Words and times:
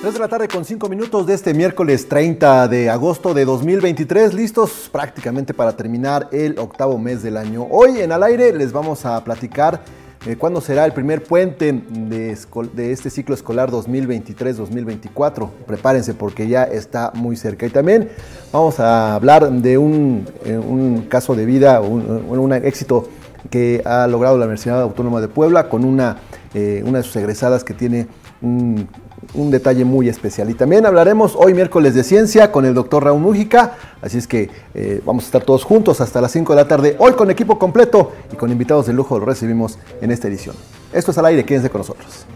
3 0.00 0.14
de 0.14 0.20
la 0.20 0.28
tarde 0.28 0.46
con 0.46 0.64
5 0.64 0.88
minutos 0.88 1.26
de 1.26 1.34
este 1.34 1.52
miércoles 1.52 2.08
30 2.08 2.68
de 2.68 2.88
agosto 2.88 3.34
de 3.34 3.44
2023, 3.44 4.32
listos 4.32 4.88
prácticamente 4.92 5.54
para 5.54 5.76
terminar 5.76 6.28
el 6.30 6.56
octavo 6.60 6.98
mes 6.98 7.20
del 7.24 7.36
año. 7.36 7.66
Hoy 7.68 7.98
en 7.98 8.12
al 8.12 8.22
aire 8.22 8.52
les 8.52 8.70
vamos 8.70 9.04
a 9.04 9.24
platicar 9.24 9.80
eh, 10.24 10.36
cuándo 10.36 10.60
será 10.60 10.84
el 10.84 10.92
primer 10.92 11.24
puente 11.24 11.72
de, 11.72 12.30
este 12.92 13.10
ciclo 13.10 13.34
escolar 13.34 13.72
2023-2024. 13.72 15.50
Prepárense 15.66 16.14
porque 16.14 16.46
ya 16.46 16.62
está 16.62 17.10
muy 17.14 17.34
cerca. 17.34 17.66
Y 17.66 17.70
también 17.70 18.08
vamos 18.52 18.78
a 18.78 19.16
hablar 19.16 19.50
de 19.50 19.78
un, 19.78 20.28
eh, 20.44 20.56
un 20.56 21.06
caso 21.08 21.34
de 21.34 21.44
vida, 21.44 21.80
un, 21.80 22.24
un, 22.28 22.52
éxito 22.52 23.08
que 23.50 23.82
ha 23.84 24.06
logrado 24.06 24.38
la 24.38 24.44
Universidad 24.44 24.80
Autónoma 24.80 25.20
de 25.20 25.26
Puebla 25.26 25.68
con 25.68 25.84
una, 25.84 26.18
eh, 26.54 26.84
una 26.86 26.98
de 26.98 27.04
sus 27.04 27.16
egresadas 27.16 27.64
que 27.64 27.74
tiene 27.74 28.06
un 28.40 28.88
un 29.34 29.50
detalle 29.50 29.84
muy 29.84 30.08
especial. 30.08 30.50
Y 30.50 30.54
también 30.54 30.86
hablaremos 30.86 31.34
hoy 31.36 31.54
miércoles 31.54 31.94
de 31.94 32.04
ciencia 32.04 32.50
con 32.52 32.64
el 32.64 32.74
doctor 32.74 33.04
Raúl 33.04 33.20
Mújica, 33.20 33.76
así 34.00 34.18
es 34.18 34.26
que 34.26 34.50
eh, 34.74 35.00
vamos 35.04 35.24
a 35.24 35.26
estar 35.26 35.42
todos 35.42 35.64
juntos 35.64 36.00
hasta 36.00 36.20
las 36.20 36.32
5 36.32 36.54
de 36.54 36.62
la 36.62 36.68
tarde, 36.68 36.96
hoy 36.98 37.12
con 37.12 37.30
equipo 37.30 37.58
completo 37.58 38.12
y 38.32 38.36
con 38.36 38.50
invitados 38.50 38.86
de 38.86 38.92
lujo 38.92 39.18
lo 39.18 39.24
recibimos 39.24 39.78
en 40.00 40.10
esta 40.10 40.28
edición. 40.28 40.56
Esto 40.92 41.10
es 41.10 41.18
al 41.18 41.26
aire, 41.26 41.44
quédense 41.44 41.70
con 41.70 41.80
nosotros. 41.80 42.26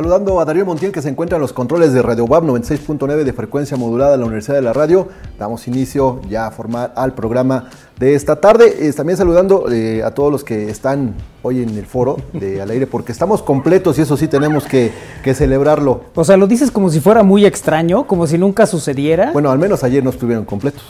Saludando 0.00 0.40
a 0.40 0.46
Darío 0.46 0.64
Montiel 0.64 0.92
que 0.92 1.02
se 1.02 1.10
encuentra 1.10 1.36
en 1.36 1.42
los 1.42 1.52
controles 1.52 1.92
de 1.92 2.00
Radio 2.00 2.24
WAP 2.24 2.44
96.9 2.44 3.22
de 3.22 3.34
frecuencia 3.34 3.76
modulada 3.76 4.12
de 4.12 4.16
la 4.16 4.24
Universidad 4.24 4.54
de 4.54 4.62
la 4.62 4.72
Radio. 4.72 5.08
Damos 5.38 5.68
inicio 5.68 6.22
ya 6.26 6.46
a 6.46 6.50
formar 6.50 6.94
al 6.96 7.12
programa 7.12 7.68
de 7.98 8.14
esta 8.14 8.36
tarde. 8.36 8.90
también 8.94 9.18
saludando 9.18 9.70
eh, 9.70 10.02
a 10.02 10.12
todos 10.12 10.32
los 10.32 10.42
que 10.42 10.70
están 10.70 11.16
hoy 11.42 11.62
en 11.62 11.76
el 11.76 11.84
foro 11.84 12.16
de 12.32 12.62
al 12.62 12.70
aire 12.70 12.86
porque 12.86 13.12
estamos 13.12 13.42
completos 13.42 13.98
y 13.98 14.00
eso 14.00 14.16
sí 14.16 14.26
tenemos 14.26 14.64
que, 14.64 14.90
que, 15.22 15.34
celebrarlo. 15.34 16.04
O 16.14 16.24
sea, 16.24 16.38
lo 16.38 16.46
dices 16.46 16.70
como 16.70 16.88
si 16.88 17.00
fuera 17.00 17.22
muy 17.22 17.44
extraño, 17.44 18.06
como 18.06 18.26
si 18.26 18.38
nunca 18.38 18.64
sucediera. 18.64 19.32
Bueno, 19.34 19.50
al 19.50 19.58
menos 19.58 19.84
ayer 19.84 20.02
no 20.02 20.08
estuvieron 20.08 20.46
completos. 20.46 20.82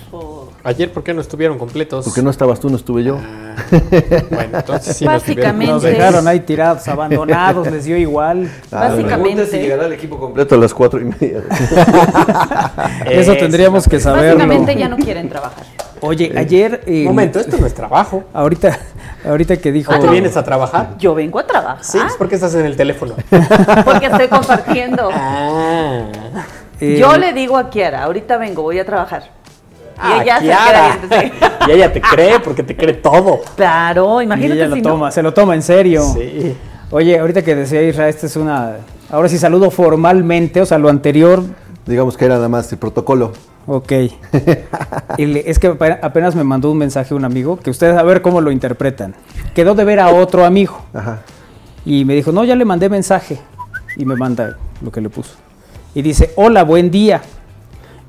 Ayer, 0.62 0.92
¿por 0.92 1.02
qué 1.02 1.14
no 1.14 1.22
estuvieron 1.22 1.58
completos? 1.58 2.04
Porque 2.04 2.20
no 2.20 2.28
estabas 2.28 2.60
tú, 2.60 2.68
no 2.68 2.76
estuve 2.76 3.02
yo. 3.02 3.18
Ah, 3.18 3.54
bueno, 4.30 4.58
entonces 4.58 4.94
sí 4.94 5.04
Básicamente. 5.06 5.72
Nos, 5.72 5.82
dejaron 5.82 6.28
ahí 6.28 6.40
tirados, 6.40 6.86
abandonados, 6.88 7.70
les 7.70 7.84
dio 7.84 7.96
igual. 7.96 8.50
Ah, 8.70 8.88
Básicamente. 8.90 9.46
si 9.46 9.58
llegará 9.58 9.86
el 9.86 9.94
equipo 9.94 10.18
completo 10.18 10.54
a 10.54 10.58
las 10.58 10.74
cuatro 10.74 11.00
y 11.00 11.04
media. 11.04 11.42
Eso 13.06 13.34
tendríamos 13.36 13.88
que 13.88 13.98
saber. 13.98 14.34
Básicamente 14.34 14.76
ya 14.76 14.88
no 14.88 14.98
quieren 14.98 15.30
trabajar. 15.30 15.64
Oye, 16.02 16.32
ayer. 16.36 16.82
Un 16.86 17.04
momento, 17.04 17.40
esto 17.40 17.56
no 17.56 17.66
es 17.66 17.72
trabajo. 17.72 18.24
Ahorita, 18.34 18.78
ahorita 19.24 19.56
que 19.56 19.72
dijo. 19.72 19.98
¿Tú 19.98 20.08
vienes 20.08 20.36
a 20.36 20.44
trabajar? 20.44 20.96
Yo 20.98 21.14
vengo 21.14 21.38
a 21.38 21.46
trabajar. 21.46 21.82
Sí, 21.84 21.98
¿por 22.18 22.28
qué 22.28 22.34
estás 22.34 22.54
en 22.54 22.66
el 22.66 22.76
teléfono? 22.76 23.14
Porque 23.84 24.06
estoy 24.06 24.28
compartiendo. 24.28 25.08
Ah. 25.10 26.04
Yo 26.80 27.16
le 27.16 27.32
digo 27.32 27.56
a 27.56 27.70
Kiara, 27.70 28.04
ahorita 28.04 28.36
vengo, 28.36 28.62
voy 28.62 28.78
a 28.78 28.84
trabajar. 28.84 29.39
Y 30.02 30.22
ella 30.22 30.38
se 30.38 31.08
cree. 31.08 31.32
y 31.68 31.70
ella 31.70 31.92
te 31.92 32.00
cree 32.00 32.40
porque 32.40 32.62
te 32.62 32.76
cree 32.76 32.94
todo. 32.94 33.40
Claro, 33.56 34.22
imagínate. 34.22 34.54
Y 34.54 34.58
ella 34.58 34.68
lo 34.68 34.82
toma, 34.82 35.10
se 35.10 35.22
lo 35.22 35.34
toma 35.34 35.54
en 35.54 35.62
serio. 35.62 36.02
Sí. 36.14 36.56
Oye, 36.90 37.18
ahorita 37.18 37.42
que 37.42 37.54
decía 37.54 37.82
Israel, 37.82 38.10
esta 38.10 38.26
es 38.26 38.36
una. 38.36 38.78
Ahora 39.10 39.28
sí 39.28 39.38
saludo 39.38 39.70
formalmente, 39.70 40.60
o 40.60 40.66
sea, 40.66 40.78
lo 40.78 40.88
anterior. 40.88 41.42
Digamos 41.86 42.16
que 42.16 42.24
era 42.24 42.34
nada 42.34 42.48
más 42.48 42.70
el 42.72 42.78
protocolo. 42.78 43.32
Ok. 43.66 43.92
es 45.18 45.58
que 45.58 45.76
apenas 46.02 46.34
me 46.34 46.44
mandó 46.44 46.70
un 46.70 46.78
mensaje 46.78 47.14
un 47.14 47.24
amigo 47.24 47.58
que 47.58 47.70
ustedes 47.70 47.96
a 47.96 48.02
ver 48.02 48.22
cómo 48.22 48.40
lo 48.40 48.50
interpretan. 48.50 49.14
Quedó 49.54 49.74
de 49.74 49.84
ver 49.84 50.00
a 50.00 50.10
otro 50.10 50.44
amigo. 50.44 50.80
Ajá. 50.92 51.20
Y 51.84 52.04
me 52.04 52.14
dijo, 52.14 52.32
no, 52.32 52.44
ya 52.44 52.56
le 52.56 52.64
mandé 52.64 52.88
mensaje. 52.88 53.38
Y 53.96 54.04
me 54.04 54.16
manda 54.16 54.56
lo 54.82 54.90
que 54.90 55.00
le 55.00 55.08
puso. 55.08 55.34
Y 55.94 56.02
dice, 56.02 56.32
hola, 56.36 56.62
buen 56.62 56.90
día. 56.90 57.22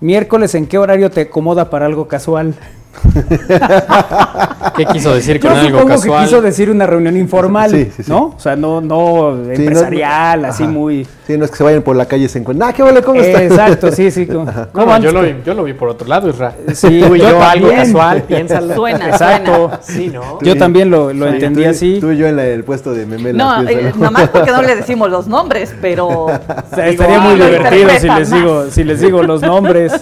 Miércoles, 0.01 0.55
¿en 0.55 0.65
qué 0.65 0.79
horario 0.79 1.11
te 1.11 1.21
acomoda 1.21 1.69
para 1.69 1.85
algo 1.85 2.07
casual? 2.07 2.55
¿Qué 4.75 4.85
quiso 4.85 5.13
decir 5.13 5.39
con 5.39 5.51
algo 5.51 5.85
casual? 5.85 6.19
que 6.19 6.25
quiso 6.25 6.41
decir 6.41 6.69
una 6.69 6.85
reunión 6.85 7.17
informal, 7.17 7.71
sí, 7.71 7.91
sí, 7.95 8.03
sí. 8.03 8.11
¿no? 8.11 8.33
O 8.35 8.39
sea, 8.39 8.55
no, 8.55 8.81
no 8.81 9.43
empresarial, 9.51 10.45
así 10.45 10.63
muy... 10.63 11.07
Sí, 11.25 11.37
no 11.37 11.45
es 11.45 11.51
que 11.51 11.57
se 11.57 11.63
vayan 11.63 11.81
por 11.81 11.95
la 11.95 12.05
calle 12.05 12.25
y 12.25 12.29
se 12.29 12.39
encuentren, 12.39 12.69
ah, 12.69 12.73
qué 12.73 12.83
vale, 12.83 13.01
¿cómo 13.01 13.21
estás? 13.21 13.41
Exacto, 13.41 13.91
sí, 13.91 14.11
sí. 14.11 14.27
¿Cómo 14.71 14.97
yo, 14.97 15.11
lo 15.11 15.21
vi, 15.21 15.35
yo 15.45 15.53
lo 15.53 15.63
vi 15.63 15.73
por 15.73 15.89
otro 15.89 16.07
lado, 16.07 16.29
Isra. 16.29 16.53
Sí, 16.73 16.99
yo, 16.99 17.15
yo 17.15 17.41
algo 17.41 17.69
casual, 17.69 18.23
piénsalo. 18.23 18.75
Suena, 18.75 19.09
Exacto. 19.09 19.71
Sí, 19.81 20.07
¿no? 20.07 20.39
Yo 20.41 20.57
también 20.57 20.89
lo, 20.89 21.13
lo 21.13 21.27
entendí 21.27 21.65
así. 21.65 21.99
Tú 21.99 22.11
y 22.11 22.17
yo 22.17 22.27
en 22.27 22.39
el 22.39 22.63
puesto 22.63 22.93
de 22.93 23.05
memela. 23.05 23.61
No, 23.61 23.69
eh, 23.69 23.93
nomás 23.97 24.29
porque 24.29 24.51
no 24.51 24.61
le 24.61 24.75
decimos 24.81 25.09
los 25.09 25.27
nombres, 25.27 25.73
pero... 25.81 26.07
O 26.07 26.39
sea, 26.73 26.87
estaría 26.87 27.19
muy 27.19 27.35
divertido 27.35 27.89
si 27.99 28.07
les, 28.07 28.31
digo, 28.31 28.65
si 28.69 28.83
les 28.83 29.01
digo 29.01 29.23
los 29.23 29.41
nombres. 29.41 29.93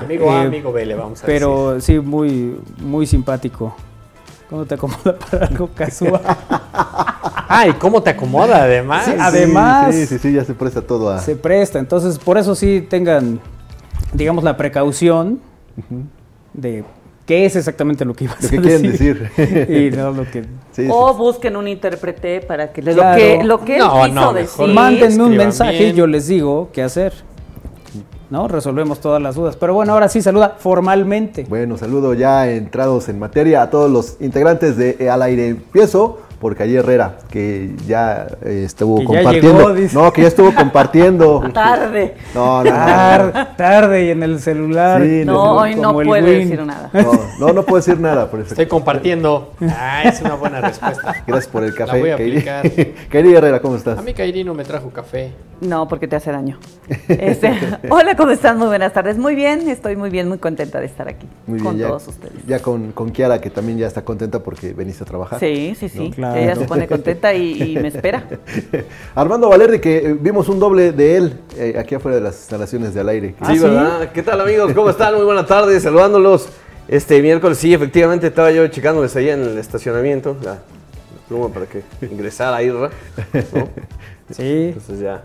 Amigo 0.00 0.30
A, 0.30 0.42
eh, 0.42 0.46
amigo 0.46 0.72
B, 0.72 0.86
le 0.86 0.94
vamos 0.94 1.22
a 1.22 1.26
decir. 1.26 1.26
Pero 1.26 1.80
sí, 1.80 1.98
muy, 2.00 2.23
muy 2.80 3.06
simpático. 3.06 3.74
¿Cómo 4.48 4.64
te 4.66 4.74
acomoda 4.74 5.18
para 5.30 5.46
algo 5.46 5.68
casual? 5.74 6.20
Ay, 7.48 7.72
¿cómo 7.78 8.02
te 8.02 8.10
acomoda 8.10 8.62
además? 8.62 9.08
además. 9.18 9.94
Sí, 9.94 10.06
sí, 10.06 10.18
sí, 10.18 10.32
ya 10.32 10.44
se 10.44 10.54
presta 10.54 10.82
todo 10.82 11.10
a. 11.10 11.18
Se 11.20 11.36
presta, 11.36 11.78
entonces 11.78 12.18
por 12.18 12.38
eso 12.38 12.54
sí 12.54 12.86
tengan, 12.88 13.40
digamos, 14.12 14.44
la 14.44 14.56
precaución 14.56 15.40
de 16.52 16.84
qué 17.26 17.46
es 17.46 17.56
exactamente 17.56 18.04
lo 18.04 18.14
que 18.14 18.24
ibas 18.24 18.44
a 18.44 18.48
decir. 18.60 19.30
y 19.68 19.96
no 19.96 20.12
lo 20.12 20.24
que. 20.30 20.44
o 20.88 21.14
busquen 21.14 21.56
un 21.56 21.68
intérprete 21.68 22.40
para 22.40 22.72
que 22.72 22.82
les 22.82 22.96
lo 22.96 23.02
que, 23.14 23.42
lo 23.42 23.64
que 23.64 23.76
él 23.78 23.82
quiso 24.04 24.32
decir. 24.32 24.68
Mándenme 24.68 25.24
un 25.24 25.36
mensaje 25.36 25.88
y 25.88 25.92
yo 25.94 26.06
les 26.06 26.26
digo 26.26 26.70
qué 26.72 26.82
hacer. 26.82 27.12
¿No? 28.34 28.48
Resolvemos 28.48 29.00
todas 29.00 29.22
las 29.22 29.36
dudas. 29.36 29.56
Pero 29.56 29.74
bueno, 29.74 29.92
ahora 29.92 30.08
sí 30.08 30.20
saluda 30.20 30.56
formalmente. 30.58 31.46
Bueno, 31.48 31.78
saludo 31.78 32.14
ya 32.14 32.50
entrados 32.50 33.08
en 33.08 33.20
materia 33.20 33.62
a 33.62 33.70
todos 33.70 33.88
los 33.88 34.16
integrantes 34.20 34.76
de 34.76 35.08
Al 35.08 35.22
Aire 35.22 35.46
Empiezo 35.48 36.18
por 36.44 36.54
Calle 36.54 36.74
Herrera, 36.76 37.16
que 37.30 37.74
ya 37.86 38.26
eh, 38.44 38.64
estuvo 38.66 39.02
compartiendo. 39.02 39.74
no, 39.94 40.12
que 40.12 40.20
ya 40.20 40.28
estuvo 40.28 40.54
compartiendo. 40.54 41.42
tarde. 41.54 42.16
No, 42.34 42.62
no, 42.62 42.70
tarde, 42.70 43.46
tarde 43.56 44.04
y 44.04 44.10
en 44.10 44.22
el 44.22 44.38
celular. 44.40 45.00
no, 45.00 45.52
hoy 45.52 45.74
no 45.74 45.94
puede 45.94 46.40
decir 46.40 46.62
nada. 46.62 46.90
No, 47.40 47.54
no, 47.54 47.62
puedo 47.62 47.76
decir 47.76 47.98
nada. 47.98 48.30
Por 48.30 48.40
Estoy 48.40 48.66
compartiendo. 48.66 49.54
Ah, 49.62 50.02
es 50.04 50.20
una 50.20 50.34
buena 50.34 50.60
respuesta. 50.60 51.14
Gracias 51.26 51.50
por 51.50 51.64
el 51.64 51.74
café. 51.74 51.94
La 51.94 51.98
voy 51.98 52.10
a 52.10 52.14
aplicar. 52.16 52.70
Kairi 53.08 53.34
Herrera, 53.34 53.60
¿cómo 53.60 53.76
estás? 53.76 53.98
A 53.98 54.02
mí 54.02 54.12
Kairi 54.12 54.44
no 54.44 54.52
me 54.52 54.64
trajo 54.64 54.90
café. 54.90 55.32
No, 55.60 55.88
porque 55.88 56.08
te 56.08 56.16
hace 56.16 56.30
daño. 56.30 56.58
Este, 57.08 57.52
hola, 57.88 58.16
¿cómo 58.16 58.32
están? 58.32 58.58
Muy 58.58 58.66
buenas 58.66 58.92
tardes. 58.92 59.16
Muy 59.16 59.34
bien, 59.34 59.68
estoy 59.68 59.96
muy 59.96 60.10
bien, 60.10 60.28
muy 60.28 60.38
contenta 60.38 60.80
de 60.80 60.86
estar 60.86 61.08
aquí 61.08 61.26
muy 61.46 61.58
bien, 61.58 61.64
con 61.64 61.78
todos 61.78 62.08
ustedes. 62.08 62.44
Ya 62.46 62.60
con, 62.60 62.92
con, 62.92 63.10
Kiara, 63.10 63.40
que 63.40 63.50
también 63.50 63.78
ya 63.78 63.86
está 63.86 64.04
contenta 64.04 64.42
porque 64.42 64.74
veniste 64.74 65.04
a 65.04 65.06
trabajar. 65.06 65.40
Sí, 65.40 65.74
sí, 65.78 65.88
sí. 65.88 66.12
Ella 66.36 66.56
se 66.56 66.64
pone 66.64 66.86
contenta 66.86 67.34
y, 67.34 67.76
me 67.80 67.88
espera. 67.88 68.26
Armando 69.14 69.48
Valerdi, 69.48 69.78
que 69.78 69.96
eh, 69.98 70.16
vimos 70.18 70.48
un 70.48 70.58
doble 70.58 70.92
de 70.92 71.16
él 71.16 71.40
eh, 71.56 71.76
aquí 71.78 71.94
afuera 71.94 72.16
de 72.16 72.22
las 72.22 72.36
instalaciones 72.36 72.94
de 72.94 73.00
al 73.00 73.08
aire. 73.08 73.34
Sí, 73.46 73.58
¿verdad? 73.58 74.10
¿Qué 74.12 74.22
tal, 74.22 74.40
amigos? 74.40 74.72
¿Cómo 74.72 74.90
están? 74.90 75.14
Muy 75.14 75.24
buenas 75.24 75.46
tardes, 75.46 75.82
saludándolos. 75.82 76.48
Este 76.86 77.20
miércoles, 77.22 77.58
sí, 77.58 77.72
efectivamente 77.72 78.26
estaba 78.26 78.50
yo 78.50 78.66
checándoles 78.68 79.16
ahí 79.16 79.30
en 79.30 79.42
el 79.42 79.58
estacionamiento, 79.58 80.36
la, 80.42 80.58
pluma 81.28 81.48
para 81.48 81.66
que 81.66 81.82
ingresara 82.02 82.56
a 82.56 82.62
Irra. 82.62 82.90
Sí. 84.30 84.68
Entonces 84.68 85.00
ya 85.00 85.22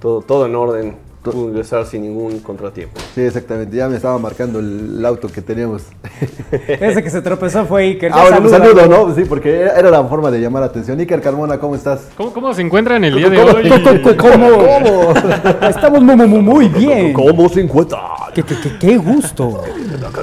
todo, 0.00 0.22
todo 0.22 0.46
en 0.46 0.56
orden. 0.56 0.96
Pudo 1.30 1.48
ingresar 1.48 1.86
sin 1.86 2.02
ningún 2.02 2.40
contratiempo. 2.40 3.00
Sí, 3.14 3.22
exactamente. 3.22 3.76
Ya 3.76 3.88
me 3.88 3.96
estaba 3.96 4.18
marcando 4.18 4.58
el, 4.58 5.04
auto 5.04 5.28
que 5.28 5.42
teníamos. 5.42 5.82
Ese 6.68 7.02
que 7.02 7.10
se 7.10 7.22
tropezó 7.22 7.64
fue 7.66 7.82
Iker. 7.84 8.12
Ahora 8.12 8.38
un 8.38 8.50
saludo, 8.50 8.86
¿no? 8.86 9.14
Sí, 9.14 9.24
porque 9.24 9.62
era 9.62 9.90
la 9.90 10.04
forma 10.04 10.30
de 10.30 10.40
llamar 10.40 10.60
la 10.60 10.66
atención. 10.66 10.98
Iker 10.98 11.20
Carmona, 11.20 11.58
¿cómo 11.58 11.74
estás? 11.74 12.08
¿Cómo, 12.16 12.32
cómo 12.32 12.54
se 12.54 12.62
encuentran 12.62 13.04
el 13.04 13.14
día 13.14 13.30
de 13.30 13.38
hoy? 13.38 13.68
¿Cómo? 14.16 14.48
¿Cómo? 14.58 15.68
Estamos 15.68 16.02
muy, 16.02 16.16
muy, 16.16 16.40
muy 16.40 16.68
bien. 16.68 17.12
¿Cómo 17.12 17.48
se 17.48 17.60
encuentra? 17.60 17.98
Qué, 18.34 18.42
qué, 18.42 18.54
qué, 18.62 18.78
qué 18.78 18.96
gusto. 18.96 19.62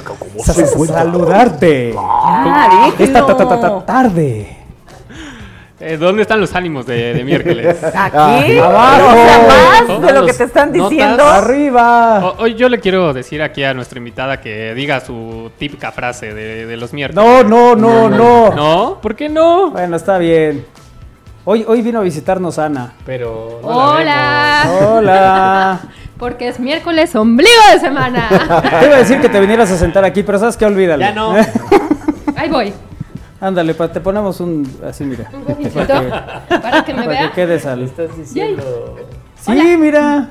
¿Cómo 0.04 0.44
se 0.44 0.62
encuentra? 0.62 0.98
Saludarte. 0.98 1.94
Ah, 1.98 2.90
Esta 2.98 3.84
tarde. 3.84 4.55
Eh, 5.78 5.98
¿Dónde 5.98 6.22
están 6.22 6.40
los 6.40 6.54
ánimos 6.54 6.86
de, 6.86 7.22
miércoles? 7.22 7.76
Aquí, 7.94 8.58
abajo. 8.58 9.08
O 9.08 9.12
sea, 9.12 9.84
más 9.88 10.00
de 10.00 10.12
lo 10.12 10.26
que 10.26 10.32
te 10.32 10.44
están 10.44 10.72
diciendo. 10.72 11.22
Arriba. 11.24 12.34
hoy 12.38 12.54
yo 12.54 12.70
le 12.70 12.80
quiero 12.80 13.12
decir 13.12 13.42
aquí 13.42 13.62
a 13.62 13.74
nuestra 13.74 13.98
invitada 13.98 14.40
que 14.40 14.74
diga 14.74 15.00
su 15.00 15.50
típica 15.58 15.92
frase 15.92 16.32
de, 16.32 16.76
los 16.78 16.94
miércoles. 16.94 17.22
No, 17.22 17.42
no, 17.44 17.76
no, 17.76 18.08
no. 18.08 18.54
¿No? 18.54 18.98
¿Por 19.02 19.14
qué 19.14 19.28
no? 19.28 19.70
Bueno, 19.70 19.96
está 19.96 20.16
bien. 20.16 20.64
Hoy, 21.44 21.64
hoy 21.68 21.82
vino 21.82 22.00
a 22.00 22.02
visitarnos 22.02 22.58
Ana. 22.58 22.94
Pero. 23.04 23.60
Hola. 23.62 24.62
Hola. 24.80 25.80
Porque 26.18 26.48
es 26.48 26.58
miércoles 26.58 27.14
ombligo 27.14 27.50
de 27.74 27.80
semana. 27.80 28.28
Te 28.80 28.86
iba 28.86 28.96
a 28.96 28.98
decir 28.98 29.20
que 29.20 29.28
te 29.28 29.38
vinieras 29.38 29.70
a 29.70 29.76
sentar 29.76 30.02
aquí, 30.02 30.22
pero 30.22 30.38
sabes 30.38 30.56
que 30.56 30.64
olvídalo. 30.64 31.02
Ya 31.02 31.12
no. 31.12 31.34
Ahí 32.34 32.48
voy. 32.48 32.72
Ándale, 33.40 33.74
te 33.74 34.00
ponemos 34.00 34.40
un. 34.40 34.66
Así, 34.86 35.04
mira. 35.04 35.30
Un 35.32 35.44
para 35.44 36.84
que, 36.84 36.94
me 36.94 37.00
para 37.00 37.08
vea. 37.08 37.28
que 37.28 37.34
quedes 37.34 37.66
al. 37.66 37.82
Estás 37.82 38.16
diciendo. 38.16 38.96
Sí, 39.38 39.76
mira. 39.78 40.28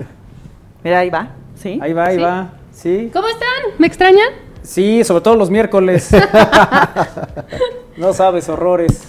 Mira, 0.84 1.00
ahí 1.00 1.10
va. 1.10 1.30
¿Sí? 1.56 1.80
Ahí 1.82 1.94
va, 1.94 2.06
ahí 2.08 2.18
va. 2.18 2.50
Sí. 2.72 3.10
¿Cómo 3.14 3.28
están? 3.28 3.74
¿Me 3.78 3.88
extrañan? 3.88 4.30
Sí, 4.64 5.04
sobre 5.04 5.22
todo 5.22 5.36
los 5.36 5.50
miércoles. 5.52 6.10
no 7.98 8.14
sabes, 8.14 8.50
horrores. 8.50 9.04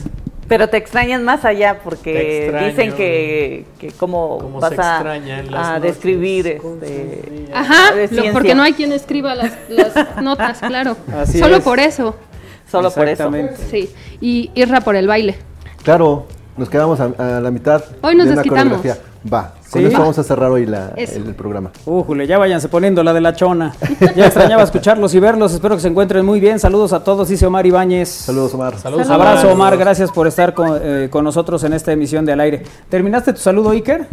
Pero 0.48 0.68
te 0.68 0.76
extrañan 0.76 1.24
más 1.24 1.44
allá 1.44 1.80
porque 1.82 2.54
dicen 2.66 2.94
que, 2.94 3.64
que 3.80 3.88
cómo, 3.88 4.38
vas 4.60 4.78
a, 4.78 5.80
describir 5.80 6.46
este, 6.46 7.48
Ajá, 7.52 7.94
porque 8.32 8.54
no 8.54 8.62
hay 8.62 8.74
quien 8.74 8.92
escriba 8.92 9.34
las, 9.34 9.52
las 9.68 10.22
notas, 10.22 10.60
claro. 10.60 10.96
Solo 11.26 11.60
por 11.62 11.80
eso. 11.80 12.14
Solo 12.70 12.90
por 12.90 13.08
eso. 13.08 13.30
Sí, 13.70 13.90
y 14.20 14.50
Irra 14.54 14.80
por 14.80 14.96
el 14.96 15.06
baile. 15.06 15.36
Claro, 15.82 16.26
nos 16.56 16.68
quedamos 16.68 16.98
a, 17.00 17.40
la 17.40 17.50
mitad. 17.50 17.82
Hoy 18.02 18.16
nos 18.16 18.28
de 18.28 18.34
desquitamos. 18.34 18.80
Va, 19.32 19.54
con 19.70 19.84
eso 19.84 19.98
vamos 19.98 20.18
a 20.18 20.22
cerrar 20.22 20.50
hoy 20.52 20.66
la, 20.66 20.92
el, 20.96 21.34
programa. 21.34 21.70
Ujule, 21.84 22.26
ya 22.28 22.38
váyanse 22.38 22.68
poniendo 22.68 23.02
la 23.02 23.12
de 23.12 23.20
la 23.20 23.34
chona. 23.34 23.74
Ya 24.14 24.26
extrañaba 24.26 24.62
escucharlos 24.62 25.14
y 25.14 25.20
verlos. 25.20 25.52
Espero 25.52 25.74
que 25.74 25.80
se 25.80 25.88
encuentren 25.88 26.24
muy 26.24 26.38
bien. 26.38 26.60
Saludos 26.60 26.92
a 26.92 27.02
todos, 27.02 27.28
dice 27.28 27.44
Omar 27.46 27.66
Ibáñez. 27.66 28.08
Saludos, 28.08 28.54
Omar. 28.54 28.78
Saludos. 28.78 29.10
Abrazo, 29.10 29.50
Omar. 29.50 29.76
Gracias 29.76 30.12
por 30.12 30.28
estar 30.28 30.54
con, 30.54 30.78
eh, 30.80 31.08
con 31.10 31.24
nosotros 31.24 31.64
en 31.64 31.72
esta 31.72 31.92
emisión 31.92 32.24
de 32.24 32.32
Al 32.32 32.40
Aire. 32.40 32.62
¿Terminaste 32.88 33.32
tu 33.32 33.40
saludo, 33.40 33.70
Iker? 33.70 34.06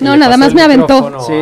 No, 0.00 0.16
nada 0.16 0.36
más 0.36 0.54
me 0.54 0.62
aventó. 0.62 1.20
Sí. 1.20 1.34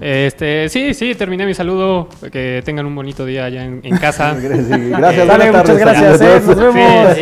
Este, 0.00 0.68
sí, 0.68 0.94
sí, 0.94 1.14
terminé 1.14 1.46
mi 1.46 1.54
saludo. 1.54 2.08
Que 2.30 2.62
tengan 2.64 2.86
un 2.86 2.94
bonito 2.94 3.24
día 3.24 3.46
allá 3.46 3.64
en, 3.64 3.96
casa. 3.98 4.34
gracias, 4.40 5.26
Dale, 5.26 5.52
muchas 5.52 5.78
gracias. 5.78 6.20
Eh, 6.20 6.42
nos 6.46 6.56
vemos. 6.56 7.16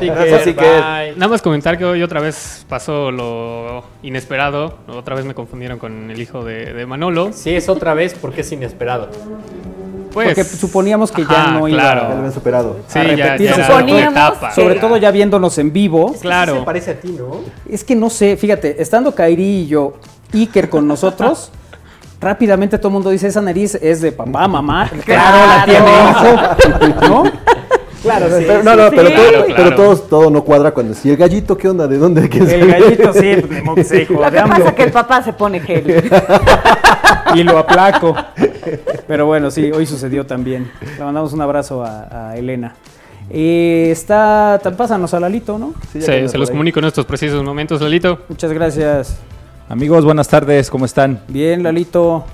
Sí, 0.00 0.54
Nada 1.16 1.28
más 1.28 1.42
comentar 1.42 1.78
que 1.78 1.84
hoy 1.84 2.02
otra 2.02 2.20
vez 2.20 2.66
pasó 2.68 3.10
lo 3.10 3.84
inesperado. 4.02 4.78
Otra 4.88 5.14
vez 5.14 5.24
me 5.24 5.34
confundieron 5.34 5.78
con 5.78 6.10
el 6.10 6.20
hijo 6.20 6.44
de, 6.44 6.84
Manolo. 6.86 7.32
Sí, 7.32 7.54
es 7.54 7.68
otra 7.68 7.94
vez 7.94 8.14
porque 8.20 8.40
es 8.42 8.52
inesperado. 8.52 9.08
Pues, 10.12 10.28
Porque 10.28 10.44
suponíamos 10.44 11.10
que 11.10 11.24
ya 11.24 11.52
no 11.52 11.68
iba 11.68 11.78
claro. 11.80 12.02
Ya 12.02 12.08
lo 12.08 12.16
habían 12.16 12.32
superado. 12.32 12.76
Sí, 12.86 12.98
a 12.98 13.02
repetir 13.04 13.48
ya, 13.48 13.66
suponíamos 13.66 14.54
sobre 14.54 14.74
todo 14.76 14.96
ya 14.96 15.10
viéndonos 15.10 15.56
en 15.58 15.72
vivo. 15.72 16.14
claro. 16.20 16.58
se 16.58 16.62
parece 16.62 16.90
a 16.92 17.00
ti, 17.00 17.16
¿no? 17.18 17.40
Es 17.68 17.84
que 17.84 17.96
no 17.96 18.10
sé, 18.10 18.36
fíjate, 18.36 18.80
estando 18.80 19.14
Kairi 19.14 19.62
y 19.62 19.66
yo, 19.66 19.94
Iker 20.32 20.68
con 20.68 20.86
nosotros, 20.86 21.50
rápidamente 22.20 22.78
todo 22.78 22.88
el 22.88 22.94
mundo 22.94 23.10
dice, 23.10 23.28
esa 23.28 23.40
nariz 23.40 23.74
es 23.76 24.00
de 24.00 24.12
papá, 24.12 24.46
mamá. 24.48 24.90
Claro, 25.04 25.46
la 25.46 25.64
tiene 25.64 26.90
hijo, 26.90 27.08
¿no? 27.08 27.32
Claro, 28.02 28.26
sí, 28.26 28.44
pero, 28.44 28.62
no, 28.64 28.74
no, 28.74 28.90
pero, 28.90 29.10
todo, 29.12 29.46
pero 29.54 29.74
todo, 29.76 29.96
todo, 29.96 30.30
no 30.30 30.42
cuadra 30.42 30.72
cuando 30.72 30.92
si 30.92 31.08
el 31.08 31.16
gallito, 31.16 31.56
¿qué 31.56 31.68
onda? 31.68 31.86
¿De 31.86 31.98
dónde? 31.98 32.28
¿Qué 32.28 32.38
el 32.38 32.66
gallito, 32.66 33.12
sí, 33.12 33.36
pues, 33.64 33.88
de 33.90 34.02
hijo, 34.02 34.14
Lo 34.20 34.28
que 34.28 34.40
pasa 34.40 34.68
es 34.68 34.74
que 34.74 34.82
el 34.82 34.90
papá 34.90 35.22
se 35.22 35.32
pone 35.32 35.60
gel. 35.60 36.10
y 37.34 37.44
lo 37.44 37.58
aplaco. 37.58 38.16
Pero 39.12 39.26
bueno, 39.26 39.50
sí, 39.50 39.70
hoy 39.70 39.84
sucedió 39.84 40.24
también. 40.24 40.72
Le 40.96 41.04
mandamos 41.04 41.34
un 41.34 41.42
abrazo 41.42 41.84
a, 41.84 42.34
Elena. 42.34 42.74
Eh, 43.28 43.90
está, 43.90 44.58
pásanos 44.74 45.12
a 45.12 45.20
Lalito, 45.20 45.58
¿no? 45.58 45.74
Sí, 45.92 46.00
se 46.00 46.38
los 46.38 46.48
comunico 46.48 46.78
en 46.78 46.86
estos 46.86 47.04
precisos 47.04 47.44
momentos, 47.44 47.82
Lalito. 47.82 48.20
Muchas 48.30 48.50
gracias. 48.54 49.18
Amigos, 49.68 50.06
buenas 50.06 50.28
tardes, 50.28 50.70
¿cómo 50.70 50.86
están? 50.86 51.20
Bien, 51.28 51.62
Lalito. 51.62 52.24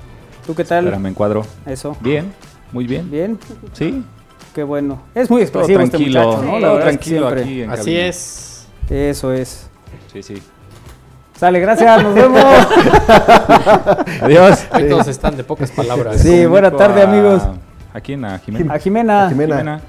¿Tú 0.47 0.55
qué 0.55 0.63
tal? 0.63 0.85
Espera, 0.85 0.99
me 0.99 1.09
encuadro. 1.09 1.45
Eso. 1.65 1.97
Bien, 1.99 2.31
muy 2.71 2.87
bien. 2.87 3.11
Bien. 3.11 3.37
Sí. 3.73 4.01
Qué 4.55 4.63
bueno. 4.63 5.01
Es 5.13 5.29
muy 5.29 5.41
expresivo 5.41 5.81
este 5.81 5.97
muchacho, 5.97 6.41
¿no? 6.41 6.61
Todo 6.61 6.79
tranquilo 6.79 7.27
aquí 7.27 7.63
en 7.63 7.71
Así 7.71 7.97
es. 7.97 8.69
Eso 8.89 9.33
es. 9.33 9.69
Sí, 10.13 10.23
sí. 10.23 10.41
Sale, 11.39 11.61
gracias, 11.61 12.03
nos 12.03 12.13
vemos. 12.13 12.43
Adiós. 14.21 14.67
Hoy 14.73 14.89
todos 14.89 15.07
están 15.07 15.37
de 15.37 15.45
pocas 15.45 15.71
palabras. 15.71 16.21
Sí, 16.21 16.45
buena 16.45 16.69
tarde, 16.69 17.01
amigos. 17.01 17.41
¿A 17.93 18.01
quién? 18.01 18.25
¿A 18.25 18.39
Jimena? 18.39 18.73
A 18.73 18.77
Jimena. 18.77 19.29
Jimena. 19.29 19.81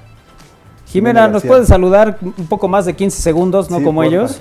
Jimena, 0.85 1.27
¿nos 1.27 1.43
puedes 1.43 1.67
saludar 1.67 2.19
un 2.21 2.47
poco 2.47 2.69
más 2.69 2.85
de 2.85 2.93
15 2.93 3.21
segundos, 3.21 3.69
no 3.69 3.83
como 3.83 4.01
ellos? 4.01 4.39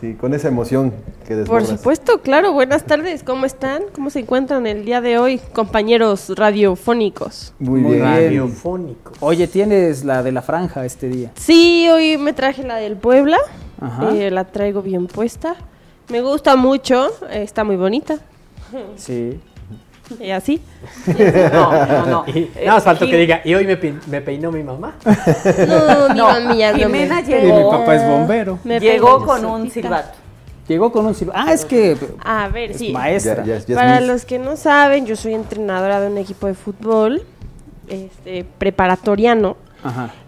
Sí, 0.00 0.14
con 0.14 0.34
esa 0.34 0.48
emoción 0.48 0.92
que 1.28 1.36
desbordas. 1.36 1.68
Por 1.68 1.78
supuesto, 1.78 2.22
claro. 2.22 2.52
Buenas 2.52 2.82
tardes, 2.82 3.22
¿cómo 3.22 3.46
están? 3.46 3.82
¿Cómo 3.94 4.10
se 4.10 4.18
encuentran 4.18 4.66
el 4.66 4.84
día 4.84 5.00
de 5.00 5.16
hoy, 5.16 5.40
compañeros 5.52 6.32
radiofónicos? 6.34 7.54
Muy, 7.60 7.82
bien. 7.82 8.02
Radiofónicos. 8.02 9.16
Oye, 9.20 9.46
¿tienes 9.46 10.04
la 10.04 10.24
de 10.24 10.32
la 10.32 10.42
franja 10.42 10.84
este 10.84 11.08
día? 11.08 11.30
Sí, 11.36 11.88
hoy 11.88 12.18
me 12.18 12.32
traje 12.32 12.64
la 12.64 12.78
del 12.78 12.96
Puebla. 12.96 13.38
Eh, 14.12 14.32
la 14.32 14.44
traigo 14.44 14.82
bien 14.82 15.06
puesta. 15.06 15.54
Me 16.08 16.20
gusta 16.22 16.56
mucho, 16.56 17.10
está 17.30 17.64
muy 17.64 17.76
bonita. 17.76 18.18
Sí. 18.96 19.40
¿Y 20.20 20.30
así? 20.30 20.60
No, 21.52 21.86
no, 21.86 22.06
no. 22.06 22.24
nada 22.56 22.74
más 22.74 22.84
falta 22.84 23.06
que 23.06 23.16
diga, 23.16 23.40
y 23.44 23.54
hoy 23.54 23.66
me, 23.66 23.78
me, 24.06 24.20
peinó 24.20 24.50
mi 24.50 24.62
mamá. 24.62 24.96
No, 25.66 26.08
no, 26.14 26.54
mía, 26.54 26.74
Jimena 26.74 27.20
llegó. 27.20 27.60
Y 27.60 27.64
mi 27.64 27.70
papá 27.70 27.96
es 27.96 28.06
bombero. 28.06 28.58
llegó 28.64 29.24
con 29.24 29.44
un 29.44 29.70
silbato. 29.70 30.16
Llegó 30.66 30.92
con 30.92 31.06
un 31.06 31.14
silbato. 31.14 31.38
Ah, 31.40 31.52
es 31.52 31.64
que. 31.64 31.96
A 32.24 32.48
ver, 32.48 32.74
sí. 32.74 32.92
Maestra. 32.92 33.44
Para 33.74 34.00
los 34.00 34.24
que 34.24 34.38
no 34.38 34.56
saben, 34.56 35.06
yo 35.06 35.16
soy 35.16 35.34
entrenadora 35.34 36.00
de 36.00 36.08
un 36.08 36.18
equipo 36.18 36.46
de 36.46 36.54
fútbol 36.54 37.22
este, 37.88 38.44
preparatoriano. 38.58 39.56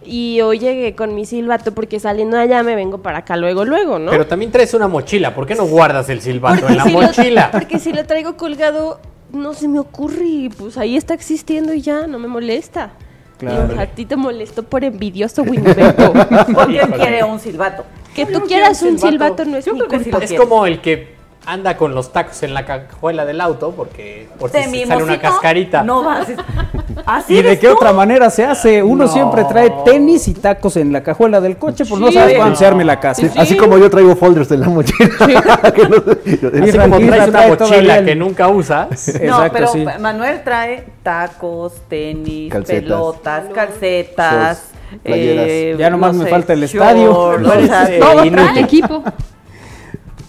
Y 0.04 0.40
hoy 0.40 0.59
llegué 0.59 0.95
con 0.95 1.14
mi 1.14 1.26
silbato 1.26 1.73
porque 1.73 2.00
saliendo 2.00 2.38
allá 2.38 2.62
me 2.62 2.75
vengo 2.75 2.99
para 2.99 3.19
acá 3.19 3.37
luego, 3.37 3.64
luego, 3.64 3.99
¿no? 3.99 4.11
Pero 4.11 4.26
también 4.26 4.50
traes 4.50 4.75
una 4.75 4.88
mochila. 4.88 5.35
¿Por 5.35 5.47
qué 5.47 5.54
no 5.54 5.66
guardas 5.66 6.09
el 6.09 6.21
silbato 6.21 6.69
en 6.69 6.76
la 6.76 6.85
mochila? 6.87 7.50
porque 7.52 7.78
si 7.78 7.92
lo 7.92 8.04
traigo 8.04 8.37
colgado, 8.37 9.00
no 9.33 9.54
se 9.54 9.69
me 9.69 9.78
ocurre 9.78 10.25
y 10.25 10.49
pues 10.49 10.78
ahí 10.78 10.97
está 10.97 11.14
existiendo 11.14 11.75
y 11.75 11.83
ya, 11.83 12.07
no 12.07 12.19
me 12.19 12.28
molesta. 12.28 12.92
Claro. 13.38 13.80
a 13.80 13.87
ti 13.87 14.04
te 14.04 14.16
molesto 14.16 14.62
por 14.64 14.85
envidioso. 14.85 15.45
¿Por 15.45 15.57
qué 15.57 16.80
quiere 16.97 17.25
un 17.25 17.40
silbato? 17.40 17.85
Que 18.14 18.26
tú 18.26 18.40
quieras 18.42 18.83
un 18.83 18.99
silbato 18.99 19.47
no 19.47 19.57
es 19.57 19.66
mi 19.73 19.80
culpa. 19.80 20.19
Es 20.19 20.35
como 20.35 20.66
el 20.66 20.80
que 20.83 21.19
anda 21.47 21.76
con 21.76 21.94
los 21.94 22.12
tacos 22.12 22.42
en 22.42 22.54
la 22.54 22.66
cajuela 22.66 23.25
del 23.25 23.40
auto 23.40 23.73
porque 23.73 24.28
por 24.38 24.50
si 24.50 24.85
sale 24.85 25.02
una 25.02 25.18
cascarita. 25.18 25.82
No 25.82 26.04
vas. 26.04 26.28
¿Así 27.06 27.38
¿Y 27.38 27.42
de 27.42 27.59
qué 27.59 27.68
otra 27.68 27.92
manera 27.92 28.30
se 28.30 28.44
hace? 28.44 28.82
Uno 28.82 29.09
siempre 29.09 29.44
trae 29.44 29.73
tenis 29.85 30.28
y 30.28 30.35
tacos 30.35 30.76
en 30.76 30.92
la 30.92 31.02
cajuela 31.02 31.40
del 31.40 31.56
coche, 31.56 31.85
por 31.85 31.99
no 31.99 32.12
sabes 32.12 32.37
cuándo 32.37 32.56
se 32.56 32.66
arme 32.66 32.85
la 32.85 33.00
casa. 33.00 33.26
Así 33.37 33.56
como 33.56 33.78
yo 33.78 33.90
traigo 33.90 34.14
folders 34.16 34.50
en 34.50 34.61
la 34.61 34.68
mochila. 34.68 35.09
así 35.62 36.78
como 36.78 36.99
traes 36.99 37.28
una 37.28 37.47
mochila 37.49 38.04
que 38.04 38.14
nunca 38.14 38.49
usas. 38.49 38.88
No, 39.30 39.44
pero 39.52 39.73
Manuel 40.00 40.42
trae 40.42 40.85
tacos, 41.02 41.75
tenis, 41.88 42.52
pelotas, 42.66 43.44
calcetas. 43.54 44.70
Eh, 45.04 45.76
ya 45.78 45.88
nomás 45.90 46.14
me 46.14 46.26
falta 46.26 46.52
el 46.52 46.64
estadio. 46.64 47.16
o 47.16 47.66
sea, 47.66 47.88
todo 47.99 48.30
trae 48.30 48.61
equipo. 48.61 49.04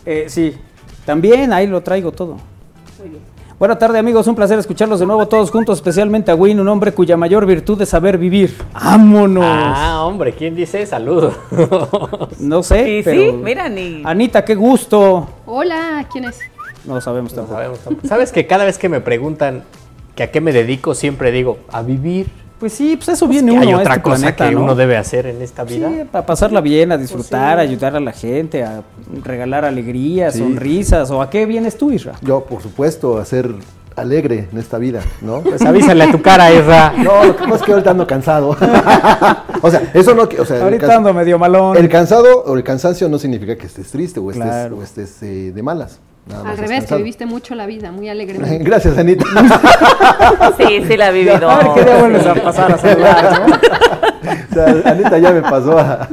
Eh, 0.06 0.26
sí, 0.28 0.56
también 1.12 1.52
ahí 1.52 1.68
lo 1.68 1.82
traigo 1.82 2.14
todo. 2.14 2.38
Muy 2.98 3.10
bien. 3.10 3.22
Buenas 3.60 3.78
tardes 3.78 4.00
amigos, 4.00 4.28
un 4.28 4.36
placer 4.36 4.58
escucharlos 4.58 5.02
de 5.02 5.06
nuevo 5.06 5.28
todos 5.28 5.52
juntos, 5.52 5.80
especialmente 5.80 6.32
a 6.32 6.36
Win, 6.36 6.62
un 6.62 6.70
hombre 6.70 6.94
cuya 6.94 7.18
mayor 7.18 7.46
virtud 7.46 7.82
es 7.82 7.90
saber 7.90 8.18
vivir. 8.18 8.56
¡Vámonos! 8.74 9.44
Ah, 9.46 10.06
hombre, 10.06 10.32
¿quién 10.32 10.56
dice 10.56 10.86
saludo? 10.86 11.34
no 12.40 12.64
sé, 12.64 12.86
sí, 12.86 13.02
pero... 13.04 13.22
Sí, 13.24 13.32
mira, 13.34 13.68
ni... 13.68 14.02
Anita, 14.06 14.46
qué 14.46 14.56
gusto. 14.56 15.28
Hola, 15.46 16.08
¿quién 16.10 16.24
es? 16.24 16.40
No 16.86 17.02
sabemos 17.02 17.34
tampoco. 17.34 17.56
sabemos 17.58 17.80
tampoco. 17.80 18.08
¿Sabes 18.08 18.32
que 18.32 18.48
cada 18.48 18.64
vez 18.64 18.78
que 18.78 18.88
me 18.88 19.02
preguntan 19.02 19.64
que 20.16 20.24
a 20.24 20.32
qué 20.32 20.40
me 20.40 20.54
dedico, 20.54 20.96
siempre 20.96 21.34
digo, 21.34 21.58
a 21.74 21.82
vivir. 21.82 22.28
Pues 22.62 22.74
sí, 22.74 22.96
pues 22.96 23.10
eso 23.10 23.28
viene 23.28 23.52
uno 23.52 23.62
hay 23.62 23.72
a 23.72 23.78
otra 23.80 23.94
este 23.96 24.04
cosa 24.04 24.18
planeta, 24.18 24.48
que 24.50 24.56
¿no? 24.56 24.62
uno 24.64 24.76
debe 24.76 24.96
hacer 24.96 25.26
en 25.26 25.42
esta 25.42 25.64
vida. 25.64 25.90
Sí, 25.90 26.04
para 26.12 26.26
pasarla 26.26 26.62
bien, 26.62 26.92
a 26.94 26.98
disfrutar, 26.98 27.58
a 27.58 27.62
ayudar 27.64 27.96
a 27.96 28.00
la 28.00 28.12
gente, 28.14 28.64
a 28.64 28.84
regalar 29.24 29.66
alegrías, 29.66 30.34
Sí. 30.36 30.40
sonrisas. 30.40 31.10
¿O 31.12 31.22
a 31.24 31.30
qué 31.32 31.46
vienes 31.48 31.76
tú, 31.78 31.92
Isra? 31.92 32.14
Yo, 32.22 32.46
por 32.46 32.62
supuesto, 32.62 33.18
a 33.18 33.26
ser 33.26 33.50
alegre 33.96 34.48
en 34.52 34.58
esta 34.60 34.78
vida, 34.78 35.02
¿no? 35.22 35.42
Pues 35.44 35.62
avísale 35.64 36.04
a 36.04 36.12
tu 36.12 36.22
cara, 36.22 36.54
Isra. 36.54 36.94
No, 36.98 37.26
lo 37.26 37.36
que 37.36 37.44
pasa 37.44 37.56
es 37.56 37.62
que 37.64 37.72
ahorita 37.72 37.92
ando 37.92 38.06
cansado. 38.08 38.50
o 39.62 39.72
sea, 39.72 39.92
eso 39.94 40.14
no... 40.14 40.30
O 40.40 40.46
sea, 40.46 40.62
Ahorita 40.64 40.88
can- 40.88 40.98
ando 40.98 41.14
medio 41.16 41.38
malón. 41.40 41.76
El 41.78 41.90
cansado 41.90 42.44
o 42.46 42.56
el 42.56 42.64
cansancio 42.64 43.10
no 43.10 43.18
significa 43.18 43.56
que 43.56 43.66
estés 43.66 43.90
triste 43.92 44.20
o 44.20 44.30
estés, 44.32 44.46
Claro. 44.46 44.78
o 44.78 44.84
estés 44.84 45.22
eh, 45.24 45.52
de 45.54 45.64
malas. 45.64 46.00
Nada 46.28 46.52
Al 46.52 46.58
revés, 46.58 46.86
que 46.86 46.96
viviste 46.96 47.26
mucho 47.26 47.56
la 47.56 47.66
vida, 47.66 47.92
muy 47.92 48.08
alegremente. 48.10 48.58
Gracias, 48.64 48.98
Anita. 48.98 49.26
Sí, 50.58 50.84
sí 50.88 50.98
la 50.98 51.10
he 51.10 51.14
vivido. 51.14 51.50
A 51.50 51.58
ver 51.58 51.68
qué 51.76 51.84
día 51.84 51.98
vuelves 52.00 52.26
a 52.26 52.34
pasar 52.36 52.72
a 52.72 52.78
saludar, 52.78 53.42
¿no? 53.50 53.56
O 53.56 54.54
sea, 54.54 54.92
Anita 54.92 55.18
ya 55.18 55.32
me 55.32 55.42
pasó 55.42 55.78
a... 55.78 56.08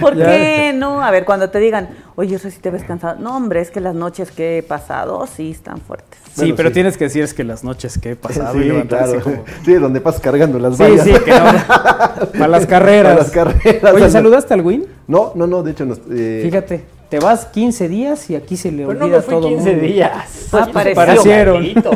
¿Por 0.00 0.16
qué 0.16 0.72
no? 0.74 1.02
A 1.02 1.10
ver, 1.10 1.24
cuando 1.24 1.50
te 1.50 1.58
digan, 1.58 1.88
oye, 2.16 2.36
eso 2.36 2.50
sí 2.50 2.58
te 2.60 2.70
ves 2.70 2.82
cansado. 2.84 3.20
No, 3.20 3.36
hombre, 3.36 3.60
es 3.60 3.70
que 3.70 3.80
las 3.80 3.94
noches 3.94 4.30
que 4.30 4.58
he 4.58 4.62
pasado 4.62 5.26
sí 5.26 5.50
están 5.50 5.78
fuertes. 5.80 6.18
Sí, 6.34 6.40
Bueno, 6.42 6.54
pero 6.56 6.68
sí. 6.70 6.74
tienes 6.74 6.96
que 6.96 7.04
decir 7.04 7.22
es 7.22 7.34
que 7.34 7.44
las 7.44 7.62
noches 7.64 7.98
que 7.98 8.12
he 8.12 8.16
pasado 8.16 8.58
y 8.58 8.62
Sí, 8.62 8.68
levantar 8.68 9.02
así 9.04 9.12
claro. 9.12 9.24
como... 9.24 9.44
Sí, 9.64 9.74
donde 9.74 10.00
pasas 10.00 10.20
cargando 10.20 10.58
las 10.58 10.76
Sí, 10.76 10.82
vallas. 10.82 11.04
sí, 11.04 11.12
que 11.24 11.30
no. 11.30 12.28
Para 12.32 12.48
las 12.48 12.66
carreras. 12.66 13.12
Para 13.12 13.22
las 13.22 13.30
carreras. 13.30 13.94
Oye, 13.94 14.10
¿saludaste 14.10 14.54
al 14.54 14.60
Win? 14.62 14.86
No, 15.06 15.32
no, 15.34 15.46
no, 15.46 15.62
de 15.62 15.70
hecho, 15.72 15.84
nos, 15.84 16.00
eh, 16.10 16.40
Fíjate, 16.44 16.84
te 17.10 17.18
vas 17.18 17.46
15 17.46 17.88
días 17.88 18.30
y 18.30 18.36
aquí 18.36 18.56
se 18.56 18.70
le 18.70 18.86
Pero 18.86 18.98
no 18.98 19.04
olvida 19.06 19.18
me 19.18 19.22
fui 19.24 19.34
todo 19.34 19.48
15 19.48 19.70
mundo. 19.70 19.86
días. 19.86 20.28
Sí, 20.50 20.56
pareció. 20.72 20.94
Parecieron. 20.96 21.54
maldito. 21.58 21.90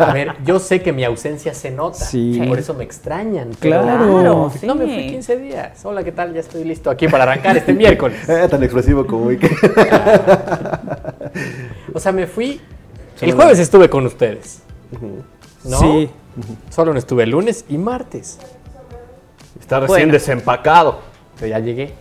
A 0.00 0.12
ver, 0.12 0.32
yo 0.44 0.58
sé 0.58 0.82
que 0.82 0.92
mi 0.92 1.04
ausencia 1.04 1.54
se 1.54 1.70
nota. 1.70 1.96
Sí. 1.98 2.42
Por 2.48 2.58
eso 2.58 2.74
me 2.74 2.82
extrañan. 2.82 3.50
Claro. 3.60 3.84
Claro, 3.84 4.52
sí. 4.58 4.66
No 4.66 4.74
me 4.74 4.86
fui 4.86 5.06
15 5.12 5.36
días. 5.36 5.84
Hola, 5.84 6.02
¿qué 6.02 6.10
tal? 6.10 6.34
Ya 6.34 6.40
estoy 6.40 6.64
listo 6.64 6.90
aquí 6.90 7.06
para 7.06 7.22
arrancar 7.22 7.56
este 7.56 7.72
miércoles. 7.72 8.18
eh, 8.28 8.48
tan 8.50 8.64
expresivo 8.64 9.06
como 9.06 9.26
hoy. 9.26 9.38
O 11.92 12.00
sea, 12.00 12.10
me 12.10 12.26
fui. 12.26 12.60
El 13.20 13.32
jueves 13.32 13.60
estuve 13.60 13.88
con 13.88 14.04
ustedes. 14.06 14.62
¿No? 15.62 15.78
Sí. 15.78 16.10
Solo 16.70 16.92
no 16.92 16.98
estuve 16.98 17.22
el 17.22 17.30
lunes 17.30 17.64
y 17.68 17.78
martes. 17.78 18.38
Está 19.60 19.78
recién 19.80 19.98
Bueno. 19.98 20.12
desempacado. 20.14 20.98
Pero 21.36 21.46
ya 21.46 21.58
llegué. 21.60 21.94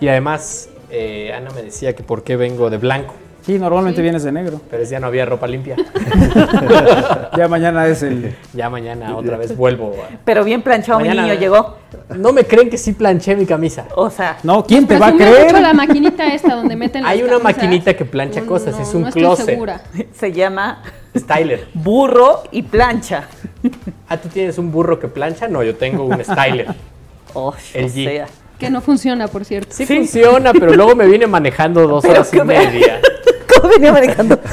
Y 0.00 0.08
además, 0.08 0.68
eh, 0.90 1.32
Ana 1.34 1.50
me 1.50 1.62
decía 1.62 1.94
que 1.94 2.02
por 2.02 2.22
qué 2.22 2.36
vengo 2.36 2.70
de 2.70 2.78
blanco. 2.78 3.14
Sí, 3.42 3.58
normalmente 3.58 4.02
vienes 4.02 4.24
de 4.24 4.32
negro. 4.32 4.60
Pero 4.70 4.84
ya 4.84 5.00
no 5.00 5.06
había 5.06 5.24
ropa 5.24 5.46
limpia. 5.46 5.76
Ya 7.36 7.46
mañana 7.48 7.86
es 7.86 8.02
el... 8.02 8.34
ya 8.52 8.68
mañana 8.68 9.16
otra 9.16 9.36
vez 9.36 9.56
vuelvo. 9.56 9.94
a- 10.02 10.08
Pero 10.24 10.44
bien 10.44 10.62
planchado 10.62 10.98
mi 10.98 11.08
Mañana- 11.08 11.28
niño 11.28 11.38
llegó. 11.40 11.76
No 12.16 12.32
me 12.32 12.44
creen 12.44 12.68
que 12.68 12.76
sí 12.76 12.92
planché 12.92 13.36
mi 13.36 13.46
camisa. 13.46 13.86
O 13.94 14.10
sea, 14.10 14.38
No, 14.42 14.64
¿quién 14.64 14.86
te 14.86 14.98
va 14.98 15.08
a 15.08 15.12
mucho 15.12 15.24
la 15.24 15.30
creer? 15.48 15.74
maquinita 15.74 16.26
esta 16.34 16.54
donde 16.56 16.74
meten 16.76 17.02
las 17.02 17.12
Hay 17.12 17.22
una 17.22 17.38
camisas. 17.38 17.56
maquinita 17.56 17.94
que 17.96 18.04
plancha 18.04 18.40
No, 18.40 18.46
cosas, 18.46 18.76
no, 18.76 18.82
es 18.82 18.94
un 18.94 19.02
no 19.02 19.08
estoy 19.08 19.22
closet. 19.22 19.46
segura. 19.46 19.80
se 20.12 20.32
llama 20.32 20.82
Styler. 21.16 21.68
burro 21.74 22.42
y 22.50 22.62
plancha. 22.62 23.24
Ah, 24.08 24.16
¿tú 24.16 24.28
tienes 24.28 24.58
un 24.58 24.72
burro 24.72 24.98
que 24.98 25.08
plancha? 25.08 25.46
No, 25.48 25.62
yo 25.62 25.76
tengo 25.76 26.04
un 26.04 26.22
styler. 26.24 26.66
Oh, 27.34 27.52
El 27.74 27.84
o 27.84 27.88
G. 27.88 28.04
sea. 28.04 28.26
Que 28.58 28.70
no 28.70 28.80
funciona, 28.80 29.28
por 29.28 29.44
cierto. 29.44 29.74
Sí, 29.74 29.86
funciona, 29.86 30.52
pero 30.52 30.74
luego 30.74 30.96
me 30.96 31.06
viene 31.06 31.26
manejando 31.26 31.86
dos 31.86 32.02
Pero 32.06 32.14
horas 32.14 32.34
y 32.34 32.40
media. 32.42 33.00
¿Cómo 33.60 33.72
venía 33.74 33.92
manejando? 33.92 34.38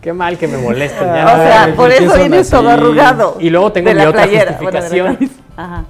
Qué 0.00 0.12
mal 0.12 0.38
que 0.38 0.46
me 0.48 0.56
molesten 0.58 1.08
O 1.10 1.14
ya. 1.14 1.36
sea, 1.36 1.64
Ay, 1.64 1.72
por 1.72 1.88
¿por 1.88 1.98
qué 1.98 2.04
eso 2.04 2.14
vienes 2.16 2.48
todo 2.48 2.68
arrugado. 2.68 3.36
Y 3.40 3.50
luego 3.50 3.72
tengo 3.72 3.90
mi 3.90 3.96
la 3.96 4.08
otra 4.08 4.22
playera, 4.24 4.52
justificación. 4.52 5.18
Ajá. 5.56 5.84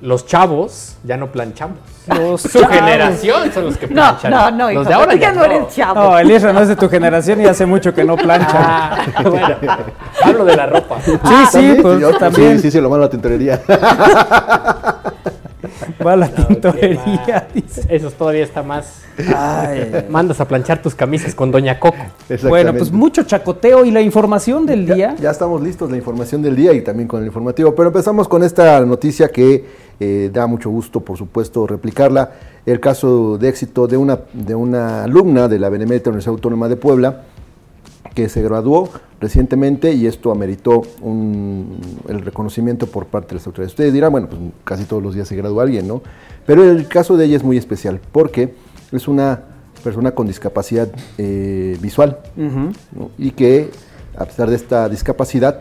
Los 0.00 0.26
chavos 0.26 0.96
ya 1.04 1.16
no 1.16 1.30
planchamos. 1.30 1.78
Los 2.06 2.42
Su 2.42 2.48
chavos. 2.60 2.74
generación 2.76 3.52
son 3.52 3.64
los 3.66 3.76
que 3.76 3.86
No, 3.86 3.94
planchan. 4.18 4.30
no, 4.32 4.50
no, 4.50 4.70
hijo, 4.70 4.80
Los 4.80 4.88
de 4.88 4.94
ahora 4.94 5.14
ya 5.14 5.32
no 5.32 5.44
eres 5.44 5.68
chavo. 5.74 5.94
No, 5.94 6.18
el 6.18 6.30
Isra 6.32 6.52
no 6.52 6.60
es 6.60 6.68
de 6.68 6.74
tu 6.76 6.88
generación 6.88 7.40
y 7.40 7.46
hace 7.46 7.64
mucho 7.64 7.94
que 7.94 8.02
no 8.02 8.16
plancha. 8.16 8.48
Ah, 8.54 8.98
bueno, 9.24 9.56
hablo 10.22 10.44
de 10.44 10.56
la 10.56 10.66
ropa. 10.66 10.96
Sí, 11.04 11.12
sí, 11.12 11.18
¿También? 11.52 11.82
pues 11.82 12.00
Yo- 12.00 12.16
también 12.18 12.56
Sí, 12.56 12.62
sí, 12.62 12.70
sí, 12.72 12.80
lo 12.80 12.90
malo 12.90 13.04
a 13.04 13.06
la 13.06 13.10
tintorería. 13.10 13.60
va 16.04 16.12
a 16.12 16.16
la 16.16 16.28
No, 16.36 16.46
tintorería. 16.46 17.48
dice. 17.54 17.82
Eso 17.88 18.10
todavía 18.10 18.44
está 18.44 18.62
más. 18.62 19.02
Ay. 19.34 20.06
Mandas 20.08 20.40
a 20.40 20.48
planchar 20.48 20.80
tus 20.80 20.94
camisas 20.94 21.34
con 21.34 21.50
Doña 21.50 21.78
Coco. 21.78 21.96
Bueno, 22.48 22.72
pues 22.74 22.90
mucho 22.90 23.24
chacoteo 23.24 23.84
y 23.84 23.90
la 23.90 24.00
información 24.00 24.64
del 24.66 24.86
Ya, 24.86 24.94
día. 24.94 25.14
ya 25.20 25.30
estamos 25.30 25.60
listos, 25.62 25.90
la 25.90 25.96
información 25.96 26.40
del 26.42 26.56
día 26.56 26.72
y 26.72 26.80
también 26.82 27.08
con 27.08 27.20
el 27.20 27.26
informativo. 27.26 27.74
Pero 27.74 27.88
empezamos 27.88 28.26
con 28.28 28.42
esta 28.42 28.80
noticia 28.86 29.28
que 29.28 29.64
eh, 30.00 30.30
da 30.32 30.46
mucho 30.46 30.70
gusto, 30.70 31.00
por 31.00 31.16
supuesto, 31.18 31.66
replicarla. 31.66 32.30
El 32.64 32.78
caso 32.80 33.38
de 33.38 33.48
éxito 33.48 33.86
de 33.86 33.96
una, 33.96 34.20
de 34.32 34.54
una 34.54 35.04
alumna 35.04 35.48
de 35.48 35.58
la 35.58 35.68
Benemérita 35.68 36.10
Universidad 36.10 36.34
Autónoma 36.34 36.68
de 36.68 36.76
Puebla 36.76 37.22
que 38.14 38.28
se 38.28 38.42
graduó 38.42 38.88
recientemente 39.20 39.92
y 39.92 40.06
esto 40.06 40.30
ameritó 40.30 40.82
un- 41.00 41.78
el 42.08 42.20
reconocimiento 42.20 42.86
por 42.86 43.06
parte 43.06 43.28
de 43.30 43.34
las 43.36 43.46
autoridades. 43.46 43.72
Ustedes 43.72 43.92
dirán, 43.92 44.12
bueno, 44.12 44.28
pues 44.28 44.40
casi 44.64 44.84
todos 44.84 45.02
los 45.02 45.14
días 45.14 45.28
se 45.28 45.36
gradúa 45.36 45.62
alguien, 45.62 45.86
¿no? 45.88 46.02
Pero 46.46 46.64
el 46.64 46.88
caso 46.88 47.16
de 47.16 47.24
ella 47.26 47.36
es 47.36 47.44
muy 47.44 47.56
especial 47.56 48.00
porque 48.12 48.54
es 48.90 49.08
una 49.08 49.40
persona 49.82 50.12
con 50.12 50.26
discapacidad 50.26 50.88
eh, 51.18 51.76
visual 51.80 52.18
y 53.18 53.30
que 53.32 53.70
a 54.16 54.24
pesar 54.26 54.48
de 54.50 54.56
esta 54.56 54.88
discapacidad 54.88 55.60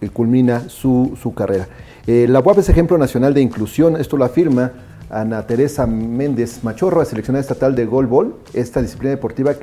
eh, 0.00 0.08
culmina 0.10 0.68
su, 0.68 1.16
su 1.20 1.32
carrera. 1.34 1.66
Eh, 2.06 2.26
la 2.28 2.40
UAP 2.40 2.58
es 2.58 2.68
ejemplo 2.68 2.98
nacional 2.98 3.32
de 3.34 3.40
inclusión, 3.40 3.96
esto 3.96 4.16
lo 4.16 4.24
afirma 4.24 4.72
Ana 5.10 5.46
Teresa 5.46 5.86
Méndez 5.86 6.62
Machorro, 6.62 7.04
seleccionada 7.04 7.40
estatal 7.40 7.74
de 7.74 7.86
golbol, 7.86 8.36
esta 8.52 8.82
disciplina 8.82 9.10
deportiva 9.10 9.54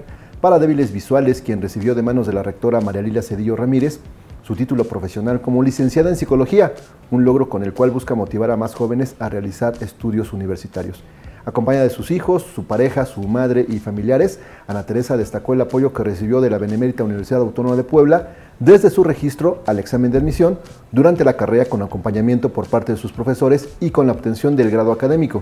para 0.43 0.59
débiles 0.59 0.91
visuales, 0.91 1.41
quien 1.41 1.61
recibió 1.61 1.95
de 1.95 2.01
manos 2.01 2.27
de 2.27 2.33
la 2.33 2.43
rectora 2.43 2.81
María 2.81 3.01
Lilia 3.01 3.21
Cedillo 3.21 3.55
Ramírez 3.55 4.01
su 4.45 4.57
título 4.57 4.83
profesional 4.83 5.39
como 5.39 5.63
licenciada 5.63 6.09
en 6.09 6.17
psicología, 6.17 6.73
un 7.11 7.23
logro 7.23 7.47
con 7.47 7.63
el 7.63 7.71
cual 7.71 7.91
busca 7.91 8.13
motivar 8.13 8.51
a 8.51 8.57
más 8.57 8.75
jóvenes 8.75 9.15
a 9.19 9.29
realizar 9.29 9.73
estudios 9.79 10.33
universitarios. 10.33 11.01
Acompañada 11.45 11.85
de 11.85 11.91
sus 11.91 12.11
hijos, 12.11 12.43
su 12.43 12.65
pareja, 12.65 13.05
su 13.05 13.21
madre 13.21 13.65
y 13.69 13.79
familiares, 13.79 14.41
Ana 14.67 14.85
Teresa 14.85 15.15
destacó 15.15 15.53
el 15.53 15.61
apoyo 15.61 15.93
que 15.93 16.03
recibió 16.03 16.41
de 16.41 16.49
la 16.49 16.57
Benemérita 16.57 17.05
Universidad 17.05 17.39
Autónoma 17.39 17.77
de 17.77 17.85
Puebla 17.85 18.35
desde 18.59 18.89
su 18.89 19.05
registro 19.05 19.63
al 19.65 19.79
examen 19.79 20.11
de 20.11 20.17
admisión, 20.17 20.59
durante 20.91 21.23
la 21.23 21.37
carrera 21.37 21.69
con 21.69 21.81
acompañamiento 21.83 22.51
por 22.51 22.67
parte 22.67 22.91
de 22.91 22.97
sus 22.97 23.13
profesores 23.13 23.69
y 23.79 23.91
con 23.91 24.07
la 24.07 24.11
obtención 24.11 24.57
del 24.57 24.71
grado 24.71 24.91
académico. 24.91 25.41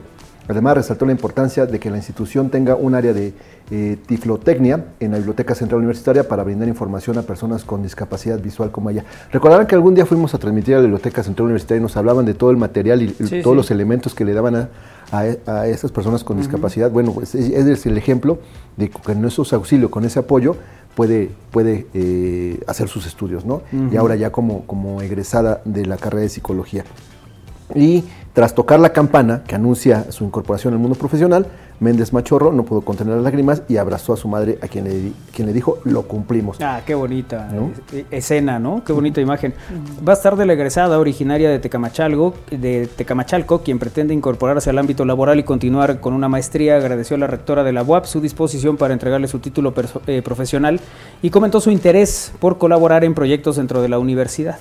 Además, 0.51 0.75
resaltó 0.75 1.05
la 1.05 1.11
importancia 1.11 1.65
de 1.65 1.79
que 1.79 1.89
la 1.89 1.97
institución 1.97 2.49
tenga 2.49 2.75
un 2.75 2.93
área 2.95 3.13
de 3.13 3.33
eh, 3.71 3.97
tiflotecnia 4.05 4.85
en 4.99 5.11
la 5.11 5.17
Biblioteca 5.17 5.55
Central 5.55 5.79
Universitaria 5.79 6.27
para 6.27 6.43
brindar 6.43 6.67
información 6.67 7.17
a 7.17 7.21
personas 7.23 7.63
con 7.63 7.81
discapacidad 7.83 8.39
visual 8.39 8.71
como 8.71 8.89
ella. 8.89 9.05
Recordarán 9.31 9.65
que 9.67 9.75
algún 9.75 9.95
día 9.95 10.05
fuimos 10.05 10.33
a 10.33 10.37
transmitir 10.37 10.75
a 10.75 10.77
la 10.77 10.83
Biblioteca 10.83 11.23
Central 11.23 11.45
Universitaria 11.45 11.79
y 11.79 11.83
nos 11.83 11.95
hablaban 11.97 12.25
de 12.25 12.33
todo 12.33 12.51
el 12.51 12.57
material 12.57 13.01
y 13.01 13.09
Sí, 13.09 13.41
todos 13.41 13.53
sí. 13.53 13.57
los 13.57 13.71
elementos 13.71 14.13
que 14.13 14.25
le 14.25 14.33
daban 14.33 14.55
a, 14.55 14.69
a, 15.11 15.19
a 15.51 15.67
esas 15.67 15.91
personas 15.91 16.23
con 16.23 16.37
discapacidad. 16.37 16.91
Bueno, 16.91 17.13
pues 17.13 17.33
es, 17.35 17.49
es 17.49 17.85
el 17.85 17.97
ejemplo 17.97 18.39
de 18.77 18.89
que 18.89 18.99
con 18.99 19.23
esos 19.25 19.53
auxilios, 19.53 19.89
con 19.89 20.03
ese 20.05 20.19
apoyo, 20.19 20.55
puede, 20.95 21.31
puede 21.51 21.87
eh, 21.93 22.59
hacer 22.67 22.87
sus 22.89 23.05
estudios, 23.05 23.45
¿no? 23.45 23.61
Y 23.91 23.95
ahora 23.95 24.15
ya 24.15 24.31
como, 24.31 24.65
como 24.67 25.01
egresada 25.01 25.61
de 25.65 25.85
la 25.85 25.97
carrera 25.97 26.23
de 26.23 26.29
psicología. 26.29 26.83
Y 27.73 28.03
tras 28.33 28.55
tocar 28.55 28.79
la 28.79 28.93
campana 28.93 29.43
que 29.45 29.55
anuncia 29.55 30.11
su 30.11 30.23
incorporación 30.23 30.73
al 30.73 30.79
mundo 30.79 30.97
profesional, 30.97 31.47
Méndez 31.81 32.13
Machorro 32.13 32.53
no 32.53 32.63
pudo 32.63 32.81
contener 32.81 33.15
las 33.15 33.23
lágrimas 33.23 33.63
y 33.67 33.77
abrazó 33.77 34.13
a 34.13 34.17
su 34.17 34.27
madre, 34.27 34.57
a 34.61 34.67
quien 34.67 34.85
le, 34.85 35.11
quien 35.35 35.47
le 35.47 35.53
dijo, 35.53 35.79
lo 35.83 36.03
cumplimos. 36.03 36.57
Ah, 36.61 36.81
qué 36.85 36.93
bonita 36.93 37.49
¿No? 37.51 37.71
eh, 37.91 38.05
escena, 38.11 38.59
¿no? 38.59 38.83
Qué 38.85 38.93
bonita 38.93 39.19
imagen. 39.19 39.53
Va 40.07 40.13
a 40.13 40.15
estar 40.15 40.35
de 40.37 40.45
la 40.45 40.53
egresada 40.53 40.99
originaria 40.99 41.49
de 41.49 41.57
Tecamachalco, 41.59 42.35
de 42.51 42.87
Tecamachalco, 42.87 43.63
quien 43.63 43.79
pretende 43.79 44.13
incorporarse 44.13 44.69
al 44.69 44.77
ámbito 44.77 45.03
laboral 45.05 45.39
y 45.39 45.43
continuar 45.43 45.99
con 45.99 46.13
una 46.13 46.29
maestría. 46.29 46.77
Agradeció 46.77 47.15
a 47.15 47.19
la 47.19 47.27
rectora 47.27 47.63
de 47.63 47.73
la 47.73 47.81
UAP 47.83 48.05
su 48.05 48.21
disposición 48.21 48.77
para 48.77 48.93
entregarle 48.93 49.27
su 49.27 49.39
título 49.39 49.73
eh, 50.05 50.21
profesional 50.21 50.79
y 51.23 51.31
comentó 51.31 51.59
su 51.59 51.71
interés 51.71 52.31
por 52.39 52.59
colaborar 52.59 53.03
en 53.03 53.15
proyectos 53.15 53.55
dentro 53.55 53.81
de 53.81 53.89
la 53.89 53.97
universidad. 53.97 54.59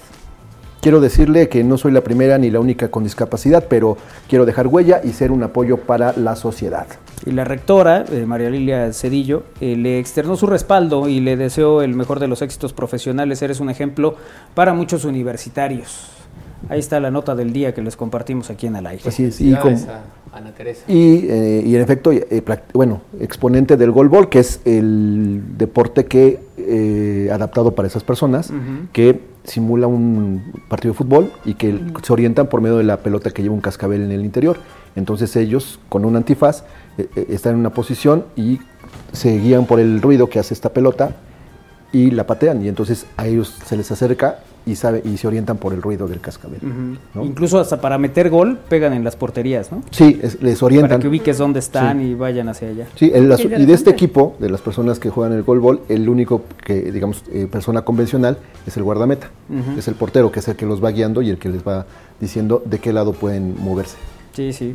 Quiero 0.81 1.01
decirle 1.01 1.49
que 1.49 1.63
no 1.63 1.77
soy 1.77 1.93
la 1.93 2.01
primera 2.01 2.39
ni 2.39 2.51
la 2.51 2.59
única 2.59 2.91
con 2.91 3.05
discapacidad, 3.05 3.67
pero 3.69 3.99
quiero 4.29 4.47
dejar 4.47 4.67
huella 4.67 5.03
y 5.05 5.11
ser 5.11 5.31
un 5.31 5.43
apoyo 5.43 5.77
para 5.77 6.15
la 6.17 6.37
sociedad. 6.37 6.87
Y 7.27 7.33
la 7.33 7.45
rectora, 7.45 8.07
eh, 8.11 8.25
María 8.27 8.49
Lilia 8.49 8.91
Cedillo, 8.95 9.43
eh, 9.61 9.77
le 9.77 9.99
externó 9.99 10.37
su 10.37 10.47
respaldo 10.47 11.07
y 11.07 11.21
le 11.21 11.37
deseó 11.37 11.83
el 11.83 11.95
mejor 11.95 12.19
de 12.19 12.29
los 12.29 12.41
éxitos 12.41 12.73
profesionales. 12.73 13.43
Eres 13.43 13.61
un 13.61 13.69
ejemplo 13.69 14.17
para 14.55 14.73
muchos 14.73 15.05
universitarios. 15.05 16.13
Ahí 16.71 16.79
está 16.79 16.99
la 16.99 17.11
nota 17.11 17.35
del 17.35 17.53
día 17.53 17.75
que 17.75 17.83
les 17.83 17.97
compartimos 17.97 18.49
aquí 18.49 18.67
en 18.67 18.77
el 18.77 18.87
aire. 18.87 19.03
Así 19.07 19.25
es. 19.25 19.41
Y 19.41 19.55
Felicidades 19.55 19.87
Ana 20.33 20.53
Teresa. 20.53 20.85
Y, 20.87 21.27
eh, 21.29 21.63
y 21.65 21.75
en 21.75 21.83
efecto, 21.83 22.13
eh, 22.13 22.43
bueno, 22.73 23.03
exponente 23.21 23.77
del 23.77 23.91
golbol, 23.91 24.29
que 24.29 24.39
es 24.39 24.61
el 24.65 25.43
deporte 25.57 26.07
que 26.07 26.41
eh, 26.57 27.29
adaptado 27.33 27.75
para 27.75 27.89
esas 27.89 28.05
personas, 28.05 28.53
que 28.93 29.21
simula 29.45 29.87
un 29.87 30.53
partido 30.69 30.93
de 30.93 30.99
fútbol 30.99 31.33
y 31.45 31.55
que 31.55 31.79
se 32.03 32.13
orientan 32.13 32.49
por 32.49 32.61
medio 32.61 32.77
de 32.77 32.85
la 32.85 32.99
pelota 32.99 33.31
que 33.31 33.43
lleva 33.43 33.55
un 33.55 33.61
cascabel 33.61 34.03
en 34.03 34.13
el 34.13 34.25
interior. 34.25 34.59
Entonces 34.97 35.35
ellos, 35.37 35.79
con 35.89 36.05
un 36.05 36.17
antifaz, 36.17 36.65
están 37.29 37.55
en 37.55 37.61
una 37.61 37.71
posición 37.71 38.25
y 38.37 38.61
se 39.13 39.39
guían 39.39 39.67
por 39.67 39.81
el 39.81 40.03
ruido 40.03 40.29
que 40.29 40.39
hace 40.39 40.55
esta 40.55 40.73
pelota 40.73 41.17
y 41.93 42.11
la 42.11 42.27
patean. 42.27 42.65
Y 42.65 42.69
entonces 42.69 43.07
a 43.17 43.27
ellos 43.27 43.57
se 43.65 43.77
les 43.77 43.91
acerca 43.91 44.41
y, 44.67 44.77
sabe, 44.77 45.03
y 45.05 45.17
se 45.17 45.27
orientan 45.27 45.57
por 45.57 45.73
el 45.73 45.83
ruido 45.83 46.07
del 46.07 46.21
cascabel. 46.21 46.61
Incluso 47.23 47.59
hasta 47.59 47.81
para 47.81 47.99
meter 47.99 48.31
gol 48.31 48.59
pegan 48.69 48.93
en 48.93 49.05
las 49.05 49.17
porterías, 49.17 49.73
¿no? 49.73 49.83
Sí, 49.91 50.21
les 50.41 50.63
orientan. 50.63 50.91
Para 50.91 51.01
que 51.01 51.09
ubiques 51.09 51.39
dónde 51.39 51.61
están 51.61 52.01
y 52.01 52.15
vayan 52.15 52.49
hacia 52.49 52.69
allá. 52.69 52.87
Sí, 52.97 53.13
y 53.15 53.65
de 53.67 53.73
este 53.73 53.91
equipo, 53.91 54.37
de 54.39 54.51
las 54.51 54.61
personas 54.61 54.99
que 54.99 55.11
juegan 55.11 55.37
el 55.37 55.43
golbol, 55.43 55.81
el 55.89 56.09
único 56.09 56.43
que, 56.65 56.93
digamos, 56.93 57.25
eh, 57.33 57.47
persona 57.51 57.83
convencional 57.83 58.39
es 58.67 58.77
el 58.77 58.83
guardameta. 58.83 59.31
Es 59.77 59.89
el 59.89 59.95
portero, 59.95 60.31
que 60.31 60.41
es 60.41 60.49
el 60.49 60.57
que 60.57 60.67
los 60.67 60.83
va 60.83 60.91
guiando 60.91 61.23
y 61.23 61.31
el 61.31 61.39
que 61.39 61.49
les 61.49 61.67
va 61.67 61.87
diciendo 62.21 62.63
de 62.65 62.79
qué 62.79 62.93
lado 62.93 63.13
pueden 63.13 63.57
moverse. 63.63 63.97
Sí, 64.33 64.53
sí, 64.53 64.75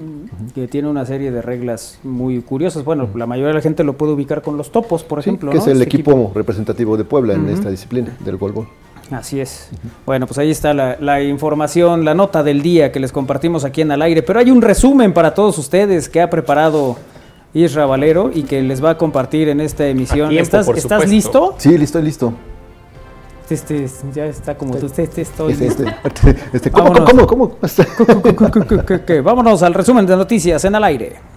que 0.54 0.68
tiene 0.68 0.90
una 0.90 1.06
serie 1.06 1.32
de 1.32 1.42
reglas 1.42 2.00
muy 2.04 2.42
curiosas. 2.42 2.84
Bueno, 2.84 3.08
la 3.16 3.26
mayoría 3.26 3.50
de 3.50 3.54
la 3.54 3.62
gente 3.62 3.86
lo 3.86 3.94
puede 3.94 4.12
ubicar 4.12 4.42
con 4.42 4.58
los 4.58 4.72
topos, 4.72 5.04
por 5.04 5.18
ejemplo. 5.18 5.50
Que 5.50 5.60
es 5.60 5.68
el 5.68 5.82
equipo, 5.82 6.32
representativo 6.36 6.98
de 6.98 7.06
Puebla 7.06 7.36
en 7.36 7.48
esta 7.48 7.70
disciplina 7.70 8.18
del 8.24 8.36
golbol. 8.36 8.68
Así 9.12 9.40
es. 9.40 9.70
Bueno, 10.06 10.26
pues 10.26 10.38
ahí 10.38 10.50
está 10.50 10.74
la, 10.74 11.22
información, 11.22 12.06
la 12.06 12.14
nota 12.16 12.44
del 12.44 12.62
día 12.62 12.92
que 12.92 13.00
les 13.00 13.12
compartimos 13.12 13.64
aquí 13.64 13.82
en 13.82 13.92
al 13.92 14.02
aire. 14.02 14.24
Pero 14.24 14.40
hay 14.40 14.52
un 14.52 14.62
resumen 14.62 15.14
para 15.14 15.34
todos 15.34 15.58
ustedes 15.58 16.10
que 16.10 16.22
ha 16.22 16.30
preparado 16.30 16.98
Isra 17.54 17.86
Valero 17.86 18.32
y 18.34 18.44
que 18.44 18.62
les 18.62 18.84
va 18.84 18.92
a 18.92 18.98
compartir 18.98 19.50
en 19.50 19.62
esta 19.62 19.88
emisión. 19.88 20.32
¿Estás, 20.32 20.68
¿estás 20.70 21.08
listo? 21.10 21.56
Sí, 21.58 21.78
listo, 21.78 22.02
listo. 22.02 22.34
Este, 23.48 23.88
ya 24.12 24.26
está 24.26 24.58
como 24.58 24.76
tú, 24.76 24.88
este, 24.88 25.04
este 25.04 25.22
estoy. 25.22 25.54
Este, 25.54 25.68
este, 25.68 26.36
este 26.52 26.72
¿Cómo, 26.72 27.06
cómo, 27.06 27.28
cómo? 27.28 27.58
Vámonos 29.24 29.62
al 29.62 29.76
resumen 29.76 30.08
de 30.08 30.18
noticias 30.18 30.66
en 30.66 30.74
al 30.74 30.84
aire. 30.84 31.35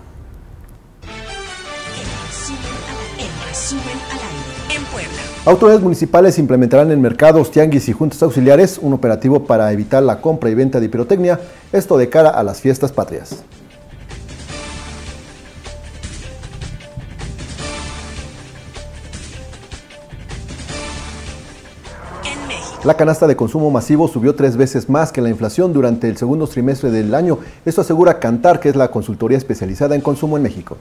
Autoridades 5.48 5.82
municipales 5.82 6.38
implementarán 6.38 6.90
en 6.90 7.00
mercados, 7.00 7.50
tianguis 7.50 7.88
y 7.88 7.94
juntas 7.94 8.22
auxiliares 8.22 8.76
un 8.76 8.92
operativo 8.92 9.46
para 9.46 9.72
evitar 9.72 10.02
la 10.02 10.20
compra 10.20 10.50
y 10.50 10.54
venta 10.54 10.78
de 10.78 10.90
pirotecnia, 10.90 11.40
esto 11.72 11.96
de 11.96 12.10
cara 12.10 12.28
a 12.28 12.42
las 12.42 12.60
fiestas 12.60 12.92
patrias. 12.92 13.42
La 22.84 22.92
canasta 22.92 23.26
de 23.26 23.34
consumo 23.34 23.70
masivo 23.70 24.06
subió 24.06 24.34
tres 24.34 24.58
veces 24.58 24.90
más 24.90 25.12
que 25.12 25.22
la 25.22 25.30
inflación 25.30 25.72
durante 25.72 26.10
el 26.10 26.18
segundo 26.18 26.46
trimestre 26.46 26.90
del 26.90 27.14
año. 27.14 27.38
Esto 27.64 27.80
asegura 27.80 28.18
Cantar, 28.18 28.60
que 28.60 28.68
es 28.68 28.76
la 28.76 28.90
consultoría 28.90 29.38
especializada 29.38 29.94
en 29.94 30.02
consumo 30.02 30.36
en 30.36 30.42
México. 30.42 30.76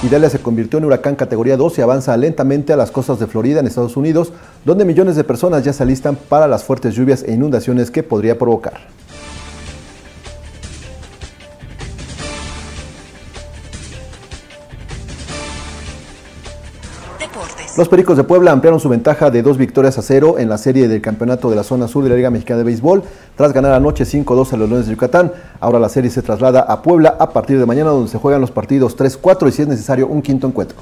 Idalia 0.00 0.30
se 0.30 0.38
convirtió 0.38 0.78
en 0.78 0.84
huracán 0.84 1.16
categoría 1.16 1.56
2 1.56 1.76
y 1.78 1.82
avanza 1.82 2.16
lentamente 2.16 2.72
a 2.72 2.76
las 2.76 2.92
costas 2.92 3.18
de 3.18 3.26
Florida 3.26 3.58
en 3.58 3.66
Estados 3.66 3.96
Unidos, 3.96 4.32
donde 4.64 4.84
millones 4.84 5.16
de 5.16 5.24
personas 5.24 5.64
ya 5.64 5.72
se 5.72 5.82
alistan 5.82 6.14
para 6.14 6.46
las 6.46 6.62
fuertes 6.62 6.94
lluvias 6.94 7.24
e 7.24 7.32
inundaciones 7.32 7.90
que 7.90 8.04
podría 8.04 8.38
provocar. 8.38 8.74
Los 17.78 17.88
Pericos 17.88 18.16
de 18.16 18.24
Puebla 18.24 18.50
ampliaron 18.50 18.80
su 18.80 18.88
ventaja 18.88 19.30
de 19.30 19.40
dos 19.40 19.56
victorias 19.56 19.96
a 19.98 20.02
cero 20.02 20.34
en 20.40 20.48
la 20.48 20.58
serie 20.58 20.88
del 20.88 21.00
campeonato 21.00 21.48
de 21.48 21.54
la 21.54 21.62
zona 21.62 21.86
sur 21.86 22.02
de 22.02 22.10
la 22.10 22.16
Liga 22.16 22.28
Mexicana 22.28 22.58
de 22.58 22.64
Béisbol, 22.64 23.04
tras 23.36 23.52
ganar 23.52 23.70
anoche 23.70 24.02
5-2 24.02 24.52
a 24.52 24.56
los 24.56 24.68
Leones 24.68 24.86
de 24.86 24.94
Yucatán. 24.94 25.30
Ahora 25.60 25.78
la 25.78 25.88
serie 25.88 26.10
se 26.10 26.20
traslada 26.20 26.62
a 26.62 26.82
Puebla 26.82 27.14
a 27.20 27.30
partir 27.30 27.56
de 27.56 27.66
mañana, 27.66 27.90
donde 27.90 28.10
se 28.10 28.18
juegan 28.18 28.40
los 28.40 28.50
partidos 28.50 28.98
3-4 28.98 29.46
y 29.46 29.52
si 29.52 29.62
es 29.62 29.68
necesario 29.68 30.08
un 30.08 30.22
quinto 30.22 30.48
encuentro. 30.48 30.76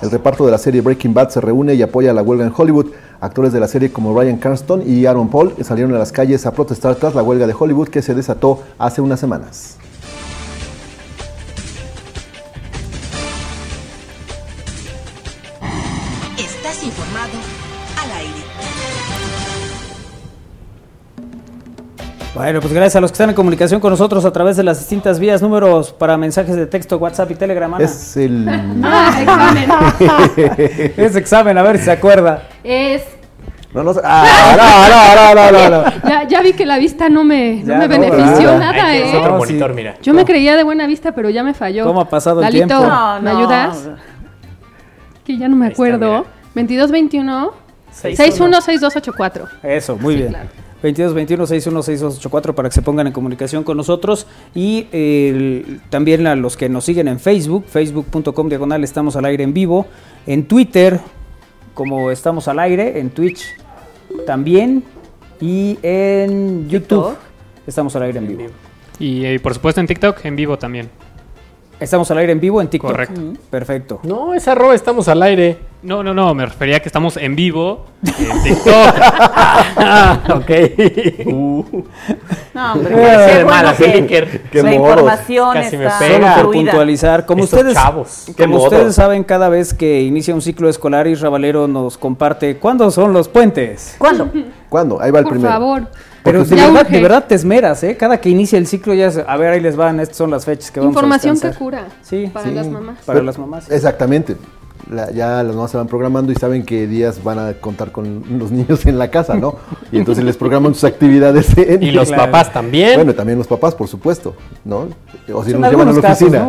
El 0.00 0.12
reparto 0.12 0.44
de 0.46 0.52
la 0.52 0.58
serie 0.58 0.80
Breaking 0.80 1.12
Bad 1.12 1.30
se 1.30 1.40
reúne 1.40 1.74
y 1.74 1.82
apoya 1.82 2.12
la 2.12 2.22
huelga 2.22 2.44
en 2.44 2.52
Hollywood. 2.56 2.92
Actores 3.20 3.52
de 3.52 3.58
la 3.58 3.66
serie 3.66 3.90
como 3.90 4.16
Ryan 4.16 4.36
Carston 4.36 4.84
y 4.86 5.06
Aaron 5.06 5.28
Paul 5.28 5.54
salieron 5.64 5.92
a 5.96 5.98
las 5.98 6.12
calles 6.12 6.46
a 6.46 6.52
protestar 6.52 6.94
tras 6.94 7.16
la 7.16 7.24
huelga 7.24 7.48
de 7.48 7.54
Hollywood 7.58 7.88
que 7.88 8.00
se 8.00 8.14
desató 8.14 8.60
hace 8.78 9.00
unas 9.00 9.18
semanas. 9.18 9.81
Bueno, 22.34 22.60
pues 22.60 22.72
gracias 22.72 22.96
a 22.96 23.00
los 23.02 23.10
que 23.10 23.16
están 23.16 23.28
en 23.28 23.36
comunicación 23.36 23.78
con 23.78 23.90
nosotros 23.90 24.24
a 24.24 24.32
través 24.32 24.56
de 24.56 24.62
las 24.62 24.78
distintas 24.78 25.18
vías, 25.18 25.42
números 25.42 25.92
para 25.92 26.16
mensajes 26.16 26.56
de 26.56 26.66
texto, 26.66 26.96
WhatsApp 26.96 27.30
y 27.30 27.34
Telegram. 27.34 27.78
Es 27.78 28.16
el. 28.16 28.48
Ah, 28.84 29.18
examen. 29.20 30.92
es 30.96 31.16
examen, 31.16 31.58
a 31.58 31.62
ver 31.62 31.78
si 31.78 31.84
se 31.84 31.90
acuerda. 31.90 32.48
Es. 32.64 33.02
No, 33.74 33.82
no, 33.82 33.94
ah, 34.02 34.56
no, 34.56 35.34
no, 35.34 35.52
no, 35.52 35.70
no, 35.70 36.08
Ya, 36.08 36.26
ya, 36.26 36.42
vi 36.42 36.54
que 36.54 36.64
la 36.64 36.78
vista 36.78 37.08
no 37.08 37.22
me, 37.22 37.62
no 37.64 37.76
me 37.76 37.88
benefició 37.88 38.58
nada, 38.58 38.96
¿eh? 38.96 39.16
Otro 39.16 39.36
monitor, 39.36 39.74
mira. 39.74 39.96
Yo 40.02 40.14
me 40.14 40.24
creía 40.24 40.56
de 40.56 40.62
buena 40.62 40.86
vista, 40.86 41.12
pero 41.12 41.28
ya 41.28 41.42
me 41.42 41.52
falló. 41.52 41.84
¿Cómo 41.84 42.00
ha 42.00 42.08
pasado 42.08 42.42
el 42.42 42.50
tiempo? 42.50 42.74
¿me 43.20 43.30
ayudas? 43.30 43.90
Que 45.24 45.36
ya 45.36 45.48
no 45.48 45.56
me 45.56 45.66
acuerdo. 45.66 46.26
2221 46.54 47.52
616284. 47.90 49.48
Eso, 49.62 49.96
muy 49.96 50.16
bien. 50.16 50.28
Claro. 50.30 50.61
22 50.82 51.14
21 51.14 51.46
61 51.46 51.82
6284 51.82 52.54
para 52.54 52.68
que 52.68 52.74
se 52.74 52.82
pongan 52.82 53.06
en 53.06 53.12
comunicación 53.12 53.62
con 53.64 53.76
nosotros 53.76 54.26
y 54.54 54.86
también 55.90 56.26
a 56.26 56.34
los 56.34 56.56
que 56.56 56.68
nos 56.68 56.84
siguen 56.84 57.08
en 57.08 57.20
Facebook, 57.20 57.64
facebook.com 57.66 58.48
diagonal 58.48 58.82
estamos 58.84 59.16
al 59.16 59.24
aire 59.26 59.44
en 59.44 59.54
vivo, 59.54 59.86
en 60.26 60.46
Twitter 60.46 61.00
como 61.74 62.10
estamos 62.10 62.48
al 62.48 62.58
aire, 62.58 62.98
en 62.98 63.10
Twitch 63.10 63.44
también 64.26 64.84
y 65.40 65.78
en 65.82 66.68
YouTube 66.68 67.16
estamos 67.66 67.94
al 67.96 68.02
aire 68.02 68.18
en 68.18 68.28
vivo. 68.28 68.50
Y, 68.98 69.26
y 69.26 69.38
por 69.38 69.54
supuesto 69.54 69.80
en 69.80 69.86
TikTok 69.86 70.24
en 70.24 70.36
vivo 70.36 70.58
también. 70.58 71.01
Estamos 71.82 72.08
al 72.12 72.18
aire 72.18 72.32
en 72.32 72.40
vivo 72.40 72.60
en 72.60 72.68
TikTok. 72.68 72.90
Correcto. 72.90 73.20
Perfecto. 73.50 74.00
No, 74.04 74.34
es 74.34 74.46
arroba 74.46 74.74
estamos 74.74 75.08
al 75.08 75.22
aire. 75.22 75.58
No, 75.82 76.04
no, 76.04 76.14
no, 76.14 76.32
me 76.32 76.46
refería 76.46 76.76
a 76.76 76.80
que 76.80 76.88
estamos 76.88 77.16
en 77.16 77.34
vivo 77.34 77.86
en 78.04 78.42
TikTok. 78.44 78.94
ah, 79.76 80.20
ok. 80.36 80.50
Uh. 81.26 81.64
No, 82.54 82.72
hombre, 82.74 82.94
qué 82.94 83.44
bueno 83.44 83.72
que, 84.06 84.40
que 84.52 84.62
la 84.62 84.74
información 84.74 85.54
Casi 85.54 85.76
está 85.76 85.98
me 86.00 86.06
pega. 86.06 86.34
Solo 86.34 86.44
por 86.44 86.54
puntualizar, 86.54 87.26
como 87.26 87.42
ustedes, 87.42 87.76
como 88.36 88.62
ustedes 88.62 88.94
saben, 88.94 89.24
cada 89.24 89.48
vez 89.48 89.74
que 89.74 90.02
inicia 90.02 90.34
un 90.34 90.42
ciclo 90.42 90.68
escolar, 90.68 91.08
Isra 91.08 91.30
Valero 91.30 91.66
nos 91.66 91.98
comparte 91.98 92.58
cuándo 92.58 92.90
son 92.92 93.12
los 93.12 93.28
puentes. 93.28 93.96
¿Cuándo? 93.98 94.30
¿Cuándo? 94.68 95.02
Ahí 95.02 95.10
va 95.10 95.18
el 95.18 95.26
primero. 95.26 95.48
Por 95.48 95.52
favor. 95.52 95.88
Pero 96.22 96.44
de 96.44 96.54
verdad, 96.54 96.86
de 96.86 97.02
verdad, 97.02 97.24
te 97.26 97.34
esmeras, 97.34 97.82
¿eh? 97.82 97.96
Cada 97.96 98.20
que 98.20 98.28
inicia 98.28 98.58
el 98.58 98.66
ciclo 98.66 98.94
ya 98.94 99.06
es, 99.06 99.18
a 99.18 99.36
ver, 99.36 99.52
ahí 99.52 99.60
les 99.60 99.76
van, 99.76 99.98
estas 100.00 100.16
son 100.16 100.30
las 100.30 100.44
fechas 100.44 100.70
que 100.70 100.80
vamos 100.80 100.92
Información 100.92 101.32
a 101.32 101.34
Información 101.34 101.52
que 101.52 101.58
cura. 101.58 101.86
Sí. 102.02 102.30
Para 102.32 102.50
las 102.50 102.68
mamás. 102.68 102.98
Para 103.04 103.22
las 103.22 103.38
mamás. 103.38 103.70
Exactamente. 103.70 104.36
ya 105.14 105.42
las 105.42 105.54
mamás 105.54 105.70
se 105.72 105.76
van 105.76 105.88
programando 105.88 106.30
y 106.30 106.36
saben 106.36 106.64
qué 106.64 106.86
días 106.86 107.22
van 107.24 107.38
a 107.38 107.54
contar 107.54 107.90
con 107.90 108.22
los 108.38 108.50
niños 108.52 108.86
en 108.86 108.98
la 108.98 109.10
casa, 109.10 109.34
¿no? 109.34 109.56
Y 109.90 109.98
entonces 109.98 110.24
les 110.24 110.36
programan 110.36 110.74
sus 110.74 110.84
actividades. 110.84 111.48
y 111.80 111.90
los 111.90 112.12
papás 112.12 112.52
también. 112.52 112.94
Bueno, 112.94 113.14
también 113.14 113.38
los 113.38 113.48
papás, 113.48 113.74
por 113.74 113.88
supuesto, 113.88 114.36
¿no? 114.64 114.88
O 115.32 115.44
si 115.44 115.52
los 115.52 115.70
llevan 115.70 115.88
a 115.88 115.92
la 115.92 115.98
oficina. 115.98 116.48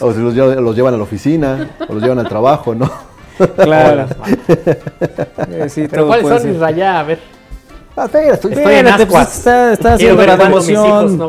O 0.00 0.12
si 0.12 0.20
los, 0.20 0.34
los, 0.34 0.76
llevan 0.76 0.94
a 0.94 0.96
la 0.98 1.02
oficina, 1.02 1.70
o 1.88 1.94
los 1.94 2.02
llevan 2.02 2.18
al 2.18 2.28
trabajo, 2.28 2.74
¿no? 2.74 2.90
Claro. 3.56 4.06
sí, 5.68 5.88
Pero 5.90 6.06
¿cuáles 6.06 6.28
son 6.28 6.50
mis 6.50 6.60
rayas? 6.60 6.96
A 6.96 7.02
ver. 7.02 7.34
Ah, 7.96 8.08
pues, 9.06 9.36
está, 9.38 9.72
está 9.72 9.94
haciendo 9.94 10.26
la 10.26 10.34
emoción. 10.34 11.16
No 11.16 11.28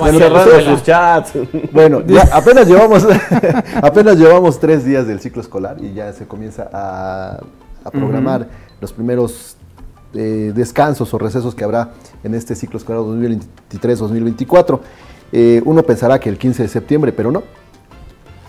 sus 0.61 0.83
chats. 0.83 1.33
Bueno, 1.71 2.01
ya 2.05 2.27
apenas 2.33 2.67
llevamos 2.67 3.05
apenas 3.81 4.17
llevamos 4.17 4.59
tres 4.59 4.83
días 4.83 5.05
del 5.07 5.19
ciclo 5.19 5.41
escolar 5.41 5.77
y 5.79 5.93
ya 5.93 6.11
se 6.13 6.25
comienza 6.25 6.69
a, 6.73 7.39
a 7.83 7.91
programar 7.91 8.47
los 8.81 8.91
primeros 8.93 9.57
eh, 10.13 10.53
descansos 10.55 11.13
o 11.13 11.17
recesos 11.17 11.53
que 11.53 11.63
habrá 11.63 11.91
en 12.23 12.33
este 12.33 12.55
ciclo 12.55 12.77
escolar 12.77 13.01
2023-2024. 13.01 14.79
Eh, 15.31 15.61
uno 15.65 15.83
pensará 15.83 16.19
que 16.19 16.29
el 16.29 16.37
15 16.37 16.63
de 16.63 16.69
septiembre, 16.69 17.11
pero 17.11 17.31
no. 17.31 17.43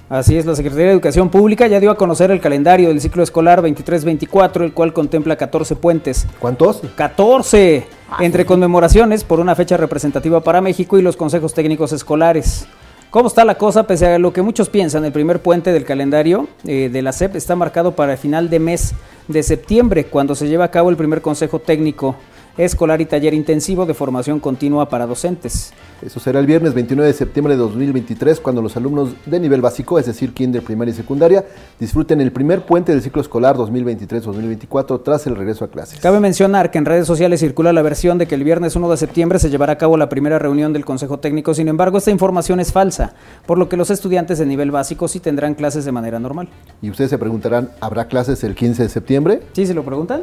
Así 0.08 0.36
es, 0.36 0.46
la 0.46 0.54
Secretaría 0.54 0.86
de 0.86 0.92
Educación 0.92 1.30
Pública 1.30 1.66
ya 1.66 1.80
dio 1.80 1.90
a 1.90 1.96
conocer 1.96 2.30
el 2.30 2.40
calendario 2.40 2.88
del 2.88 3.00
ciclo 3.00 3.24
escolar 3.24 3.60
23-24, 3.60 4.62
el 4.62 4.72
cual 4.72 4.92
contempla 4.92 5.34
14 5.34 5.74
puentes. 5.74 6.28
¿Cuántos? 6.38 6.80
14, 6.94 7.84
entre 8.20 8.46
conmemoraciones 8.46 9.24
por 9.24 9.40
una 9.40 9.56
fecha 9.56 9.76
representativa 9.76 10.40
para 10.40 10.60
México 10.60 10.96
y 10.96 11.02
los 11.02 11.16
consejos 11.16 11.54
técnicos 11.54 11.92
escolares. 11.92 12.68
¿Cómo 13.10 13.26
está 13.26 13.44
la 13.44 13.56
cosa? 13.56 13.88
Pese 13.88 14.06
a 14.06 14.18
lo 14.20 14.32
que 14.32 14.42
muchos 14.42 14.68
piensan, 14.68 15.04
el 15.04 15.10
primer 15.10 15.40
puente 15.40 15.72
del 15.72 15.84
calendario 15.84 16.46
eh, 16.64 16.88
de 16.92 17.02
la 17.02 17.10
SEP 17.10 17.34
está 17.34 17.56
marcado 17.56 17.96
para 17.96 18.12
el 18.12 18.18
final 18.18 18.48
de 18.48 18.60
mes 18.60 18.94
de 19.26 19.42
septiembre, 19.42 20.04
cuando 20.04 20.36
se 20.36 20.46
lleva 20.46 20.66
a 20.66 20.70
cabo 20.70 20.90
el 20.90 20.96
primer 20.96 21.20
consejo 21.20 21.58
técnico 21.58 22.14
escolar 22.56 23.00
y 23.00 23.06
taller 23.06 23.34
intensivo 23.34 23.86
de 23.86 23.94
formación 23.94 24.40
continua 24.40 24.88
para 24.88 25.06
docentes. 25.06 25.72
Eso 26.02 26.20
será 26.20 26.40
el 26.40 26.46
viernes 26.46 26.74
29 26.74 27.08
de 27.08 27.14
septiembre 27.16 27.54
de 27.54 27.58
2023, 27.58 28.40
cuando 28.40 28.60
los 28.60 28.76
alumnos 28.76 29.10
de 29.24 29.40
nivel 29.40 29.60
básico, 29.60 29.98
es 29.98 30.06
decir, 30.06 30.32
kinder, 30.34 30.62
primaria 30.62 30.92
y 30.92 30.96
secundaria, 30.96 31.44
disfruten 31.80 32.20
el 32.20 32.32
primer 32.32 32.66
puente 32.66 32.92
del 32.92 33.02
ciclo 33.02 33.22
escolar 33.22 33.56
2023-2024 33.56 35.02
tras 35.02 35.26
el 35.26 35.36
regreso 35.36 35.64
a 35.64 35.68
clases. 35.68 36.00
Cabe 36.00 36.20
mencionar 36.20 36.70
que 36.70 36.78
en 36.78 36.84
redes 36.84 37.06
sociales 37.06 37.40
circula 37.40 37.72
la 37.72 37.82
versión 37.82 38.18
de 38.18 38.26
que 38.26 38.34
el 38.34 38.44
viernes 38.44 38.76
1 38.76 38.90
de 38.90 38.96
septiembre 38.96 39.38
se 39.38 39.50
llevará 39.50 39.74
a 39.74 39.78
cabo 39.78 39.96
la 39.96 40.08
primera 40.08 40.38
reunión 40.38 40.72
del 40.72 40.84
Consejo 40.84 41.18
Técnico, 41.18 41.54
sin 41.54 41.68
embargo, 41.68 41.98
esta 41.98 42.10
información 42.10 42.60
es 42.60 42.72
falsa, 42.72 43.14
por 43.46 43.58
lo 43.58 43.68
que 43.68 43.76
los 43.76 43.90
estudiantes 43.90 44.38
de 44.38 44.46
nivel 44.46 44.70
básico 44.70 45.08
sí 45.08 45.20
tendrán 45.20 45.54
clases 45.54 45.84
de 45.84 45.92
manera 45.92 46.18
normal. 46.18 46.48
Y 46.82 46.90
ustedes 46.90 47.10
se 47.10 47.18
preguntarán, 47.18 47.70
¿habrá 47.80 48.06
clases 48.06 48.44
el 48.44 48.54
15 48.54 48.82
de 48.82 48.88
septiembre? 48.88 49.40
Sí, 49.52 49.66
se 49.66 49.74
lo 49.74 49.84
preguntan. 49.84 50.22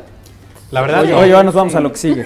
La 0.74 0.82
verdad, 0.82 1.04
oye, 1.04 1.14
oye, 1.14 1.30
ya 1.30 1.44
nos 1.44 1.54
vamos 1.54 1.76
a 1.76 1.80
lo 1.80 1.92
que 1.92 2.00
sigue. 2.00 2.26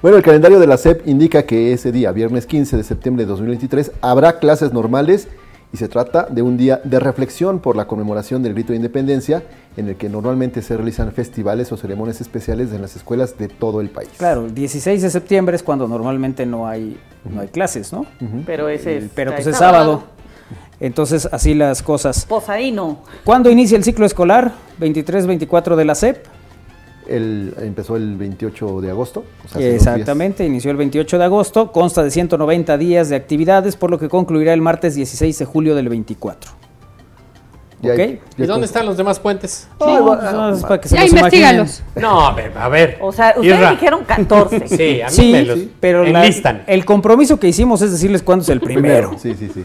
bueno, 0.00 0.16
el 0.16 0.22
calendario 0.22 0.58
de 0.58 0.66
la 0.66 0.78
SEP 0.78 1.06
indica 1.06 1.42
que 1.42 1.74
ese 1.74 1.92
día, 1.92 2.12
viernes 2.12 2.46
15 2.46 2.78
de 2.78 2.82
septiembre 2.82 3.26
de 3.26 3.28
2023, 3.28 3.92
habrá 4.00 4.38
clases 4.38 4.72
normales 4.72 5.28
y 5.70 5.76
se 5.76 5.86
trata 5.86 6.26
de 6.30 6.40
un 6.40 6.56
día 6.56 6.80
de 6.82 6.98
reflexión 6.98 7.58
por 7.58 7.76
la 7.76 7.86
conmemoración 7.86 8.42
del 8.42 8.54
grito 8.54 8.72
de 8.72 8.76
independencia, 8.76 9.42
en 9.76 9.88
el 9.88 9.96
que 9.96 10.08
normalmente 10.08 10.62
se 10.62 10.78
realizan 10.78 11.12
festivales 11.12 11.70
o 11.72 11.76
ceremonias 11.76 12.22
especiales 12.22 12.72
en 12.72 12.80
las 12.80 12.96
escuelas 12.96 13.36
de 13.36 13.48
todo 13.48 13.82
el 13.82 13.90
país. 13.90 14.08
Claro, 14.16 14.46
el 14.46 14.54
16 14.54 15.02
de 15.02 15.10
septiembre 15.10 15.56
es 15.56 15.62
cuando 15.62 15.86
normalmente 15.88 16.46
no 16.46 16.66
hay, 16.66 16.98
no 17.30 17.42
hay 17.42 17.48
clases, 17.48 17.92
¿no? 17.92 18.06
Pero 18.46 18.70
ese 18.70 18.96
es, 18.96 19.04
pero 19.14 19.34
pues 19.34 19.46
es 19.46 19.58
sábado. 19.58 20.04
Entonces, 20.80 21.28
así 21.30 21.54
las 21.54 21.82
cosas. 21.82 22.24
Posadino. 22.26 22.98
¿Cuándo 23.24 23.50
inicia 23.50 23.76
el 23.76 23.84
ciclo 23.84 24.06
escolar? 24.06 24.52
23-24 24.80 25.76
de 25.76 25.84
la 25.84 25.94
SEP. 25.94 26.24
El, 27.08 27.54
empezó 27.60 27.96
el 27.96 28.16
28 28.16 28.80
de 28.82 28.90
agosto. 28.90 29.24
Exactamente, 29.58 30.44
inició 30.44 30.70
el 30.70 30.76
28 30.76 31.18
de 31.18 31.24
agosto, 31.24 31.72
consta 31.72 32.02
de 32.02 32.10
190 32.10 32.76
días 32.76 33.08
de 33.08 33.16
actividades, 33.16 33.76
por 33.76 33.90
lo 33.90 33.98
que 33.98 34.10
concluirá 34.10 34.52
el 34.52 34.60
martes 34.60 34.94
16 34.94 35.38
de 35.38 35.44
julio 35.46 35.74
del 35.74 35.88
24. 35.88 36.57
¿Y 37.80 38.42
dónde 38.44 38.66
están 38.66 38.86
los 38.86 38.96
demás 38.96 39.20
puentes? 39.20 39.68
ya 40.90 41.06
investigalos. 41.06 41.82
No, 41.94 42.26
a 42.26 42.32
ver, 42.32 42.52
a 42.56 42.68
ver. 42.68 42.98
O 43.00 43.12
sea, 43.12 43.34
ustedes 43.36 43.70
dijeron 43.70 44.04
14. 44.04 44.68
sí, 44.68 45.00
a 45.00 45.08
mí 45.10 45.32
me 45.32 45.44
los 45.44 45.58
pero 45.80 46.04
el 46.04 46.84
compromiso 46.84 47.38
que 47.38 47.48
hicimos 47.48 47.80
es 47.82 47.92
decirles 47.92 48.22
cuándo 48.22 48.42
es 48.42 48.48
el 48.48 48.60
primero. 48.60 49.14
Sí, 49.18 49.34
sí, 49.38 49.50
sí. 49.52 49.64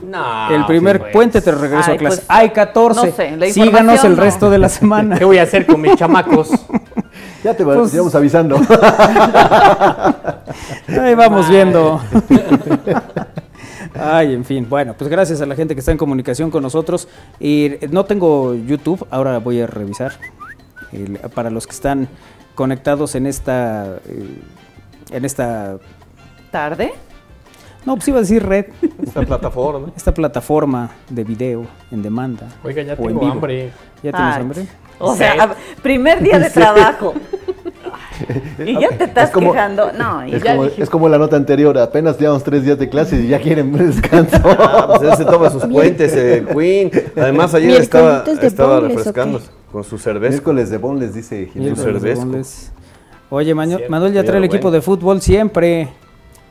el 0.52 0.66
primer 0.66 1.12
puente 1.12 1.42
te 1.42 1.52
regreso 1.52 1.92
a 1.92 1.98
clase. 1.98 2.18
Pues, 2.18 2.26
Hay 2.28 2.50
14. 2.52 3.06
No 3.06 3.12
sé, 3.16 3.54
Síganos 3.54 4.04
el 4.04 4.18
resto 4.18 4.50
de 4.50 4.58
la 4.60 4.70
semana. 4.70 5.18
¿Qué 5.18 5.26
voy 5.26 5.38
a 5.38 5.44
hacer 5.44 5.66
con 5.66 5.82
mis 5.82 5.96
chamacos? 5.96 6.50
Ya 7.44 7.54
te 7.54 7.66
pues, 7.66 7.94
vamos 7.94 8.16
avisando. 8.16 8.56
Ahí 10.88 11.14
vamos 11.14 11.50
viendo. 11.50 12.00
Ay, 13.96 14.34
en 14.34 14.44
fin. 14.46 14.68
Bueno, 14.70 14.96
pues 14.98 15.10
gracias 15.10 15.42
a 15.42 15.46
la 15.46 15.56
gente 15.56 15.76
que 15.76 15.80
está 15.80 15.92
en 15.92 15.98
comunicación 15.98 16.50
con 16.52 16.64
nosotros. 16.64 17.08
Y 17.40 17.72
no 17.92 18.06
tengo 18.06 18.56
YouTube, 18.56 19.06
ahora 19.10 19.38
voy 19.40 19.62
a 19.62 19.68
revisar. 19.68 20.14
para 21.34 21.50
los 21.50 21.66
que 21.68 21.74
están 21.74 22.08
conectados 22.56 23.16
en 23.16 23.26
esta. 23.28 23.98
Eh, 24.08 24.42
en 25.12 25.26
esta. 25.26 25.78
¿Tarde? 26.52 26.94
No, 27.86 27.96
pues 27.96 28.08
iba 28.08 28.18
a 28.18 28.22
decir 28.22 28.44
red. 28.46 28.66
Esta 29.02 29.22
plataforma. 29.22 29.92
Esta 29.96 30.14
plataforma 30.14 30.90
de 31.10 31.24
video 31.24 31.66
en 31.92 32.02
demanda. 32.02 32.48
Oiga, 32.64 32.82
ya 32.82 32.96
tengo 32.96 33.26
hambre. 33.26 33.72
¿Ya 34.02 34.12
tienes 34.12 34.36
hambre? 34.38 34.68
O 35.00 35.16
sea, 35.16 35.56
primer 35.82 36.22
día 36.22 36.40
de 36.40 36.50
trabajo. 36.50 37.14
y 38.66 38.80
ya 38.80 38.90
te 38.90 39.06
estás 39.06 39.32
quejando. 39.32 39.92
No, 39.94 40.22
es, 40.22 40.44
como, 40.44 40.66
es, 40.66 40.90
como, 40.90 41.10
la 41.10 41.18
nota 41.18 41.36
anterior, 41.36 41.78
apenas 41.78 42.20
llevamos 42.20 42.44
tres 42.44 42.64
días 42.64 42.78
de 42.78 42.90
clase 42.90 43.18
y 43.18 43.28
ya 43.28 43.40
quieren 43.40 43.72
descanso. 43.78 44.38
Ah, 44.44 44.86
pues 44.88 45.12
él 45.12 45.18
se 45.18 45.26
toma 45.26 45.50
sus 45.50 45.66
puentes, 45.66 46.14
eh, 46.16 46.46
Queen. 46.54 46.92
Además, 47.16 47.54
ayer 47.54 47.82
estaba, 47.82 48.24
estaba 48.42 48.80
refrescando 48.80 49.42
con 49.72 49.84
su 49.84 49.98
cerveza. 49.98 50.32
Miércoles 50.32 50.70
de 50.70 50.78
bonles, 50.78 51.14
dice 51.14 51.50
Gilberto. 51.52 52.00
Oye, 53.30 53.56
Manuel 53.56 54.14
ya 54.14 54.24
trae 54.24 54.38
el 54.38 54.44
equipo 54.44 54.70
de 54.72 54.82
fútbol 54.82 55.22
siempre. 55.22 55.90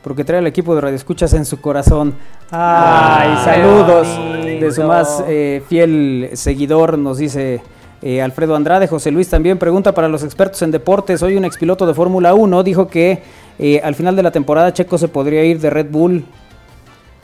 Porque 0.03 0.25
trae 0.25 0.39
el 0.39 0.47
equipo 0.47 0.75
de 0.75 0.81
Radio 0.81 0.97
Escuchas 0.97 1.33
en 1.33 1.45
su 1.45 1.61
corazón. 1.61 2.13
¡Ay! 2.51 3.37
saludos 3.45 4.07
de 4.43 4.71
su 4.73 4.83
más 4.83 5.23
eh, 5.27 5.63
fiel 5.69 6.31
seguidor, 6.33 6.97
nos 6.97 7.19
dice 7.19 7.61
eh, 8.05 8.21
Alfredo 8.21 8.55
Andrade, 8.55 8.87
José 8.87 9.11
Luis 9.11 9.29
también 9.29 9.57
pregunta 9.57 9.93
para 9.93 10.09
los 10.09 10.23
expertos 10.23 10.61
en 10.61 10.71
deportes. 10.71 11.23
Hoy 11.23 11.37
un 11.37 11.45
expiloto 11.45 11.87
de 11.87 11.93
Fórmula 11.93 12.33
1 12.33 12.61
dijo 12.63 12.87
que 12.89 13.21
eh, 13.57 13.79
al 13.81 13.95
final 13.95 14.17
de 14.17 14.23
la 14.23 14.31
temporada 14.31 14.73
Checo 14.73 14.97
se 14.97 15.07
podría 15.07 15.45
ir 15.45 15.61
de 15.61 15.69
Red 15.69 15.87
Bull. 15.89 16.25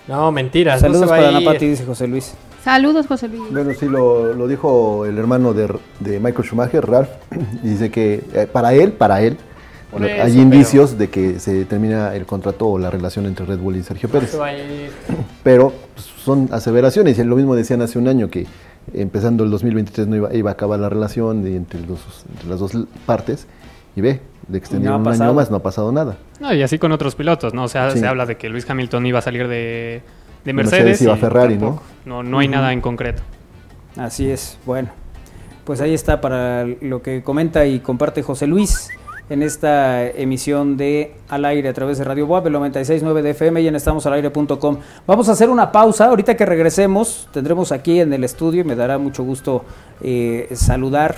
No, 0.08 0.32
mentira. 0.32 0.80
Saludos 0.80 1.10
para 1.10 1.32
Napati, 1.32 1.68
dice 1.68 1.86
José 1.86 2.08
Luis. 2.08 2.34
Saludos, 2.64 3.08
José 3.08 3.28
Luis. 3.28 3.52
Bueno, 3.52 3.72
sí, 3.78 3.88
lo, 3.88 4.48
dijo 4.48 5.06
el 5.06 5.18
hermano 5.18 5.54
de, 5.54 5.68
Michael 6.00 6.46
Schumacher, 6.46 6.86
Ralph. 6.86 7.10
dice 7.62 7.92
que 7.92 8.24
eh, 8.34 8.48
para 8.50 8.74
él, 8.74 8.94
para 8.94 9.22
él, 9.22 9.38
hay 10.22 10.40
indicios 10.40 10.98
de 10.98 11.10
que 11.10 11.40
se 11.40 11.66
termina 11.66 12.16
el 12.16 12.26
contrato 12.26 12.68
o 12.68 12.80
la 12.80 12.90
relación 12.90 13.26
entre 13.26 13.46
Red 13.46 13.60
Bull 13.60 13.76
y 13.76 13.84
Sergio 13.84 14.08
Pérez. 14.08 14.38
Pero 15.44 15.74
pues, 15.94 16.08
son 16.24 16.48
aseveraciones, 16.52 17.18
y 17.20 17.24
lo 17.26 17.36
mismo 17.36 17.54
decían 17.56 17.82
hace 17.82 18.00
un 18.00 18.08
año 18.08 18.30
que 18.30 18.48
empezando 18.94 19.44
el 19.44 19.52
2023 19.52 20.08
no 20.08 20.16
iba, 20.16 20.34
iba 20.34 20.50
a 20.50 20.54
acabar 20.54 20.80
la 20.80 20.90
relación 20.90 21.46
entre, 21.46 21.82
los, 21.82 22.00
entre 22.30 22.50
las 22.50 22.60
dos 22.60 22.72
partes 23.06 23.48
y 23.96 24.02
ve, 24.02 24.22
de 24.48 24.58
extender 24.58 24.92
un 24.92 25.08
año 25.08 25.34
más 25.34 25.52
no 25.52 25.58
ha 25.58 25.64
pasado 25.64 25.92
nada. 25.92 26.18
No, 26.40 26.54
y 26.54 26.62
así 26.62 26.80
con 26.80 26.92
otros 26.92 27.16
pilotos, 27.16 27.54
¿no? 27.54 27.64
O 27.64 27.68
sea, 27.68 27.92
se 27.92 28.06
habla 28.08 28.26
de 28.26 28.38
que 28.38 28.50
Luis 28.50 28.70
Hamilton 28.70 29.06
iba 29.06 29.20
a 29.20 29.22
salir 29.22 29.48
de, 29.48 30.02
de 30.44 30.54
Mercedes. 30.54 31.02
iba 31.02 31.14
a 31.14 31.18
Ferrari, 31.18 31.58
¿no? 31.58 31.82
No, 32.06 32.24
no 32.24 32.40
hay 32.40 32.48
nada 32.48 32.74
en 32.74 32.82
concreto. 32.82 33.22
Así 33.98 34.30
es, 34.30 34.58
bueno. 34.66 34.90
Pues 35.66 35.82
ahí 35.82 35.94
está 35.94 36.20
para 36.20 36.66
lo 36.66 37.04
que 37.04 37.22
comenta 37.22 37.66
y 37.68 37.80
comparte 37.80 38.24
José 38.24 38.48
Luis 38.48 38.90
en 39.30 39.44
esta 39.44 40.08
emisión 40.08 40.76
de 40.76 41.14
Al 41.30 41.46
Aire 41.46 41.70
a 41.70 41.74
través 41.74 41.98
de 41.98 42.04
Radio 42.04 42.26
Boab, 42.26 42.48
el 42.48 42.56
96.9 42.56 43.22
de 43.22 43.30
FM 43.32 43.62
y 43.62 43.68
en 43.68 43.76
estamosalaire.com. 43.76 44.78
Vamos 45.06 45.30
a 45.30 45.34
hacer 45.34 45.50
una 45.50 45.72
pausa, 45.72 46.06
ahorita 46.06 46.36
que 46.36 46.46
regresemos 46.46 47.28
tendremos 47.32 47.72
aquí 47.72 48.00
en 48.00 48.12
el 48.12 48.24
estudio 48.24 48.62
y 48.62 48.64
me 48.64 48.76
dará 48.76 48.98
mucho 48.98 49.24
gusto 49.24 49.64
eh, 50.02 50.50
saludar 50.54 51.16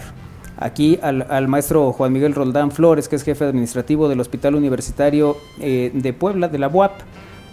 aquí 0.58 1.00
al, 1.02 1.48
maestro 1.48 1.92
Juan 1.94 2.14
Miguel 2.14 2.36
Roldán 2.36 2.72
Flores, 2.72 3.08
que 3.08 3.16
es 3.16 3.24
jefe 3.24 3.46
administrativo 3.46 4.08
del 4.08 4.20
Hospital 4.20 4.56
Universitario 4.56 5.38
eh, 5.60 5.92
de 5.94 6.14
Puebla, 6.14 6.50
de 6.50 6.60
la 6.60 6.68
UAP, 6.68 6.92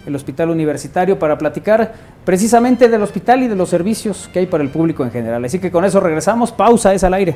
el 0.05 0.15
Hospital 0.15 0.49
Universitario, 0.49 1.17
para 1.17 1.37
platicar 1.37 1.93
precisamente 2.23 2.87
del 2.87 3.01
hospital 3.01 3.43
y 3.43 3.47
de 3.47 3.55
los 3.55 3.69
servicios 3.69 4.29
que 4.31 4.39
hay 4.39 4.45
para 4.45 4.63
el 4.63 4.69
público 4.69 5.03
en 5.03 5.11
general. 5.11 5.43
Así 5.43 5.59
que 5.59 5.71
con 5.71 5.85
eso 5.85 5.99
regresamos, 5.99 6.51
pausa, 6.51 6.93
es 6.93 7.03
al 7.03 7.15
aire. 7.15 7.35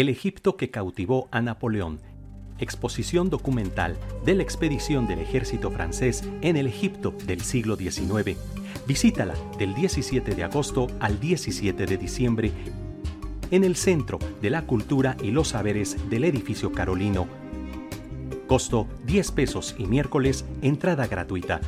El 0.00 0.08
Egipto 0.08 0.56
que 0.56 0.70
cautivó 0.70 1.28
a 1.30 1.42
Napoleón. 1.42 2.00
Exposición 2.58 3.28
documental 3.28 3.98
de 4.24 4.34
la 4.34 4.42
expedición 4.42 5.06
del 5.06 5.18
ejército 5.18 5.70
francés 5.70 6.24
en 6.40 6.56
el 6.56 6.68
Egipto 6.68 7.12
del 7.26 7.42
siglo 7.42 7.76
XIX. 7.76 8.38
Visítala 8.86 9.34
del 9.58 9.74
17 9.74 10.34
de 10.34 10.42
agosto 10.42 10.86
al 11.00 11.20
17 11.20 11.84
de 11.84 11.98
diciembre 11.98 12.50
en 13.50 13.62
el 13.62 13.76
Centro 13.76 14.18
de 14.40 14.48
la 14.48 14.62
Cultura 14.62 15.18
y 15.22 15.32
los 15.32 15.48
Saberes 15.48 15.98
del 16.08 16.24
Edificio 16.24 16.72
Carolino. 16.72 17.28
Costo 18.46 18.88
10 19.04 19.32
pesos 19.32 19.74
y 19.76 19.84
miércoles 19.84 20.46
entrada 20.62 21.08
gratuita. 21.08 21.60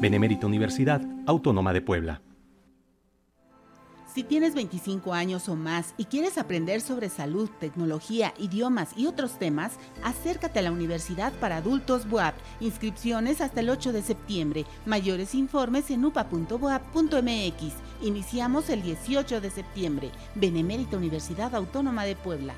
Benemérita 0.00 0.46
Universidad 0.46 1.02
Autónoma 1.26 1.74
de 1.74 1.82
Puebla. 1.82 2.22
Si 4.14 4.22
tienes 4.22 4.54
25 4.54 5.12
años 5.12 5.48
o 5.48 5.56
más 5.56 5.92
y 5.98 6.04
quieres 6.04 6.38
aprender 6.38 6.80
sobre 6.80 7.08
salud, 7.08 7.50
tecnología, 7.58 8.32
idiomas 8.38 8.90
y 8.96 9.06
otros 9.06 9.40
temas, 9.40 9.72
acércate 10.04 10.60
a 10.60 10.62
la 10.62 10.70
Universidad 10.70 11.32
para 11.40 11.56
Adultos 11.56 12.08
BUAP. 12.08 12.36
Inscripciones 12.60 13.40
hasta 13.40 13.58
el 13.58 13.70
8 13.70 13.92
de 13.92 14.02
septiembre. 14.02 14.66
Mayores 14.86 15.34
informes 15.34 15.90
en 15.90 16.04
upa.boap.mx. 16.04 17.72
Iniciamos 18.02 18.70
el 18.70 18.82
18 18.82 19.40
de 19.40 19.50
septiembre. 19.50 20.12
Benemérita 20.36 20.96
Universidad 20.96 21.52
Autónoma 21.52 22.04
de 22.04 22.14
Puebla. 22.14 22.54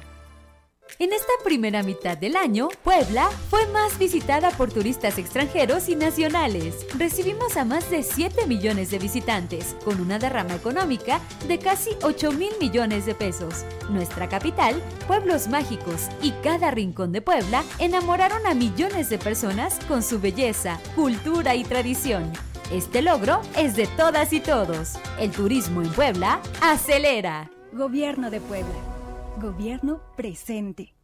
En 0.99 1.13
esta 1.13 1.33
primera 1.45 1.83
mitad 1.83 2.17
del 2.17 2.37
año, 2.37 2.69
Puebla 2.83 3.29
fue 3.51 3.67
más 3.67 3.99
visitada 3.99 4.51
por 4.53 4.73
turistas 4.73 5.19
extranjeros 5.19 5.91
y 5.91 5.95
nacionales. 5.95 6.87
Recibimos 6.97 7.57
a 7.59 7.67
más 7.67 7.91
de 7.91 8.03
7 8.03 8.47
millones 8.47 8.91
de 8.91 8.99
visitantes, 8.99 9.77
con 9.85 10.01
una 10.01 10.19
derrama 10.19 10.55
económica 10.55 11.21
de 11.49 11.59
casi 11.59 11.91
8 12.03 12.33
mil 12.33 12.53
millones 12.59 13.05
de 13.05 13.15
pesos. 13.15 13.67
Nuestra 13.91 14.31
capital, 14.31 14.83
pueblos 15.07 15.49
mágicos 15.49 16.09
y 16.23 16.31
cada 16.43 16.71
rincón 16.71 17.13
de 17.13 17.21
Puebla 17.21 17.63
enamoraron 17.79 18.47
a 18.47 18.55
millones 18.55 19.11
de 19.11 19.19
personas 19.19 19.79
con 19.87 20.03
su 20.03 20.19
belleza, 20.19 20.81
cultura 20.95 21.55
y 21.55 21.65
tradición. 21.65 22.33
Este 22.73 23.03
logro 23.03 23.43
es 23.57 23.77
de 23.77 23.87
todas 23.87 24.33
y 24.33 24.41
todos. 24.41 24.95
El 25.21 25.31
turismo 25.31 25.83
en 25.83 25.91
Puebla 25.91 26.41
acelera. 26.63 27.51
Gobierno 27.73 28.31
de 28.31 28.41
Puebla. 28.41 28.96
Gobierno 29.39 30.01
presente. 30.17 30.96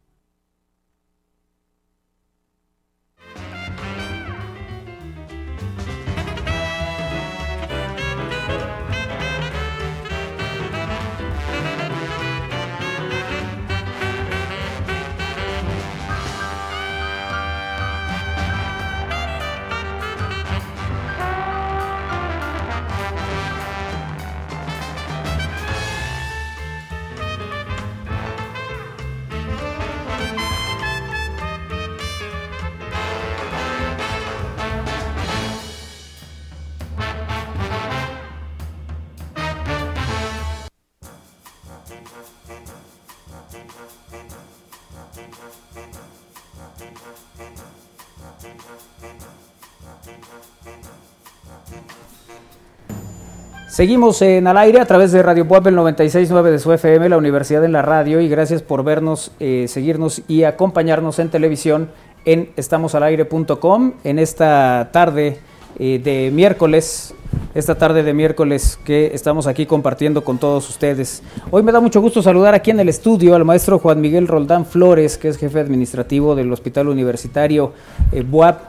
Seguimos 53.73 54.21
en 54.21 54.45
al 54.45 54.55
aire 54.57 54.79
a 54.79 54.85
través 54.85 55.11
de 55.11 55.23
Radio 55.23 55.47
Puebla 55.47 55.71
el 55.71 55.75
96.9 55.75 56.51
de 56.51 56.59
su 56.59 56.71
FM, 56.71 57.09
la 57.09 57.17
Universidad 57.17 57.65
en 57.65 57.71
la 57.71 57.81
Radio, 57.81 58.21
y 58.21 58.29
gracias 58.29 58.61
por 58.61 58.83
vernos, 58.83 59.31
eh, 59.39 59.65
seguirnos 59.67 60.21
y 60.27 60.43
acompañarnos 60.43 61.17
en 61.17 61.29
televisión 61.29 61.89
en 62.23 62.51
estamosalaire.com 62.55 63.93
en 64.03 64.19
esta 64.19 64.91
tarde 64.93 65.39
eh, 65.79 65.99
de 66.03 66.29
miércoles, 66.31 67.15
esta 67.55 67.73
tarde 67.73 68.03
de 68.03 68.13
miércoles 68.13 68.77
que 68.85 69.09
estamos 69.11 69.47
aquí 69.47 69.65
compartiendo 69.65 70.23
con 70.23 70.37
todos 70.37 70.69
ustedes. 70.69 71.23
Hoy 71.49 71.63
me 71.63 71.71
da 71.71 71.79
mucho 71.79 71.99
gusto 71.99 72.21
saludar 72.21 72.53
aquí 72.53 72.69
en 72.69 72.79
el 72.79 72.89
estudio 72.89 73.33
al 73.33 73.43
maestro 73.43 73.79
Juan 73.79 73.99
Miguel 73.99 74.27
Roldán 74.27 74.67
Flores, 74.67 75.17
que 75.17 75.29
es 75.29 75.37
jefe 75.37 75.59
administrativo 75.59 76.35
del 76.35 76.53
Hospital 76.53 76.89
Universitario 76.89 77.73
eh, 78.11 78.21
BUAP, 78.21 78.65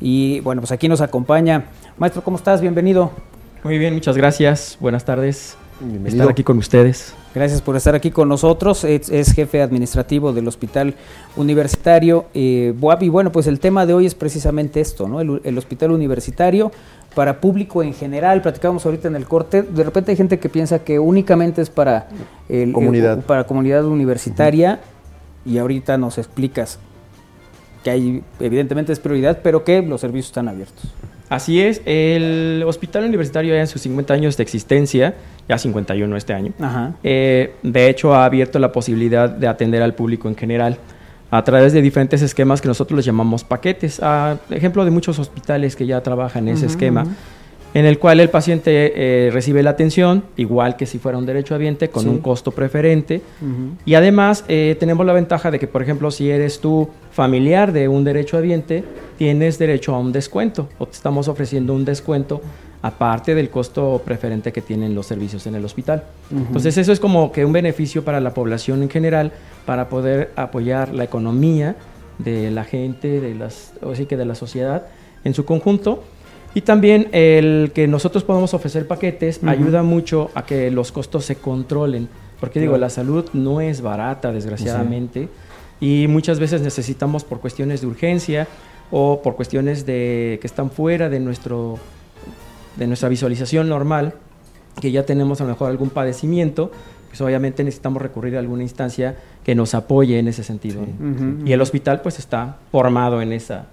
y 0.00 0.40
bueno, 0.40 0.62
pues 0.62 0.72
aquí 0.72 0.88
nos 0.88 1.00
acompaña. 1.00 1.66
Maestro, 1.96 2.24
¿cómo 2.24 2.38
estás? 2.38 2.60
Bienvenido. 2.60 3.12
Muy 3.64 3.78
bien, 3.78 3.94
muchas 3.94 4.16
gracias. 4.16 4.76
Buenas 4.80 5.04
tardes. 5.04 5.56
Bienvenido. 5.80 6.22
Estar 6.22 6.30
aquí 6.30 6.44
con 6.44 6.58
ustedes. 6.58 7.14
Gracias 7.34 7.60
por 7.60 7.76
estar 7.76 7.94
aquí 7.94 8.10
con 8.10 8.28
nosotros. 8.28 8.84
Es, 8.84 9.32
jefe 9.32 9.62
administrativo 9.62 10.32
del 10.32 10.46
Hospital 10.48 10.94
Universitario 11.36 12.26
eh, 12.34 12.74
Y 13.00 13.08
bueno, 13.08 13.32
pues 13.32 13.46
el 13.46 13.60
tema 13.60 13.86
de 13.86 13.94
hoy 13.94 14.06
es 14.06 14.14
precisamente 14.14 14.80
esto, 14.80 15.08
¿no? 15.08 15.20
El, 15.20 15.58
Hospital 15.58 15.92
Universitario 15.92 16.70
para 17.14 17.40
público 17.40 17.82
en 17.82 17.94
general. 17.94 18.42
Platicábamos 18.42 18.86
ahorita 18.86 19.08
en 19.08 19.16
el 19.16 19.26
corte. 19.26 19.62
De 19.62 19.84
repente 19.84 20.12
hay 20.12 20.16
gente 20.16 20.38
que 20.38 20.48
piensa 20.48 20.80
que 20.80 20.98
únicamente 20.98 21.62
es 21.62 21.70
para, 21.70 22.08
el, 22.48 22.72
comunidad. 22.72 23.22
para 23.24 23.44
comunidad 23.44 23.84
universitaria. 23.84 24.80
Y 25.44 25.58
ahorita 25.58 25.98
nos 25.98 26.18
explicas 26.18 26.78
que 27.82 27.90
hay, 27.90 28.22
evidentemente 28.40 28.92
es 28.92 29.00
prioridad, 29.00 29.40
pero 29.42 29.64
que 29.64 29.82
los 29.82 30.00
servicios 30.00 30.26
están 30.26 30.48
abiertos. 30.48 30.92
Así 31.28 31.60
es, 31.60 31.82
el 31.84 32.64
hospital 32.66 33.04
universitario 33.04 33.54
ya 33.54 33.60
en 33.60 33.66
sus 33.66 33.82
50 33.82 34.14
años 34.14 34.36
de 34.36 34.42
existencia, 34.42 35.14
ya 35.48 35.58
51 35.58 36.16
este 36.16 36.32
año, 36.32 36.52
eh, 37.02 37.54
de 37.62 37.88
hecho 37.90 38.14
ha 38.14 38.24
abierto 38.24 38.58
la 38.58 38.72
posibilidad 38.72 39.28
de 39.28 39.46
atender 39.46 39.82
al 39.82 39.94
público 39.94 40.28
en 40.28 40.36
general 40.36 40.78
a 41.30 41.44
través 41.44 41.74
de 41.74 41.82
diferentes 41.82 42.22
esquemas 42.22 42.60
que 42.60 42.68
nosotros 42.68 42.96
les 42.96 43.04
llamamos 43.04 43.44
paquetes. 43.44 44.00
A 44.02 44.38
ejemplo 44.50 44.84
de 44.84 44.90
muchos 44.90 45.18
hospitales 45.18 45.76
que 45.76 45.86
ya 45.86 46.00
trabajan 46.02 46.48
en 46.48 46.54
ese 46.54 46.66
esquema 46.66 47.04
en 47.74 47.84
el 47.84 47.98
cual 47.98 48.20
el 48.20 48.30
paciente 48.30 48.92
eh, 49.26 49.30
recibe 49.30 49.62
la 49.62 49.70
atención, 49.70 50.24
igual 50.36 50.76
que 50.76 50.86
si 50.86 50.98
fuera 50.98 51.18
un 51.18 51.26
derecho 51.26 51.54
habiente, 51.54 51.90
con 51.90 52.08
un 52.08 52.18
costo 52.18 52.50
preferente. 52.50 53.20
Y 53.84 53.94
además 53.94 54.44
eh, 54.48 54.76
tenemos 54.80 55.04
la 55.06 55.12
ventaja 55.12 55.50
de 55.50 55.58
que, 55.58 55.66
por 55.66 55.82
ejemplo, 55.82 56.10
si 56.10 56.30
eres 56.30 56.60
tú 56.60 56.88
familiar 57.12 57.72
de 57.72 57.88
un 57.88 58.04
derecho 58.04 58.36
habiente, 58.36 58.84
tienes 59.18 59.58
derecho 59.58 59.94
a 59.94 59.98
un 59.98 60.12
descuento 60.12 60.68
o 60.78 60.86
te 60.86 60.92
estamos 60.92 61.28
ofreciendo 61.28 61.74
un 61.74 61.84
descuento 61.84 62.40
aparte 62.80 63.34
del 63.34 63.50
costo 63.50 64.00
preferente 64.04 64.52
que 64.52 64.62
tienen 64.62 64.94
los 64.94 65.06
servicios 65.06 65.46
en 65.46 65.56
el 65.56 65.64
hospital. 65.64 66.04
Entonces 66.30 66.76
eso 66.78 66.92
es 66.92 67.00
como 67.00 67.32
que 67.32 67.44
un 67.44 67.52
beneficio 67.52 68.04
para 68.04 68.20
la 68.20 68.32
población 68.32 68.82
en 68.82 68.88
general 68.88 69.32
para 69.66 69.88
poder 69.88 70.30
apoyar 70.36 70.94
la 70.94 71.04
economía 71.04 71.76
de 72.18 72.50
la 72.50 72.64
gente, 72.64 73.20
de 73.20 73.34
las, 73.34 73.72
o 73.82 73.94
sí 73.94 74.06
que 74.06 74.16
de 74.16 74.24
la 74.24 74.34
sociedad 74.34 74.86
en 75.24 75.34
su 75.34 75.44
conjunto 75.44 76.04
y 76.58 76.62
también 76.62 77.06
el 77.12 77.70
que 77.72 77.86
nosotros 77.86 78.24
podamos 78.24 78.52
ofrecer 78.52 78.88
paquetes 78.88 79.38
ayuda 79.44 79.84
mucho 79.84 80.32
a 80.34 80.44
que 80.44 80.72
los 80.72 80.90
costos 80.90 81.24
se 81.24 81.36
controlen. 81.36 82.08
Porque 82.40 82.58
digo, 82.58 82.76
la 82.76 82.90
salud 82.90 83.26
no 83.32 83.60
es 83.60 83.80
barata, 83.80 84.32
desgraciadamente. 84.32 85.28
Y 85.78 86.06
muchas 86.08 86.40
veces 86.40 86.60
necesitamos 86.60 87.22
por 87.22 87.38
cuestiones 87.38 87.80
de 87.80 87.86
urgencia 87.86 88.48
o 88.90 89.22
por 89.22 89.36
cuestiones 89.36 89.86
de 89.86 90.40
que 90.40 90.48
están 90.48 90.72
fuera 90.72 91.08
de 91.08 91.20
nuestro 91.20 91.78
de 92.74 92.88
nuestra 92.88 93.08
visualización 93.08 93.68
normal, 93.68 94.14
que 94.80 94.90
ya 94.90 95.06
tenemos 95.06 95.40
a 95.40 95.44
lo 95.44 95.50
mejor 95.50 95.70
algún 95.70 95.90
padecimiento, 95.90 96.72
pues 97.06 97.20
obviamente 97.20 97.62
necesitamos 97.62 98.02
recurrir 98.02 98.34
a 98.34 98.40
alguna 98.40 98.64
instancia 98.64 99.16
que 99.44 99.54
nos 99.54 99.76
apoye 99.76 100.18
en 100.18 100.26
ese 100.26 100.42
sentido. 100.42 100.84
Y 101.44 101.52
el 101.52 101.60
hospital 101.60 102.00
pues 102.02 102.18
está 102.18 102.56
formado 102.72 103.22
en 103.22 103.32
esa, 103.32 103.66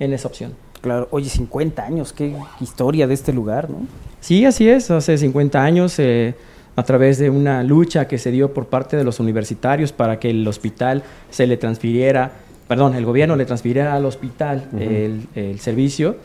en 0.00 0.12
esa 0.12 0.26
opción. 0.26 0.65
Claro, 0.86 1.08
oye, 1.10 1.28
50 1.28 1.84
años, 1.84 2.12
qué 2.12 2.32
historia 2.60 3.08
de 3.08 3.14
este 3.14 3.32
lugar, 3.32 3.68
¿no? 3.68 3.78
Sí, 4.20 4.44
así 4.44 4.68
es, 4.68 4.88
hace 4.92 5.18
50 5.18 5.60
años, 5.60 5.98
eh, 5.98 6.36
a 6.76 6.84
través 6.84 7.18
de 7.18 7.28
una 7.28 7.64
lucha 7.64 8.06
que 8.06 8.18
se 8.18 8.30
dio 8.30 8.54
por 8.54 8.66
parte 8.66 8.96
de 8.96 9.02
los 9.02 9.18
universitarios 9.18 9.90
para 9.90 10.20
que 10.20 10.30
el 10.30 10.46
hospital 10.46 11.02
se 11.28 11.48
le 11.48 11.56
transfiriera, 11.56 12.30
perdón, 12.68 12.94
el 12.94 13.04
gobierno 13.04 13.34
le 13.34 13.44
transfiriera 13.46 13.94
al 13.94 14.04
hospital 14.04 14.68
el, 14.78 15.58
servicio, 15.58 16.18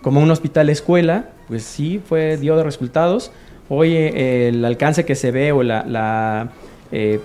como 0.00 0.22
un 0.22 0.30
hospital 0.30 0.70
escuela, 0.70 1.28
pues 1.46 1.64
sí, 1.64 2.00
fue, 2.02 2.38
dio 2.38 2.56
de 2.56 2.62
resultados. 2.62 3.32
Hoy 3.68 3.96
eh, 3.96 4.48
el 4.48 4.64
alcance 4.64 5.04
que 5.04 5.14
se 5.14 5.30
ve 5.30 5.52
o 5.52 5.62
la, 5.62 6.52
eh, 6.90 7.20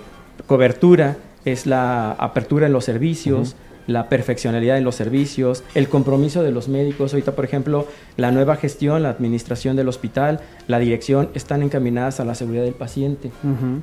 cobertura 0.46 1.16
es 1.46 1.64
la 1.64 2.12
apertura 2.12 2.66
en 2.66 2.74
los 2.74 2.84
servicios, 2.84 3.56
la 3.86 4.08
perfeccionalidad 4.08 4.78
en 4.78 4.84
los 4.84 4.94
servicios, 4.94 5.64
el 5.74 5.88
compromiso 5.88 6.42
de 6.42 6.52
los 6.52 6.68
médicos. 6.68 7.12
Ahorita, 7.12 7.32
por 7.32 7.44
ejemplo, 7.44 7.86
la 8.16 8.30
nueva 8.30 8.56
gestión, 8.56 9.02
la 9.02 9.10
administración 9.10 9.76
del 9.76 9.88
hospital, 9.88 10.40
la 10.68 10.78
dirección 10.78 11.30
están 11.34 11.62
encaminadas 11.62 12.20
a 12.20 12.24
la 12.24 12.34
seguridad 12.34 12.64
del 12.64 12.74
paciente. 12.74 13.30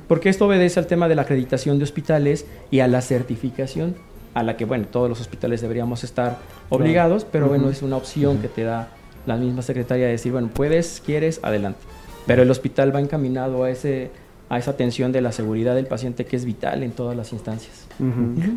Porque 0.08 0.28
esto 0.28 0.46
obedece 0.46 0.80
al 0.80 0.86
tema 0.86 1.08
de 1.08 1.14
la 1.14 1.22
acreditación 1.22 1.78
de 1.78 1.84
hospitales 1.84 2.46
y 2.70 2.80
a 2.80 2.88
la 2.88 3.02
certificación, 3.02 3.96
a 4.34 4.42
la 4.42 4.56
que, 4.56 4.64
bueno, 4.64 4.86
todos 4.90 5.08
los 5.08 5.20
hospitales 5.20 5.60
deberíamos 5.60 6.04
estar 6.04 6.38
obligados, 6.68 7.26
pero 7.30 7.48
bueno, 7.48 7.68
es 7.68 7.82
una 7.82 7.96
opción 7.96 8.38
que 8.38 8.48
te 8.48 8.64
da 8.64 8.88
la 9.26 9.36
misma 9.36 9.62
secretaria 9.62 10.06
de 10.06 10.12
decir, 10.12 10.32
bueno, 10.32 10.48
puedes, 10.52 11.02
quieres, 11.04 11.40
adelante. 11.42 11.80
Pero 12.26 12.42
el 12.42 12.50
hospital 12.50 12.94
va 12.94 13.00
encaminado 13.00 13.64
a 13.64 13.70
ese 13.70 14.10
a 14.50 14.58
esa 14.58 14.72
atención 14.72 15.12
de 15.12 15.20
la 15.20 15.30
seguridad 15.30 15.76
del 15.76 15.86
paciente 15.86 16.26
que 16.26 16.34
es 16.34 16.44
vital 16.44 16.82
en 16.82 16.90
todas 16.90 17.16
las 17.16 17.32
instancias. 17.32 17.86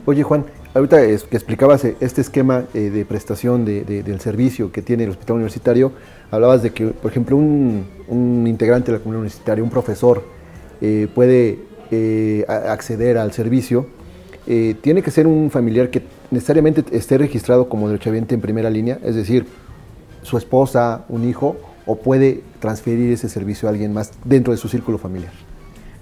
Oye 0.06 0.24
Juan, 0.24 0.44
ahorita 0.74 0.98
que 1.06 1.14
explicabas 1.14 1.86
eh, 1.86 1.96
este 2.00 2.22
esquema 2.22 2.66
eh, 2.74 2.90
de 2.90 3.06
prestación 3.06 3.64
del 3.64 4.20
servicio 4.20 4.72
que 4.72 4.82
tiene 4.82 5.04
el 5.04 5.12
hospital 5.12 5.36
universitario, 5.36 5.92
hablabas 6.32 6.64
de 6.64 6.72
que, 6.72 6.88
por 6.88 7.12
ejemplo, 7.12 7.38
un, 7.38 8.46
integrante 8.48 8.92
de 8.92 8.98
la 8.98 9.04
comunidad 9.04 9.22
universitaria, 9.22 9.64
un 9.64 9.70
profesor, 9.70 10.24
eh, 10.82 11.08
puede 11.14 11.60
eh, 11.92 12.44
acceder 12.48 13.20
al 13.20 13.32
servicio, 13.32 13.86
tiene 14.46 15.02
que 15.02 15.10
ser 15.10 15.26
un 15.26 15.50
familiar 15.50 15.90
que 15.90 16.02
necesariamente 16.30 16.84
esté 16.92 17.18
registrado 17.18 17.70
como 17.70 17.88
derechohabiente 17.88 18.36
en 18.36 18.42
primera 18.42 18.70
línea, 18.70 19.00
es 19.02 19.16
decir, 19.16 19.46
su 20.22 20.38
esposa, 20.38 21.06
un 21.08 21.30
hijo, 21.30 21.56
o 21.86 21.96
puede 21.96 22.42
transferir 22.60 23.14
ese 23.14 23.30
servicio 23.30 23.70
a 23.70 23.72
alguien 23.72 23.94
más 23.94 24.12
dentro 24.26 24.52
de 24.52 24.58
su 24.58 24.68
círculo 24.68 24.98
familiar. 24.98 25.32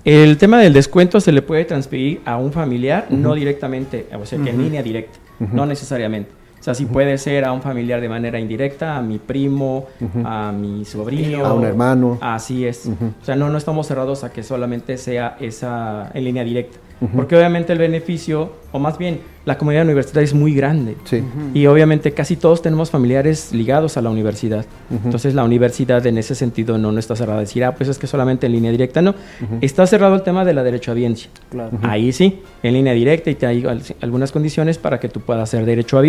El 0.03 0.37
tema 0.37 0.59
del 0.59 0.73
descuento 0.73 1.19
se 1.19 1.31
le 1.31 1.41
puede 1.41 1.65
transferir 1.65 2.21
a 2.25 2.37
un 2.37 2.51
familiar, 2.51 3.07
no 3.09 3.35
directamente, 3.35 4.07
o 4.19 4.25
sea, 4.25 4.39
que 4.39 4.49
en 4.49 4.61
línea 4.61 4.81
directa, 4.81 5.19
no 5.39 5.65
necesariamente. 5.65 6.31
O 6.59 6.63
sea, 6.63 6.75
sí 6.75 6.85
puede 6.85 7.17
ser 7.17 7.43
a 7.43 7.51
un 7.53 7.63
familiar 7.63 8.01
de 8.01 8.07
manera 8.07 8.39
indirecta, 8.39 8.95
a 8.95 9.01
mi 9.01 9.17
primo, 9.17 9.87
a 10.23 10.51
mi 10.51 10.85
sobrino. 10.85 11.43
A 11.43 11.53
un 11.55 11.65
hermano. 11.65 12.19
Así 12.21 12.67
es. 12.67 12.87
O 12.87 13.25
sea, 13.25 13.35
no, 13.35 13.49
no 13.49 13.57
estamos 13.57 13.87
cerrados 13.87 14.23
a 14.23 14.31
que 14.31 14.43
solamente 14.43 14.97
sea 14.97 15.37
esa 15.39 16.11
en 16.13 16.23
línea 16.23 16.43
directa. 16.43 16.77
Porque 17.15 17.35
obviamente 17.35 17.73
el 17.73 17.79
beneficio, 17.79 18.53
o 18.71 18.77
más 18.77 18.99
bien, 18.99 19.21
la 19.43 19.57
comunidad 19.57 19.85
universitaria 19.85 20.23
es 20.23 20.35
muy 20.35 20.53
grande. 20.53 20.95
Sí. 21.03 21.23
Y 21.53 21.65
obviamente 21.65 22.11
casi 22.11 22.35
todos 22.35 22.61
tenemos 22.61 22.91
familiares 22.91 23.51
ligados 23.53 23.97
a 23.97 24.01
la 24.01 24.11
universidad. 24.11 24.65
Entonces 25.03 25.33
la 25.33 25.43
universidad 25.43 26.05
en 26.05 26.19
ese 26.19 26.35
sentido 26.35 26.77
no, 26.77 26.91
no 26.91 26.99
está 26.99 27.15
cerrada 27.15 27.39
decir, 27.39 27.63
ah, 27.63 27.73
pues 27.73 27.89
es 27.89 27.97
que 27.97 28.05
solamente 28.05 28.45
en 28.45 28.51
línea 28.53 28.71
directa. 28.71 29.01
No, 29.01 29.15
está 29.61 29.87
cerrado 29.87 30.13
el 30.13 30.21
tema 30.21 30.45
de 30.45 30.53
la 30.53 30.63
derecho 30.63 30.91
a 30.91 30.93
audiencia. 30.93 31.31
Claro. 31.49 31.77
Ahí 31.81 32.11
sí, 32.11 32.41
en 32.61 32.73
línea 32.73 32.93
directa 32.93 33.31
y 33.31 33.35
te 33.35 33.47
hay 33.47 33.65
algunas 34.01 34.31
condiciones 34.31 34.77
para 34.77 34.99
que 34.99 35.09
tú 35.09 35.21
puedas 35.21 35.49
ser 35.49 35.65
derecho 35.65 35.97
a 35.97 36.01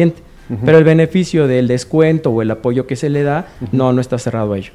Pero 0.65 0.77
el 0.77 0.85
beneficio 0.85 1.47
del 1.47 1.69
descuento 1.69 2.31
o 2.31 2.43
el 2.43 2.51
apoyo 2.51 2.87
que 2.87 2.97
se 2.97 3.09
le 3.09 3.23
da, 3.23 3.47
no, 3.73 3.95
no 3.95 4.01
está 4.03 4.19
cerrado 4.19 4.53
a 4.53 4.59
ello. 4.59 4.73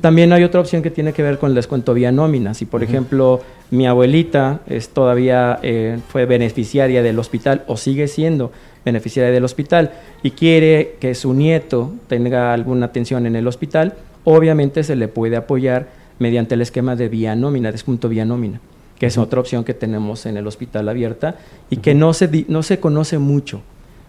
También 0.00 0.32
hay 0.32 0.44
otra 0.44 0.60
opción 0.60 0.82
que 0.82 0.90
tiene 0.90 1.12
que 1.12 1.22
ver 1.22 1.38
con 1.38 1.50
el 1.50 1.54
descuento 1.54 1.92
vía 1.92 2.12
nómina. 2.12 2.54
Si, 2.54 2.66
por 2.66 2.82
ejemplo, 2.82 3.40
mi 3.70 3.86
abuelita 3.86 4.60
es 4.66 4.90
todavía 4.90 5.58
eh, 5.62 5.98
fue 6.08 6.24
beneficiaria 6.24 7.02
del 7.02 7.18
hospital 7.18 7.64
o 7.66 7.76
sigue 7.76 8.06
siendo 8.06 8.52
beneficiaria 8.84 9.32
del 9.32 9.44
hospital 9.44 9.92
y 10.22 10.30
quiere 10.30 10.96
que 11.00 11.14
su 11.16 11.34
nieto 11.34 11.92
tenga 12.06 12.52
alguna 12.52 12.86
atención 12.86 13.26
en 13.26 13.34
el 13.34 13.48
hospital, 13.48 13.94
obviamente 14.22 14.84
se 14.84 14.94
le 14.94 15.08
puede 15.08 15.36
apoyar 15.36 15.88
mediante 16.20 16.54
el 16.54 16.62
esquema 16.62 16.94
de 16.94 17.08
vía 17.08 17.34
nómina, 17.34 17.72
descuento 17.72 18.08
vía 18.08 18.24
nómina, 18.24 18.60
que 18.98 19.06
es 19.06 19.18
otra 19.18 19.40
opción 19.40 19.64
que 19.64 19.74
tenemos 19.74 20.24
en 20.26 20.36
el 20.36 20.46
hospital 20.46 20.88
abierta 20.88 21.36
y 21.68 21.78
que 21.78 21.94
no 21.94 22.12
se, 22.12 22.46
no 22.46 22.62
se 22.62 22.78
conoce 22.78 23.18
mucho, 23.18 23.62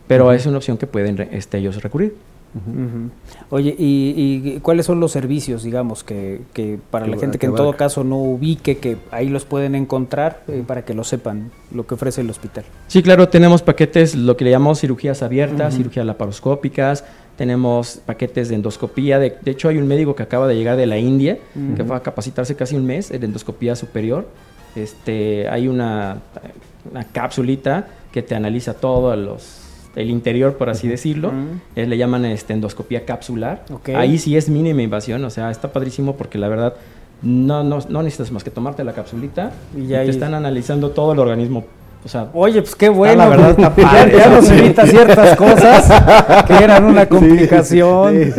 pero 0.08 0.32
es 0.32 0.46
una 0.46 0.58
opción 0.58 0.78
que 0.78 0.86
pueden 0.86 1.28
este, 1.32 1.58
ellos 1.58 1.82
recurrir. 1.82 2.16
Oye, 3.50 3.76
¿y, 3.78 4.60
cuáles 4.62 4.86
son 4.86 5.00
los 5.00 5.12
servicios, 5.12 5.64
digamos, 5.64 6.04
que, 6.04 6.42
para 6.90 7.08
la 7.08 7.18
gente 7.18 7.38
que, 7.38 7.46
en 7.46 7.56
todo 7.56 7.74
caso 7.74 8.04
no 8.04 8.18
ubique, 8.18 8.78
que 8.78 8.98
ahí 9.12 9.30
los 9.30 9.46
pueden 9.46 9.76
encontrar 9.76 10.44
eh, 10.48 10.64
para 10.66 10.84
que 10.84 10.94
lo 10.94 11.04
sepan, 11.04 11.52
lo 11.72 11.86
que 11.86 11.96
ofrece 11.96 12.22
el 12.22 12.30
hospital? 12.30 12.66
Sí, 12.88 13.04
claro, 13.04 13.30
tenemos 13.30 13.62
paquetes, 13.62 14.16
lo 14.16 14.38
que 14.38 14.46
le 14.46 14.52
llamamos 14.52 14.80
cirugías 14.80 15.22
abiertas, 15.24 15.76
cirugías 15.76 16.06
laparoscópicas, 16.06 17.04
tenemos 17.38 18.02
paquetes 18.06 18.50
de 18.50 18.56
endoscopía, 18.56 19.20
de, 19.20 19.38
hecho 19.46 19.70
hay 19.70 19.78
un 19.78 19.88
médico 19.88 20.16
que 20.16 20.24
acaba 20.24 20.48
de 20.48 20.56
llegar 20.56 20.78
de 20.78 20.88
la 20.88 20.98
India, 20.98 21.38
que 21.76 21.84
fue 21.84 21.96
a 21.96 22.02
capacitarse 22.02 22.56
casi 22.56 22.76
un 22.76 22.86
mes 22.86 23.12
en 23.12 23.24
endoscopía 23.24 23.76
superior, 23.76 24.28
este, 24.76 25.48
hay 25.48 25.68
una, 25.68 26.18
una 26.92 27.04
capsulita 27.04 27.88
que 28.12 28.22
te 28.22 28.36
analiza 28.36 28.74
todos 28.74 29.18
los 29.18 29.67
el 29.98 30.12
interior, 30.12 30.58
por 30.58 30.70
así 30.70 30.88
decirlo. 30.88 31.32
Eh, 31.76 31.88
le 31.88 31.98
llaman 31.98 32.24
este, 32.26 32.54
endoscopía 32.54 33.04
capsular. 33.04 33.66
Ahí 33.96 34.18
sí 34.20 34.38
es 34.38 34.48
mínima 34.48 34.82
invasión, 34.84 35.24
o 35.26 35.30
sea, 35.30 35.50
está 35.50 35.74
padrísimo 35.74 36.16
porque 36.16 36.38
la 36.38 36.48
verdad 36.48 36.76
no, 37.24 37.64
no, 37.64 37.80
no 37.90 38.04
necesitas 38.04 38.32
más 38.32 38.44
que 38.44 38.52
tomarte 38.52 38.84
la 38.84 38.94
capsulita 38.94 39.52
y, 39.76 39.88
ya 39.88 40.04
te 40.04 40.12
están 40.12 40.36
analizando 40.36 40.92
todo 40.92 41.14
el 41.14 41.20
organismo. 41.20 41.66
O 42.06 42.10
sea, 42.10 42.28
Oye, 42.34 42.62
pues 42.62 42.76
qué 42.76 42.90
bueno. 42.90 43.18
La 43.18 43.28
verdad, 43.28 43.50
está 43.50 43.76
padre, 43.76 44.18
ya, 44.18 44.30
nos 44.30 44.50
evita 44.50 44.86
ciertas 44.86 45.36
cosas 45.36 46.46
que 46.46 46.54
eran 46.54 46.86
una 46.86 47.06
complicación. 47.10 48.34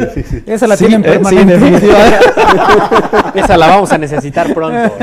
Esa 0.46 0.68
la 0.68 0.76
tienen 0.76 1.04
eh, 1.04 1.08
permanente. 1.08 1.90
Esa 3.34 3.56
la 3.56 3.66
vamos 3.66 3.90
a 3.90 3.98
necesitar 3.98 4.54
pronto. 4.54 4.94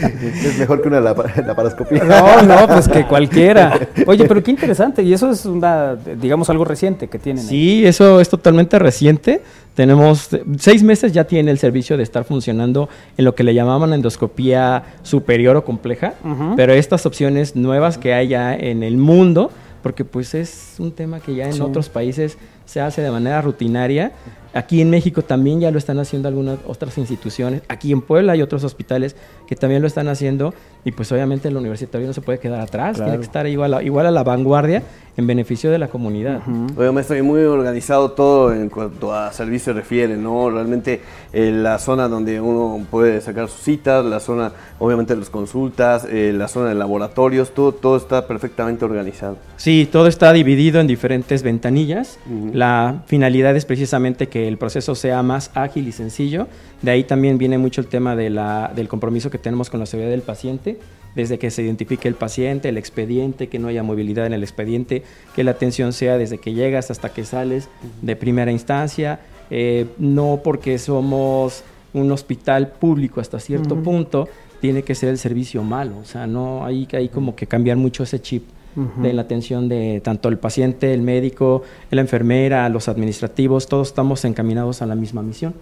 es 0.22 0.58
mejor 0.58 0.82
que 0.82 0.88
una 0.88 1.00
laparoscopía. 1.00 2.04
No, 2.04 2.42
no, 2.42 2.66
pues 2.66 2.88
que 2.88 3.06
cualquiera. 3.06 3.78
Oye, 4.06 4.26
pero 4.26 4.42
qué 4.42 4.50
interesante. 4.50 5.02
Y 5.02 5.12
eso 5.12 5.30
es 5.30 5.46
una, 5.46 5.94
digamos, 5.94 6.50
algo 6.50 6.64
reciente 6.64 7.08
que 7.08 7.18
tienen. 7.18 7.42
Sí, 7.42 7.86
eso 7.86 8.20
es 8.20 8.28
totalmente 8.28 8.78
reciente. 8.78 9.42
Tenemos 9.74 10.28
seis 10.58 10.82
meses 10.82 11.12
ya 11.12 11.24
tiene 11.24 11.50
el 11.50 11.58
servicio 11.58 11.96
de 11.96 12.02
estar 12.02 12.24
funcionando 12.24 12.88
en 13.16 13.24
lo 13.24 13.34
que 13.34 13.44
le 13.44 13.54
llamaban 13.54 13.92
endoscopía 13.92 14.82
superior 15.02 15.56
o 15.56 15.64
compleja, 15.64 16.14
pero 16.56 16.72
estas 16.72 17.06
opciones 17.06 17.54
nuevas 17.54 17.96
que 17.96 18.12
hay 18.12 18.28
ya 18.28 18.54
en 18.54 18.82
el 18.82 18.96
mundo, 18.96 19.50
porque 19.82 20.04
pues 20.04 20.34
es 20.34 20.74
un 20.78 20.92
tema 20.92 21.20
que 21.20 21.34
ya 21.34 21.48
en 21.48 21.60
otros 21.62 21.88
países 21.88 22.38
se 22.66 22.80
hace 22.80 23.02
de 23.02 23.10
manera 23.10 23.40
rutinaria, 23.42 24.12
Aquí 24.52 24.80
en 24.80 24.90
México 24.90 25.22
también 25.22 25.60
ya 25.60 25.70
lo 25.70 25.78
están 25.78 26.00
haciendo 26.00 26.26
algunas 26.26 26.58
otras 26.66 26.98
instituciones. 26.98 27.62
Aquí 27.68 27.92
en 27.92 28.00
Puebla 28.00 28.32
hay 28.32 28.42
otros 28.42 28.64
hospitales 28.64 29.14
que 29.46 29.54
también 29.54 29.80
lo 29.80 29.86
están 29.86 30.08
haciendo 30.08 30.54
y 30.84 30.90
pues 30.92 31.12
obviamente 31.12 31.48
el 31.48 31.56
universitario 31.56 32.06
no 32.06 32.12
se 32.12 32.20
puede 32.20 32.38
quedar 32.40 32.60
atrás, 32.60 32.96
tiene 32.96 33.16
que 33.16 33.24
estar 33.24 33.46
igual 33.46 33.74
a, 33.74 33.82
igual 33.82 34.06
a 34.06 34.10
la 34.10 34.24
vanguardia 34.24 34.82
en 35.16 35.26
beneficio 35.26 35.70
de 35.70 35.78
la 35.78 35.88
comunidad. 35.88 36.40
Uh 36.48 36.92
me 36.92 37.02
estoy 37.02 37.22
muy 37.22 37.42
organizado 37.42 38.12
todo 38.12 38.52
en 38.52 38.68
cuanto 38.68 39.14
a 39.14 39.32
servicio 39.32 39.72
refiere, 39.72 40.16
¿no? 40.16 40.50
Realmente 40.50 41.00
eh, 41.32 41.52
la 41.52 41.78
zona 41.78 42.08
donde 42.08 42.40
uno 42.40 42.84
puede 42.90 43.20
sacar 43.20 43.48
sus 43.48 43.60
citas, 43.62 44.04
la 44.04 44.18
zona 44.18 44.52
obviamente 44.78 45.14
de 45.14 45.20
las 45.20 45.30
consultas, 45.30 46.06
eh, 46.10 46.32
la 46.34 46.48
zona 46.48 46.70
de 46.70 46.74
laboratorios, 46.74 47.52
todo, 47.52 47.72
todo 47.72 47.96
está 47.96 48.26
perfectamente 48.26 48.84
organizado. 48.84 49.36
Sí, 49.56 49.69
todo 49.90 50.06
está 50.06 50.32
dividido 50.32 50.80
en 50.80 50.86
diferentes 50.86 51.42
ventanillas. 51.42 52.18
La 52.52 53.02
finalidad 53.06 53.54
es 53.56 53.64
precisamente 53.64 54.28
que 54.28 54.48
el 54.48 54.56
proceso 54.56 54.94
sea 54.94 55.22
más 55.22 55.50
ágil 55.54 55.86
y 55.88 55.92
sencillo. 55.92 56.48
De 56.82 56.90
ahí 56.90 57.04
también 57.04 57.36
viene 57.36 57.58
mucho 57.58 57.80
el 57.80 57.86
tema 57.86 58.16
de 58.16 58.30
la, 58.30 58.72
del 58.74 58.88
compromiso 58.88 59.30
que 59.30 59.38
tenemos 59.38 59.68
con 59.68 59.80
la 59.80 59.86
seguridad 59.86 60.10
del 60.10 60.22
paciente, 60.22 60.78
desde 61.14 61.38
que 61.38 61.50
se 61.50 61.62
identifique 61.62 62.08
el 62.08 62.14
paciente, 62.14 62.68
el 62.68 62.78
expediente, 62.78 63.48
que 63.48 63.58
no 63.58 63.68
haya 63.68 63.82
movilidad 63.82 64.26
en 64.26 64.32
el 64.32 64.42
expediente, 64.42 65.02
que 65.34 65.44
la 65.44 65.50
atención 65.50 65.92
sea 65.92 66.16
desde 66.16 66.38
que 66.38 66.54
llegas 66.54 66.90
hasta 66.90 67.10
que 67.10 67.24
sales 67.24 67.68
de 68.02 68.16
primera 68.16 68.52
instancia, 68.52 69.20
eh, 69.50 69.86
no 69.98 70.40
porque 70.42 70.78
somos 70.78 71.64
un 71.92 72.10
hospital 72.12 72.68
público 72.68 73.20
hasta 73.20 73.40
cierto 73.40 73.76
punto, 73.82 74.28
tiene 74.60 74.82
que 74.82 74.94
ser 74.94 75.08
el 75.08 75.18
servicio 75.18 75.62
malo, 75.62 75.98
o 75.98 76.04
sea, 76.04 76.26
no 76.26 76.64
hay, 76.64 76.86
hay 76.92 77.08
como 77.08 77.34
que 77.34 77.46
cambiar 77.46 77.76
mucho 77.76 78.04
ese 78.04 78.20
chip 78.20 78.44
de 78.74 79.12
la 79.12 79.22
atención 79.22 79.68
de 79.68 80.00
tanto 80.02 80.28
el 80.28 80.38
paciente, 80.38 80.94
el 80.94 81.02
médico, 81.02 81.62
la 81.90 82.00
enfermera, 82.00 82.68
los 82.68 82.88
administrativos, 82.88 83.66
todos 83.66 83.88
estamos 83.88 84.24
encaminados 84.24 84.80
a 84.82 84.86
la 84.86 84.94
misma 84.94 85.22
misión. 85.22 85.54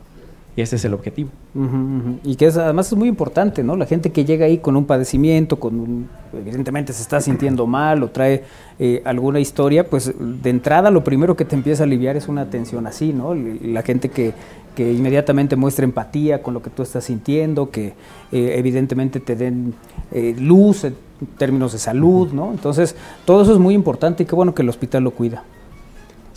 Y 0.59 0.61
ese 0.61 0.75
es 0.75 0.85
el 0.85 0.93
objetivo. 0.93 1.31
Y 2.25 2.35
que 2.35 2.47
además 2.47 2.89
es 2.89 2.99
muy 2.99 3.09
importante, 3.09 3.63
¿no? 3.63 3.77
La 3.77 3.87
gente 3.87 4.11
que 4.11 4.25
llega 4.25 4.47
ahí 4.47 4.59
con 4.59 4.75
un 4.75 4.87
padecimiento, 4.87 5.61
con 5.61 6.09
evidentemente 6.37 6.93
se 6.93 7.01
está 7.01 7.21
sintiendo 7.21 7.65
mal 7.69 8.03
o 8.03 8.09
trae 8.09 8.43
eh, 8.81 9.01
alguna 9.05 9.39
historia, 9.39 9.89
pues 9.89 10.13
de 10.19 10.51
entrada 10.51 10.91
lo 10.91 11.05
primero 11.05 11.37
que 11.37 11.45
te 11.45 11.55
empieza 11.55 11.85
a 11.85 11.87
aliviar 11.87 12.17
es 12.17 12.27
una 12.27 12.41
atención 12.41 12.89
así, 12.89 13.13
¿no? 13.13 13.37
La 13.37 13.83
gente 13.83 14.09
que, 14.09 14.33
que 14.75 14.93
inmediatamente 14.93 15.55
muestra 15.55 15.85
empatía 15.85 16.43
con 16.43 16.55
lo 16.55 16.61
que 16.61 16.71
tú 16.71 16.83
estás 16.83 17.05
sintiendo, 17.05 17.71
que 17.71 17.95
eh, 18.33 18.55
evidentemente 18.57 19.21
te 19.21 19.37
den 19.37 19.75
eh, 20.11 20.35
luz 20.37 20.85
términos 21.37 21.73
de 21.73 21.79
salud, 21.79 22.33
¿no? 22.33 22.51
Entonces, 22.51 22.95
todo 23.25 23.43
eso 23.43 23.53
es 23.53 23.59
muy 23.59 23.75
importante 23.75 24.23
y 24.23 24.27
qué 24.27 24.35
bueno 24.35 24.55
que 24.55 24.63
el 24.63 24.69
hospital 24.69 25.05
lo 25.05 25.11
cuida. 25.11 25.43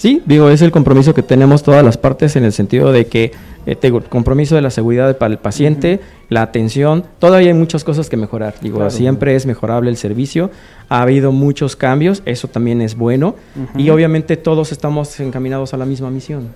Sí, 0.01 0.23
digo, 0.25 0.49
es 0.49 0.63
el 0.63 0.71
compromiso 0.71 1.13
que 1.13 1.21
tenemos 1.21 1.61
todas 1.61 1.85
las 1.85 1.95
partes 1.95 2.35
en 2.35 2.43
el 2.43 2.53
sentido 2.53 2.91
de 2.91 3.05
que 3.05 3.33
eh, 3.67 3.75
tengo 3.75 3.99
el 3.99 4.05
compromiso 4.05 4.55
de 4.55 4.61
la 4.63 4.71
seguridad 4.71 5.15
para 5.19 5.31
el 5.31 5.37
paciente, 5.37 5.99
la 6.29 6.41
atención, 6.41 7.05
todavía 7.19 7.49
hay 7.49 7.53
muchas 7.53 7.83
cosas 7.83 8.09
que 8.09 8.17
mejorar. 8.17 8.55
Digo, 8.61 8.89
siempre 8.89 9.35
es 9.35 9.45
mejorable 9.45 9.91
el 9.91 9.97
servicio, 9.97 10.49
ha 10.89 11.03
habido 11.03 11.31
muchos 11.31 11.75
cambios, 11.75 12.23
eso 12.25 12.47
también 12.47 12.81
es 12.81 12.97
bueno 12.97 13.35
y 13.77 13.91
obviamente 13.91 14.37
todos 14.37 14.71
estamos 14.71 15.19
encaminados 15.19 15.75
a 15.75 15.77
la 15.77 15.85
misma 15.85 16.09
misión. 16.09 16.49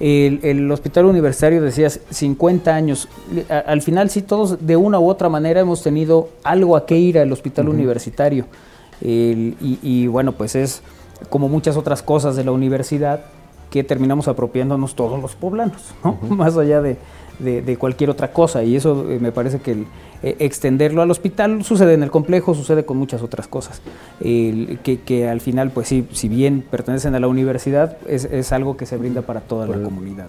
El, 0.00 0.70
hospital 0.70 1.06
universitario 1.06 1.60
decías 1.60 2.00
50 2.10 2.74
años. 2.74 3.08
al 3.66 3.82
final 3.82 4.10
sí 4.10 4.22
todos 4.22 4.64
de 4.66 4.76
una 4.76 4.98
u 5.00 5.08
otra 5.08 5.28
manera 5.28 5.60
hemos 5.60 5.82
tenido 5.82 6.28
algo 6.44 6.76
a 6.76 6.86
qué 6.86 6.96
ir 6.96 7.18
al 7.18 7.32
hospital 7.32 7.68
universitario. 7.68 8.46
y, 9.00 9.78
y, 9.82 10.06
bueno, 10.06 10.32
pues 10.32 10.54
es 10.54 10.82
como 11.30 11.48
muchas 11.48 11.76
otras 11.76 12.02
cosas 12.02 12.36
de 12.36 12.44
la 12.44 12.52
universidad 12.52 13.24
que 13.70 13.84
terminamos 13.84 14.28
apropiándonos 14.28 14.94
todos 14.94 15.20
los 15.20 15.34
poblanos, 15.34 15.82
más 16.30 16.56
allá 16.56 16.80
de, 16.80 16.96
de, 17.38 17.76
cualquier 17.76 18.10
otra 18.10 18.32
cosa. 18.32 18.62
Y 18.62 18.76
eso 18.76 19.10
eh, 19.10 19.18
me 19.20 19.32
parece 19.32 19.60
que 19.60 19.84
eh, 20.22 20.36
extenderlo 20.38 21.02
al 21.02 21.10
hospital 21.10 21.64
sucede 21.64 21.94
en 21.94 22.02
el 22.02 22.10
complejo, 22.10 22.54
sucede 22.54 22.84
con 22.84 22.96
muchas 22.96 23.22
otras 23.22 23.48
cosas. 23.48 23.80
que, 24.20 25.00
que, 25.04 25.28
al 25.28 25.40
final, 25.40 25.70
pues 25.70 25.88
sí, 25.88 26.06
si 26.12 26.28
bien 26.28 26.64
pertenecen 26.68 27.14
a 27.14 27.20
la 27.20 27.28
universidad, 27.28 27.96
es, 28.06 28.24
es 28.24 28.52
algo 28.52 28.76
que 28.76 28.86
se 28.86 28.96
brinda 28.96 29.22
para 29.22 29.40
toda 29.40 29.66
la 29.66 29.82
comunidad. 29.82 30.28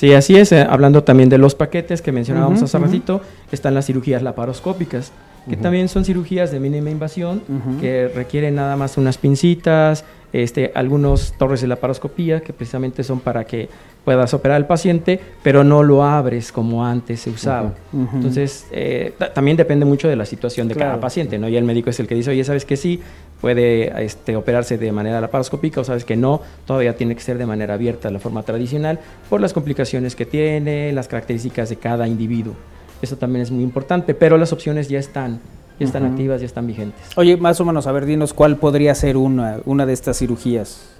Sí, 0.00 0.14
así 0.14 0.34
es. 0.36 0.50
Eh, 0.52 0.66
hablando 0.68 1.04
también 1.04 1.28
de 1.28 1.36
los 1.36 1.54
paquetes 1.54 2.00
que 2.00 2.10
mencionábamos 2.10 2.62
hace 2.62 2.78
ratito, 2.78 3.20
están 3.52 3.74
las 3.74 3.84
cirugías 3.84 4.22
laparoscópicas, 4.22 5.12
que 5.46 5.58
también 5.58 5.88
son 5.88 6.06
cirugías 6.06 6.50
de 6.50 6.58
mínima 6.58 6.88
invasión, 6.88 7.42
que 7.82 8.08
requieren 8.08 8.54
nada 8.54 8.76
más 8.76 8.96
unas 8.96 9.18
pincitas, 9.18 10.04
este, 10.32 10.72
algunos 10.74 11.32
torres 11.32 11.60
de 11.60 11.66
laparoscopía, 11.66 12.40
que 12.40 12.52
precisamente 12.52 13.02
son 13.02 13.20
para 13.20 13.44
que 13.44 13.68
puedas 14.04 14.32
operar 14.32 14.56
al 14.56 14.66
paciente, 14.66 15.20
pero 15.42 15.62
no 15.64 15.82
lo 15.82 16.02
abres 16.02 16.52
como 16.52 16.84
antes 16.84 17.20
se 17.20 17.30
usaba. 17.30 17.74
Entonces, 17.92 18.66
eh, 18.70 19.12
también 19.34 19.56
depende 19.56 19.84
mucho 19.84 20.08
de 20.08 20.16
la 20.16 20.24
situación 20.24 20.68
de 20.68 20.74
cada 20.74 20.98
paciente, 21.00 21.38
¿no? 21.38 21.48
Y 21.48 21.56
el 21.56 21.64
médico 21.64 21.90
es 21.90 22.00
el 22.00 22.06
que 22.06 22.14
dice, 22.14 22.30
oye, 22.30 22.44
¿sabes 22.44 22.64
que 22.64 22.76
sí? 22.76 23.00
Puede 23.40 24.04
este, 24.04 24.36
operarse 24.36 24.78
de 24.78 24.92
manera 24.92 25.20
laparoscópica 25.20 25.80
o 25.80 25.84
sabes 25.84 26.04
que 26.04 26.16
no, 26.16 26.40
todavía 26.66 26.96
tiene 26.96 27.14
que 27.14 27.22
ser 27.22 27.38
de 27.38 27.46
manera 27.46 27.74
abierta, 27.74 28.10
la 28.10 28.18
forma 28.18 28.42
tradicional, 28.42 28.98
por 29.28 29.40
las 29.40 29.52
complicaciones 29.52 30.16
que 30.16 30.26
tiene, 30.26 30.92
las 30.92 31.08
características 31.08 31.68
de 31.68 31.76
cada 31.76 32.06
individuo. 32.06 32.54
Eso 33.02 33.16
también 33.16 33.42
es 33.42 33.50
muy 33.50 33.62
importante, 33.62 34.14
pero 34.14 34.36
las 34.36 34.52
opciones 34.52 34.88
ya 34.88 34.98
están 34.98 35.40
ya 35.80 35.86
están 35.86 36.04
activas, 36.04 36.40
ya 36.40 36.46
están 36.46 36.66
vigentes. 36.66 37.00
Oye, 37.16 37.36
más 37.36 37.60
o 37.60 37.64
menos, 37.64 37.86
a 37.86 37.92
ver, 37.92 38.06
dinos 38.06 38.32
cuál 38.32 38.56
podría 38.56 38.94
ser 38.94 39.16
una, 39.16 39.58
una 39.64 39.86
de 39.86 39.92
estas 39.92 40.18
cirugías. 40.18 40.90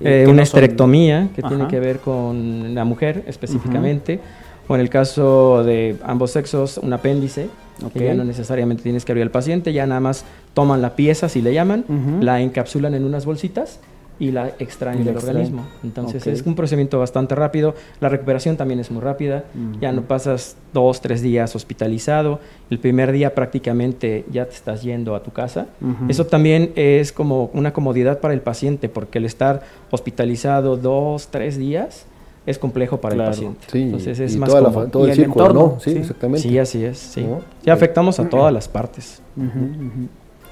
Eh, 0.00 0.26
una 0.28 0.42
esterectomía, 0.42 1.30
que 1.34 1.42
tiene 1.42 1.66
que 1.68 1.80
ver 1.80 1.98
con 1.98 2.74
la 2.74 2.84
mujer 2.84 3.24
específicamente, 3.26 4.20
o 4.68 4.74
en 4.74 4.80
el 4.80 4.88
caso 4.88 5.64
de 5.64 5.96
ambos 6.04 6.30
sexos, 6.30 6.78
un 6.78 6.92
apéndice, 6.92 7.48
que 7.92 8.04
ya 8.04 8.14
no 8.14 8.24
necesariamente 8.24 8.82
tienes 8.82 9.04
que 9.04 9.12
abrir 9.12 9.24
al 9.24 9.30
paciente, 9.30 9.72
ya 9.72 9.86
nada 9.86 10.00
más 10.00 10.24
toman 10.54 10.80
la 10.82 10.94
pieza, 10.94 11.28
si 11.28 11.42
le 11.42 11.52
llaman, 11.52 11.84
la 12.20 12.40
encapsulan 12.40 12.94
en 12.94 13.04
unas 13.04 13.24
bolsitas 13.26 13.80
y 14.22 14.30
la 14.30 14.52
extraen 14.60 15.04
del 15.04 15.16
organismo. 15.16 15.66
Entonces 15.82 16.24
es 16.28 16.46
un 16.46 16.54
procedimiento 16.54 16.96
bastante 16.96 17.34
rápido. 17.34 17.74
La 17.98 18.08
recuperación 18.08 18.56
también 18.56 18.78
es 18.78 18.88
muy 18.88 19.02
rápida. 19.02 19.46
Ya 19.80 19.90
no 19.90 20.02
pasas 20.02 20.54
dos, 20.72 21.00
tres 21.00 21.22
días 21.22 21.56
hospitalizado. 21.56 22.38
El 22.70 22.78
primer 22.78 23.10
día 23.10 23.34
prácticamente 23.34 24.24
ya 24.30 24.44
te 24.44 24.54
estás 24.54 24.82
yendo 24.82 25.16
a 25.16 25.24
tu 25.24 25.32
casa. 25.32 25.66
Eso 26.08 26.24
también 26.24 26.70
es 26.76 27.10
como 27.10 27.50
una 27.52 27.72
comodidad 27.72 28.20
para 28.20 28.32
el 28.32 28.42
paciente 28.42 28.88
porque 28.88 29.18
el 29.18 29.24
estar 29.24 29.62
hospitalizado 29.90 30.76
dos, 30.76 31.26
tres 31.26 31.58
días 31.58 32.06
es 32.46 32.60
complejo 32.60 33.00
para 33.00 33.16
el 33.16 33.22
paciente. 33.22 33.66
Entonces 33.72 34.20
es 34.20 34.36
más 34.36 34.50
cómodo. 34.50 34.86
todo 34.86 35.08
el, 35.08 35.18
entorno, 35.18 35.78
Sí, 35.80 35.96
exactamente. 35.96 36.48
Sí, 36.48 36.56
así 36.60 36.84
es. 36.84 36.96
Sí. 36.96 37.26
Ya 37.64 37.72
afectamos 37.72 38.20
a 38.20 38.28
todas 38.28 38.52
las 38.52 38.68
partes. 38.68 39.20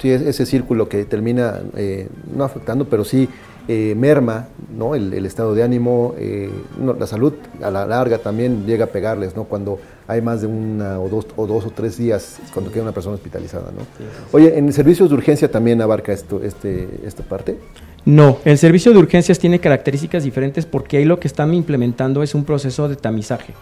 Sí, 0.00 0.10
ese 0.10 0.46
círculo 0.46 0.88
que 0.88 1.04
termina 1.04 1.60
eh, 1.76 2.08
no 2.34 2.42
afectando, 2.42 2.86
pero 2.86 3.04
sí 3.04 3.28
eh, 3.68 3.94
merma 3.96 4.48
¿no? 4.76 4.94
El, 4.94 5.24
estado 5.26 5.54
de 5.54 5.62
ánimo, 5.62 6.14
eh, 6.18 6.50
la 6.98 7.06
salud 7.06 7.34
a 7.62 7.70
la 7.70 7.86
larga 7.86 8.18
también 8.18 8.66
llega 8.66 8.86
a 8.86 8.88
pegarles 8.88 9.36
¿no? 9.36 9.44
cuando 9.44 9.78
hay 10.06 10.20
más 10.22 10.40
de 10.40 10.46
una 10.46 10.98
o 10.98 11.08
dos 11.08 11.26
o, 11.36 11.46
dos 11.46 11.66
o 11.66 11.70
tres 11.70 11.96
días 11.96 12.38
cuando 12.52 12.72
queda 12.72 12.82
una 12.82 12.92
persona 12.92 13.14
hospitalizada. 13.14 13.70
¿no? 13.70 13.86
Oye, 14.32 14.58
¿en 14.58 14.72
servicios 14.72 15.08
de 15.08 15.14
urgencia 15.14 15.50
también 15.50 15.80
abarca 15.82 16.12
esto, 16.12 16.42
este, 16.42 16.88
esta 17.04 17.22
parte? 17.22 17.58
No, 18.04 18.38
el 18.44 18.56
servicio 18.56 18.92
de 18.92 18.98
urgencias 18.98 19.38
tiene 19.38 19.58
características 19.58 20.24
diferentes 20.24 20.64
porque 20.64 20.96
ahí 20.96 21.04
lo 21.04 21.20
que 21.20 21.28
están 21.28 21.52
implementando 21.52 22.22
es 22.22 22.34
un 22.34 22.44
proceso 22.44 22.88
de 22.88 22.96
tamizaje. 22.96 23.52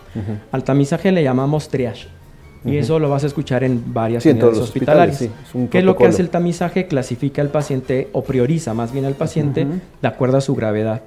Al 0.52 0.64
tamizaje 0.64 1.10
le 1.10 1.22
llamamos 1.22 1.68
triage. 1.68 2.08
Y 2.64 2.76
eso 2.76 2.98
lo 2.98 3.08
vas 3.08 3.24
a 3.24 3.26
escuchar 3.26 3.64
en 3.64 3.92
varias 3.92 4.24
unidades 4.24 4.58
hospitalarias. 4.58 5.28
¿Qué 5.70 5.78
es 5.78 5.84
lo 5.84 5.96
que 5.96 6.06
hace 6.06 6.22
el 6.22 6.30
tamizaje? 6.30 6.86
Clasifica 6.86 7.42
al 7.42 7.48
paciente 7.48 8.08
o 8.12 8.22
prioriza 8.22 8.74
más 8.74 8.92
bien 8.92 9.04
al 9.04 9.14
paciente 9.14 9.66
de 10.00 10.08
acuerdo 10.08 10.38
a 10.38 10.40
su 10.40 10.54
gravedad. 10.54 11.02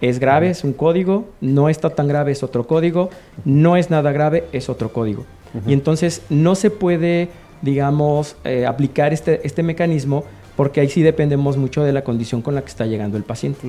Es 0.00 0.18
grave, 0.18 0.50
es 0.50 0.64
un 0.64 0.72
código, 0.72 1.26
no 1.42 1.68
está 1.68 1.90
tan 1.90 2.08
grave, 2.08 2.32
es 2.32 2.42
otro 2.42 2.66
código, 2.66 3.10
no 3.44 3.76
es 3.76 3.90
nada 3.90 4.12
grave, 4.12 4.44
es 4.52 4.68
otro 4.70 4.92
código. 4.92 5.26
Y 5.66 5.72
entonces 5.72 6.22
no 6.30 6.54
se 6.54 6.70
puede, 6.70 7.28
digamos, 7.60 8.36
eh, 8.44 8.66
aplicar 8.66 9.12
este, 9.12 9.46
este 9.46 9.62
mecanismo 9.62 10.24
porque 10.60 10.82
ahí 10.82 10.90
sí 10.90 11.00
dependemos 11.02 11.56
mucho 11.56 11.84
de 11.84 11.92
la 11.92 12.04
condición 12.04 12.42
con 12.42 12.54
la 12.54 12.60
que 12.60 12.68
está 12.68 12.84
llegando 12.84 13.16
el 13.16 13.22
paciente. 13.22 13.60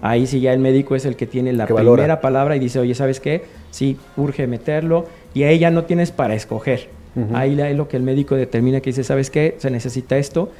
Ahí 0.00 0.24
sí 0.28 0.38
ya 0.38 0.52
el 0.52 0.60
médico 0.60 0.94
es 0.94 1.04
el 1.04 1.16
que 1.16 1.26
tiene 1.26 1.52
la 1.52 1.66
primera 1.66 2.20
palabra 2.20 2.54
y 2.54 2.60
dice, 2.60 2.78
oye, 2.78 2.94
¿sabes 2.94 3.18
qué? 3.18 3.42
Sí, 3.72 3.96
urge 4.16 4.46
meterlo 4.46 5.06
y 5.34 5.42
ahí 5.44 5.58
ya 5.58 5.70
no 5.70 5.84
tienes 5.84 6.12
para 6.12 6.34
escoger. 6.34 6.88
Ahí 7.34 7.60
es 7.60 7.76
lo 7.76 7.88
que 7.88 7.96
el 7.96 8.04
médico 8.04 8.36
determina 8.36 8.80
que 8.80 8.90
dice, 8.90 9.02
¿sabes 9.02 9.28
qué? 9.28 9.56
Se 9.58 9.70
necesita 9.70 10.16
esto, 10.18 10.52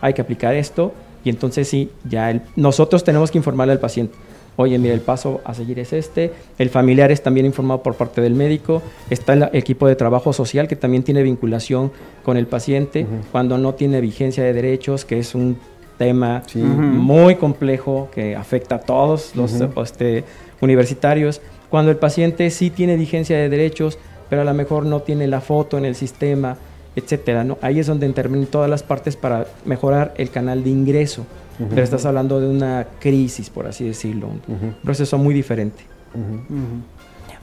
hay 0.00 0.14
que 0.14 0.22
aplicar 0.22 0.54
esto 0.54 0.92
y 1.24 1.30
entonces 1.30 1.66
sí, 1.66 1.90
ya 2.08 2.40
nosotros 2.54 3.02
tenemos 3.02 3.32
que 3.32 3.38
informarle 3.38 3.72
al 3.72 3.80
paciente. 3.80 4.14
Oye, 4.56 4.78
mira, 4.78 4.94
el 4.94 5.00
paso 5.00 5.40
a 5.44 5.52
seguir 5.52 5.80
es 5.80 5.92
este, 5.92 6.30
el 6.58 6.70
familiar 6.70 7.10
es 7.10 7.22
también 7.22 7.44
informado 7.44 7.82
por 7.82 7.94
parte 7.96 8.20
del 8.20 8.34
médico, 8.34 8.82
está 9.10 9.32
el 9.32 9.48
equipo 9.52 9.88
de 9.88 9.96
trabajo 9.96 10.32
social 10.32 10.68
que 10.68 10.76
también 10.76 11.02
tiene 11.02 11.24
vinculación 11.24 11.90
con 12.22 12.36
el 12.36 12.46
paciente, 12.46 13.04
cuando 13.32 13.58
no 13.58 13.74
tiene 13.74 14.00
vigencia 14.00 14.44
de 14.44 14.52
derechos, 14.52 15.04
que 15.04 15.18
es 15.18 15.34
un 15.34 15.58
tema 15.98 16.42
muy 16.54 17.34
complejo 17.34 18.08
que 18.14 18.36
afecta 18.36 18.76
a 18.76 18.80
todos 18.80 19.34
los 19.34 19.60
este, 19.60 20.22
universitarios, 20.60 21.40
cuando 21.68 21.90
el 21.90 21.96
paciente 21.96 22.48
sí 22.50 22.70
tiene 22.70 22.96
vigencia 22.96 23.36
de 23.36 23.48
derechos, 23.48 23.98
pero 24.34 24.42
a 24.42 24.44
lo 24.44 24.54
mejor 24.54 24.84
no 24.84 24.98
tiene 24.98 25.28
la 25.28 25.40
foto 25.40 25.78
en 25.78 25.84
el 25.84 25.94
sistema, 25.94 26.56
etcétera, 26.96 27.44
¿no? 27.44 27.56
Ahí 27.62 27.78
es 27.78 27.86
donde 27.86 28.04
intervienen 28.04 28.48
todas 28.48 28.68
las 28.68 28.82
partes 28.82 29.14
para 29.14 29.46
mejorar 29.64 30.12
el 30.16 30.30
canal 30.30 30.64
de 30.64 30.70
ingreso 30.70 31.24
pero 31.70 31.84
estás 31.84 32.04
hablando 32.04 32.40
de 32.40 32.48
una 32.48 32.84
crisis, 32.98 33.48
por 33.48 33.68
así 33.68 33.84
decirlo, 33.84 34.26
un 34.26 34.74
proceso 34.82 35.18
muy 35.18 35.32
diferente. 35.32 35.84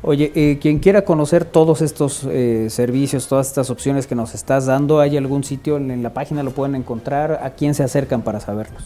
Oye, 0.01 0.33
eh, 0.35 0.57
quien 0.59 0.79
quiera 0.79 1.03
conocer 1.03 1.45
todos 1.45 1.81
estos 1.81 2.27
eh, 2.29 2.67
servicios, 2.69 3.29
todas 3.29 3.47
estas 3.47 3.69
opciones 3.69 4.07
que 4.07 4.15
nos 4.15 4.35
estás 4.35 4.65
dando, 4.65 4.99
¿hay 4.99 5.15
algún 5.15 5.45
sitio 5.45 5.77
en, 5.77 6.03
la 6.03 6.11
página 6.13 6.43
lo 6.43 6.51
pueden 6.51 6.75
encontrar? 6.75 7.39
¿A 7.41 7.51
quién 7.51 7.73
se 7.73 7.83
acercan 7.83 8.21
para 8.21 8.41
saberlos? 8.41 8.83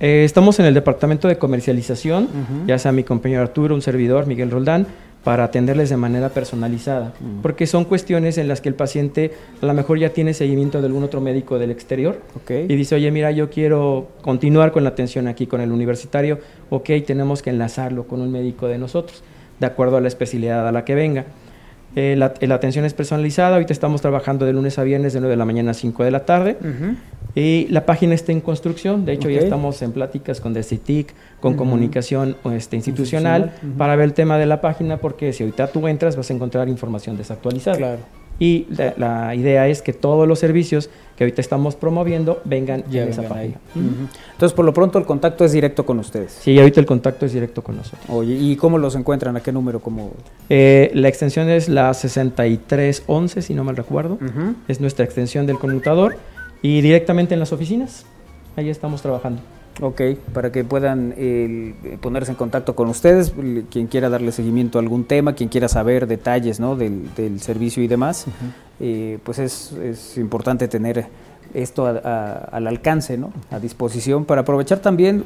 Eh, 0.00 0.22
estamos 0.24 0.58
en 0.58 0.64
el 0.64 0.72
departamento 0.72 1.28
de 1.28 1.36
comercialización, 1.36 2.28
ya 2.66 2.78
sea 2.78 2.92
mi 2.92 3.04
compañero 3.04 3.42
Arturo, 3.42 3.74
un 3.74 3.82
servidor, 3.82 4.26
Miguel 4.26 4.50
Roldán, 4.50 4.86
para 5.24 5.44
atenderles 5.44 5.88
de 5.90 5.96
manera 5.96 6.30
personalizada, 6.30 7.14
mm. 7.20 7.42
porque 7.42 7.66
son 7.66 7.84
cuestiones 7.84 8.38
en 8.38 8.48
las 8.48 8.60
que 8.60 8.68
el 8.68 8.74
paciente 8.74 9.32
a 9.60 9.66
lo 9.66 9.74
mejor 9.74 9.98
ya 9.98 10.10
tiene 10.10 10.34
seguimiento 10.34 10.80
de 10.80 10.86
algún 10.86 11.04
otro 11.04 11.20
médico 11.20 11.58
del 11.58 11.70
exterior 11.70 12.20
y 12.48 12.74
dice, 12.74 12.96
oye, 12.96 13.10
mira, 13.10 13.30
yo 13.30 13.48
quiero 13.48 14.08
continuar 14.22 14.72
con 14.72 14.82
la 14.82 14.90
atención 14.90 15.28
aquí 15.28 15.46
con 15.46 15.60
el 15.60 15.70
universitario, 15.70 16.40
ok, 16.70 16.90
tenemos 17.06 17.42
que 17.42 17.50
enlazarlo 17.50 18.06
con 18.06 18.20
un 18.20 18.32
médico 18.32 18.66
de 18.66 18.78
nosotros, 18.78 19.22
de 19.60 19.66
acuerdo 19.66 19.96
a 19.96 20.00
la 20.00 20.08
especialidad 20.08 20.66
a 20.66 20.72
la 20.72 20.84
que 20.84 20.94
venga. 20.94 21.26
Eh, 21.94 22.16
la, 22.16 22.54
atención 22.54 22.84
es 22.84 22.94
personalizada, 22.94 23.54
ahorita 23.54 23.72
estamos 23.72 24.00
trabajando 24.00 24.46
de 24.46 24.52
lunes 24.52 24.78
a 24.78 24.82
viernes 24.82 25.12
de 25.12 25.20
9 25.20 25.32
de 25.32 25.36
la 25.36 25.44
mañana 25.44 25.72
a 25.72 25.74
5 25.74 26.04
de 26.04 26.10
la 26.10 26.24
tarde. 26.24 26.56
Y 27.34 27.66
la 27.70 27.86
página 27.86 28.14
está 28.14 28.32
en 28.32 28.40
construcción, 28.40 29.04
de 29.04 29.14
hecho 29.14 29.30
ya 29.30 29.40
estamos 29.40 29.80
en 29.82 29.92
pláticas 29.92 30.40
con 30.40 30.52
DCTIC, 30.52 31.14
con 31.40 31.54
comunicación 31.54 32.36
este, 32.52 32.76
institucional, 32.76 33.52
para 33.78 33.96
ver 33.96 34.04
el 34.04 34.14
tema 34.14 34.38
de 34.38 34.46
la 34.46 34.60
página, 34.60 34.98
porque 34.98 35.32
si 35.32 35.42
ahorita 35.42 35.68
tú 35.68 35.88
entras 35.88 36.16
vas 36.16 36.30
a 36.30 36.34
encontrar 36.34 36.68
información 36.68 37.16
desactualizada. 37.16 37.76
Claro. 37.76 38.21
Y 38.42 38.66
la, 38.96 39.36
idea 39.36 39.68
es 39.68 39.82
que 39.82 39.92
todos 39.92 40.26
los 40.26 40.40
servicios 40.40 40.90
que 41.16 41.22
ahorita 41.22 41.40
estamos 41.40 41.76
promoviendo 41.76 42.42
vengan 42.44 42.82
ya 42.90 43.04
en 43.04 43.10
esa 43.10 43.22
página. 43.22 43.54
Entonces, 43.76 44.52
por 44.52 44.64
lo 44.64 44.74
pronto, 44.74 44.98
el 44.98 45.04
contacto 45.04 45.44
es 45.44 45.52
directo 45.52 45.86
con 45.86 46.00
ustedes. 46.00 46.32
Sí, 46.40 46.58
ahorita 46.58 46.80
el 46.80 46.86
contacto 46.86 47.24
es 47.24 47.32
directo 47.32 47.62
con 47.62 47.76
nosotros. 47.76 48.04
Oye, 48.08 48.34
¿y 48.34 48.56
cómo 48.56 48.78
los 48.78 48.96
encuentran? 48.96 49.36
¿A 49.36 49.40
qué 49.40 49.52
número? 49.52 49.80
Eh, 50.48 50.90
la 50.92 51.06
extensión 51.06 51.48
es 51.50 51.68
la 51.68 51.94
6311, 51.94 53.42
si 53.42 53.54
no 53.54 53.62
mal 53.62 53.76
recuerdo. 53.76 54.18
Es 54.66 54.80
nuestra 54.80 55.04
extensión 55.04 55.46
del 55.46 55.60
conmutador. 55.60 56.16
Y 56.62 56.80
directamente 56.80 57.34
en 57.34 57.40
las 57.40 57.52
oficinas, 57.52 58.06
ahí 58.56 58.70
estamos 58.70 59.02
trabajando. 59.02 59.40
Ok, 59.80 60.02
para 60.34 60.52
que 60.52 60.64
puedan 60.64 61.14
ponerse 62.00 62.32
en 62.32 62.36
contacto 62.36 62.74
con 62.74 62.88
ustedes, 62.88 63.32
quien 63.70 63.86
quiera 63.86 64.10
darle 64.10 64.30
seguimiento 64.30 64.78
a 64.78 64.82
algún 64.82 65.04
tema, 65.04 65.34
quien 65.34 65.48
quiera 65.48 65.66
saber 65.66 66.06
detalles 66.06 66.60
¿no? 66.60 66.76
del, 66.76 67.40
servicio 67.40 67.82
y 67.82 67.88
demás, 67.88 68.26
eh, 68.80 69.18
pues 69.24 69.38
es, 69.38 69.72
es, 69.72 70.18
importante 70.18 70.68
tener 70.68 71.06
esto 71.54 71.86
al 71.86 72.66
alcance, 72.66 73.16
¿no? 73.16 73.32
a 73.50 73.58
disposición, 73.58 74.24
para 74.24 74.42
aprovechar 74.42 74.80
también 74.80 75.24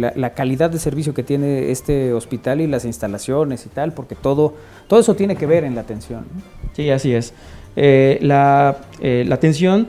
la, 0.00 0.30
calidad 0.30 0.70
de 0.70 0.78
servicio 0.78 1.14
que 1.14 1.22
tiene 1.22 1.70
este 1.70 2.12
hospital 2.12 2.60
y 2.60 2.66
las 2.66 2.84
instalaciones 2.84 3.66
y 3.66 3.68
tal, 3.68 3.92
porque 3.92 4.14
todo, 4.14 4.54
todo 4.88 5.00
eso 5.00 5.14
tiene 5.14 5.36
que 5.36 5.46
ver 5.46 5.64
en 5.64 5.74
la 5.74 5.82
atención. 5.82 6.24
Sí, 6.74 6.90
así 6.90 7.14
es. 7.14 7.32
Eh, 7.76 8.18
la, 8.22 8.78
eh, 9.00 9.24
la 9.26 9.34
atención 9.34 9.88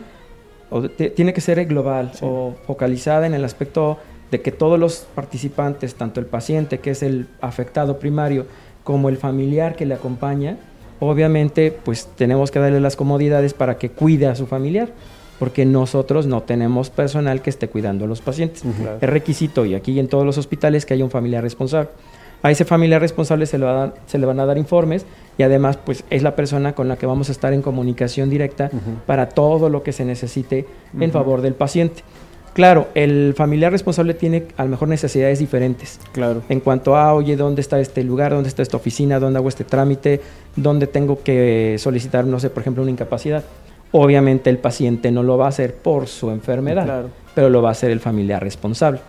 tiene 1.15 1.33
que 1.33 1.41
ser 1.41 1.63
global 1.65 2.11
o 2.21 2.55
focalizada 2.65 3.27
en 3.27 3.33
el 3.33 3.43
aspecto 3.43 3.97
de 4.31 4.41
que 4.41 4.51
todos 4.51 4.79
los 4.79 5.07
participantes, 5.15 5.95
tanto 5.95 6.19
el 6.19 6.25
paciente, 6.25 6.79
que 6.79 6.91
es 6.91 7.03
el 7.03 7.27
afectado 7.41 7.99
primario, 7.99 8.45
como 8.83 9.09
el 9.09 9.17
familiar 9.17 9.75
que 9.75 9.85
le 9.85 9.93
acompaña, 9.93 10.57
obviamente 10.99 11.71
pues 11.71 12.07
tenemos 12.15 12.51
que 12.51 12.59
darle 12.59 12.79
las 12.79 12.95
comodidades 12.95 13.53
para 13.53 13.77
que 13.77 13.89
cuide 13.89 14.27
a 14.27 14.35
su 14.35 14.47
familiar, 14.47 14.89
porque 15.39 15.65
nosotros 15.65 16.27
no 16.27 16.43
tenemos 16.43 16.89
personal 16.89 17.41
que 17.41 17.49
esté 17.49 17.67
cuidando 17.67 18.05
a 18.05 18.07
los 18.07 18.21
pacientes. 18.21 18.63
Es 19.01 19.09
requisito, 19.09 19.65
y 19.65 19.75
aquí 19.75 19.99
en 19.99 20.07
todos 20.07 20.25
los 20.25 20.37
hospitales, 20.37 20.85
que 20.85 20.93
haya 20.93 21.03
un 21.03 21.11
familiar 21.11 21.43
responsable. 21.43 21.89
A 22.43 22.51
ese 22.51 22.65
familiar 22.65 23.01
responsable 23.01 23.45
se 23.45 23.57
le, 23.57 23.65
va 23.65 23.83
a 23.85 23.93
se 24.05 24.17
le 24.17 24.25
van 24.25 24.39
a 24.39 24.45
dar 24.45 24.57
informes 24.57 25.05
y 25.37 25.43
además 25.43 25.77
pues 25.77 26.03
es 26.09 26.23
la 26.23 26.35
persona 26.35 26.73
con 26.73 26.87
la 26.87 26.97
que 26.97 27.05
vamos 27.05 27.29
a 27.29 27.31
estar 27.31 27.53
en 27.53 27.61
comunicación 27.61 28.29
directa 28.29 28.69
para 29.05 29.29
todo 29.29 29.69
lo 29.69 29.83
que 29.83 29.91
se 29.91 30.05
necesite 30.05 30.65
en 30.99 31.11
favor 31.11 31.41
del 31.41 31.53
paciente. 31.53 32.03
Claro, 32.55 32.87
el 32.95 33.33
familiar 33.35 33.69
responsable 33.73 34.13
tiene 34.13 34.45
a 34.55 34.63
lo 34.63 34.69
mejor 34.69 34.87
necesidades 34.87 35.39
diferentes. 35.39 35.99
Claro. 36.13 36.41
En 36.47 36.61
cuanto 36.61 36.95
a, 36.95 37.13
oye, 37.13 37.35
¿dónde 37.35 37.59
está 37.59 37.81
este 37.81 38.01
lugar? 38.01 38.31
¿Dónde 38.31 38.47
está 38.47 38.61
esta 38.61 38.77
oficina? 38.77 39.19
¿Dónde 39.19 39.39
hago 39.39 39.49
este 39.49 39.65
trámite? 39.65 40.21
¿Dónde 40.55 40.87
tengo 40.87 41.21
que 41.21 41.75
solicitar, 41.79 42.25
no 42.25 42.39
sé, 42.39 42.49
por 42.49 42.61
ejemplo, 42.61 42.81
una 42.81 42.91
incapacidad? 42.91 43.43
Obviamente 43.91 44.49
el 44.49 44.57
paciente 44.57 45.11
no 45.11 45.23
lo 45.23 45.37
va 45.37 45.45
a 45.45 45.49
hacer 45.49 45.75
por 45.75 46.07
su 46.07 46.29
enfermedad, 46.29 47.05
pero 47.33 47.49
lo 47.49 47.61
va 47.61 47.69
a 47.69 47.71
hacer 47.71 47.91
el 47.91 47.99
familiar 47.99 48.43
responsable. 48.43 48.99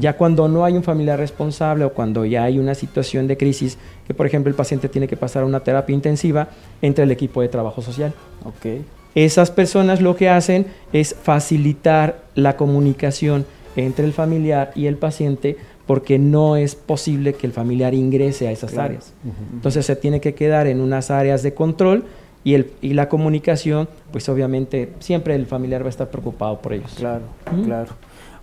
Ya 0.00 0.16
cuando 0.16 0.48
no 0.48 0.64
hay 0.64 0.74
un 0.74 0.82
familiar 0.82 1.18
responsable 1.18 1.84
o 1.84 1.92
cuando 1.92 2.24
ya 2.24 2.44
hay 2.44 2.58
una 2.58 2.74
situación 2.74 3.26
de 3.28 3.36
crisis, 3.36 3.78
que 4.06 4.14
por 4.14 4.26
ejemplo 4.26 4.50
el 4.50 4.56
paciente 4.56 4.88
tiene 4.88 5.06
que 5.06 5.16
pasar 5.16 5.44
a 5.44 5.46
una 5.46 5.60
terapia 5.60 5.94
intensiva, 5.94 6.48
entra 6.80 7.04
el 7.04 7.10
equipo 7.10 7.40
de 7.40 7.48
trabajo 7.48 7.82
social. 7.82 8.12
Okay. 8.44 8.84
Esas 9.14 9.50
personas 9.50 10.00
lo 10.00 10.16
que 10.16 10.28
hacen 10.28 10.66
es 10.92 11.14
facilitar 11.14 12.22
la 12.34 12.56
comunicación 12.56 13.44
entre 13.76 14.04
el 14.04 14.12
familiar 14.12 14.72
y 14.74 14.86
el 14.86 14.96
paciente 14.96 15.56
porque 15.86 16.18
no 16.18 16.56
es 16.56 16.74
posible 16.74 17.34
que 17.34 17.46
el 17.46 17.52
familiar 17.52 17.92
ingrese 17.94 18.48
a 18.48 18.52
esas 18.52 18.78
áreas. 18.78 19.12
Entonces 19.52 19.84
se 19.84 19.96
tiene 19.96 20.20
que 20.20 20.34
quedar 20.34 20.66
en 20.66 20.80
unas 20.80 21.10
áreas 21.10 21.42
de 21.42 21.54
control 21.54 22.04
y, 22.44 22.54
el, 22.54 22.72
y 22.80 22.94
la 22.94 23.08
comunicación, 23.08 23.88
pues 24.10 24.28
obviamente 24.28 24.92
siempre 24.98 25.34
el 25.34 25.46
familiar 25.46 25.82
va 25.82 25.86
a 25.86 25.90
estar 25.90 26.10
preocupado 26.10 26.60
por 26.60 26.72
ellos. 26.72 26.92
Claro, 26.96 27.22
claro. 27.64 27.90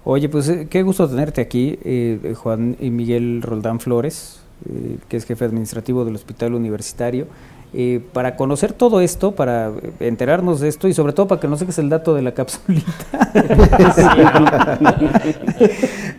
Oye, 0.04 0.30
pues 0.30 0.48
eh, 0.50 0.68
qué 0.70 0.82
gusto 0.82 1.08
tenerte 1.10 1.42
aquí, 1.42 1.78
eh, 1.84 2.34
Juan 2.38 2.78
y 2.80 2.90
Miguel 2.90 3.42
Roldán 3.42 3.80
Flores, 3.80 4.40
eh, 4.70 4.98
que 5.10 5.18
es 5.18 5.26
jefe 5.26 5.46
administrativo 5.46 6.06
del 6.06 6.16
Hospital 6.16 6.54
Universitario. 6.54 7.28
para 8.14 8.36
conocer 8.36 8.74
todo 8.74 9.00
esto, 9.00 9.34
para 9.34 9.72
enterarnos 10.00 10.60
de 10.60 10.70
esto 10.70 10.88
y 10.88 10.94
sobre 10.94 11.14
todo 11.14 11.28
para 11.28 11.40
que 11.40 11.48
no 11.48 11.54
es 11.54 11.78
el 11.78 11.90
dato 11.90 12.16
de 12.16 12.24
la 12.24 12.34
capsulita. 12.34 12.90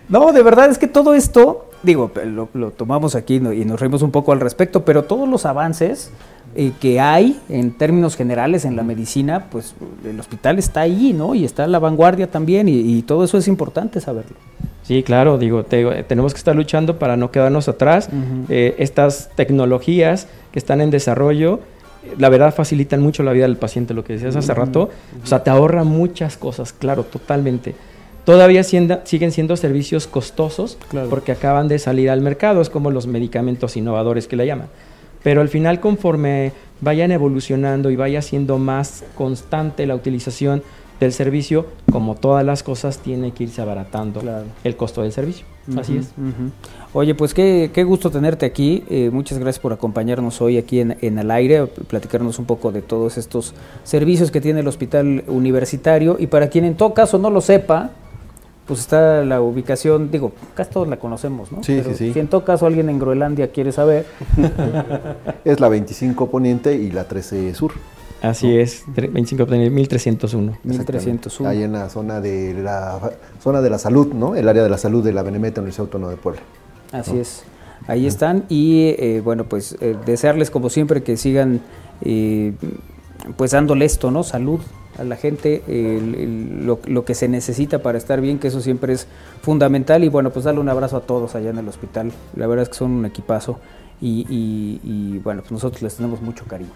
no, 0.09 0.31
de 0.31 0.43
verdad 0.45 0.71
es 0.71 0.79
que 0.79 0.87
todo 0.87 1.13
esto, 1.13 1.67
digo, 1.83 2.13
lo, 2.25 2.49
lo 2.55 2.71
tomamos 2.71 3.17
aquí 3.17 3.37
y 3.37 3.65
nos 3.65 3.81
reímos 3.81 4.03
un 4.03 4.13
poco 4.13 4.31
al 4.31 4.39
respecto, 4.39 4.85
pero 4.85 5.03
todos 5.03 5.29
los 5.29 5.45
avances 5.45 6.13
eh, 6.57 6.73
que 6.81 6.99
hay 6.99 7.39
en 7.49 7.71
términos 7.73 8.17
generales 8.17 8.65
en 8.65 8.75
la 8.75 8.83
medicina, 8.83 9.47
pues 9.51 9.75
el 10.05 10.19
hospital 10.19 10.59
está 10.59 10.81
ahí, 10.81 11.13
¿no? 11.13 11.37
Y 11.37 11.45
está 11.45 11.65
en 11.65 11.71
la 11.71 11.79
vanguardia 11.79 12.29
también 12.29 12.69
y, 12.69 13.03
todo 13.03 13.23
eso 13.25 13.39
es 13.39 13.47
importante 13.47 14.01
saberlo. 14.01 14.37
Sí, 14.83 15.05
claro, 15.05 15.39
digo, 15.39 15.63
tenemos 15.63 16.35
que 16.35 16.39
estar 16.39 16.57
luchando 16.57 16.99
para 16.99 17.17
no 17.17 17.31
quedarnos 17.31 17.69
atrás. 17.69 18.09
Eh, 18.49 18.75
estas 18.79 19.31
tecnologías 19.37 20.27
que 20.51 20.59
están 20.59 20.81
en 20.81 20.91
desarrollo, 20.91 21.61
la 22.19 22.29
verdad 22.29 22.53
facilitan 22.53 23.01
mucho 23.01 23.23
la 23.23 23.33
vida 23.33 23.45
del 23.45 23.57
paciente, 23.57 23.95
lo 23.95 24.03
que 24.03 24.15
decías 24.15 24.35
hace 24.35 24.53
rato. 24.53 24.91
O 25.23 25.27
sea, 25.27 25.45
te 25.45 25.51
ahorra 25.51 25.85
muchas 25.85 26.37
cosas, 26.37 26.73
claro, 26.73 27.05
totalmente. 27.05 27.77
Todavía 28.25 28.65
siguen 28.65 29.33
siendo 29.33 29.57
servicios 29.57 30.07
costosos 30.07 30.77
porque 31.09 31.33
acaban 31.33 31.69
de 31.69 31.79
salir 31.79 32.11
al 32.11 32.21
mercado, 32.21 32.61
es 32.61 32.71
como 32.71 32.91
los 32.91 33.07
medicamentos 33.07 33.77
innovadores 33.77 34.27
que 34.27 34.37
le 34.37 34.47
llaman. 34.47 34.67
Pero 35.23 35.41
al 35.41 35.49
final 35.49 35.81
conforme 35.81 36.53
vayan 36.81 37.13
evolucionando 37.13 37.91
y 37.91 37.97
vaya 37.97 38.23
siendo 38.23 38.59
más 38.59 39.05
constante 39.15 39.87
la 39.87 39.95
utilización 39.95 40.63
del 41.01 41.13
servicio, 41.13 41.67
como 41.91 42.15
todas 42.15 42.45
las 42.45 42.63
cosas, 42.63 42.99
tiene 42.99 43.33
que 43.33 43.45
irse 43.45 43.63
abaratando 43.63 44.23
el 44.65 44.77
costo 44.77 45.03
del 45.03 45.13
servicio. 45.13 45.47
Así 45.79 45.97
es. 45.97 46.13
Oye, 46.93 47.15
pues 47.15 47.33
qué, 47.33 47.71
qué, 47.73 47.85
gusto 47.85 48.11
tenerte 48.11 48.45
aquí. 48.45 48.85
Eh, 48.91 49.09
muchas 49.11 49.39
gracias 49.39 49.61
por 49.61 49.73
acompañarnos 49.73 50.41
hoy 50.43 50.59
aquí 50.59 50.81
en, 50.81 50.97
en 51.01 51.19
el 51.19 51.31
aire, 51.31 51.67
platicarnos 51.67 52.39
un 52.39 52.45
poco 52.45 52.71
de 52.71 52.83
todos 52.83 53.17
estos 53.17 53.55
servicios 53.85 54.31
que 54.31 54.41
tiene 54.41 54.61
el 54.61 54.69
hospital 54.69 55.25
universitario. 55.27 56.17
Y 56.19 56.27
para 56.27 56.49
quien 56.49 56.65
en 56.65 56.75
todo 56.75 56.93
caso 56.93 57.19
no 57.19 57.31
lo 57.31 57.41
sepa, 57.41 57.93
pues 58.71 58.79
está 58.79 59.25
la 59.25 59.41
ubicación, 59.41 60.13
digo, 60.13 60.31
casi 60.55 60.71
todos 60.71 60.87
la 60.87 60.97
conocemos, 60.97 61.51
¿no? 61.51 61.61
Sí, 61.65 61.83
sí, 61.83 61.93
sí. 61.97 62.13
Si 62.13 62.21
en 62.21 62.29
todo 62.29 62.45
caso 62.45 62.67
alguien 62.67 62.89
en 62.89 63.01
Groenlandia 63.01 63.51
quiere 63.51 63.73
saber. 63.73 64.07
es 65.45 65.59
la 65.59 65.69
25 65.69 66.31
Poniente 66.31 66.77
y 66.77 66.93
la 66.93 67.09
13 67.09 67.53
Sur. 67.53 67.73
Así 68.23 68.57
es, 68.57 68.85
25 68.87 69.45
Poniente, 69.45 69.71
1301. 69.71 70.59
1301. 70.63 71.49
Ahí 71.49 71.65
en 71.65 71.73
la 71.73 71.89
zona 71.89 72.21
de 72.21 72.55
la 72.55 73.11
zona 73.43 73.61
de 73.61 73.71
la 73.71 73.81
salud, 73.81 74.13
¿no? 74.15 74.37
El 74.37 74.49
área 74.49 74.63
de 74.63 74.71
la 74.71 74.79
salud 74.79 75.03
de 75.03 75.13
la 75.15 75.25
Benemeta 75.25 75.61
Universidad 75.61 75.87
Autónoma 75.87 76.13
de 76.13 76.19
Puebla. 76.19 76.41
Así 76.93 77.19
es. 77.19 77.43
Ahí 77.89 78.07
están 78.07 78.45
y 78.49 78.95
eh, 78.99 79.21
bueno, 79.25 79.47
pues 79.47 79.77
eh, 79.81 79.97
desearles 80.07 80.53
como 80.53 80.71
siempre 80.71 81.03
que 81.03 81.17
sigan 81.17 81.61
eh, 82.03 82.53
pues 83.37 83.53
dándole 83.53 83.85
esto, 83.85 84.11
¿no? 84.11 84.23
Salud, 84.23 84.61
a 84.99 85.05
la 85.05 85.17
gente 85.17 85.63
lo, 85.69 87.05
que 87.05 87.15
se 87.15 87.29
necesita 87.29 87.81
para 87.81 87.99
estar 87.99 88.21
bien, 88.21 88.39
que 88.39 88.49
eso 88.49 88.61
siempre 88.61 88.93
es 88.93 89.07
fundamental. 89.43 90.05
Y 90.05 90.09
bueno, 90.09 90.31
pues 90.31 90.45
darle 90.45 90.61
un 90.61 90.69
abrazo 90.69 90.97
a 90.97 91.01
todos 91.01 91.35
allá 91.35 91.51
en 91.51 91.59
el 91.59 91.69
hospital. 91.69 92.13
La 92.37 92.47
verdad 92.47 92.65
es 92.65 92.69
que 92.69 92.77
son 92.77 92.91
un 92.91 93.07
equipazo 93.07 93.59
y 94.01 95.19
bueno, 95.19 95.43
pues 95.43 95.53
nosotros 95.53 95.83
les 95.83 95.97
tenemos 95.97 96.21
mucho 96.21 96.45
cariño. 96.47 96.71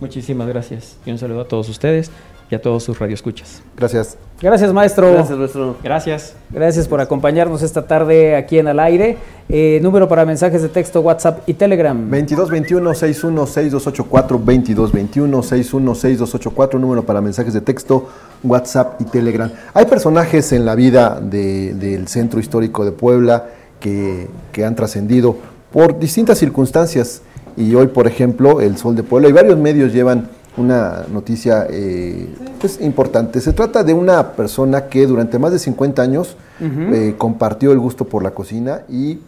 Muchísimas 0.00 0.48
gracias 0.48 0.96
y 1.04 1.10
un 1.10 1.18
saludo 1.18 1.42
a 1.42 1.48
todos 1.48 1.68
ustedes 1.68 2.10
y 2.52 2.54
a 2.54 2.60
todos 2.60 2.84
sus 2.84 2.98
radioescuchas. 2.98 3.62
Gracias. 3.74 4.18
Gracias, 4.38 4.70
maestro. 4.74 5.10
Gracias, 5.10 5.38
maestro. 5.38 5.74
Gracias. 5.82 6.34
Gracias 6.50 6.86
por 6.86 7.00
acompañarnos 7.00 7.62
esta 7.62 7.86
tarde 7.86 8.36
aquí 8.36 8.58
en 8.58 8.68
Al 8.68 8.78
Aire. 8.78 9.16
Eh, 9.48 9.80
número 9.82 10.06
para 10.06 10.26
mensajes 10.26 10.60
de 10.60 10.68
texto, 10.68 11.00
WhatsApp 11.00 11.48
y 11.48 11.54
Telegram. 11.54 12.10
2221-616284, 12.10 14.44
2221-616284, 14.44 16.78
número 16.78 17.06
para 17.06 17.22
mensajes 17.22 17.54
de 17.54 17.62
texto, 17.62 18.10
WhatsApp 18.42 19.00
y 19.00 19.04
Telegram. 19.04 19.50
Hay 19.72 19.86
personajes 19.86 20.52
en 20.52 20.66
la 20.66 20.74
vida 20.74 21.22
del 21.22 22.06
Centro 22.06 22.38
Histórico 22.38 22.84
de 22.84 22.92
Puebla 22.92 23.46
que, 23.80 24.28
que 24.52 24.66
han 24.66 24.74
trascendido 24.74 25.38
por 25.72 25.98
distintas 25.98 26.36
circunstancias. 26.36 27.22
Y 27.56 27.74
hoy, 27.74 27.86
por 27.86 28.06
ejemplo, 28.06 28.60
el 28.60 28.76
Sol 28.76 28.94
de 28.94 29.02
Puebla 29.02 29.30
y 29.30 29.32
varios 29.32 29.56
medios 29.56 29.94
llevan 29.94 30.28
una 30.56 31.06
noticia 31.10 31.66
eh, 31.70 32.28
pues, 32.60 32.80
importante. 32.80 33.40
Se 33.40 33.52
trata 33.52 33.82
de 33.84 33.94
una 33.94 34.32
persona 34.32 34.86
que 34.88 35.06
durante 35.06 35.38
más 35.38 35.52
de 35.52 35.58
50 35.58 36.02
años 36.02 36.36
eh, 36.60 37.14
compartió 37.18 37.72
el 37.72 37.78
gusto 37.78 38.04
por 38.04 38.22
la 38.22 38.32
cocina 38.32 38.82
y 38.88 39.18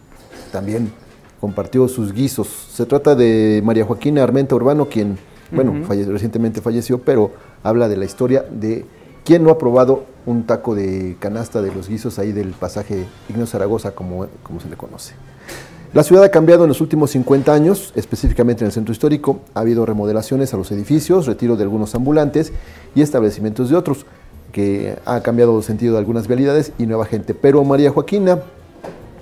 también 0.51 0.91
compartió 1.41 1.87
sus 1.87 2.13
guisos. 2.13 2.47
Se 2.47 2.85
trata 2.85 3.15
de 3.15 3.61
María 3.63 3.85
Joaquina 3.85 4.23
Armenta 4.23 4.55
Urbano, 4.55 4.87
quien, 4.87 5.17
bueno, 5.51 5.73
recientemente 5.87 6.61
falleció, 6.61 7.01
pero 7.01 7.31
habla 7.63 7.87
de 7.87 7.97
la 7.97 8.05
historia 8.05 8.45
de 8.49 8.85
quién 9.23 9.43
no 9.43 9.49
ha 9.49 9.57
probado 9.57 10.05
un 10.25 10.43
taco 10.43 10.75
de 10.75 11.17
canasta 11.19 11.61
de 11.61 11.73
los 11.73 11.89
guisos 11.89 12.19
ahí 12.19 12.31
del 12.31 12.49
pasaje 12.51 13.05
Ignacio 13.29 13.53
Zaragoza, 13.53 13.91
como, 13.91 14.27
como 14.43 14.59
se 14.59 14.69
le 14.69 14.77
conoce. 14.77 15.13
La 15.95 16.03
ciudad 16.03 16.25
ha 16.25 16.29
cambiado 16.29 16.65
en 16.65 16.67
los 16.67 16.81
últimos 16.81 17.11
50 17.11 17.53
años, 17.53 17.93
específicamente 17.95 18.65
en 18.65 18.65
el 18.65 18.73
centro 18.73 18.91
histórico. 18.91 19.39
Ha 19.53 19.61
habido 19.61 19.85
remodelaciones 19.85 20.53
a 20.53 20.57
los 20.57 20.69
edificios, 20.73 21.25
retiro 21.25 21.55
de 21.55 21.63
algunos 21.63 21.95
ambulantes 21.95 22.51
y 22.95 23.01
establecimientos 23.01 23.69
de 23.69 23.77
otros, 23.77 24.05
que 24.51 24.97
ha 25.05 25.21
cambiado 25.21 25.57
el 25.57 25.63
sentido 25.63 25.93
de 25.93 25.99
algunas 25.99 26.27
vialidades 26.27 26.73
y 26.77 26.85
nueva 26.85 27.05
gente. 27.05 27.33
Pero 27.33 27.63
María 27.63 27.91
Joaquina 27.91 28.41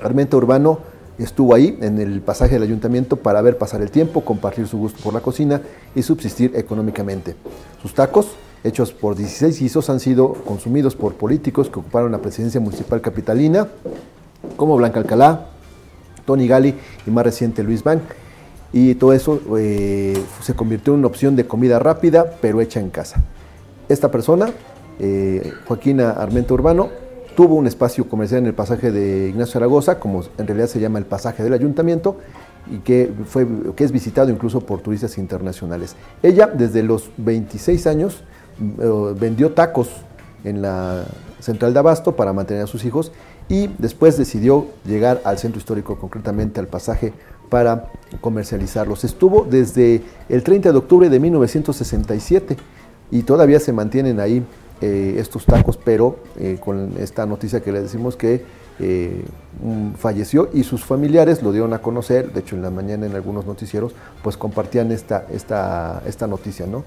Armenta 0.01 0.35
Urbano 0.35 0.79
estuvo 1.19 1.53
ahí 1.53 1.77
en 1.79 1.99
el 1.99 2.21
pasaje 2.21 2.55
del 2.55 2.63
ayuntamiento 2.63 3.17
para 3.17 3.43
ver 3.43 3.59
pasar 3.59 3.83
el 3.83 3.91
tiempo, 3.91 4.25
compartir 4.25 4.67
su 4.67 4.79
gusto 4.79 4.99
por 5.03 5.13
la 5.13 5.19
cocina 5.19 5.61
y 5.93 6.01
subsistir 6.01 6.53
económicamente. 6.55 7.35
Sus 7.83 7.93
tacos, 7.93 8.29
hechos 8.63 8.93
por 8.93 9.15
16 9.15 9.59
guisos, 9.59 9.91
han 9.91 9.99
sido 9.99 10.33
consumidos 10.33 10.95
por 10.95 11.13
políticos 11.13 11.69
que 11.69 11.77
ocuparon 11.77 12.11
la 12.11 12.17
presidencia 12.17 12.59
municipal 12.59 12.99
capitalina, 12.99 13.67
como 14.57 14.75
Blanca 14.75 14.99
Alcalá, 14.99 15.52
Tony 16.25 16.47
Gali 16.47 16.75
y 17.05 17.11
más 17.11 17.23
reciente 17.23 17.63
Luis 17.63 17.83
Van. 17.83 18.01
Y 18.71 18.95
todo 18.95 19.13
eso 19.13 19.39
eh, 19.57 20.19
se 20.41 20.55
convirtió 20.55 20.93
en 20.93 20.99
una 20.99 21.07
opción 21.07 21.35
de 21.35 21.45
comida 21.45 21.77
rápida, 21.77 22.25
pero 22.41 22.59
hecha 22.59 22.79
en 22.79 22.89
casa. 22.89 23.23
Esta 23.87 24.09
persona, 24.09 24.51
eh, 24.99 25.53
Joaquina 25.67 26.11
Armento 26.11 26.55
Urbano, 26.55 26.89
tuvo 27.35 27.55
un 27.55 27.67
espacio 27.67 28.07
comercial 28.09 28.41
en 28.41 28.47
el 28.47 28.53
pasaje 28.53 28.91
de 28.91 29.29
Ignacio 29.29 29.53
Zaragoza, 29.53 29.99
como 29.99 30.23
en 30.37 30.47
realidad 30.47 30.67
se 30.67 30.79
llama 30.79 30.97
el 30.99 31.05
pasaje 31.05 31.43
del 31.43 31.53
ayuntamiento, 31.53 32.17
y 32.71 32.77
que, 32.79 33.11
fue, 33.25 33.45
que 33.75 33.83
es 33.83 33.91
visitado 33.91 34.29
incluso 34.29 34.61
por 34.61 34.81
turistas 34.81 35.17
internacionales. 35.17 35.95
Ella, 36.21 36.47
desde 36.47 36.81
los 36.81 37.11
26 37.17 37.87
años, 37.87 38.23
eh, 38.59 39.13
vendió 39.19 39.51
tacos 39.51 39.89
en 40.43 40.61
la 40.61 41.03
central 41.39 41.73
de 41.73 41.79
Abasto 41.79 42.15
para 42.15 42.33
mantener 42.33 42.63
a 42.63 42.67
sus 42.67 42.85
hijos 42.85 43.11
y 43.49 43.67
después 43.77 44.17
decidió 44.17 44.67
llegar 44.85 45.21
al 45.25 45.37
centro 45.37 45.59
histórico, 45.59 45.97
concretamente 45.97 46.59
al 46.59 46.67
pasaje, 46.67 47.13
para 47.49 47.91
comercializarlos. 48.21 49.03
Estuvo 49.03 49.45
desde 49.49 50.01
el 50.29 50.43
30 50.43 50.71
de 50.71 50.77
octubre 50.77 51.09
de 51.09 51.19
1967 51.19 52.57
y 53.11 53.23
todavía 53.23 53.59
se 53.59 53.71
mantienen 53.73 54.19
ahí 54.19 54.43
eh, 54.81 55.15
estos 55.19 55.45
tacos, 55.45 55.77
pero 55.77 56.17
eh, 56.37 56.57
con 56.59 56.93
esta 56.97 57.25
noticia 57.25 57.61
que 57.61 57.71
le 57.71 57.81
decimos 57.81 58.15
que 58.15 58.43
eh, 58.79 59.23
falleció 59.97 60.49
y 60.51 60.63
sus 60.63 60.83
familiares 60.83 61.43
lo 61.43 61.51
dieron 61.51 61.73
a 61.73 61.79
conocer, 61.79 62.33
de 62.33 62.39
hecho 62.39 62.55
en 62.55 62.63
la 62.63 62.71
mañana 62.71 63.05
en 63.05 63.15
algunos 63.15 63.45
noticieros, 63.45 63.93
pues 64.23 64.35
compartían 64.35 64.91
esta, 64.91 65.27
esta, 65.31 66.01
esta 66.07 66.25
noticia, 66.27 66.65
¿no? 66.65 66.83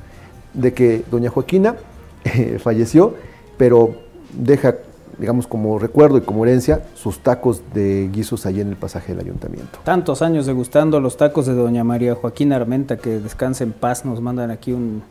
De 0.53 0.75
que 0.75 1.05
doña 1.11 1.31
Joaquina 1.31 1.77
falleció, 2.59 3.15
pero 3.57 3.95
deja, 4.33 4.75
digamos, 5.19 5.47
como 5.47 5.79
recuerdo 5.79 6.19
y 6.19 6.21
como 6.21 6.45
herencia, 6.45 6.83
sus 6.95 7.21
tacos 7.21 7.63
de 7.73 8.09
guisos 8.13 8.47
allí 8.47 8.61
en 8.61 8.69
el 8.69 8.77
pasaje 8.77 9.15
del 9.15 9.25
ayuntamiento. 9.25 9.79
Tantos 9.85 10.23
años 10.23 10.47
degustando 10.47 11.01
los 11.01 11.17
tacos 11.17 11.47
de 11.47 11.55
doña 11.55 11.85
María 11.85 12.15
Joaquina 12.15 12.57
Armenta, 12.57 12.97
que 12.97 13.19
descanse 13.19 13.65
en 13.65 13.73
paz, 13.73 14.05
nos 14.05 14.21
mandan 14.21 14.51
aquí 14.51 14.73
un, 14.73 15.03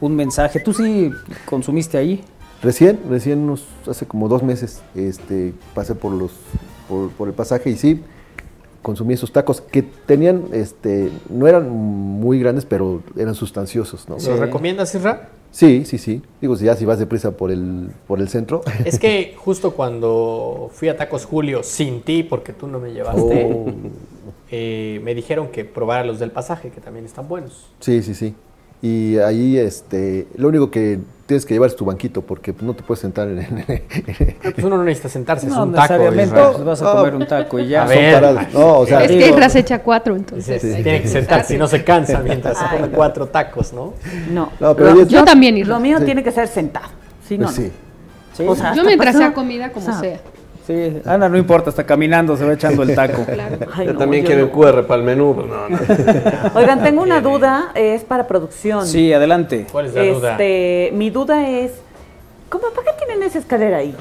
un 0.00 0.16
mensaje. 0.16 0.60
¿Tú 0.60 0.72
sí 0.72 1.10
consumiste 1.46 1.98
ahí? 1.98 2.24
Recién, 2.62 2.98
recién 3.08 3.38
unos, 3.38 3.64
hace 3.88 4.06
como 4.06 4.28
dos 4.28 4.42
meses, 4.42 4.82
este, 4.94 5.54
pasé 5.74 5.94
por 5.94 6.12
los, 6.12 6.32
por, 6.88 7.28
el 7.28 7.34
pasaje 7.34 7.70
y 7.70 7.76
sí, 7.76 8.02
consumí 8.82 9.14
esos 9.14 9.32
tacos 9.32 9.60
que 9.60 9.82
tenían, 9.82 10.44
este, 10.52 11.10
no 11.28 11.46
eran 11.46 11.68
muy 11.68 12.38
grandes, 12.38 12.64
pero 12.64 13.02
eran 13.16 13.34
sustanciosos, 13.34 14.08
¿no? 14.08 14.14
¿Los 14.14 14.38
recomiendas, 14.38 14.94
Isra? 14.94 15.30
Sí, 15.50 15.84
sí, 15.84 15.98
sí. 15.98 16.22
Digo, 16.40 16.56
ya 16.56 16.76
si 16.76 16.84
vas 16.84 16.98
deprisa 16.98 17.32
por 17.32 17.50
el, 17.50 17.90
por 18.06 18.20
el 18.20 18.28
centro. 18.28 18.62
Es 18.84 18.98
que 18.98 19.34
justo 19.38 19.72
cuando 19.72 20.70
fui 20.72 20.88
a 20.88 20.96
Tacos 20.96 21.24
Julio 21.24 21.62
sin 21.62 22.02
ti, 22.02 22.22
porque 22.22 22.52
tú 22.52 22.66
no 22.66 22.78
me 22.78 22.92
llevaste, 22.92 23.50
oh. 23.52 23.66
eh, 24.50 25.00
me 25.02 25.14
dijeron 25.14 25.48
que 25.48 25.64
probara 25.64 26.04
los 26.04 26.18
del 26.18 26.30
pasaje, 26.30 26.70
que 26.70 26.80
también 26.80 27.06
están 27.06 27.28
buenos. 27.28 27.66
Sí, 27.80 28.02
sí, 28.02 28.14
sí. 28.14 28.34
Y 28.82 29.18
ahí, 29.18 29.56
este, 29.56 30.28
lo 30.36 30.48
único 30.48 30.70
que 30.70 31.00
tienes 31.28 31.44
que 31.44 31.52
llevar 31.52 31.70
tu 31.72 31.84
banquito, 31.84 32.22
porque 32.22 32.54
no 32.62 32.72
te 32.72 32.82
puedes 32.82 33.02
sentar 33.02 33.28
en... 33.28 33.62
pues 34.42 34.64
uno 34.64 34.78
no 34.78 34.84
necesita 34.84 35.10
sentarse, 35.10 35.46
es 35.46 35.52
un 35.52 35.74
taco. 35.74 35.94
Pues 36.06 36.64
vas 36.64 36.80
a 36.80 36.92
comer 36.92 37.14
un 37.14 37.26
taco 37.26 37.58
y 37.58 37.68
ya. 37.68 37.84
no, 38.54 38.78
o 38.78 38.86
sea, 38.86 39.04
es 39.04 39.10
que 39.10 39.28
Isra 39.28 39.50
se 39.50 39.58
echa 39.58 39.82
cuatro, 39.82 40.16
entonces. 40.16 40.60
Tiene 40.60 41.02
que 41.02 41.08
sentarse, 41.08 41.52
si 41.52 41.58
no 41.58 41.68
se 41.68 41.84
cansa 41.84 42.20
mientras 42.20 42.58
se 42.58 42.64
come 42.64 42.88
cuatro 42.88 43.26
tacos, 43.26 43.74
¿no? 43.74 43.92
No, 44.30 44.74
pero 44.74 45.04
yo, 45.04 45.22
también, 45.22 45.58
Isra. 45.58 45.74
Lo 45.74 45.80
mío 45.80 46.00
tiene 46.02 46.24
que 46.24 46.32
ser 46.32 46.48
sentado, 46.48 46.88
si 47.28 47.36
no, 47.36 47.44
pues 47.44 47.56
sí. 47.56 47.72
O 48.46 48.56
sea, 48.56 48.74
yo 48.74 48.82
mientras 48.82 49.14
sea 49.14 49.34
comida, 49.34 49.70
como 49.70 49.86
sea. 50.00 50.20
Sí, 50.68 51.00
Ana 51.06 51.30
no 51.30 51.38
importa, 51.38 51.70
está 51.70 51.84
caminando, 51.84 52.36
se 52.36 52.44
va 52.44 52.52
echando 52.52 52.82
el 52.82 52.94
taco. 52.94 53.24
yo 53.86 53.96
también 53.96 54.22
quiero 54.22 54.42
el 54.42 54.50
QR 54.50 54.86
para 54.86 55.00
el 55.00 55.06
menú. 55.06 55.34
Oigan, 56.54 56.82
tengo 56.82 57.00
una 57.00 57.20
duda, 57.22 57.72
es 57.74 58.04
para 58.04 58.26
producción. 58.26 58.86
Sí, 58.86 59.10
adelante. 59.10 59.66
¿Cuál 59.72 59.86
es 59.86 59.94
la 59.94 60.04
duda? 60.04 60.32
Este, 60.32 60.90
mi 60.92 61.08
duda 61.08 61.48
es, 61.48 61.72
¿cómo, 62.50 62.64
¿para 62.76 62.92
qué 62.92 63.06
tienen 63.06 63.26
esa 63.26 63.38
escalera 63.38 63.78
ahí? 63.78 63.96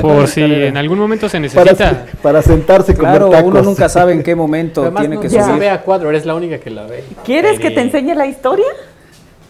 Por 0.00 0.28
si 0.28 0.40
en 0.40 0.76
algún 0.76 1.00
momento 1.00 1.28
se 1.28 1.40
necesita. 1.40 2.06
Para, 2.22 2.40
sentarse 2.40 2.94
con 2.94 3.04
Claro, 3.04 3.28
uno 3.42 3.60
nunca 3.60 3.88
sabe 3.88 4.12
en 4.12 4.22
qué 4.22 4.36
momento 4.36 4.88
tiene 4.92 5.18
que 5.18 5.28
subir. 5.28 5.44
No 5.46 5.58
ve 5.58 5.68
a 5.68 5.82
cuadro, 5.82 6.10
eres 6.10 6.24
la 6.24 6.36
única 6.36 6.58
que 6.58 6.70
la 6.70 6.86
ve. 6.86 7.02
¿Quieres 7.24 7.58
que 7.58 7.72
te 7.72 7.80
enseñe 7.80 8.14
la 8.14 8.26
historia? 8.26 8.68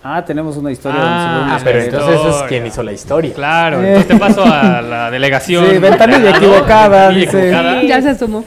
Ah, 0.04 0.24
tenemos 0.24 0.56
una 0.56 0.72
historia. 0.72 1.00
Ah, 1.00 1.58
pero 1.62 1.80
entonces 1.80 2.20
es 2.36 2.42
quien 2.44 2.66
hizo 2.66 2.82
la 2.82 2.92
historia. 2.92 3.32
Claro, 3.34 3.80
entonces 3.82 4.08
te 4.08 4.16
paso 4.16 4.42
a 4.44 4.82
la 4.82 5.10
delegación. 5.12 5.66
Sí, 5.70 5.78
ventanilla 5.78 6.30
equivocada, 6.30 7.10
dice. 7.10 7.50
ya 7.86 8.02
se 8.02 8.10
asomó. 8.10 8.44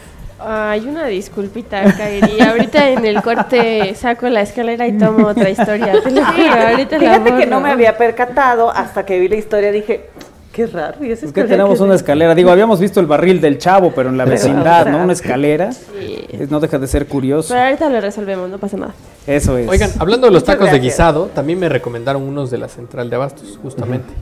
Hay 0.48 0.82
una 0.82 1.06
disculpita, 1.08 1.82
Kairi. 1.94 2.40
Ahorita 2.42 2.90
en 2.90 3.06
el 3.06 3.22
corte 3.24 3.96
saco 3.96 4.28
la 4.30 4.42
escalera 4.42 4.86
y 4.86 4.98
tomo 4.98 5.28
otra 5.28 5.50
historia. 5.50 5.94
Fíjate 6.04 7.36
que 7.38 7.46
no 7.48 7.62
me 7.62 7.72
había 7.72 7.98
percatado 7.98 8.70
hasta 8.70 9.06
que 9.06 9.18
vi 9.20 9.28
la 9.28 9.38
historia. 9.38 9.72
Dije, 9.72 10.10
Qué 10.56 10.68
raro. 10.68 11.04
¿y 11.04 11.12
es 11.12 11.20
que 11.34 11.44
tenemos 11.44 11.82
una 11.82 11.96
escalera. 11.96 12.34
Digo, 12.34 12.50
habíamos 12.50 12.80
visto 12.80 13.02
el 13.02 13.08
barril 13.08 13.42
del 13.42 13.58
chavo, 13.58 13.92
pero 13.94 14.08
en 14.08 14.18
la 14.18 14.24
vecindad, 14.36 14.86
¿no? 14.86 15.04
Una 15.04 15.12
escalera. 15.12 15.74
Sí. 15.74 16.28
No 16.50 16.62
deja 16.62 16.80
de 16.80 16.88
ser 16.88 17.08
curioso. 17.08 17.50
Pero 17.50 17.66
ahorita 17.66 17.90
lo 17.90 18.00
resolvemos, 18.00 18.50
no 18.50 18.58
pasa 18.58 18.78
nada. 18.78 18.94
Eso 19.28 19.58
es. 19.58 19.68
Oigan, 19.68 19.92
hablando 20.00 20.28
de 20.28 20.32
los 20.32 20.46
tacos 20.46 20.72
de 20.72 20.80
guisado, 20.80 21.26
también 21.26 21.60
me 21.60 21.68
recomendaron 21.68 22.24
unos 22.24 22.52
de 22.52 22.58
la 22.58 22.70
central 22.70 23.10
de 23.10 23.18
Abastos, 23.18 23.60
justamente. 23.62 24.14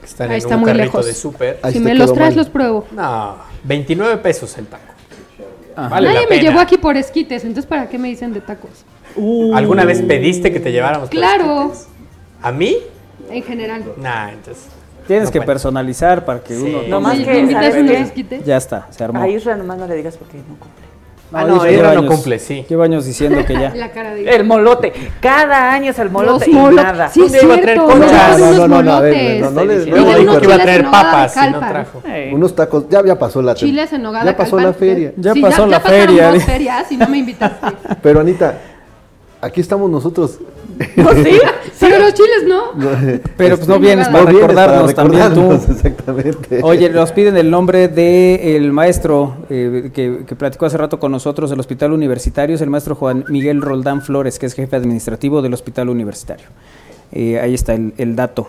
Que 0.00 0.06
están 0.06 0.32
en 0.32 0.54
un 0.54 0.64
carrito 0.64 1.02
de 1.02 1.12
súper. 1.12 1.60
Si 1.70 1.80
me 1.80 1.94
los 1.94 2.14
traes, 2.14 2.34
los 2.34 2.48
pruebo. 2.48 2.86
No, 2.90 3.36
29 3.64 4.16
pesos 4.22 4.56
el 4.56 4.66
taco. 4.66 4.94
Vale 5.76 6.14
Nadie 6.14 6.26
me 6.30 6.38
llevó 6.38 6.60
aquí 6.60 6.78
por 6.78 6.96
esquites, 6.96 7.42
entonces 7.44 7.66
¿para 7.66 7.90
qué 7.90 7.98
me 7.98 8.08
dicen 8.08 8.32
de 8.32 8.40
tacos? 8.40 8.70
Uh. 9.16 9.54
¿Alguna 9.54 9.84
vez 9.84 10.00
pediste 10.00 10.50
que 10.50 10.60
te 10.60 10.72
lleváramos 10.72 11.10
Claro. 11.10 11.72
¿A 12.40 12.52
mí? 12.52 12.78
En 13.28 13.42
general. 13.42 13.84
Nah, 13.98 14.30
entonces. 14.30 14.64
Tienes 15.06 15.30
que 15.30 15.40
personalizar 15.42 16.24
para 16.24 16.40
que 16.40 16.56
uno. 16.56 16.82
No 16.88 17.00
más 17.00 17.18
que. 17.18 18.42
Ya 18.44 18.56
está, 18.56 18.86
se 18.90 19.04
armó. 19.04 19.20
A 19.20 19.28
Isra 19.28 19.56
nomás 19.56 19.78
no 19.78 19.86
le 19.86 19.96
digas 19.96 20.16
porque 20.16 20.38
no 20.38 20.56
cumple. 20.58 20.84
Ah, 21.32 21.44
no, 21.44 21.68
Isra 21.68 21.94
no 21.94 22.06
cumple, 22.06 22.38
sí. 22.38 22.64
Lleva 22.68 22.84
años 22.84 23.04
diciendo 23.06 23.44
que 23.44 23.54
ya. 23.54 23.74
La 23.74 23.90
cara 23.90 24.14
de 24.14 24.24
el 24.24 24.44
molote. 24.44 24.92
Cada 25.20 25.72
año 25.72 25.90
es 25.90 25.98
el 25.98 26.10
molote 26.10 26.48
y 26.48 26.54
nada. 26.54 27.08
Sí, 27.08 27.22
es 27.22 27.42
iba 27.42 27.54
a 27.54 27.60
traer 27.60 27.78
conchas. 27.78 28.38
No, 28.38 28.52
no, 28.52 28.68
no, 28.68 28.82
no, 28.82 28.92
a 28.92 29.00
ver, 29.00 29.40
no, 29.40 29.50
no, 29.50 29.64
le 29.64 29.80
dijo 29.84 30.38
que 30.38 30.44
iba 30.44 30.54
a 30.54 30.58
traer 30.58 30.84
papas 30.84 31.36
y 31.36 31.50
no 31.50 31.58
trajo. 31.58 32.02
Unos 32.32 32.54
tacos, 32.54 32.88
ya, 32.88 33.04
ya 33.04 33.18
pasó 33.18 33.42
la 33.42 33.54
Chiles 33.54 33.92
en 33.92 34.02
nogada 34.02 34.24
Ya 34.24 34.36
pasó 34.36 34.60
la 34.60 34.72
feria. 34.72 35.12
Ya 35.16 35.34
pasó 35.34 35.66
la 35.66 35.80
feria. 35.80 36.34
Ya 36.34 36.40
ferias 36.40 36.92
y 36.92 36.96
no 36.96 37.08
me 37.08 37.18
invitaste. 37.18 37.66
Pero 38.02 38.20
Anita, 38.20 38.58
aquí 39.40 39.60
estamos 39.60 39.90
nosotros 39.90 40.38
¿No, 40.96 41.12
sí? 41.12 41.38
Pero 41.80 41.98
los 41.98 42.14
chiles 42.14 42.44
no. 42.46 42.72
Pero 43.36 43.56
pues 43.56 43.68
no 43.68 43.78
vienes 43.78 44.08
para, 44.08 44.24
recordarnos, 44.24 44.94
también 44.94 45.34
tú. 45.34 45.52
Exactamente. 45.72 46.60
Oye, 46.62 46.90
nos 46.90 47.12
piden 47.12 47.36
el 47.36 47.50
nombre 47.50 47.88
del 47.88 48.72
maestro 48.72 49.36
eh, 49.50 49.90
que, 49.92 50.10
platicó 50.36 50.66
hace 50.66 50.78
rato 50.78 50.98
con 50.98 51.12
nosotros 51.12 51.50
del 51.50 51.60
Hospital 51.60 51.92
Universitario, 51.92 52.56
es 52.56 52.62
el 52.62 52.70
maestro 52.70 52.94
Juan 52.94 53.24
Miguel 53.28 53.62
Roldán 53.62 54.02
Flores, 54.02 54.38
que 54.38 54.46
es 54.46 54.54
jefe 54.54 54.76
administrativo 54.76 55.42
del 55.42 55.54
Hospital 55.54 55.88
Universitario. 55.88 56.46
Eh, 57.12 57.38
ahí 57.38 57.54
está 57.54 57.74
el, 57.74 58.16
dato 58.16 58.48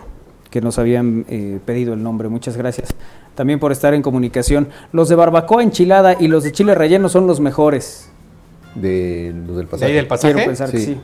que 0.50 0.60
nos 0.60 0.78
habían 0.78 1.24
eh, 1.28 1.60
pedido 1.64 1.94
el 1.94 2.02
nombre. 2.02 2.28
Muchas 2.28 2.56
gracias 2.56 2.88
también 3.34 3.60
por 3.60 3.70
estar 3.70 3.94
en 3.94 4.02
comunicación. 4.02 4.68
Los 4.92 5.08
de 5.08 5.14
barbacoa 5.14 5.62
enchilada 5.62 6.16
y 6.18 6.26
los 6.26 6.42
de 6.42 6.52
chile 6.52 6.74
relleno 6.74 7.08
son 7.08 7.26
los 7.26 7.38
mejores. 7.38 8.10
De 8.74 9.32
los 9.46 9.56
del 9.56 9.66
pasaje. 9.66 9.86
¿De 9.86 9.92
ahí 9.92 9.96
del 9.96 10.06
pasaje? 10.08 10.34
Quiero 10.34 10.48
pensar 10.48 10.70
que 10.70 10.78
sí. 10.78 10.98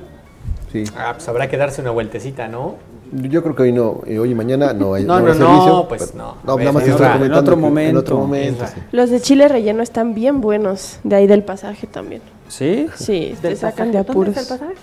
Ah, 0.96 1.12
pues 1.14 1.28
habrá 1.28 1.48
que 1.48 1.56
darse 1.56 1.80
una 1.80 1.90
vueltecita, 1.90 2.48
¿no? 2.48 2.76
Yo 3.12 3.42
creo 3.42 3.54
que 3.54 3.62
hoy 3.64 3.72
no, 3.72 4.00
eh, 4.06 4.18
hoy 4.18 4.30
y 4.30 4.34
mañana 4.34 4.72
no 4.72 4.94
hay, 4.94 5.04
no, 5.06 5.20
no, 5.20 5.34
no, 5.34 5.88
pues 5.88 6.14
no. 6.14 6.36
No, 6.44 6.56
nada 6.56 6.72
más 6.72 6.84
en 6.86 7.32
otro 7.32 7.56
momento. 7.56 7.90
En 7.90 7.96
otro 7.96 8.16
momento 8.18 8.64
Los 8.90 9.10
de 9.10 9.20
chile 9.20 9.48
relleno 9.48 9.82
están 9.82 10.14
bien 10.14 10.40
buenos, 10.40 10.98
de 11.04 11.16
ahí 11.16 11.26
del 11.26 11.42
pasaje 11.42 11.86
también. 11.86 12.22
¿Sí? 12.48 12.86
Sí, 12.96 13.34
te 13.40 13.54
sacan 13.56 13.92
de 13.92 13.98
apuros. 13.98 14.34
¿Dónde 14.34 14.40
el 14.40 14.46
pasaje? 14.46 14.74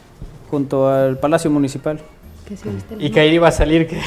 Junto 0.49 0.89
al 0.89 1.17
Palacio 1.17 1.49
Municipal. 1.51 1.99
y 2.99 3.09
que 3.11 3.19
ahí 3.19 3.35
iba 3.35 3.47
a 3.47 3.51
salir 3.51 3.87
que 3.87 3.99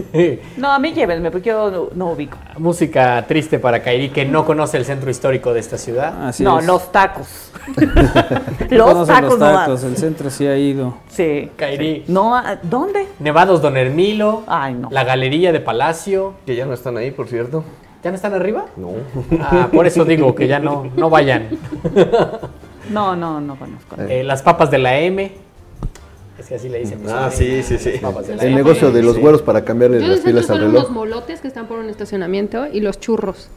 no, 0.56 0.72
a 0.72 0.78
mí 0.78 0.92
llévenme 0.92 1.30
porque 1.30 1.50
yo 1.50 1.90
no, 1.94 2.12
ubico. 2.12 2.38
Música 2.58 3.24
triste 3.26 3.58
para 3.58 3.82
Kairi 3.82 4.10
que 4.10 4.24
no 4.24 4.44
conoce 4.44 4.76
el 4.76 4.84
centro 4.84 5.10
histórico 5.10 5.52
de 5.52 5.60
esta 5.60 5.78
ciudad. 5.78 6.34
no, 6.40 6.60
los 6.60 6.90
tacos. 6.92 7.52
los 8.70 9.06
tacos, 9.06 9.30
los 9.30 9.38
tacos. 9.38 9.84
El 9.84 9.96
centro 9.96 10.30
sí 10.30 10.46
ha 10.46 10.56
ido. 10.56 10.94
Sí. 11.08 11.50
Kairi. 11.56 12.04
No, 12.08 12.40
¿dónde? 12.62 13.06
Nevados 13.18 13.62
Don 13.62 13.76
Hermilo. 13.76 14.42
Ay, 14.46 14.74
no. 14.74 14.88
La 14.90 15.04
Galería 15.04 15.52
de 15.52 15.60
Palacio. 15.60 16.34
Que 16.46 16.56
ya 16.56 16.66
no 16.66 16.74
están 16.74 16.96
ahí, 16.96 17.10
por 17.10 17.28
cierto. 17.28 17.64
¿Ya 18.02 18.10
no 18.10 18.16
están 18.16 18.34
arriba? 18.34 18.66
No. 18.76 18.90
Ah, 19.40 19.68
por 19.72 19.86
eso 19.86 20.04
digo 20.04 20.34
que 20.34 20.48
ya 20.48 20.58
no, 20.58 20.90
no 20.96 21.08
vayan. 21.08 21.50
no, 22.90 23.14
no, 23.14 23.40
no 23.40 23.56
conozco. 23.56 23.96
Eh, 24.08 24.24
las 24.24 24.42
papas 24.42 24.70
de 24.72 24.78
la 24.78 24.98
M. 24.98 25.32
Es 26.42 26.48
que 26.48 26.54
así 26.56 26.68
le 26.68 26.80
dicen. 26.80 27.00
ah, 27.08 27.30
sí, 27.32 27.62
sí, 27.62 27.78
sí. 27.78 28.00
El 28.40 28.54
negocio 28.56 28.90
de 28.90 29.00
los 29.00 29.16
güeros 29.16 29.42
para 29.42 29.64
cambiarle 29.64 30.00
las 30.00 30.20
pilas 30.20 30.50
al 30.50 30.58
reloj. 30.58 30.82
los 30.82 30.90
molotes 30.90 31.40
que 31.40 31.46
están 31.46 31.68
por 31.68 31.78
un 31.78 31.88
estacionamiento 31.88 32.66
y 32.66 32.80
los 32.80 32.98
churros. 32.98 33.48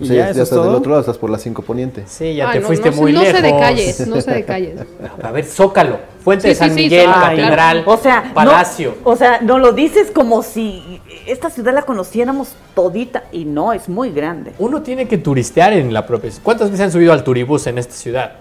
Sí, 0.00 0.08
ya, 0.08 0.28
estás 0.28 0.50
del 0.50 0.58
otro 0.58 0.90
lado, 0.90 1.00
estás 1.00 1.16
por 1.16 1.30
la 1.30 1.38
5 1.38 1.62
Poniente. 1.62 2.02
Sí, 2.06 2.34
ya 2.34 2.50
te 2.50 2.60
fuiste 2.60 2.90
muy 2.90 3.12
no 3.12 3.22
lejos. 3.22 3.40
No 3.40 3.48
sé 3.48 3.54
de 3.54 3.58
calles, 3.58 4.08
no 4.08 4.20
sé 4.20 4.30
de 4.32 4.44
calles. 4.44 4.80
A 5.22 5.30
ver, 5.30 5.44
Zócalo, 5.44 6.00
Fuente 6.22 6.48
de 6.48 6.54
San 6.56 6.74
Miguel, 6.74 7.06
Catedral, 7.06 7.84
o 7.86 7.96
sea, 7.96 8.32
Palacio. 8.34 8.96
o 9.04 9.16
sea, 9.16 9.40
no 9.40 9.58
lo 9.58 9.72
dices 9.72 10.10
como 10.10 10.42
si 10.42 11.00
esta 11.26 11.48
ciudad 11.48 11.72
la 11.72 11.82
conociéramos 11.82 12.56
todita 12.74 13.24
y 13.32 13.46
no, 13.46 13.72
es 13.72 13.88
muy 13.88 14.10
grande. 14.10 14.52
Uno 14.58 14.82
tiene 14.82 15.08
que 15.08 15.18
turistear 15.18 15.72
en 15.72 15.94
la 15.94 16.06
propia 16.06 16.30
¿Cuántas 16.42 16.70
veces 16.70 16.84
han 16.84 16.92
subido 16.92 17.12
al 17.12 17.24
turibús 17.24 17.66
en 17.68 17.78
esta 17.78 17.94
ciudad? 17.94 18.32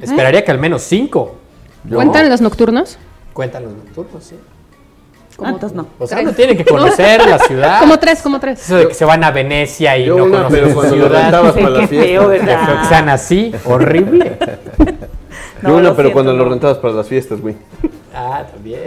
Esperaría 0.00 0.44
que 0.44 0.50
al 0.52 0.58
menos 0.58 0.82
cinco. 0.82 1.34
¿Cuentan 1.94 2.28
los 2.28 2.40
nocturnos? 2.40 2.98
Cuentan 3.32 3.64
los 3.64 3.72
nocturnos, 3.72 4.24
sí. 4.24 4.36
¿Cuántos 5.36 5.72
no? 5.74 5.86
O 5.98 6.06
sea, 6.06 6.20
uno 6.20 6.32
tiene 6.32 6.56
que 6.56 6.64
conocer 6.64 7.26
la 7.26 7.38
ciudad. 7.38 7.80
Como 7.80 7.98
tres, 7.98 8.22
como 8.22 8.40
tres. 8.40 8.62
Eso 8.62 8.76
de 8.76 8.88
que 8.88 8.94
se 8.94 9.04
van 9.04 9.22
a 9.22 9.30
Venecia 9.30 9.98
y 9.98 10.06
no 10.06 10.30
conocen 10.30 10.74
la 10.74 10.88
ciudad. 10.88 11.52
para 11.52 11.70
la 11.70 11.86
fiesta. 11.86 13.12
Así, 13.12 13.52
horrible. 13.66 14.38
no, 15.62 15.82
Yo 15.82 15.94
pero 15.94 16.12
cuando 16.12 16.32
lo 16.32 16.48
rentabas 16.48 16.78
para 16.78 16.94
las 16.94 17.06
fiestas, 17.06 17.40
güey. 17.40 17.54
Ah, 18.14 18.44
también. 18.50 18.80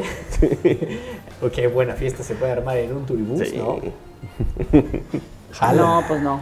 Qué 1.54 1.68
buena 1.68 1.94
fiesta 1.94 2.24
se 2.24 2.34
puede 2.34 2.52
armar 2.52 2.78
en 2.78 2.94
un 2.96 3.06
turibús, 3.06 3.54
¿no? 3.54 3.80
No, 5.76 6.04
pues 6.08 6.22
no. 6.22 6.42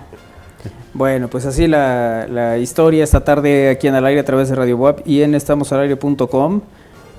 Bueno, 0.93 1.27
pues 1.27 1.45
así 1.45 1.67
la, 1.67 2.57
historia 2.57 3.03
esta 3.03 3.23
tarde 3.23 3.69
aquí 3.69 3.87
en 3.87 3.95
Al 3.95 4.05
Aire 4.05 4.21
a 4.21 4.25
través 4.25 4.49
de 4.49 4.55
Radio 4.55 4.77
Web 4.77 5.03
y 5.05 5.21
en 5.21 5.35
estamosalaire.com. 5.35 6.61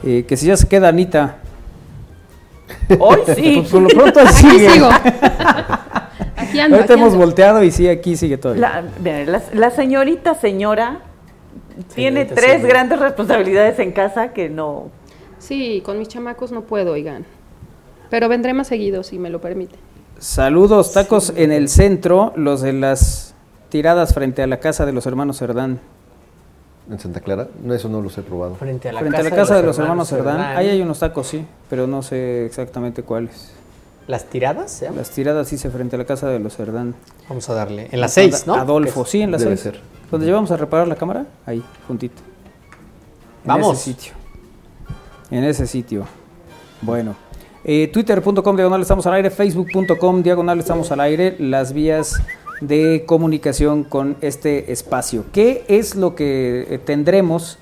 Eh, 0.04 0.24
que 0.26 0.36
si 0.36 0.46
ya 0.46 0.56
se 0.56 0.66
queda 0.66 0.88
Anita. 0.88 1.36
Hoy 2.98 3.20
sí. 3.36 3.58
Pues 3.58 3.70
por 3.70 3.82
lo 3.82 3.88
pronto 3.88 4.20
aquí 4.20 4.50
sigo. 4.58 4.88
aquí 6.36 6.60
ando, 6.60 6.76
Ahorita 6.76 6.94
hemos 6.94 7.14
volteado 7.14 7.62
y 7.62 7.70
sí, 7.70 7.88
aquí 7.88 8.16
sigue 8.16 8.38
todo. 8.38 8.54
La, 8.54 8.82
la, 9.52 9.70
señorita 9.70 10.34
señora 10.34 11.00
tiene 11.94 12.24
tres 12.24 12.64
grandes 12.64 12.98
responsabilidades 12.98 13.78
en 13.78 13.92
casa 13.92 14.32
que 14.32 14.48
no... 14.48 14.90
Sí, 15.38 15.82
con 15.84 15.98
mis 15.98 16.08
chamacos 16.08 16.50
no 16.50 16.62
puedo, 16.62 16.92
oigan. 16.92 17.24
Pero 18.10 18.28
vendré 18.28 18.54
más 18.54 18.66
seguido, 18.66 19.04
si 19.04 19.18
me 19.18 19.30
lo 19.30 19.40
permite. 19.40 19.76
Saludos, 20.18 20.92
tacos 20.92 21.32
en 21.36 21.52
el 21.52 21.68
centro, 21.68 22.32
los 22.34 22.60
de 22.60 22.72
las 22.72 23.27
tiradas 23.68 24.14
frente 24.14 24.42
a 24.42 24.46
la 24.46 24.60
casa 24.60 24.86
de 24.86 24.92
los 24.92 25.06
hermanos 25.06 25.38
Cerdán. 25.38 25.80
¿En 26.90 26.98
Santa 26.98 27.20
Clara? 27.20 27.48
No, 27.62 27.74
eso 27.74 27.88
no 27.88 28.00
los 28.00 28.16
he 28.16 28.22
probado. 28.22 28.54
Frente 28.54 28.88
a 28.88 28.92
la, 28.92 29.00
casa, 29.00 29.56
de 29.56 29.62
los, 29.62 29.78
hermanos 29.78 30.08
Cerdán. 30.08 30.40
Ahí 30.40 30.68
hay 30.68 30.80
unos 30.80 31.00
tacos, 31.00 31.26
sí, 31.26 31.44
pero 31.68 31.86
no 31.86 32.02
sé 32.02 32.46
exactamente 32.46 33.02
cuáles. 33.02 33.52
¿Las 34.06 34.24
tiradas? 34.24 34.82
Las 34.96 35.10
tiradas, 35.10 35.48
sí, 35.48 35.58
se 35.58 35.68
frente 35.68 35.96
a 35.96 35.98
la 35.98 36.06
casa 36.06 36.28
de 36.28 36.38
los 36.38 36.56
Cerdán. 36.56 36.94
Vamos 37.28 37.48
a 37.50 37.54
darle. 37.54 37.88
En 37.92 38.00
las 38.00 38.14
seis, 38.14 38.46
¿no? 38.46 38.54
Adolfo, 38.54 39.04
sí, 39.04 39.20
en 39.20 39.32
las 39.32 39.42
seis. 39.42 39.60
Ser. 39.60 39.80
¿Dónde 40.10 40.26
llevamos 40.26 40.50
a 40.50 40.56
reparar 40.56 40.88
la 40.88 40.96
cámara? 40.96 41.26
Ahí, 41.44 41.62
juntito. 41.86 42.22
Vamos. 43.44 43.68
En 43.68 43.74
ese 43.74 43.84
sitio. 43.84 44.12
En 45.30 45.44
ese 45.44 45.66
sitio. 45.66 46.04
Bueno. 46.80 47.14
Eh, 47.64 47.90
Twitter.com 47.92 48.56
diagonal 48.56 48.80
estamos 48.80 49.06
al 49.06 49.14
aire, 49.14 49.30
Facebook.com 49.30 50.22
diagonal 50.22 50.58
estamos 50.58 50.90
al 50.90 51.00
aire, 51.00 51.36
las 51.38 51.74
vías 51.74 52.22
de 52.60 53.04
comunicación 53.06 53.84
con 53.84 54.16
este 54.20 54.72
espacio. 54.72 55.24
¿Qué 55.32 55.64
es 55.68 55.94
lo 55.94 56.14
que 56.14 56.66
eh, 56.68 56.78
tendremos 56.78 57.58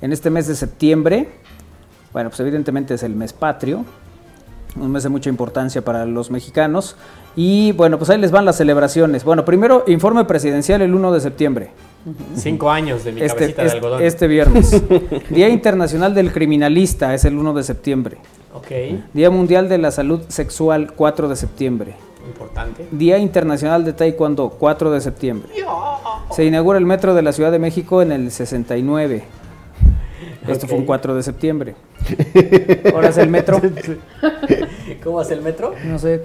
en 0.00 0.12
este 0.12 0.30
mes 0.30 0.46
de 0.46 0.54
septiembre? 0.54 1.28
Bueno, 2.12 2.30
pues 2.30 2.40
evidentemente 2.40 2.94
es 2.94 3.02
el 3.02 3.14
mes 3.14 3.32
patrio, 3.32 3.84
un 4.76 4.90
mes 4.90 5.02
de 5.02 5.08
mucha 5.08 5.30
importancia 5.30 5.82
para 5.82 6.06
los 6.06 6.30
mexicanos. 6.30 6.96
Y 7.36 7.72
bueno, 7.72 7.98
pues 7.98 8.10
ahí 8.10 8.18
les 8.18 8.32
van 8.32 8.44
las 8.44 8.56
celebraciones. 8.56 9.22
Bueno, 9.22 9.44
primero, 9.44 9.84
informe 9.86 10.24
presidencial 10.24 10.82
el 10.82 10.94
1 10.94 11.12
de 11.12 11.20
septiembre. 11.20 11.70
Cinco 12.34 12.70
años 12.70 13.04
de 13.04 13.12
mi 13.12 13.20
este, 13.20 13.36
cabecita 13.36 13.64
de 13.64 13.70
algodón. 13.70 14.02
Este 14.02 14.26
viernes. 14.26 14.82
Día 15.30 15.48
Internacional 15.48 16.14
del 16.14 16.32
Criminalista 16.32 17.14
es 17.14 17.24
el 17.24 17.36
1 17.36 17.52
de 17.54 17.62
septiembre. 17.62 18.16
Okay. 18.52 19.04
Día 19.12 19.30
Mundial 19.30 19.68
de 19.68 19.78
la 19.78 19.92
Salud 19.92 20.22
Sexual 20.28 20.92
4 20.96 21.28
de 21.28 21.36
septiembre. 21.36 21.94
Importante. 22.30 22.86
Día 22.90 23.18
Internacional 23.18 23.84
de 23.84 23.92
Taekwondo, 23.92 24.50
4 24.50 24.90
de 24.92 25.00
septiembre. 25.00 25.50
Se 26.30 26.44
inaugura 26.44 26.78
el 26.78 26.86
metro 26.86 27.14
de 27.14 27.22
la 27.22 27.32
Ciudad 27.32 27.50
de 27.50 27.58
México 27.58 28.02
en 28.02 28.12
el 28.12 28.30
69. 28.30 29.24
Esto 30.46 30.66
fue 30.66 30.78
un 30.78 30.86
4 30.86 31.14
de 31.14 31.22
septiembre. 31.22 31.74
Ahora 32.94 33.08
es 33.08 33.18
el 33.18 33.28
metro. 33.28 33.60
¿Cómo 35.04 35.20
hace 35.20 35.34
el 35.34 35.42
metro? 35.42 35.74
No 35.84 35.98
sé. 35.98 36.22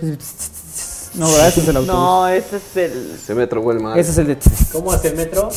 No, 1.18 1.28
¿verdad? 1.28 1.48
Ese 1.48 1.62
es 1.62 1.68
el 1.68 1.78
autobús. 1.78 2.02
No, 2.02 2.28
ese 2.28 2.58
es 2.58 2.78
el. 2.78 3.12
Ese 3.16 3.36
metro 3.36 3.62
huele 3.62 3.80
mal. 3.80 3.98
Ese 3.98 4.12
es 4.12 4.18
el 4.18 4.28
de. 4.28 4.38
¿Cómo 4.72 4.92
hace 4.92 5.10
el 5.10 5.16
metro? 5.16 5.50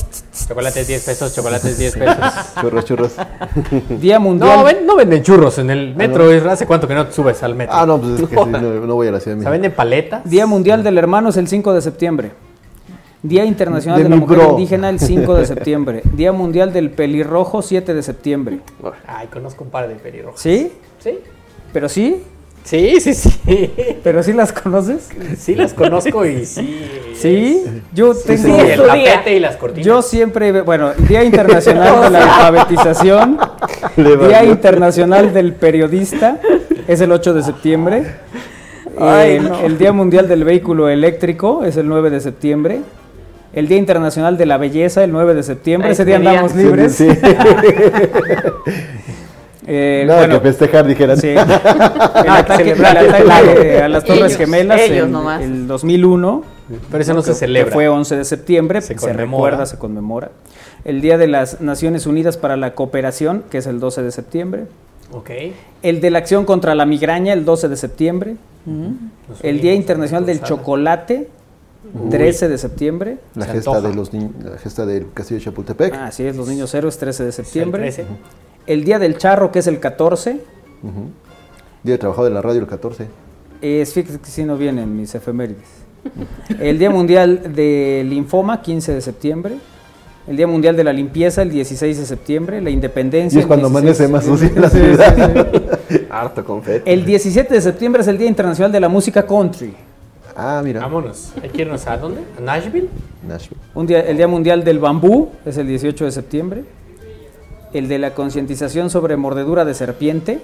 Chocolates 0.46 0.86
10 0.86 1.04
pesos, 1.04 1.34
chocolates 1.34 1.78
10 1.78 1.92
pesos. 1.98 2.16
churros, 2.60 2.84
churros. 2.84 3.12
Día 4.00 4.18
mundial. 4.18 4.64
No, 4.64 4.86
no 4.86 4.96
venden 4.96 5.22
churros 5.22 5.58
en 5.58 5.70
el 5.70 5.94
metro. 5.96 6.30
Ah, 6.30 6.52
¿Hace 6.52 6.66
cuánto 6.66 6.86
que 6.86 6.94
no 6.94 7.10
subes 7.10 7.42
al 7.42 7.54
metro? 7.54 7.74
Ah, 7.74 7.86
no, 7.86 8.00
pues 8.00 8.20
es 8.20 8.28
que 8.28 8.36
no, 8.46 8.94
voy 8.94 9.08
a 9.08 9.12
la 9.12 9.20
ciudad 9.20 9.38
¿Se 9.42 9.50
venden 9.50 9.72
paletas? 9.72 10.28
Día 10.28 10.46
mundial 10.46 10.82
del 10.84 10.96
hermano 10.96 11.30
es 11.30 11.36
el 11.36 11.48
5 11.48 11.72
de 11.74 11.82
septiembre. 11.82 12.32
Día 13.20 13.44
Internacional 13.44 14.00
de, 14.00 14.08
la 14.08 14.16
Mujer 14.16 14.38
Indígena 14.50 14.90
el 14.90 15.00
5 15.00 15.34
de 15.34 15.46
septiembre. 15.46 16.02
Día 16.12 16.32
Mundial 16.32 16.72
del 16.72 16.90
Pelirrojo 16.90 17.62
7 17.62 17.92
de 17.92 18.02
septiembre. 18.02 18.60
Ay, 19.08 19.26
conozco 19.26 19.64
un 19.64 19.70
par 19.70 19.88
de 19.88 19.96
pelirrojos. 19.96 20.40
¿Sí? 20.40 20.70
Sí. 21.00 21.18
¿Pero 21.72 21.88
sí? 21.88 22.22
Sí, 22.68 23.00
sí, 23.00 23.14
sí. 23.14 23.30
¿Pero 24.04 24.22
sí 24.22 24.34
las 24.34 24.52
conoces? 24.52 25.08
Sí, 25.38 25.54
las 25.54 25.72
conozco 25.72 26.26
y 26.26 26.44
sí. 26.44 26.86
¿Sí? 27.14 27.64
Yo 27.94 28.14
tengo... 28.14 28.42
Sí, 28.42 28.52
el 28.52 28.82
tapete 28.86 29.36
y 29.36 29.40
las 29.40 29.56
cortinas. 29.56 29.86
Yo 29.86 30.02
siempre, 30.02 30.60
bueno, 30.60 30.92
Día 31.08 31.24
Internacional 31.24 32.02
de 32.02 32.10
la 32.10 32.24
Alfabetización, 32.46 33.38
Día 33.96 34.44
Internacional 34.44 35.32
del 35.32 35.54
Periodista, 35.54 36.40
es 36.86 37.00
el 37.00 37.10
8 37.10 37.32
de 37.32 37.42
septiembre. 37.42 38.04
el, 39.00 39.78
Día 39.78 39.94
Mundial 39.94 40.28
del 40.28 40.44
Vehículo 40.44 40.90
Eléctrico 40.90 41.64
es 41.64 41.78
el 41.78 41.88
9 41.88 42.10
de 42.10 42.20
septiembre. 42.20 42.80
El 43.54 43.66
Día 43.66 43.78
Internacional 43.78 44.36
de 44.36 44.44
la 44.44 44.58
Belleza, 44.58 45.02
el 45.02 45.12
9 45.12 45.32
de 45.32 45.42
septiembre. 45.42 45.90
Ese 45.90 46.04
día 46.04 46.16
andamos 46.16 46.54
libres. 46.54 46.96
Sí, 46.96 47.08
Eh, 49.70 50.04
Nada 50.06 50.20
bueno, 50.20 50.40
que 50.40 50.48
festejar, 50.48 50.86
dijeran. 50.86 51.18
Sí. 51.18 51.28
El 51.28 51.38
ataque, 51.38 52.72
a 52.72 53.88
las 53.88 54.02
Torres 54.02 54.38
Gemelas 54.38 54.80
en 54.80 55.14
el 55.42 55.66
2001. 55.66 56.42
Pero 56.90 57.02
eso 57.02 57.14
no, 57.14 57.22
se 57.22 57.34
celebra. 57.34 57.72
fue 57.72 57.88
11 57.88 58.16
de 58.16 58.24
septiembre, 58.24 58.80
se, 58.80 58.98
se 58.98 59.12
recuerda, 59.12 59.66
se 59.66 59.78
conmemora. 59.78 60.30
El 60.84 61.00
Día 61.00 61.18
de 61.18 61.26
las 61.26 61.60
Naciones 61.60 62.06
Unidas 62.06 62.36
para 62.36 62.56
la 62.56 62.74
Cooperación, 62.74 63.44
que 63.50 63.58
es 63.58 63.66
el 63.66 63.78
12 63.78 64.02
de 64.02 64.10
septiembre. 64.10 64.64
Okay. 65.10 65.54
El 65.82 66.00
de 66.00 66.10
la 66.10 66.18
Acción 66.18 66.44
contra 66.44 66.74
la 66.74 66.86
Migraña, 66.86 67.32
el 67.32 67.44
12 67.44 67.68
de 67.68 67.76
septiembre. 67.76 68.36
El 69.42 69.60
Día 69.60 69.74
Internacional 69.74 70.24
del 70.26 70.42
Chocolate, 70.42 71.28
13 72.10 72.48
de 72.48 72.58
septiembre. 72.58 73.18
La 73.34 73.46
gesta, 73.46 73.80
de 73.80 73.94
los 73.94 74.12
la 74.12 74.58
gesta 74.62 74.84
del 74.86 75.12
Castillo 75.12 75.40
de 75.40 75.44
Chapultepec. 75.44 75.94
Ah, 75.94 76.10
sí, 76.10 76.24
es 76.24 76.36
los 76.36 76.48
niños 76.48 76.74
héroes, 76.74 76.98
13 76.98 77.24
de 77.24 77.32
septiembre. 77.32 77.82
13 77.82 78.06
el 78.68 78.84
Día 78.84 78.98
del 78.98 79.16
Charro, 79.16 79.50
que 79.50 79.60
es 79.60 79.66
el 79.66 79.80
14. 79.80 80.32
Día 81.82 81.94
de 81.94 81.98
Trabajo 81.98 82.22
de 82.22 82.30
la 82.30 82.42
Radio, 82.42 82.60
el 82.60 82.66
14. 82.66 83.06
Es, 83.62 83.94
fíjate 83.94 84.18
que 84.20 84.30
si 84.30 84.44
no 84.44 84.56
vienen 84.58 84.94
mis 84.94 85.14
efemérides. 85.14 85.64
el 86.60 86.78
Día 86.78 86.90
Mundial 86.90 87.54
del 87.54 88.10
Linfoma, 88.10 88.60
15 88.60 88.94
de 88.94 89.00
septiembre. 89.00 89.54
El 90.28 90.36
Día 90.36 90.46
Mundial 90.46 90.76
de 90.76 90.84
la 90.84 90.92
Limpieza, 90.92 91.40
el 91.40 91.50
16 91.50 91.98
de 91.98 92.04
septiembre. 92.04 92.60
La 92.60 92.68
Independencia. 92.68 93.38
Y 93.38 93.40
es 93.40 93.46
cuando 93.46 93.68
amanece 93.68 94.06
más 94.06 94.26
sucia 94.26 94.52
la 94.54 94.68
ciudad. 94.68 95.48
Harto 96.10 96.44
confeti. 96.44 96.90
El 96.90 97.06
17 97.06 97.52
de 97.52 97.60
septiembre 97.62 98.02
es 98.02 98.08
el 98.08 98.18
Día 98.18 98.28
Internacional 98.28 98.70
de 98.70 98.80
la 98.80 98.90
Música 98.90 99.26
Country. 99.26 99.74
Ah, 100.36 100.60
mira. 100.62 100.82
Vámonos. 100.82 101.32
Hay 101.42 101.48
que 101.48 101.62
irnos 101.62 101.86
a 101.86 101.96
dónde? 101.96 102.20
¿A 102.36 102.42
Nashville? 102.42 102.90
Nashville. 103.26 103.60
Un 103.74 103.86
día, 103.86 104.00
el 104.00 104.18
Día 104.18 104.28
Mundial 104.28 104.62
del 104.62 104.78
Bambú 104.78 105.30
es 105.46 105.56
el 105.56 105.66
18 105.66 106.04
de 106.04 106.12
septiembre 106.12 106.64
el 107.72 107.88
de 107.88 107.98
la 107.98 108.14
concientización 108.14 108.90
sobre 108.90 109.16
mordedura 109.16 109.64
de 109.64 109.74
serpiente, 109.74 110.40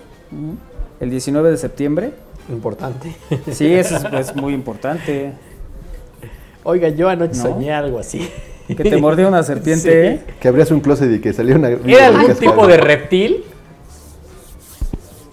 el 1.00 1.10
19 1.10 1.50
de 1.50 1.56
septiembre. 1.56 2.12
Importante. 2.48 3.14
Sí, 3.52 3.72
eso 3.72 3.96
es, 4.12 4.34
muy 4.36 4.54
importante. 4.54 5.32
Oiga, 6.62 6.88
yo 6.88 7.08
anoche 7.08 7.34
soñé 7.34 7.72
algo 7.72 7.98
así. 7.98 8.28
Que 8.66 8.74
te 8.76 8.96
mordió 8.96 9.28
una 9.28 9.42
serpiente. 9.42 10.20
Que 10.40 10.48
abrías 10.48 10.70
un 10.70 10.80
closet 10.80 11.10
y 11.10 11.20
que 11.20 11.32
salió 11.32 11.56
una. 11.56 11.68
Era 11.68 12.06
algún 12.08 12.34
tipo 12.34 12.66
de 12.66 12.76
reptil 12.76 13.44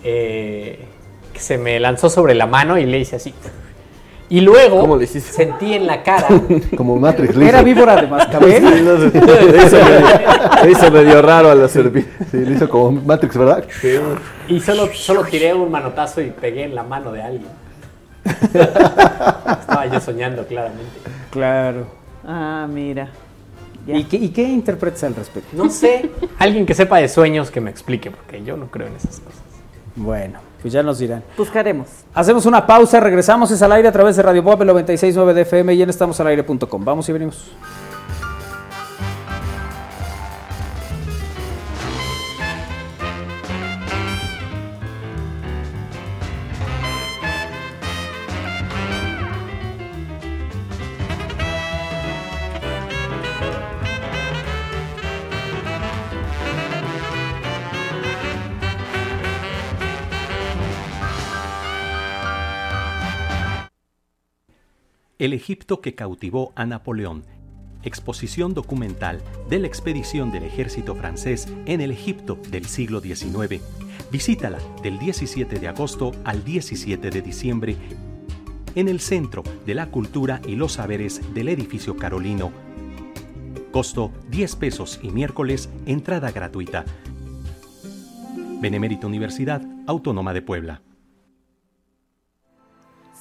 eh, 0.04 0.80
que 1.34 1.40
se 1.40 1.58
me 1.58 1.80
lanzó 1.80 2.10
sobre 2.10 2.34
la 2.34 2.48
mano 2.48 2.78
y 2.78 2.86
le 2.86 3.00
hice 3.00 3.18
así. 3.18 3.34
Y 4.32 4.40
luego 4.40 4.98
sentí 5.10 5.74
en 5.74 5.86
la 5.86 6.04
cara. 6.04 6.30
Como 6.78 6.96
Matrix. 6.96 7.36
Era 7.36 7.62
víbora 7.64 7.98
de 7.98 8.08
mascabel. 8.08 8.64
le 10.64 10.72
hizo 10.72 10.90
medio 10.90 11.22
raro 11.22 11.52
a 11.52 11.56
la 11.56 11.68
serpiente. 11.68 12.10
Sí, 12.32 12.38
le 12.38 12.56
hizo 12.56 12.70
como 12.70 12.94
Matrix, 12.94 13.36
¿verdad? 13.36 13.66
Y 14.48 14.62
solo, 14.62 14.88
solo 14.94 15.26
tiré 15.26 15.54
un 15.54 15.70
manotazo 15.70 16.22
y 16.22 16.30
pegué 16.30 16.64
en 16.64 16.76
la 16.76 16.84
mano 16.84 17.12
de 17.12 17.22
alguien. 17.22 17.52
Estaba 18.24 19.88
yo 19.88 20.00
soñando 20.00 20.46
claramente. 20.48 21.02
Claro. 21.30 21.88
Ah, 22.26 22.68
mira. 22.72 23.10
¿Y 23.86 24.06
qué, 24.06 24.16
¿Y 24.16 24.30
qué 24.30 24.44
interpretas 24.44 25.04
al 25.04 25.16
respecto? 25.16 25.50
No 25.58 25.70
sé. 25.70 26.10
Alguien 26.40 26.66
que 26.66 26.74
sepa 26.74 27.00
de 27.00 27.10
sueños 27.10 27.52
que 27.52 27.60
me 27.60 27.70
explique, 27.70 28.10
porque 28.10 28.42
yo 28.44 28.56
no 28.56 28.68
creo 28.68 28.88
en 28.88 28.96
esas 28.96 29.20
cosas. 29.20 29.42
Bueno. 29.98 30.51
Pues 30.62 30.74
ya 30.74 30.84
nos 30.84 31.00
dirán. 31.00 31.24
Buscaremos. 31.38 31.88
Hacemos 32.14 32.46
una 32.46 32.66
pausa, 32.68 33.00
regresamos, 33.00 33.50
es 33.52 33.62
al 33.62 33.72
aire 33.72 33.88
a 33.88 33.92
través 33.92 34.16
de 34.16 34.24
Radio 34.24 34.44
Pop 34.44 34.62
969 34.62 35.34
de 35.34 35.42
FM 35.42 35.74
y 35.74 35.82
en 35.82 35.90
estamosalaire.com. 35.90 36.86
Vamos 36.86 37.10
y 37.10 37.12
venimos. 37.12 37.52
El 65.22 65.34
Egipto 65.34 65.82
que 65.82 65.94
cautivó 65.94 66.52
a 66.56 66.66
Napoleón. 66.66 67.24
Exposición 67.84 68.56
documental 68.56 69.22
de 69.52 69.60
la 69.60 69.68
expedición 69.68 70.32
del 70.32 70.42
ejército 70.42 70.96
francés 70.96 71.48
en 71.68 71.80
el 71.80 71.92
Egipto 71.92 72.40
del 72.50 72.66
siglo 72.66 73.02
XIX. 73.02 73.62
Visítala 74.12 74.58
del 74.82 74.98
17 74.98 75.60
de 75.60 75.68
agosto 75.68 76.12
al 76.24 76.44
17 76.44 77.12
de 77.12 77.22
diciembre 77.22 77.76
en 78.74 78.88
el 78.88 79.00
Centro 79.00 79.44
de 79.64 79.76
la 79.76 79.92
Cultura 79.92 80.42
y 80.48 80.56
los 80.56 80.72
Saberes 80.72 81.22
del 81.36 81.50
Edificio 81.50 81.98
Carolino. 81.98 82.52
Costo 83.72 84.12
10 84.32 84.56
pesos 84.56 85.00
y 85.04 85.12
miércoles 85.12 85.70
entrada 85.86 86.32
gratuita. 86.32 86.84
Benemérita 88.60 89.06
Universidad 89.06 89.62
Autónoma 89.86 90.34
de 90.34 90.42
Puebla. 90.42 90.82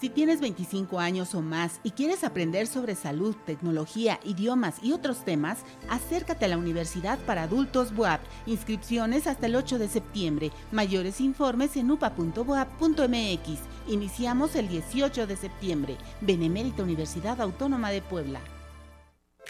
Si 0.00 0.08
tienes 0.08 0.40
25 0.40 0.98
años 0.98 1.34
o 1.34 1.42
más 1.42 1.78
y 1.84 1.90
quieres 1.90 2.24
aprender 2.24 2.66
sobre 2.66 2.94
salud, 2.94 3.36
tecnología, 3.44 4.18
idiomas 4.24 4.76
y 4.82 4.92
otros 4.92 5.26
temas, 5.26 5.58
acércate 5.90 6.46
a 6.46 6.48
la 6.48 6.56
Universidad 6.56 7.18
para 7.26 7.42
Adultos 7.42 7.94
BUAP. 7.94 8.22
Inscripciones 8.46 9.26
hasta 9.26 9.44
el 9.44 9.56
8 9.56 9.78
de 9.78 9.88
septiembre. 9.88 10.52
Mayores 10.72 11.20
informes 11.20 11.76
en 11.76 11.90
upa.boap.mx. 11.90 13.58
Iniciamos 13.88 14.56
el 14.56 14.68
18 14.68 15.26
de 15.26 15.36
septiembre. 15.36 15.98
Benemérita 16.22 16.82
Universidad 16.82 17.38
Autónoma 17.38 17.90
de 17.90 18.00
Puebla. 18.00 18.40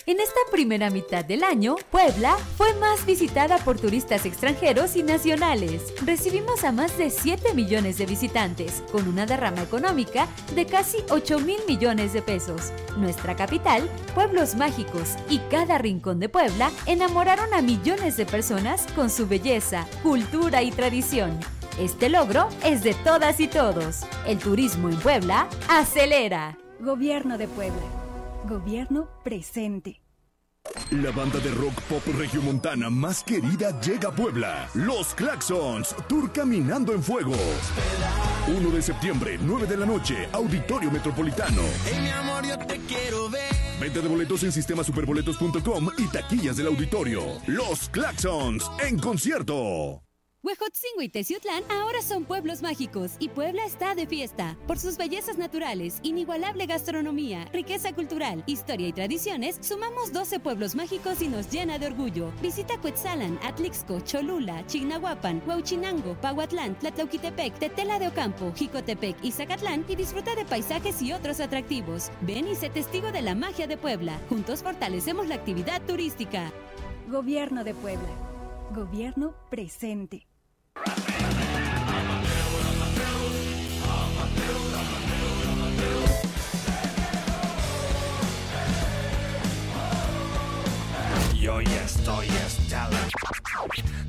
En 0.06 0.18
esta 0.18 0.40
primera 0.50 0.88
mitad 0.88 1.24
del 1.24 1.44
año, 1.44 1.76
Puebla 1.90 2.36
fue 2.56 2.72
más 2.74 3.04
visitada 3.04 3.58
por 3.58 3.78
turistas 3.78 4.24
extranjeros 4.24 4.96
y 4.96 5.02
nacionales. 5.02 5.92
Recibimos 6.04 6.64
a 6.64 6.72
más 6.72 6.96
de 6.96 7.10
7 7.10 7.52
millones 7.52 7.98
de 7.98 8.06
visitantes, 8.06 8.82
con 8.92 9.06
una 9.06 9.26
derrama 9.26 9.62
económica 9.62 10.26
de 10.54 10.64
casi 10.64 10.98
8 11.10 11.40
mil 11.40 11.60
millones 11.68 12.14
de 12.14 12.22
pesos. 12.22 12.72
Nuestra 12.96 13.36
capital, 13.36 13.88
pueblos 14.14 14.54
mágicos 14.54 15.16
y 15.28 15.38
cada 15.50 15.76
rincón 15.76 16.18
de 16.18 16.30
Puebla 16.30 16.70
enamoraron 16.86 17.52
a 17.52 17.60
millones 17.60 18.16
de 18.16 18.24
personas 18.24 18.86
con 18.94 19.10
su 19.10 19.28
belleza, 19.28 19.86
cultura 20.02 20.62
y 20.62 20.70
tradición. 20.70 21.38
Este 21.78 22.08
logro 22.08 22.48
es 22.64 22.82
de 22.82 22.94
todas 22.94 23.38
y 23.38 23.48
todos. 23.48 24.00
El 24.26 24.38
turismo 24.38 24.88
en 24.88 24.98
Puebla 24.98 25.46
acelera. 25.68 26.58
Gobierno 26.80 27.36
de 27.36 27.46
Puebla. 27.46 27.99
Gobierno 28.50 29.08
presente. 29.22 30.02
La 30.90 31.12
banda 31.12 31.38
de 31.38 31.52
rock 31.52 31.80
pop 31.82 32.02
regiomontana 32.18 32.90
más 32.90 33.22
querida 33.22 33.80
llega 33.80 34.08
a 34.08 34.12
Puebla. 34.12 34.68
Los 34.74 35.14
Claxons, 35.14 35.94
Tour 36.08 36.32
Caminando 36.32 36.92
en 36.92 37.00
Fuego. 37.00 37.36
1 38.48 38.70
de 38.70 38.82
septiembre, 38.82 39.38
9 39.40 39.68
de 39.68 39.76
la 39.76 39.86
noche, 39.86 40.28
Auditorio 40.32 40.90
Metropolitano. 40.90 41.62
mi 42.02 42.08
amor, 42.08 42.44
yo 42.44 42.58
te 42.66 42.80
quiero 42.80 43.30
ver. 43.30 43.54
Venta 43.80 44.00
de 44.00 44.08
boletos 44.08 44.42
en 44.42 44.50
sistemasuperboletos.com 44.50 45.90
y 45.96 46.08
taquillas 46.08 46.56
del 46.56 46.66
auditorio. 46.66 47.22
Los 47.46 47.88
Claxons 47.88 48.68
en 48.84 48.98
concierto. 48.98 50.02
Huejotzingo 50.42 51.02
y 51.02 51.10
Teciutlán 51.10 51.62
ahora 51.70 52.00
son 52.00 52.24
pueblos 52.24 52.62
mágicos 52.62 53.12
y 53.18 53.28
Puebla 53.28 53.62
está 53.66 53.94
de 53.94 54.06
fiesta. 54.06 54.56
Por 54.66 54.78
sus 54.78 54.96
bellezas 54.96 55.36
naturales, 55.36 55.98
inigualable 56.02 56.64
gastronomía, 56.64 57.44
riqueza 57.52 57.92
cultural, 57.92 58.42
historia 58.46 58.88
y 58.88 58.92
tradiciones, 58.94 59.58
sumamos 59.60 60.14
12 60.14 60.40
pueblos 60.40 60.74
mágicos 60.74 61.20
y 61.20 61.28
nos 61.28 61.50
llena 61.50 61.78
de 61.78 61.88
orgullo. 61.88 62.32
Visita 62.40 62.78
Cuetzalan, 62.80 63.38
Atlixco, 63.42 64.00
Cholula, 64.00 64.66
Chignahuapan, 64.66 65.42
Huauchinango, 65.46 66.18
Pahuatlán, 66.22 66.78
Tlatlauquitepec, 66.78 67.58
Tetela 67.58 67.98
de 67.98 68.08
Ocampo, 68.08 68.50
Jicotepec 68.56 69.22
y 69.22 69.32
Zacatlán 69.32 69.84
y 69.88 69.94
disfruta 69.94 70.34
de 70.34 70.46
paisajes 70.46 71.02
y 71.02 71.12
otros 71.12 71.40
atractivos. 71.40 72.10
Ven 72.22 72.48
y 72.48 72.56
sé 72.56 72.70
testigo 72.70 73.12
de 73.12 73.20
la 73.20 73.34
magia 73.34 73.66
de 73.66 73.76
Puebla. 73.76 74.18
Juntos 74.30 74.62
fortalecemos 74.62 75.28
la 75.28 75.34
actividad 75.34 75.82
turística. 75.82 76.50
Gobierno 77.08 77.62
de 77.62 77.74
Puebla. 77.74 78.08
Gobierno 78.72 79.34
presente. 79.50 80.29
Yo 91.40 91.60
ya 91.62 91.84
estoy 91.84 92.28
hasta 92.28 92.88
la 92.90 93.00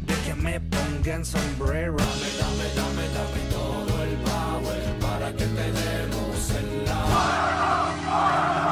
de 0.01 0.13
que 0.25 0.35
me 0.35 0.59
pongan 0.59 1.23
sombrero. 1.23 1.95
Dame, 1.95 2.29
dame, 2.37 2.65
dame, 2.75 3.07
dame 3.13 3.41
todo 3.49 4.03
el 4.03 4.15
power 4.17 4.99
para 4.99 5.31
que 5.31 5.45
te 5.45 5.71
demos 5.71 6.49
el 6.49 6.85
la. 6.85 8.70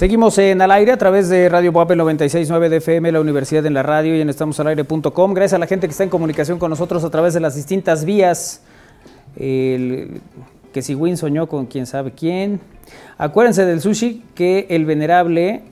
Seguimos 0.00 0.38
en 0.38 0.62
al 0.62 0.70
aire 0.70 0.92
a 0.92 0.96
través 0.96 1.28
de 1.28 1.50
Radio 1.50 1.74
Puebla 1.74 1.94
969 1.94 2.70
de 2.70 2.76
FM, 2.78 3.12
la 3.12 3.20
Universidad 3.20 3.66
en 3.66 3.74
la 3.74 3.82
Radio 3.82 4.16
y 4.16 4.22
en 4.22 4.30
estamosalaire.com. 4.30 5.34
Gracias 5.34 5.52
a 5.52 5.58
la 5.58 5.66
gente 5.66 5.86
que 5.86 5.90
está 5.90 6.04
en 6.04 6.08
comunicación 6.08 6.58
con 6.58 6.70
nosotros 6.70 7.04
a 7.04 7.10
través 7.10 7.34
de 7.34 7.40
las 7.40 7.54
distintas 7.54 8.06
vías. 8.06 8.62
Que 9.36 10.20
si 10.80 10.94
Win 10.94 11.18
soñó 11.18 11.48
con 11.48 11.66
quién 11.66 11.84
sabe 11.84 12.12
quién. 12.12 12.60
Acuérdense 13.18 13.66
del 13.66 13.82
sushi 13.82 14.24
que 14.34 14.64
el 14.70 14.86
venerable 14.86 15.64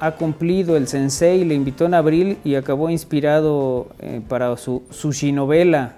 ha 0.00 0.10
cumplido 0.16 0.76
el 0.76 0.86
sensei, 0.86 1.42
le 1.42 1.54
invitó 1.54 1.86
en 1.86 1.94
abril 1.94 2.36
y 2.44 2.56
acabó 2.56 2.90
inspirado 2.90 3.86
eh, 4.00 4.20
para 4.28 4.54
su 4.58 4.82
sushi 4.90 5.32
novela. 5.32 5.94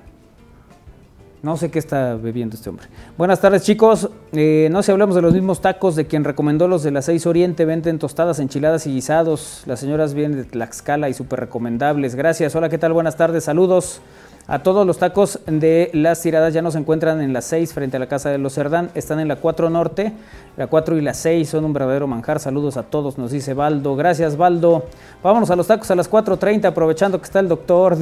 No 1.41 1.57
sé 1.57 1.70
qué 1.70 1.78
está 1.78 2.16
bebiendo 2.16 2.57
este 2.57 2.68
hombre. 2.68 2.86
Buenas 3.16 3.41
tardes, 3.41 3.62
chicos. 3.62 4.11
Eh, 4.32 4.68
no 4.72 4.82
sé, 4.82 4.91
hablamos 4.91 5.14
de 5.14 5.22
los 5.22 5.32
mismos 5.32 5.61
tacos 5.61 5.95
de 5.95 6.07
quien 6.07 6.24
recomendó 6.24 6.66
los 6.66 6.82
de 6.82 6.91
las 6.91 7.05
6 7.05 7.26
Oriente. 7.26 7.64
Venden 7.64 8.01
tostadas, 8.01 8.41
enchiladas 8.41 8.89
y 8.89 8.95
guisados. 8.95 9.62
Las 9.66 9.78
señoras 9.78 10.14
vienen 10.14 10.39
de 10.39 10.45
Tlaxcala 10.45 11.09
y 11.09 11.14
súper 11.14 11.39
recomendables. 11.39 12.16
Gracias. 12.16 12.57
Hola, 12.57 12.68
¿qué 12.68 12.78
tal? 12.78 12.93
Buenas 12.93 13.16
tardes. 13.16 13.45
Saludos. 13.45 14.01
A 14.51 14.61
todos 14.61 14.86
los 14.86 14.96
tacos 14.96 15.40
de 15.44 15.90
las 15.92 16.22
tiradas 16.22 16.55
ya 16.55 16.62
no 16.62 16.70
se 16.70 16.78
encuentran 16.78 17.20
en 17.20 17.34
la 17.34 17.42
6 17.42 17.74
frente 17.74 17.99
a 17.99 18.01
la 18.01 18.07
casa 18.07 18.30
de 18.30 18.38
los 18.38 18.55
Cerdán, 18.55 18.88
están 18.94 19.20
en 19.20 19.28
la 19.28 19.36
4 19.36 19.68
norte, 19.68 20.14
la 20.57 20.68
4 20.68 20.96
y 20.96 21.03
la 21.03 21.12
6 21.12 21.46
son 21.46 21.66
un 21.66 21.74
verdadero 21.74 22.07
manjar. 22.07 22.40
Saludos 22.40 22.78
a 22.78 22.84
todos, 22.84 23.18
nos 23.18 23.30
dice 23.30 23.53
Baldo. 23.53 23.94
Gracias, 23.94 24.38
Baldo. 24.38 24.86
Vámonos 25.22 25.51
a 25.51 25.57
los 25.57 25.66
tacos 25.66 25.90
a 25.90 25.94
las 25.94 26.11
4.30, 26.11 26.64
aprovechando 26.64 27.18
que 27.18 27.26
está 27.26 27.40
el 27.40 27.49
doctor. 27.49 27.99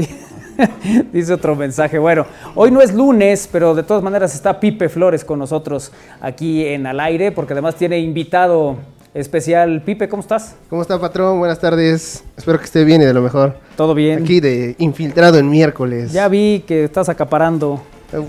dice 1.13 1.33
otro 1.33 1.57
mensaje. 1.57 1.99
Bueno, 1.99 2.27
hoy 2.55 2.71
no 2.71 2.81
es 2.81 2.95
lunes, 2.95 3.49
pero 3.51 3.75
de 3.75 3.83
todas 3.83 4.05
maneras 4.05 4.33
está 4.33 4.61
Pipe 4.61 4.89
Flores 4.89 5.25
con 5.25 5.41
nosotros 5.41 5.91
aquí 6.21 6.65
en 6.65 6.87
Al 6.87 7.01
Aire, 7.01 7.33
porque 7.33 7.55
además 7.55 7.75
tiene 7.75 7.99
invitado 7.99 8.77
especial. 9.17 9.83
Pipe, 9.83 10.09
¿cómo 10.09 10.21
estás? 10.21 10.55
¿Cómo 10.69 10.83
está, 10.83 10.99
patrón? 11.01 11.39
Buenas 11.39 11.59
tardes. 11.59 12.23
Espero 12.37 12.59
que 12.59 12.67
esté 12.67 12.85
bien 12.85 13.01
y 13.01 13.07
de 13.07 13.15
lo 13.15 13.23
mejor. 13.23 13.57
Todo 13.77 13.95
bien. 13.95 14.23
Aquí 14.23 14.41
de 14.41 14.77
infiltrado 14.79 15.39
en 15.39 15.49
miércoles. 15.49 16.13
Ya 16.13 16.29
vi 16.29 16.65
que 16.67 16.85
estás 16.85 17.09
acaparando 17.09 17.81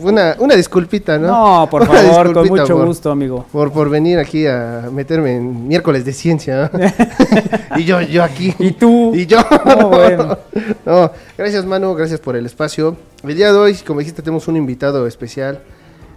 Una, 0.02 0.36
una 0.40 0.56
disculpita, 0.56 1.18
¿no? 1.18 1.28
No, 1.28 1.70
por 1.70 1.86
favor, 1.88 2.34
con 2.34 2.48
mucho 2.48 2.86
gusto, 2.86 3.12
amigo. 3.12 3.46
Por, 3.52 3.72
por 3.72 3.90
venir 3.90 4.18
aquí 4.18 4.48
a 4.48 4.90
meterme 4.92 5.36
en 5.36 5.68
miércoles 5.68 6.06
de 6.06 6.14
ciencia. 6.14 6.72
y 7.76 7.84
yo, 7.84 8.02
yo 8.02 8.24
aquí. 8.24 8.54
¿Y 8.58 8.72
tú? 8.72 9.14
Y 9.14 9.26
yo. 9.26 9.40
No, 9.66 9.90
bueno. 9.90 10.38
no, 10.86 11.12
gracias, 11.38 11.66
Manu, 11.66 11.94
gracias 11.96 12.20
por 12.22 12.36
el 12.38 12.46
espacio. 12.46 12.96
El 13.24 13.36
día 13.36 13.52
de 13.52 13.58
hoy, 13.58 13.76
como 13.86 14.00
dijiste, 14.00 14.22
tenemos 14.22 14.48
un 14.48 14.56
invitado 14.56 15.06
especial. 15.06 15.60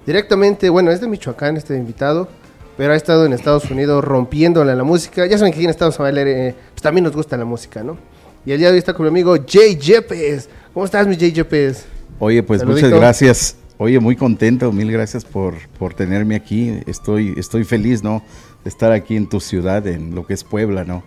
Directamente, 0.06 0.70
bueno, 0.70 0.90
es 0.90 1.00
de 1.00 1.08
Michoacán 1.08 1.56
este 1.56 1.76
invitado, 1.76 2.28
pero 2.80 2.94
ha 2.94 2.96
estado 2.96 3.26
en 3.26 3.34
Estados 3.34 3.70
Unidos 3.70 4.02
rompiéndola 4.02 4.74
la 4.74 4.84
música. 4.84 5.26
Ya 5.26 5.36
saben 5.36 5.52
que 5.52 5.58
aquí 5.58 5.64
en 5.64 5.70
Estados 5.70 5.98
Unidos 5.98 6.18
eh, 6.26 6.54
pues 6.70 6.80
también 6.80 7.04
nos 7.04 7.14
gusta 7.14 7.36
la 7.36 7.44
música, 7.44 7.82
¿no? 7.82 7.98
Y 8.46 8.52
el 8.52 8.58
día 8.58 8.68
de 8.68 8.72
hoy 8.72 8.78
está 8.78 8.94
con 8.94 9.04
mi 9.04 9.10
amigo 9.10 9.36
Jay 9.46 9.76
Yepes. 9.76 10.48
¿Cómo 10.72 10.86
estás, 10.86 11.06
mi 11.06 11.14
Jay 11.14 11.30
Yepes? 11.30 11.84
Oye, 12.18 12.42
pues 12.42 12.64
muchas 12.64 12.88
gracias. 12.88 13.56
Oye, 13.76 14.00
muy 14.00 14.16
contento, 14.16 14.72
mil 14.72 14.90
gracias 14.90 15.26
por, 15.26 15.56
por 15.78 15.92
tenerme 15.92 16.36
aquí. 16.36 16.80
Estoy, 16.86 17.34
estoy 17.36 17.64
feliz, 17.64 18.02
¿no? 18.02 18.22
De 18.64 18.70
estar 18.70 18.92
aquí 18.92 19.14
en 19.14 19.28
tu 19.28 19.40
ciudad, 19.40 19.86
en 19.86 20.14
lo 20.14 20.26
que 20.26 20.32
es 20.32 20.42
Puebla, 20.42 20.84
¿no? 20.84 21.02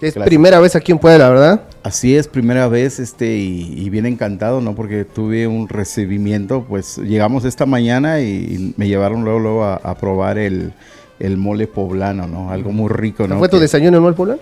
Es 0.00 0.14
primera 0.14 0.60
vez 0.60 0.76
aquí 0.76 0.92
en 0.92 0.98
Puebla, 0.98 1.30
¿verdad? 1.30 1.62
Así 1.82 2.16
es, 2.16 2.28
primera 2.28 2.68
vez, 2.68 2.98
este, 2.98 3.36
y, 3.36 3.88
bien 3.90 4.06
encantado, 4.06 4.60
¿no? 4.60 4.74
Porque 4.74 5.04
tuve 5.04 5.46
un 5.46 5.68
recibimiento, 5.68 6.64
pues 6.68 6.98
llegamos 6.98 7.44
esta 7.44 7.64
mañana 7.64 8.20
y, 8.20 8.74
me 8.76 8.88
llevaron 8.88 9.24
luego, 9.24 9.38
luego 9.38 9.64
a, 9.64 9.94
probar 9.94 10.38
el, 10.38 10.72
el, 11.18 11.36
mole 11.36 11.66
poblano, 11.66 12.26
¿no? 12.26 12.50
Algo 12.50 12.72
muy 12.72 12.90
rico, 12.90 13.26
¿no? 13.26 13.38
¿Fue 13.38 13.48
tu 13.48 13.58
desayuno 13.58 13.96
el 13.96 14.02
mole 14.02 14.16
poblano? 14.16 14.40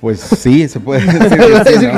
Pues 0.00 0.20
sí, 0.20 0.68
se 0.68 0.80
puede 0.80 1.00
decir. 1.64 1.90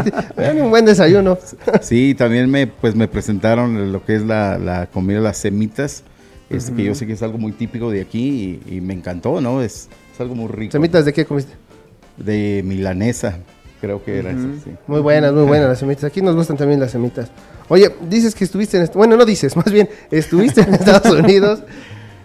Un 0.60 0.70
buen 0.70 0.84
desayuno. 0.84 1.38
Sí, 1.82 2.14
también 2.16 2.50
me, 2.50 2.66
pues 2.66 2.94
me 2.94 3.06
presentaron 3.06 3.92
lo 3.92 4.04
que 4.04 4.16
es 4.16 4.22
la, 4.22 4.58
la 4.58 4.86
comida, 4.86 5.20
las 5.20 5.36
semitas, 5.36 6.02
este, 6.48 6.72
que 6.72 6.84
yo 6.84 6.94
sé 6.94 7.06
que 7.06 7.12
es 7.12 7.22
algo 7.22 7.38
muy 7.38 7.52
típico 7.52 7.90
de 7.90 8.00
aquí 8.00 8.60
y, 8.66 8.80
me 8.80 8.94
encantó, 8.94 9.40
¿no? 9.40 9.62
Es, 9.62 9.88
es, 10.12 10.20
algo 10.20 10.34
muy 10.34 10.48
rico. 10.48 10.72
¿Semitas 10.72 11.04
de 11.04 11.12
qué 11.12 11.24
comiste? 11.24 11.52
De 12.20 12.62
milanesa, 12.64 13.38
creo 13.80 14.04
que 14.04 14.18
era 14.18 14.30
eso, 14.30 14.46
sí. 14.62 14.70
Muy 14.86 15.00
buenas, 15.00 15.32
muy 15.32 15.44
buenas 15.44 15.68
las 15.68 15.78
semitas. 15.78 16.04
Aquí 16.04 16.20
nos 16.20 16.36
gustan 16.36 16.56
también 16.56 16.78
las 16.78 16.90
semitas. 16.90 17.30
Oye, 17.68 17.90
dices 18.08 18.34
que 18.34 18.44
estuviste 18.44 18.76
en... 18.76 18.88
Bueno, 18.94 19.16
no 19.16 19.24
dices, 19.24 19.56
más 19.56 19.70
bien, 19.72 19.88
estuviste 20.10 20.60
en 20.60 20.74
Estados 20.74 21.18
Unidos 21.18 21.60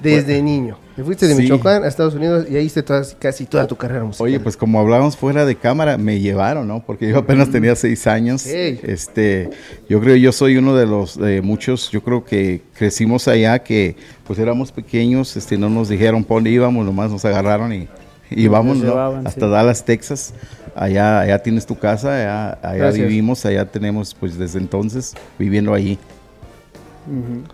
desde 0.02 0.42
niño. 0.42 0.78
Te 0.96 1.04
fuiste 1.04 1.28
de 1.28 1.36
Michoacán 1.36 1.84
a 1.84 1.88
Estados 1.88 2.16
Unidos 2.16 2.46
y 2.50 2.56
ahí 2.56 2.66
hiciste 2.66 2.94
casi 3.20 3.46
toda 3.46 3.68
tu 3.68 3.76
carrera 3.76 4.06
musical. 4.06 4.28
Oye, 4.28 4.40
pues 4.40 4.56
como 4.56 4.80
hablábamos 4.80 5.18
fuera 5.18 5.46
de 5.46 5.56
cámara, 5.56 5.98
me 5.98 6.22
llevaron, 6.22 6.68
¿no? 6.68 6.86
Porque 6.86 7.10
yo 7.10 7.18
apenas 7.18 7.52
tenía 7.52 7.76
seis 7.76 8.08
años. 8.08 8.46
Este, 8.46 9.50
yo 9.90 10.00
creo 10.00 10.16
yo 10.16 10.32
soy 10.32 10.56
uno 10.56 10.74
de 10.76 10.86
los 10.86 11.18
de 11.18 11.42
muchos, 11.42 11.92
yo 11.92 12.02
creo 12.02 12.24
que 12.24 12.62
crecimos 12.78 13.28
allá, 13.28 13.60
que 13.60 13.98
pues 14.26 14.40
éramos 14.40 14.72
pequeños, 14.72 15.36
este, 15.36 15.58
no 15.58 15.70
nos 15.70 15.90
dijeron 15.90 16.24
por 16.24 16.38
dónde 16.38 16.52
íbamos, 16.52 16.86
nomás 16.86 17.12
nos 17.12 17.26
agarraron 17.26 17.74
y, 17.74 17.90
y 18.30 18.48
vamos, 18.48 18.84
Hasta 19.26 19.48
Dallas, 19.48 19.84
Texas. 19.86 20.34
Allá, 20.76 21.22
allá 21.22 21.42
tienes 21.42 21.66
tu 21.66 21.78
casa, 21.78 22.16
allá, 22.16 22.60
allá 22.62 22.92
vivimos, 22.92 23.46
allá 23.46 23.66
tenemos 23.66 24.14
pues 24.14 24.38
desde 24.38 24.60
entonces 24.60 25.14
viviendo 25.40 25.74
allí. 25.74 25.98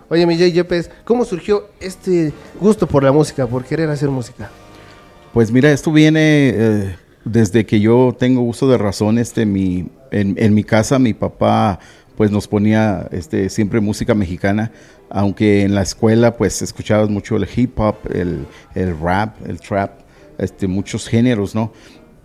Oye, 0.09 0.25
mi 0.25 0.37
Jay 0.37 0.51
Yepes, 0.51 0.89
¿cómo 1.03 1.25
surgió 1.25 1.69
este 1.79 2.33
gusto 2.59 2.87
por 2.87 3.03
la 3.03 3.11
música, 3.11 3.45
por 3.45 3.65
querer 3.65 3.89
hacer 3.89 4.09
música? 4.09 4.49
Pues 5.33 5.51
mira, 5.51 5.71
esto 5.71 5.91
viene 5.91 6.49
eh, 6.49 6.95
desde 7.25 7.65
que 7.65 7.79
yo 7.79 8.15
tengo 8.17 8.41
uso 8.41 8.69
de 8.69 8.77
razón. 8.77 9.17
Este, 9.17 9.45
mi, 9.45 9.87
en, 10.11 10.53
mi 10.53 10.63
casa, 10.63 10.99
mi 10.99 11.13
papá 11.13 11.79
pues 12.15 12.31
nos 12.31 12.47
ponía 12.47 13.07
este, 13.11 13.49
siempre 13.49 13.79
música 13.79 14.13
mexicana, 14.13 14.71
aunque 15.09 15.63
en 15.63 15.75
la 15.75 15.81
escuela 15.81 16.37
pues 16.37 16.61
escuchabas 16.61 17.09
mucho 17.09 17.35
el 17.35 17.47
hip 17.53 17.79
hop, 17.79 17.95
el, 18.13 18.45
el 18.75 18.99
rap, 18.99 19.35
el 19.47 19.59
trap, 19.59 20.00
este, 20.41 20.67
muchos 20.67 21.07
géneros, 21.07 21.55
¿no? 21.55 21.71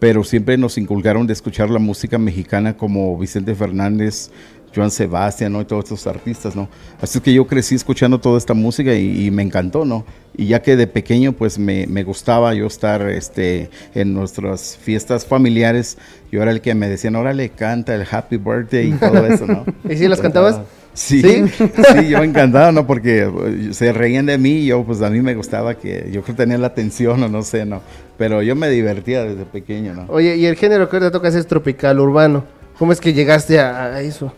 Pero 0.00 0.24
siempre 0.24 0.58
nos 0.58 0.76
inculcaron 0.76 1.26
de 1.26 1.32
escuchar 1.32 1.70
la 1.70 1.78
música 1.78 2.18
mexicana 2.18 2.76
como 2.76 3.16
Vicente 3.16 3.54
Fernández, 3.54 4.30
Joan 4.74 4.90
Sebastián, 4.90 5.52
¿no? 5.52 5.62
Y 5.62 5.64
todos 5.64 5.84
estos 5.84 6.06
artistas, 6.06 6.54
¿no? 6.54 6.68
Así 7.00 7.18
que 7.20 7.32
yo 7.32 7.46
crecí 7.46 7.74
escuchando 7.74 8.20
toda 8.20 8.36
esta 8.36 8.52
música 8.52 8.94
y, 8.94 9.30
me 9.30 9.42
encantó, 9.42 9.84
¿no? 9.84 10.04
Y 10.36 10.46
ya 10.46 10.60
que 10.60 10.76
de 10.76 10.86
pequeño, 10.86 11.32
pues 11.32 11.58
me, 11.58 12.02
gustaba 12.04 12.52
yo 12.52 12.66
estar 12.66 13.08
este, 13.08 13.70
en 13.94 14.12
nuestras 14.12 14.76
fiestas 14.76 15.24
familiares, 15.24 15.96
yo 16.30 16.42
era 16.42 16.50
el 16.50 16.60
que 16.60 16.74
me 16.74 16.88
decían, 16.88 17.16
órale, 17.16 17.48
canta 17.50 17.94
el 17.94 18.06
Happy 18.10 18.36
Birthday 18.36 18.88
y 18.88 18.92
todo 18.92 19.26
eso, 19.26 19.46
¿no? 19.46 19.64
¿Y 19.90 19.96
si 19.96 20.08
las 20.08 20.20
cantabas? 20.20 20.60
Sí, 20.96 21.20
¿Sí? 21.20 22.08
yo 22.08 22.22
encantado, 22.22 22.72
¿no? 22.72 22.86
Porque 22.86 23.26
uh, 23.26 23.72
se 23.74 23.92
reían 23.92 24.24
de 24.24 24.38
mí 24.38 24.60
y 24.60 24.66
yo, 24.66 24.82
pues 24.84 25.02
a 25.02 25.10
mí 25.10 25.20
me 25.20 25.34
gustaba 25.34 25.74
que, 25.74 26.08
yo 26.10 26.22
creo 26.22 26.36
que 26.36 26.42
tenía 26.42 26.56
la 26.56 26.68
atención 26.68 27.22
o 27.22 27.28
no 27.28 27.42
sé, 27.42 27.66
¿no? 27.66 27.82
Pero 28.18 28.42
yo 28.42 28.56
me 28.56 28.68
divertía 28.70 29.24
desde 29.24 29.44
pequeño, 29.44 29.94
¿no? 29.94 30.06
Oye, 30.08 30.36
y 30.36 30.46
el 30.46 30.56
género 30.56 30.88
que 30.88 30.96
ahorita 30.96 31.10
tocas 31.10 31.34
es 31.34 31.46
tropical 31.46 32.00
urbano. 32.00 32.44
¿Cómo 32.78 32.92
es 32.92 33.00
que 33.00 33.12
llegaste 33.12 33.58
a 33.58 34.00
eso? 34.00 34.32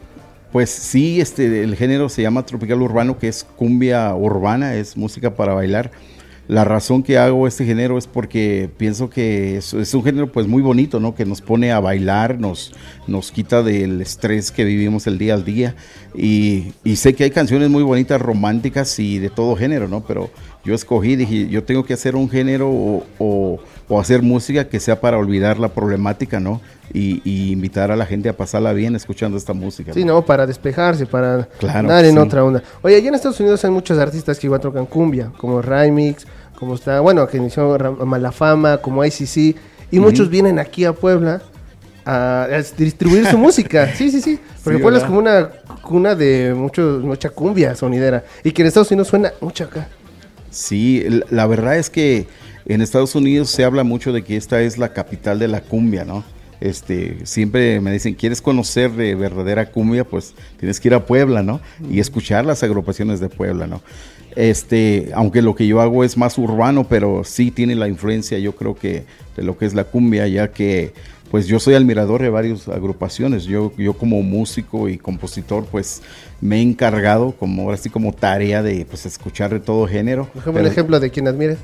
Pues 0.53 0.71
sí, 0.71 1.21
este, 1.21 1.63
el 1.63 1.77
género 1.77 2.09
se 2.09 2.23
llama 2.23 2.47
tropical 2.47 2.81
urbano, 2.81 3.19
que 3.19 3.29
es 3.29 3.45
cumbia 3.45 4.15
urbana, 4.15 4.75
es 4.77 4.97
música 4.97 5.35
para 5.35 5.53
bailar. 5.53 5.91
La 6.47 6.65
razón 6.65 7.03
que 7.03 7.19
hago 7.19 7.47
este 7.47 7.67
género 7.67 7.99
es 7.99 8.07
porque 8.07 8.71
pienso 8.79 9.11
que 9.11 9.59
es, 9.59 9.75
un 9.75 10.03
género 10.03 10.33
pues 10.33 10.47
muy 10.47 10.63
bonito, 10.63 10.99
¿no? 10.99 11.15
Que 11.15 11.27
nos 11.27 11.43
pone 11.43 11.73
a 11.73 11.81
bailar, 11.81 12.41
nos, 12.41 12.73
nos 13.07 13.31
quita 13.31 13.63
del 13.63 14.01
estrés 14.01 14.51
que 14.51 14.65
vivimos 14.65 15.07
el 15.07 15.19
día 15.19 15.35
al 15.35 15.45
día. 15.45 15.77
Y, 16.15 16.73
sé 16.97 17.13
que 17.13 17.25
hay 17.25 17.31
canciones 17.31 17.69
muy 17.69 17.83
bonitas, 17.83 18.19
románticas 18.19 18.99
y 18.99 19.19
de 19.19 19.29
todo 19.29 19.55
género, 19.57 19.89
¿no? 19.89 20.03
Pero 20.07 20.31
yo 20.65 20.75
escogí, 20.75 21.17
dije, 21.17 21.49
yo 21.49 21.65
tengo 21.65 21.85
que 21.85 21.95
hacer 21.95 22.17
un 22.17 22.29
género 22.29 22.69
o, 23.19 23.59
hacer 23.99 24.23
música 24.23 24.69
que 24.69 24.81
sea 24.81 25.01
para 25.01 25.19
olvidar 25.19 25.59
la 25.59 25.69
problemática, 25.69 26.41
¿no? 26.41 26.61
Y, 26.93 27.53
invitar 27.53 27.91
a 27.91 27.97
la 27.97 28.07
gente 28.07 28.29
a 28.29 28.37
pasarla 28.37 28.73
bien 28.73 28.95
escuchando 28.95 29.37
esta 29.37 29.53
música. 29.53 29.93
Sí, 29.93 30.05
no, 30.05 30.25
para 30.25 30.47
despejarse, 30.47 31.07
para 31.07 31.49
dar 31.61 32.05
en 32.05 32.19
otra 32.19 32.45
onda. 32.45 32.63
Oye, 32.83 32.97
allá 32.97 33.09
en 33.09 33.15
Estados 33.15 33.41
Unidos 33.41 33.65
hay 33.65 33.71
muchos 33.71 33.99
artistas 33.99 34.39
que 34.39 34.47
igual 34.47 34.61
tocan 34.61 34.87
cumbia, 34.87 35.33
como 35.37 35.63
Rymix, 35.63 36.27
como 36.55 36.75
está, 36.75 37.01
bueno, 37.01 37.27
que 37.27 37.37
inició 37.37 37.79
Malafama, 38.05 38.79
como 38.79 39.05
ICC, 39.05 39.57
y 39.91 40.01
muchos 40.01 40.29
vienen 40.29 40.59
aquí 40.59 40.85
a 40.85 40.93
Puebla 40.93 41.41
a, 42.05 42.49
distribuir 42.77 43.27
su 43.27 43.39
música. 43.39 43.95
Sí, 43.95 44.11
sí, 44.11 44.21
sí. 44.21 44.39
Porque 44.65 44.79
Puebla 44.79 44.99
es 44.99 45.05
como 45.05 45.19
una 45.19 45.51
cuna 45.83 46.15
de 46.15 46.53
mucho, 46.55 47.01
mucha 47.03 47.31
cumbia 47.31 47.75
sonidera, 47.75 48.25
y 48.45 48.53
que 48.53 48.63
en 48.63 48.69
Estados 48.69 48.91
Unidos 48.91 49.09
suena 49.09 49.33
mucho 49.41 49.65
acá. 49.65 49.89
Sí, 50.59 51.07
la 51.31 51.47
verdad 51.47 51.79
es 51.79 51.89
que 51.89 52.27
en 52.67 52.81
Estados 52.83 53.15
Unidos 53.15 53.49
se 53.49 53.63
habla 53.63 53.85
mucho 53.85 54.13
de 54.13 54.25
que 54.25 54.37
esta 54.37 54.61
es 54.61 54.77
la 54.77 54.93
capital 54.93 55.39
de 55.39 55.47
la 55.47 55.61
cumbia, 55.61 56.05
¿no? 56.05 56.25
Este, 56.61 57.25
siempre 57.25 57.81
me 57.81 57.93
dicen, 57.93 58.15
¿quieres 58.15 58.43
conocer 58.43 58.91
de 58.91 59.15
verdadera 59.15 59.71
cumbia? 59.71 60.03
Pues 60.03 60.35
tienes 60.59 60.81
que 60.81 60.89
ir 60.89 60.95
a 60.95 61.07
Puebla, 61.07 61.45
¿no? 61.45 61.61
Y 61.89 62.01
escuchar 62.01 62.45
las 62.45 62.65
agrupaciones 62.65 63.21
de 63.21 63.29
Puebla, 63.29 63.69
¿no? 63.69 63.83
Este, 64.35 65.11
aunque 65.15 65.43
lo 65.43 65.55
que 65.55 65.69
yo 65.69 65.81
hago 65.81 66.03
es 66.03 66.17
más 66.17 66.37
urbano, 66.39 66.89
pero 66.89 67.23
sí 67.23 67.53
tiene 67.53 67.77
la 67.77 67.87
influencia, 67.87 68.37
yo 68.41 68.57
creo 68.57 68.75
que 68.75 69.05
de 69.37 69.45
lo 69.45 69.57
que 69.57 69.65
es 69.65 69.75
la 69.75 69.85
cumbia, 69.85 70.27
ya 70.27 70.51
que 70.51 70.93
pues 71.31 71.47
yo 71.47 71.61
soy 71.61 71.75
admirador 71.75 72.23
de 72.23 72.31
varias 72.31 72.69
agrupaciones. 72.69 73.45
Yo, 73.45 73.73
yo 73.77 73.93
como 73.95 74.23
músico 74.23 74.89
y 74.89 74.99
compositor, 74.99 75.67
pues 75.67 76.03
me 76.41 76.59
he 76.59 76.63
encargado, 76.63 77.33
como 77.33 77.63
ahora 77.63 77.77
sí 77.77 77.91
como 77.91 78.13
tarea 78.13 78.63
de 78.63 78.87
pues 78.87 79.07
escuchar 79.07 79.53
de 79.53 79.61
todo 79.61 79.87
género. 79.87 80.29
un 80.47 80.67
ejemplo 80.67 81.01
de 81.01 81.11
quien 81.11 81.29
admires. 81.29 81.59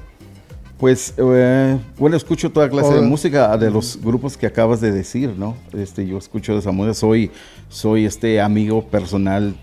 Pues, 0.85 1.15
eh, 1.17 1.79
bueno, 1.99 2.15
escucho 2.15 2.51
toda 2.53 2.69
clase 2.69 2.93
de 2.93 3.01
música 3.01 3.57
de 3.57 3.71
los 3.71 3.99
grupos 4.03 4.37
que 4.37 4.45
acabas 4.47 4.83
de 4.83 4.93
decir, 4.93 5.31
¿no? 5.31 5.57
Este, 5.73 6.07
yo 6.07 6.19
escucho 6.19 6.53
de 6.53 6.59
esa 6.59 6.73
música, 6.73 6.93
soy, 6.93 7.31
soy 7.71 8.05
este 8.05 8.39
amigo 8.39 8.85
personal, 8.85 9.55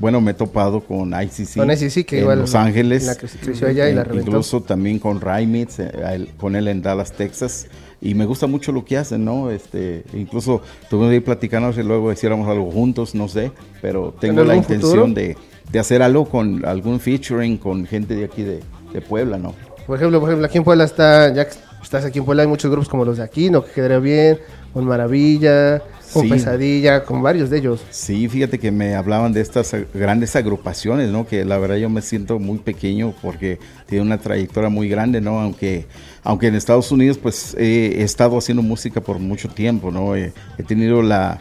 bueno, 0.00 0.22
me 0.22 0.30
he 0.30 0.34
topado 0.34 0.80
con 0.80 1.12
ICC, 1.12 1.56
con 1.56 1.70
ICC 1.70 2.06
que 2.06 2.20
en 2.20 2.38
Los 2.38 2.54
Ángeles, 2.54 3.04
la 3.04 3.68
allá 3.68 3.90
y 3.90 3.94
la 3.94 4.06
incluso 4.14 4.62
también 4.62 4.98
con 4.98 5.20
Raimitz, 5.20 5.78
eh, 5.78 6.28
con 6.38 6.56
él 6.56 6.66
en 6.68 6.80
Dallas, 6.80 7.12
Texas, 7.12 7.66
y 8.00 8.14
me 8.14 8.24
gusta 8.24 8.46
mucho 8.46 8.72
lo 8.72 8.82
que 8.82 8.96
hacen, 8.96 9.26
¿no? 9.26 9.50
Este, 9.50 10.04
incluso 10.14 10.62
tuvimos 10.88 11.12
ahí 11.12 11.20
platicando 11.20 11.70
si 11.74 11.82
luego 11.82 12.10
hiciéramos 12.10 12.48
algo 12.48 12.70
juntos, 12.70 13.14
no 13.14 13.28
sé, 13.28 13.52
pero 13.82 14.14
tengo 14.18 14.42
la 14.42 14.56
intención 14.56 15.12
de, 15.12 15.36
de, 15.70 15.78
hacer 15.78 16.00
algo 16.00 16.24
con 16.24 16.64
algún 16.64 16.98
featuring 16.98 17.58
con 17.58 17.84
gente 17.84 18.16
de 18.16 18.24
aquí 18.24 18.42
de, 18.42 18.60
de 18.94 19.00
Puebla, 19.02 19.36
¿no? 19.36 19.54
Por 19.86 19.96
ejemplo, 19.96 20.20
por 20.20 20.28
ejemplo, 20.28 20.46
aquí 20.46 20.58
en 20.58 20.64
Puebla 20.64 20.84
está, 20.84 21.32
ya 21.32 21.46
que 21.46 21.54
estás 21.82 22.04
aquí 22.04 22.18
en 22.18 22.24
Puebla, 22.24 22.42
hay 22.42 22.48
muchos 22.48 22.70
grupos 22.70 22.88
como 22.88 23.04
los 23.04 23.16
de 23.16 23.24
aquí, 23.24 23.50
¿no? 23.50 23.64
Que 23.64 23.72
quedaría 23.72 23.98
bien, 23.98 24.38
con 24.72 24.84
Maravilla, 24.84 25.82
con 26.12 26.28
Pesadilla, 26.28 27.04
con 27.04 27.22
varios 27.22 27.50
de 27.50 27.58
ellos. 27.58 27.82
Sí, 27.90 28.28
fíjate 28.28 28.58
que 28.58 28.70
me 28.70 28.94
hablaban 28.94 29.32
de 29.32 29.40
estas 29.40 29.74
grandes 29.92 30.36
agrupaciones, 30.36 31.10
¿no? 31.10 31.26
Que 31.26 31.44
la 31.44 31.58
verdad 31.58 31.76
yo 31.76 31.88
me 31.88 32.02
siento 32.02 32.38
muy 32.38 32.58
pequeño 32.58 33.14
porque 33.22 33.58
tiene 33.86 34.04
una 34.04 34.18
trayectoria 34.18 34.68
muy 34.68 34.88
grande, 34.88 35.20
¿no? 35.20 35.40
Aunque, 35.40 35.86
aunque 36.22 36.48
en 36.48 36.54
Estados 36.54 36.92
Unidos 36.92 37.18
pues 37.18 37.54
he 37.58 38.02
estado 38.02 38.38
haciendo 38.38 38.62
música 38.62 39.00
por 39.00 39.18
mucho 39.18 39.48
tiempo, 39.48 39.90
¿no? 39.90 40.14
he 40.14 40.32
tenido 40.66 41.02
la, 41.02 41.40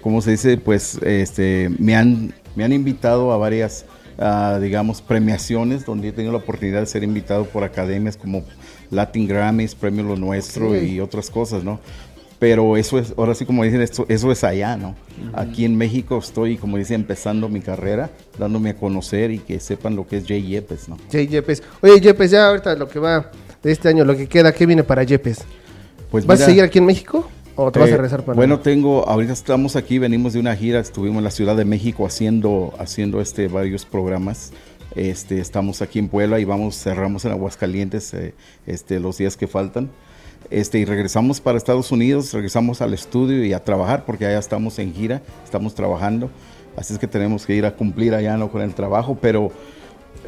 ¿cómo 0.00 0.22
se 0.22 0.32
dice? 0.32 0.56
Pues 0.56 0.98
este, 1.02 1.70
me 1.78 1.94
han, 1.94 2.34
me 2.56 2.64
han 2.64 2.72
invitado 2.72 3.32
a 3.32 3.36
varias 3.36 3.84
ah, 4.18 4.58
digamos, 4.60 5.02
premiaciones 5.02 5.84
donde 5.84 6.08
he 6.08 6.12
tenido 6.12 6.32
la 6.32 6.38
oportunidad 6.38 6.80
de 6.80 6.86
ser 6.86 7.02
invitado 7.02 7.44
por 7.44 7.64
academias 7.64 8.16
como 8.16 8.44
Latin 8.90 9.26
Grammys, 9.26 9.74
Premio 9.74 10.04
Lo 10.04 10.16
Nuestro 10.16 10.76
y 10.76 11.00
otras 11.00 11.30
cosas, 11.30 11.64
¿no? 11.64 11.80
Pero 12.38 12.76
eso 12.76 12.98
es, 12.98 13.14
ahora 13.16 13.34
sí 13.34 13.44
como 13.44 13.64
dicen, 13.64 13.80
esto, 13.80 14.06
eso 14.08 14.30
es 14.30 14.44
allá, 14.44 14.76
¿no? 14.76 14.94
Aquí 15.32 15.64
en 15.64 15.76
México 15.76 16.18
estoy, 16.18 16.56
como 16.56 16.76
dice, 16.76 16.94
empezando 16.94 17.48
mi 17.48 17.60
carrera, 17.60 18.10
dándome 18.38 18.70
a 18.70 18.74
conocer 18.76 19.32
y 19.32 19.38
que 19.40 19.58
sepan 19.58 19.96
lo 19.96 20.06
que 20.06 20.18
es 20.18 20.26
Jay 20.26 20.42
Yepes, 20.42 20.88
¿no? 20.88 20.96
Jay 21.10 21.26
Yepes. 21.26 21.64
Oye, 21.80 22.00
Yepes, 22.00 22.30
ya 22.30 22.48
ahorita 22.48 22.76
lo 22.76 22.88
que 22.88 23.00
va 23.00 23.30
de 23.60 23.72
este 23.72 23.88
año, 23.88 24.04
lo 24.04 24.16
que 24.16 24.28
queda, 24.28 24.52
¿qué 24.52 24.66
viene 24.66 24.84
para 24.84 25.02
Yepes? 25.02 25.44
Pues 26.12 26.24
¿Vas 26.24 26.40
a 26.40 26.46
seguir 26.46 26.62
aquí 26.62 26.78
en 26.78 26.86
México? 26.86 27.28
¿O 27.60 27.72
te 27.72 27.80
vas 27.80 27.90
a 27.90 27.96
regresar 27.96 28.22
para 28.22 28.36
Bueno, 28.36 28.60
tengo, 28.60 29.08
ahorita 29.08 29.32
estamos 29.32 29.74
aquí, 29.74 29.98
venimos 29.98 30.32
de 30.32 30.38
una 30.38 30.54
gira, 30.54 30.78
estuvimos 30.78 31.18
en 31.18 31.24
la 31.24 31.32
Ciudad 31.32 31.56
de 31.56 31.64
México 31.64 32.06
haciendo, 32.06 32.72
haciendo 32.78 33.20
este, 33.20 33.48
varios 33.48 33.84
programas. 33.84 34.52
Este, 34.94 35.40
estamos 35.40 35.82
aquí 35.82 35.98
en 35.98 36.06
Puebla 36.06 36.38
y 36.38 36.44
vamos, 36.44 36.80
cerramos 36.80 37.24
en 37.24 37.32
Aguascalientes 37.32 38.14
eh, 38.14 38.32
este, 38.64 39.00
los 39.00 39.18
días 39.18 39.36
que 39.36 39.48
faltan. 39.48 39.90
Este, 40.50 40.78
y 40.78 40.84
regresamos 40.84 41.40
para 41.40 41.58
Estados 41.58 41.90
Unidos, 41.90 42.32
regresamos 42.32 42.80
al 42.80 42.94
estudio 42.94 43.44
y 43.44 43.52
a 43.52 43.64
trabajar 43.64 44.04
porque 44.06 44.24
allá 44.24 44.38
estamos 44.38 44.78
en 44.78 44.94
gira, 44.94 45.20
estamos 45.44 45.74
trabajando. 45.74 46.30
Así 46.76 46.92
es 46.92 47.00
que 47.00 47.08
tenemos 47.08 47.44
que 47.44 47.56
ir 47.56 47.66
a 47.66 47.74
cumplir 47.74 48.14
allá 48.14 48.36
¿no? 48.36 48.52
con 48.52 48.62
el 48.62 48.72
trabajo, 48.72 49.18
pero 49.20 49.50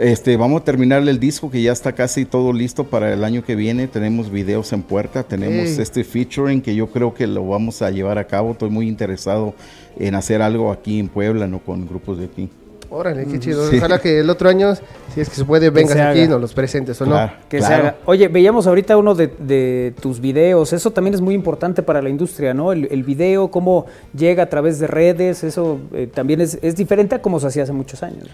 este, 0.01 0.36
vamos 0.38 0.62
a 0.62 0.64
terminar 0.64 1.07
el 1.07 1.20
disco 1.20 1.51
que 1.51 1.61
ya 1.61 1.72
está 1.72 1.92
casi 1.92 2.24
todo 2.24 2.55
listo 2.55 2.84
para 2.84 3.12
el 3.12 3.22
año 3.22 3.44
que 3.44 3.55
viene. 3.55 3.86
Tenemos 3.86 4.30
videos 4.30 4.72
en 4.72 4.82
puerta, 4.82 5.22
tenemos 5.24 5.78
este 5.78 6.05
featuring 6.05 6.62
que 6.62 6.74
yo 6.74 6.86
creo 6.86 7.12
que 7.12 7.26
lo 7.26 7.46
vamos 7.46 7.82
a 7.82 7.90
llevar 7.90 8.16
a 8.16 8.26
cabo. 8.26 8.53
Estoy 8.53 8.70
muy 8.70 8.88
interesado 8.88 9.55
en 9.98 10.14
hacer 10.14 10.40
algo 10.40 10.72
aquí 10.72 10.98
en 10.98 11.09
Puebla, 11.09 11.46
no 11.46 11.59
con 11.59 11.86
grupos 11.86 12.18
de 12.18 12.24
aquí. 12.24 12.48
Órale, 12.88 13.24
qué 13.26 13.38
chido. 13.38 13.68
Ojalá 13.68 14.01
que 14.01 14.18
el 14.18 14.30
otro 14.30 14.48
año, 14.48 14.74
si 15.14 15.20
es 15.20 15.28
que 15.28 15.36
se 15.36 15.44
puede, 15.44 15.70
vengas 15.70 15.96
aquí 15.96 16.22
y 16.22 16.28
nos 16.28 16.40
los 16.40 16.55
presentes 16.55 17.01
o 17.03 17.07
no. 17.07 17.30
Que 17.48 17.61
se 17.61 17.72
haga. 17.72 17.98
Oye, 18.07 18.26
veíamos 18.28 18.66
ahorita 18.66 18.96
uno 18.96 19.14
de, 19.14 19.94
tus 20.01 20.18
videos. 20.18 20.72
Eso 20.72 20.90
también 20.90 21.14
es 21.14 21.20
muy 21.20 21.34
importante 21.34 21.82
para 21.82 22.01
la 22.01 22.09
industria, 22.09 22.55
¿no? 22.55 22.72
El, 22.72 23.05
video, 23.05 23.51
cómo 23.51 23.86
llega 24.16 24.44
a 24.44 24.48
través 24.48 24.78
de 24.78 24.86
redes, 24.86 25.44
eso 25.44 25.78
eh, 25.92 26.09
también 26.12 26.40
es, 26.40 26.59
es 26.62 26.74
diferente 26.74 27.14
a 27.14 27.22
como 27.22 27.38
se 27.38 27.46
hacía 27.46 27.62
hace 27.64 27.72
muchos 27.72 28.03
años. 28.03 28.28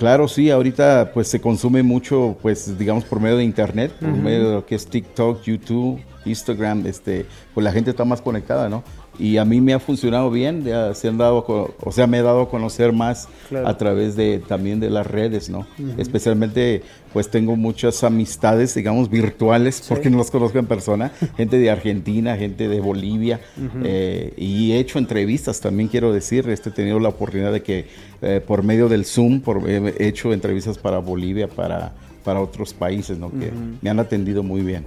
Claro, 0.00 0.28
sí, 0.28 0.48
ahorita 0.48 1.10
pues 1.12 1.28
se 1.28 1.42
consume 1.42 1.82
mucho, 1.82 2.34
pues 2.40 2.78
digamos 2.78 3.04
por 3.04 3.20
medio 3.20 3.36
de 3.36 3.44
internet, 3.44 3.92
por 4.00 4.08
medio 4.08 4.48
de 4.48 4.54
lo 4.54 4.64
que 4.64 4.74
es 4.74 4.86
TikTok, 4.86 5.42
YouTube, 5.42 6.00
Instagram, 6.24 6.86
este, 6.86 7.26
pues 7.52 7.62
la 7.62 7.70
gente 7.70 7.90
está 7.90 8.06
más 8.06 8.22
conectada, 8.22 8.70
¿no? 8.70 8.82
Y 9.20 9.36
a 9.36 9.44
mí 9.44 9.60
me 9.60 9.74
ha 9.74 9.78
funcionado 9.78 10.30
bien, 10.30 10.64
ya 10.64 10.94
se 10.94 11.08
han 11.08 11.18
dado, 11.18 11.44
o 11.46 11.92
sea, 11.92 12.06
me 12.06 12.18
he 12.18 12.22
dado 12.22 12.42
a 12.42 12.48
conocer 12.48 12.92
más 12.92 13.28
a 13.64 13.76
través 13.76 14.16
de 14.16 14.38
también 14.38 14.80
de 14.80 14.88
las 14.88 15.06
redes, 15.06 15.50
¿no? 15.50 15.66
Especialmente, 15.98 16.82
pues 17.12 17.30
tengo 17.30 17.54
muchas 17.54 18.02
amistades, 18.02 18.74
digamos, 18.74 19.10
virtuales, 19.10 19.84
porque 19.86 20.08
no 20.08 20.16
los 20.16 20.30
conozco 20.30 20.58
en 20.58 20.66
persona, 20.66 21.12
gente 21.36 21.58
de 21.58 21.70
Argentina, 21.70 22.36
gente 22.36 22.68
de 22.68 22.80
Bolivia, 22.80 23.40
eh, 23.84 24.32
y 24.38 24.72
he 24.72 24.78
hecho 24.78 24.98
entrevistas 24.98 25.60
también, 25.60 25.88
quiero 25.88 26.12
decir, 26.12 26.48
este, 26.48 26.70
he 26.70 26.72
tenido 26.72 26.98
la 26.98 27.10
oportunidad 27.10 27.52
de 27.52 27.62
que 27.62 27.86
eh, 28.22 28.40
por 28.46 28.62
medio 28.62 28.88
del 28.88 29.04
Zoom, 29.04 29.40
por, 29.40 29.68
he 29.68 30.08
hecho 30.08 30.32
entrevistas 30.32 30.78
para 30.78 30.98
Bolivia, 30.98 31.46
para, 31.46 31.92
para 32.24 32.40
otros 32.40 32.72
países, 32.72 33.18
¿no? 33.18 33.30
Que 33.30 33.52
me 33.82 33.90
han 33.90 34.00
atendido 34.00 34.42
muy 34.42 34.62
bien. 34.62 34.86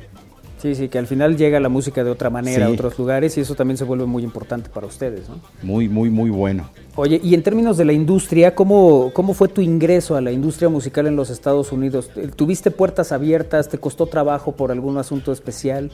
Sí, 0.64 0.76
sí, 0.76 0.88
que 0.88 0.98
al 0.98 1.08
final 1.08 1.36
llega 1.36 1.60
la 1.60 1.68
música 1.68 2.06
de 2.06 2.10
otra 2.10 2.30
manera 2.30 2.68
a 2.68 2.70
otros 2.70 2.98
lugares 2.98 3.38
y 3.38 3.42
eso 3.42 3.54
también 3.54 3.76
se 3.78 3.84
vuelve 3.84 4.06
muy 4.06 4.24
importante 4.24 4.70
para 4.70 4.88
ustedes, 4.88 5.28
¿no? 5.28 5.42
Muy, 5.62 5.90
muy, 5.90 6.10
muy 6.10 6.30
bueno. 6.30 6.70
Oye, 6.96 7.20
y 7.22 7.34
en 7.34 7.44
términos 7.44 7.76
de 7.76 7.84
la 7.84 7.92
industria, 7.92 8.56
¿cómo, 8.56 9.12
cómo 9.14 9.34
fue 9.34 9.50
tu 9.50 9.60
ingreso 9.60 10.16
a 10.16 10.22
la 10.22 10.32
industria 10.32 10.70
musical 10.70 11.06
en 11.08 11.18
los 11.18 11.30
Estados 11.30 11.74
Unidos? 11.74 12.10
¿Tuviste 12.38 12.72
puertas 12.72 13.12
abiertas? 13.12 13.68
¿Te 13.68 13.78
costó 13.78 14.06
trabajo 14.06 14.54
por 14.54 14.72
algún 14.72 14.98
asunto 14.98 15.34
especial? 15.34 15.92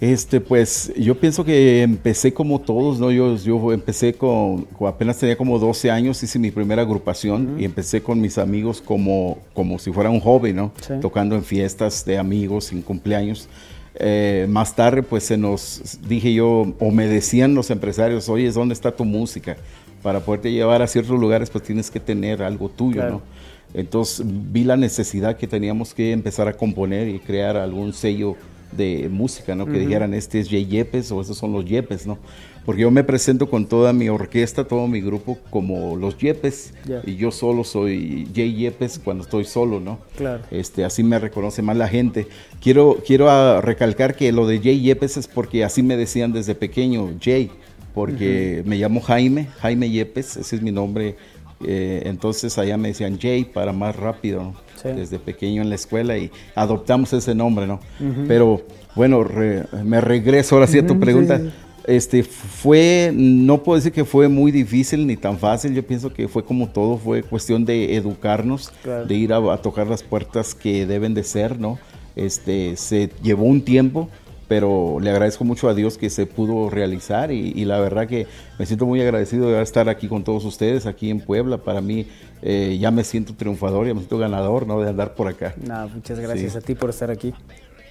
Este, 0.00 0.40
pues 0.40 0.92
yo 0.96 1.14
pienso 1.14 1.44
que 1.44 1.82
empecé 1.82 2.34
como 2.34 2.60
todos, 2.60 2.98
¿no? 2.98 3.12
Yo, 3.12 3.36
yo 3.36 3.72
empecé 3.72 4.14
con, 4.14 4.66
apenas 4.84 5.16
tenía 5.18 5.36
como 5.36 5.60
12 5.60 5.92
años, 5.92 6.20
hice 6.24 6.40
mi 6.40 6.50
primera 6.50 6.82
agrupación 6.82 7.54
y 7.56 7.64
empecé 7.64 8.02
con 8.02 8.20
mis 8.20 8.36
amigos 8.36 8.82
como, 8.82 9.38
como 9.54 9.78
si 9.78 9.92
fuera 9.92 10.10
un 10.10 10.18
hobby, 10.18 10.52
¿no? 10.52 10.72
Tocando 11.00 11.36
en 11.36 11.44
fiestas 11.44 12.04
de 12.04 12.18
amigos, 12.18 12.72
en 12.72 12.82
cumpleaños. 12.82 13.48
Eh, 13.98 14.46
más 14.48 14.76
tarde, 14.76 15.02
pues 15.02 15.24
se 15.24 15.36
nos, 15.36 15.98
dije 16.06 16.34
yo, 16.34 16.74
o 16.78 16.90
me 16.90 17.06
decían 17.06 17.54
los 17.54 17.70
empresarios, 17.70 18.28
oye, 18.28 18.50
¿dónde 18.50 18.74
está 18.74 18.92
tu 18.92 19.04
música? 19.04 19.56
Para 20.02 20.20
poderte 20.20 20.52
llevar 20.52 20.82
a 20.82 20.86
ciertos 20.86 21.18
lugares, 21.18 21.50
pues 21.50 21.64
tienes 21.64 21.90
que 21.90 21.98
tener 21.98 22.42
algo 22.42 22.68
tuyo, 22.68 23.08
¿no? 23.08 23.22
Entonces 23.74 24.24
vi 24.26 24.64
la 24.64 24.76
necesidad 24.76 25.36
que 25.36 25.46
teníamos 25.46 25.94
que 25.94 26.12
empezar 26.12 26.46
a 26.46 26.52
componer 26.52 27.08
y 27.08 27.18
crear 27.18 27.56
algún 27.56 27.92
sello 27.92 28.36
de 28.72 29.08
música, 29.08 29.54
¿no? 29.54 29.66
Que 29.66 29.78
dijeran, 29.78 30.14
este 30.14 30.40
es 30.40 30.48
Jay 30.48 30.66
Yepes 30.66 31.10
o 31.10 31.20
estos 31.20 31.38
son 31.38 31.52
los 31.52 31.64
Yepes, 31.64 32.06
¿no? 32.06 32.18
Porque 32.66 32.82
yo 32.82 32.90
me 32.90 33.04
presento 33.04 33.48
con 33.48 33.66
toda 33.66 33.92
mi 33.92 34.08
orquesta, 34.08 34.64
todo 34.64 34.88
mi 34.88 35.00
grupo 35.00 35.38
como 35.50 35.96
los 35.96 36.18
Yepes 36.18 36.74
y 37.06 37.14
yo 37.14 37.30
solo 37.30 37.62
soy 37.62 38.28
Jay 38.34 38.54
Yepes 38.54 38.98
cuando 38.98 39.22
estoy 39.22 39.44
solo, 39.44 39.78
¿no? 39.78 40.00
Claro. 40.16 40.42
Este, 40.50 40.84
así 40.84 41.04
me 41.04 41.20
reconoce 41.20 41.62
más 41.62 41.76
la 41.76 41.86
gente. 41.86 42.26
Quiero, 42.60 42.98
quiero 43.06 43.30
ah, 43.30 43.60
recalcar 43.60 44.16
que 44.16 44.32
lo 44.32 44.48
de 44.48 44.58
Jay 44.58 44.80
Yepes 44.80 45.16
es 45.16 45.28
porque 45.28 45.62
así 45.62 45.84
me 45.84 45.96
decían 45.96 46.32
desde 46.32 46.56
pequeño, 46.56 47.12
Jay, 47.22 47.52
porque 47.94 48.64
me 48.66 48.76
llamo 48.76 49.00
Jaime, 49.00 49.46
Jaime 49.60 49.88
Yepes, 49.88 50.36
ese 50.36 50.56
es 50.56 50.62
mi 50.62 50.72
nombre. 50.72 51.16
Eh, 51.64 52.02
entonces 52.04 52.58
allá 52.58 52.76
me 52.76 52.88
decían 52.88 53.18
Jay 53.18 53.44
para 53.44 53.72
más 53.72 53.94
rápido, 53.94 54.42
¿no? 54.42 54.66
desde 54.82 55.18
pequeño 55.18 55.62
en 55.62 55.68
la 55.68 55.74
escuela 55.74 56.18
y 56.18 56.30
adoptamos 56.54 57.12
ese 57.12 57.34
nombre, 57.34 57.66
¿no? 57.66 57.80
Pero 58.28 58.62
bueno, 58.94 59.26
me 59.84 60.00
regreso 60.00 60.56
ahora 60.56 60.66
sí 60.66 60.78
a 60.78 60.86
tu 60.86 60.98
pregunta. 61.00 61.40
Este 61.86 62.24
fue, 62.24 63.12
no 63.14 63.62
puedo 63.62 63.76
decir 63.76 63.92
que 63.92 64.04
fue 64.04 64.28
muy 64.28 64.50
difícil 64.50 65.06
ni 65.06 65.16
tan 65.16 65.38
fácil, 65.38 65.72
yo 65.72 65.86
pienso 65.86 66.12
que 66.12 66.26
fue 66.26 66.44
como 66.44 66.68
todo, 66.68 66.98
fue 66.98 67.22
cuestión 67.22 67.64
de 67.64 67.94
educarnos, 67.94 68.72
de 69.06 69.14
ir 69.14 69.32
a, 69.32 69.56
tocar 69.58 69.86
las 69.86 70.02
puertas 70.02 70.54
que 70.54 70.84
deben 70.84 71.14
de 71.14 71.22
ser, 71.22 71.60
¿no? 71.60 71.78
Este, 72.16 72.76
se 72.76 73.10
llevó 73.22 73.44
un 73.44 73.62
tiempo, 73.62 74.08
pero 74.48 74.98
le 75.00 75.10
agradezco 75.10 75.44
mucho 75.44 75.68
a 75.68 75.74
Dios 75.74 75.96
que 75.96 76.10
se 76.10 76.26
pudo 76.26 76.70
realizar 76.70 77.30
y, 77.30 77.64
la 77.64 77.78
verdad 77.78 78.06
que 78.08 78.26
me 78.58 78.66
siento 78.66 78.86
muy 78.86 79.00
agradecido 79.00 79.48
de 79.48 79.62
estar 79.62 79.88
aquí 79.88 80.08
con 80.08 80.24
todos 80.24 80.44
ustedes, 80.44 80.86
aquí 80.86 81.10
en 81.10 81.20
Puebla. 81.20 81.58
Para 81.58 81.80
mí 81.80 82.06
eh, 82.42 82.78
ya 82.80 82.90
me 82.90 83.04
siento 83.04 83.34
triunfador, 83.34 83.86
ya 83.86 83.94
me 83.94 84.00
siento 84.00 84.18
ganador, 84.18 84.66
¿no? 84.66 84.80
De 84.80 84.88
andar 84.88 85.14
por 85.14 85.28
acá. 85.28 85.54
No, 85.64 85.88
muchas 85.88 86.18
gracias 86.18 86.56
a 86.56 86.60
ti 86.60 86.74
por 86.74 86.90
estar 86.90 87.10
aquí. 87.10 87.32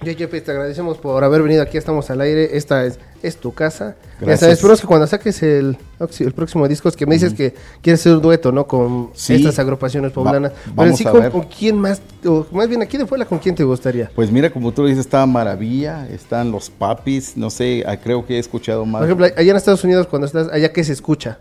Jefe, 0.04 0.40
te 0.40 0.50
agradecemos 0.50 0.98
por 0.98 1.24
haber 1.24 1.42
venido 1.42 1.62
aquí, 1.62 1.78
estamos 1.78 2.10
al 2.10 2.20
aire, 2.20 2.56
esta 2.56 2.84
es, 2.84 2.98
es 3.22 3.36
tu 3.38 3.52
casa. 3.52 3.96
Gracias. 4.20 4.52
Espero 4.52 4.76
que 4.76 4.86
cuando 4.86 5.06
saques 5.06 5.42
el, 5.42 5.76
el 6.20 6.32
próximo 6.32 6.68
disco, 6.68 6.88
es 6.88 6.96
que 6.96 7.06
me 7.06 7.14
dices 7.14 7.34
que 7.34 7.54
quieres 7.80 8.00
hacer 8.00 8.14
un 8.14 8.22
dueto, 8.22 8.52
¿no? 8.52 8.66
Con 8.66 9.10
estas 9.14 9.58
agrupaciones 9.58 10.12
poblanas. 10.12 10.52
Pero 10.76 10.96
sí, 10.96 11.04
con, 11.04 11.42
quién 11.44 11.78
más, 11.78 12.00
o 12.24 12.46
más 12.52 12.68
bien 12.68 12.82
aquí 12.82 12.96
de 12.96 13.06
fuera, 13.06 13.24
¿con 13.24 13.38
quién 13.38 13.54
te 13.54 13.64
gustaría? 13.64 14.10
Pues 14.14 14.30
mira, 14.30 14.50
como 14.50 14.72
tú 14.72 14.84
dices, 14.84 15.00
está 15.00 15.24
Maravilla, 15.26 16.06
están 16.08 16.52
los 16.52 16.70
Papis, 16.70 17.36
no 17.36 17.50
sé, 17.50 17.82
ah, 17.86 17.96
creo 17.96 18.24
que 18.26 18.36
he 18.36 18.38
escuchado 18.38 18.84
más. 18.84 19.00
Por 19.00 19.08
ejemplo, 19.08 19.26
allá 19.26 19.50
en 19.50 19.56
Estados 19.56 19.82
Unidos, 19.82 20.06
cuando 20.06 20.26
estás, 20.26 20.48
allá, 20.52 20.72
¿qué 20.72 20.84
se 20.84 20.92
escucha? 20.92 21.38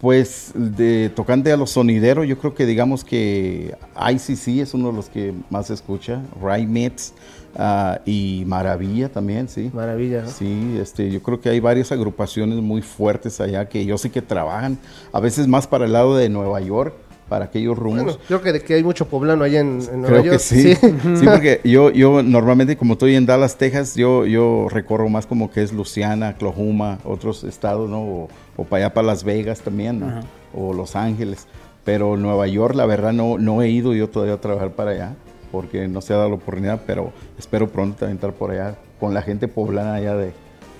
Pues 0.00 0.50
de 0.54 1.10
tocante 1.14 1.50
a 1.52 1.56
los 1.56 1.70
sonideros, 1.70 2.26
yo 2.26 2.36
creo 2.38 2.54
que 2.54 2.66
digamos 2.66 3.04
que 3.04 3.74
ICC 3.96 4.60
es 4.60 4.74
uno 4.74 4.88
de 4.88 4.94
los 4.94 5.08
que 5.08 5.32
más 5.48 5.68
se 5.68 5.74
escucha, 5.74 6.20
Rymits 6.42 7.14
uh, 7.56 8.00
y 8.04 8.44
Maravilla 8.46 9.08
también, 9.08 9.48
sí. 9.48 9.70
Maravilla. 9.72 10.26
Sí, 10.26 10.78
este, 10.80 11.10
yo 11.10 11.22
creo 11.22 11.40
que 11.40 11.48
hay 11.48 11.60
varias 11.60 11.92
agrupaciones 11.92 12.58
muy 12.58 12.82
fuertes 12.82 13.40
allá 13.40 13.68
que 13.68 13.84
yo 13.84 13.98
sé 13.98 14.10
que 14.10 14.22
trabajan, 14.22 14.78
a 15.12 15.20
veces 15.20 15.46
más 15.46 15.66
para 15.66 15.84
el 15.84 15.92
lado 15.92 16.16
de 16.16 16.28
Nueva 16.28 16.60
York, 16.60 16.94
para 17.28 17.46
aquellos 17.46 17.78
rumos. 17.78 18.18
creo 18.26 18.42
que, 18.42 18.52
de 18.52 18.60
que 18.60 18.74
hay 18.74 18.84
mucho 18.84 19.06
poblano 19.08 19.44
allá 19.44 19.60
en, 19.60 19.78
Nueva 19.78 20.06
creo 20.06 20.24
York. 20.24 20.36
Que 20.36 20.38
sí. 20.38 20.74
sí. 20.76 21.24
porque 21.24 21.60
yo, 21.64 21.90
yo 21.90 22.22
normalmente 22.22 22.76
como 22.76 22.94
estoy 22.94 23.14
en 23.16 23.26
Dallas, 23.26 23.56
Texas, 23.56 23.94
yo, 23.94 24.26
yo 24.26 24.68
recorro 24.70 25.08
más 25.08 25.26
como 25.26 25.50
que 25.50 25.62
es 25.62 25.72
Luciana, 25.72 26.30
Oklahoma, 26.30 26.98
otros 27.04 27.44
estados, 27.44 27.88
¿no? 27.88 28.28
O, 28.56 28.64
para 28.68 28.86
allá 28.86 28.94
para 28.94 29.06
Las 29.06 29.24
Vegas 29.24 29.60
también, 29.60 30.00
¿no? 30.00 30.20
O 30.54 30.72
Los 30.72 30.96
Ángeles. 30.96 31.46
Pero 31.84 32.16
Nueva 32.16 32.46
York, 32.46 32.74
la 32.74 32.86
verdad, 32.86 33.12
no, 33.12 33.38
no 33.38 33.62
he 33.62 33.68
ido 33.68 33.94
yo 33.94 34.08
todavía 34.08 34.34
a 34.34 34.40
trabajar 34.40 34.72
para 34.72 34.92
allá, 34.92 35.16
porque 35.54 35.86
no 35.86 36.00
se 36.00 36.12
ha 36.12 36.16
dado 36.16 36.30
la 36.30 36.34
oportunidad, 36.34 36.80
pero 36.84 37.12
espero 37.38 37.68
pronto 37.68 38.00
también 38.00 38.16
estar 38.16 38.32
por 38.32 38.50
allá 38.50 38.74
con 38.98 39.14
la 39.14 39.22
gente 39.22 39.46
poblana 39.46 39.94
allá 39.94 40.16
de, 40.16 40.32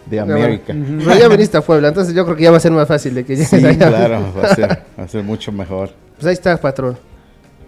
de 0.06 0.18
América. 0.18 0.74
ya 1.16 1.28
viniste 1.28 1.56
a 1.56 1.60
Puebla, 1.60 1.88
entonces 1.88 2.12
yo 2.12 2.24
creo 2.24 2.36
que 2.36 2.42
ya 2.42 2.50
va 2.50 2.56
a 2.56 2.60
ser 2.60 2.72
más 2.72 2.88
fácil 2.88 3.14
de 3.14 3.24
que 3.24 3.36
llegues 3.36 3.50
sí, 3.50 3.58
claro, 3.78 4.32
va 4.36 4.48
a, 4.48 4.54
ser, 4.56 4.68
va 4.98 5.04
a 5.04 5.08
ser 5.08 5.22
mucho 5.22 5.52
mejor. 5.52 5.90
Pues 6.16 6.26
ahí 6.26 6.32
está, 6.32 6.56
patrón. 6.56 6.98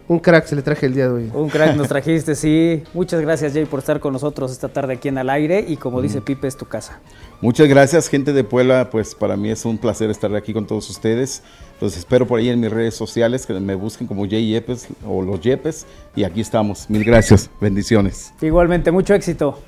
Un 0.09 0.19
crack 0.19 0.47
se 0.47 0.57
le 0.57 0.63
traje 0.63 0.87
el 0.87 0.95
día 0.95 1.05
de 1.05 1.11
hoy. 1.11 1.31
Un 1.33 1.49
crack 1.49 1.77
nos 1.77 1.89
trajiste, 1.95 2.35
sí. 2.35 2.83
Muchas 2.93 3.21
gracias, 3.21 3.53
Jay, 3.53 3.67
por 3.67 3.79
estar 3.81 4.01
con 4.01 4.13
nosotros 4.13 4.51
esta 4.51 4.69
tarde 4.69 4.95
aquí 4.95 5.09
en 5.09 5.19
Al 5.19 5.31
Aire. 5.31 5.65
Y 5.67 5.77
como 5.77 6.01
dice 6.01 6.21
Pipe, 6.21 6.47
es 6.47 6.57
tu 6.57 6.67
casa. 6.67 7.01
Muchas 7.41 7.69
gracias, 7.69 8.09
gente 8.09 8.33
de 8.33 8.45
Puebla. 8.45 8.89
Pues 8.91 9.15
para 9.15 9.37
mí 9.37 9.51
es 9.51 9.65
un 9.65 9.79
placer 9.79 10.11
estar 10.11 10.35
aquí 10.37 10.53
con 10.53 10.67
todos 10.67 10.89
ustedes. 10.91 11.43
Entonces 11.77 11.99
espero 11.99 12.27
por 12.27 12.41
ahí 12.41 12.49
en 12.49 12.59
mis 12.59 12.71
redes 12.71 12.95
sociales 12.95 13.45
que 13.45 13.53
me 13.53 13.75
busquen 13.75 14.07
como 14.07 14.27
Jay 14.27 14.49
Yepes 14.49 14.89
o 15.07 15.21
los 15.21 15.43
Yepes 15.43 15.87
y 16.17 16.25
aquí 16.25 16.41
estamos. 16.41 16.89
Mil 16.89 17.05
gracias, 17.05 17.51
bendiciones. 17.61 18.33
Igualmente, 18.41 18.91
mucho 18.91 19.13
éxito. 19.13 19.59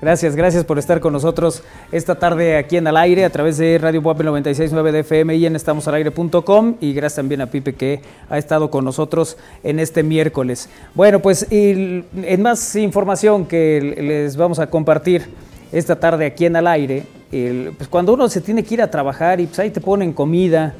Gracias, 0.00 0.34
gracias 0.34 0.64
por 0.64 0.80
estar 0.80 0.98
con 0.98 1.12
nosotros 1.12 1.62
esta 1.92 2.16
tarde 2.16 2.56
aquí 2.56 2.76
en 2.76 2.88
Al 2.88 2.96
Aire 2.96 3.24
a 3.24 3.30
través 3.30 3.58
de 3.58 3.78
Radio 3.78 4.00
Buap 4.02 4.18
96.9 4.20 4.90
de 4.90 4.98
FM 5.00 5.36
y 5.36 5.46
en 5.46 5.54
estamosalaire.com 5.54 6.74
y 6.80 6.92
gracias 6.92 7.16
también 7.16 7.42
a 7.42 7.46
Pipe 7.46 7.74
que 7.74 8.00
ha 8.28 8.36
estado 8.36 8.68
con 8.68 8.84
nosotros 8.84 9.36
en 9.62 9.78
este 9.78 10.02
miércoles. 10.02 10.68
Bueno, 10.94 11.20
pues 11.20 11.46
en 11.50 12.42
más 12.42 12.74
información 12.74 13.46
que 13.46 13.94
les 13.96 14.36
vamos 14.36 14.58
a 14.58 14.68
compartir 14.68 15.26
esta 15.70 16.00
tarde 16.00 16.26
aquí 16.26 16.46
en 16.46 16.56
Al 16.56 16.66
Aire, 16.66 17.04
pues 17.30 17.88
cuando 17.88 18.14
uno 18.14 18.28
se 18.28 18.40
tiene 18.40 18.64
que 18.64 18.74
ir 18.74 18.82
a 18.82 18.90
trabajar 18.90 19.38
y 19.38 19.46
pues 19.46 19.58
ahí 19.60 19.70
te 19.70 19.80
ponen 19.80 20.12
comida, 20.12 20.74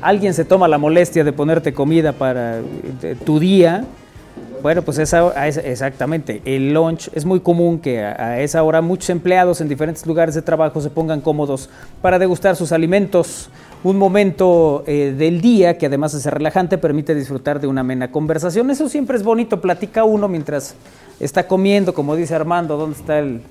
alguien 0.00 0.34
se 0.34 0.44
toma 0.44 0.68
la 0.68 0.78
molestia 0.78 1.24
de 1.24 1.32
ponerte 1.32 1.72
comida 1.72 2.12
para 2.12 2.58
eh, 3.02 3.16
tu 3.24 3.38
día, 3.38 3.84
bueno, 4.62 4.82
pues 4.82 4.98
esa, 4.98 5.46
exactamente, 5.46 6.42
el 6.44 6.74
lunch 6.74 7.10
es 7.12 7.24
muy 7.24 7.40
común 7.40 7.78
que 7.78 8.02
a, 8.02 8.40
esa 8.40 8.62
hora 8.62 8.80
muchos 8.80 9.10
empleados 9.10 9.60
en 9.60 9.68
diferentes 9.68 10.04
lugares 10.06 10.34
de 10.34 10.42
trabajo 10.42 10.80
se 10.80 10.90
pongan 10.90 11.20
cómodos 11.20 11.68
para 12.02 12.18
degustar 12.18 12.56
sus 12.56 12.72
alimentos. 12.72 13.48
Un 13.84 13.96
momento 13.96 14.82
eh, 14.86 15.14
del 15.16 15.40
día 15.40 15.78
que 15.78 15.86
además 15.86 16.14
de 16.14 16.20
ser 16.20 16.34
relajante 16.34 16.78
permite 16.78 17.14
disfrutar 17.14 17.60
de 17.60 17.66
una 17.66 17.82
amena 17.82 18.10
conversación. 18.10 18.70
Eso 18.70 18.88
siempre 18.88 19.16
es 19.16 19.22
bonito, 19.22 19.60
platica 19.60 20.04
uno 20.04 20.26
mientras 20.26 20.74
está 21.20 21.46
comiendo, 21.46 21.94
como 21.94 22.16
dice 22.16 22.34
Armando, 22.34 22.76
¿dónde 22.76 22.98
está 22.98 23.18
el, 23.18 23.42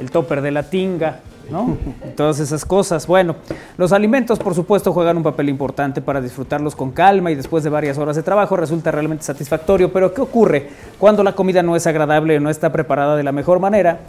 el 0.00 0.10
topper 0.10 0.42
de 0.42 0.50
la 0.50 0.64
tinga? 0.64 1.20
¿No? 1.50 1.76
Todas 2.16 2.40
esas 2.40 2.64
cosas. 2.64 3.06
Bueno, 3.06 3.36
los 3.76 3.92
alimentos, 3.92 4.38
por 4.38 4.54
supuesto, 4.54 4.92
juegan 4.92 5.16
un 5.16 5.22
papel 5.22 5.48
importante 5.48 6.00
para 6.00 6.20
disfrutarlos 6.20 6.74
con 6.74 6.90
calma 6.90 7.30
y 7.30 7.34
después 7.34 7.64
de 7.64 7.70
varias 7.70 7.98
horas 7.98 8.16
de 8.16 8.22
trabajo 8.22 8.56
resulta 8.56 8.90
realmente 8.90 9.24
satisfactorio. 9.24 9.92
Pero, 9.92 10.12
¿qué 10.12 10.20
ocurre 10.20 10.68
cuando 10.98 11.22
la 11.22 11.34
comida 11.34 11.62
no 11.62 11.76
es 11.76 11.86
agradable 11.86 12.36
o 12.36 12.40
no 12.40 12.50
está 12.50 12.72
preparada 12.72 13.16
de 13.16 13.22
la 13.22 13.32
mejor 13.32 13.60
manera? 13.60 14.00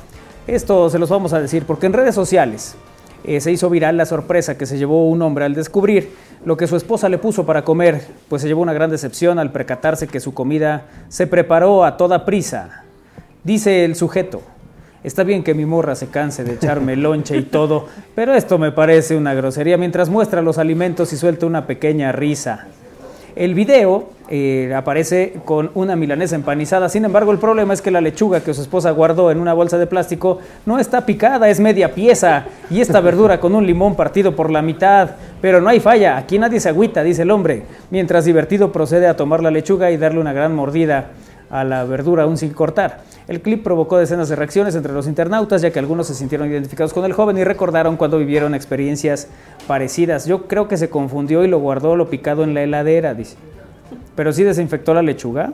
Esto 0.47 0.89
se 0.89 0.99
los 0.99 1.09
vamos 1.09 1.31
a 1.33 1.39
decir 1.39 1.63
porque 1.65 1.85
en 1.85 1.93
redes 1.93 2.15
sociales 2.15 2.75
eh, 3.23 3.39
se 3.39 3.51
hizo 3.51 3.69
viral 3.69 3.95
la 3.95 4.05
sorpresa 4.05 4.57
que 4.57 4.65
se 4.65 4.77
llevó 4.77 5.07
un 5.07 5.21
hombre 5.21 5.45
al 5.45 5.53
descubrir 5.53 6.11
lo 6.43 6.57
que 6.57 6.67
su 6.67 6.75
esposa 6.75 7.07
le 7.07 7.17
puso 7.17 7.45
para 7.45 7.63
comer, 7.63 8.05
pues 8.27 8.41
se 8.41 8.49
llevó 8.49 8.61
una 8.61 8.73
gran 8.73 8.89
decepción 8.89 9.39
al 9.39 9.53
percatarse 9.53 10.07
que 10.07 10.19
su 10.19 10.33
comida 10.33 10.87
se 11.07 11.27
preparó 11.27 11.85
a 11.85 11.95
toda 11.95 12.25
prisa. 12.25 12.83
Dice 13.45 13.85
el 13.85 13.95
sujeto, 13.95 14.41
Está 15.03 15.23
bien 15.23 15.43
que 15.43 15.53
mi 15.53 15.65
morra 15.65 15.95
se 15.95 16.07
canse 16.07 16.45
de 16.45 16.53
echarme 16.53 16.95
lonche 16.95 17.35
y 17.35 17.43
todo, 17.43 17.87
pero 18.15 18.33
esto 18.33 18.57
me 18.57 18.71
parece 18.71 19.17
una 19.17 19.33
grosería 19.33 19.77
mientras 19.77 20.07
muestra 20.07 20.41
los 20.41 20.57
alimentos 20.57 21.11
y 21.11 21.17
suelta 21.17 21.45
una 21.45 21.67
pequeña 21.67 22.13
risa. 22.13 22.67
El 23.35 23.53
video 23.53 24.09
eh, 24.29 24.71
aparece 24.73 25.33
con 25.43 25.71
una 25.73 25.97
milanesa 25.97 26.35
empanizada, 26.35 26.87
sin 26.87 27.03
embargo 27.03 27.33
el 27.33 27.37
problema 27.39 27.73
es 27.73 27.81
que 27.81 27.91
la 27.91 27.99
lechuga 27.99 28.39
que 28.41 28.53
su 28.53 28.61
esposa 28.61 28.91
guardó 28.91 29.29
en 29.29 29.39
una 29.39 29.53
bolsa 29.53 29.77
de 29.77 29.87
plástico 29.87 30.39
no 30.65 30.79
está 30.79 31.05
picada, 31.05 31.49
es 31.49 31.59
media 31.59 31.93
pieza, 31.93 32.45
y 32.69 32.79
esta 32.79 33.01
verdura 33.01 33.41
con 33.41 33.55
un 33.55 33.65
limón 33.65 33.95
partido 33.95 34.35
por 34.37 34.51
la 34.51 34.61
mitad. 34.61 35.09
Pero 35.41 35.59
no 35.59 35.67
hay 35.67 35.81
falla, 35.81 36.15
aquí 36.15 36.39
nadie 36.39 36.61
se 36.61 36.69
agüita, 36.69 37.03
dice 37.03 37.23
el 37.23 37.31
hombre, 37.31 37.63
mientras 37.91 38.23
divertido 38.23 38.71
procede 38.71 39.07
a 39.07 39.17
tomar 39.17 39.43
la 39.43 39.51
lechuga 39.51 39.91
y 39.91 39.97
darle 39.97 40.21
una 40.21 40.31
gran 40.31 40.55
mordida 40.55 41.09
a 41.53 41.63
la 41.63 41.83
verdura 41.83 42.23
aún 42.23 42.35
sin 42.35 42.51
cortar. 42.51 43.01
El 43.27 43.41
clip 43.41 43.63
provocó 43.63 43.97
decenas 43.99 44.27
de 44.27 44.35
reacciones 44.35 44.73
entre 44.75 44.91
los 44.91 45.05
internautas, 45.07 45.61
ya 45.61 45.71
que 45.71 45.77
algunos 45.77 46.07
se 46.07 46.15
sintieron 46.15 46.49
identificados 46.49 46.93
con 46.93 47.05
el 47.05 47.13
joven 47.13 47.37
y 47.37 47.43
recordaron 47.43 47.95
cuando 47.95 48.17
vivieron 48.17 48.55
experiencias 48.55 49.27
parecidas. 49.67 50.25
Yo 50.25 50.47
creo 50.47 50.67
que 50.67 50.77
se 50.77 50.89
confundió 50.89 51.43
y 51.45 51.47
lo 51.47 51.59
guardó 51.59 51.95
lo 51.95 52.09
picado 52.09 52.43
en 52.43 52.55
la 52.55 52.63
heladera, 52.63 53.13
dice. 53.13 53.37
Pero 54.15 54.33
sí 54.33 54.43
desinfectó 54.43 54.95
la 54.95 55.03
lechuga. 55.03 55.53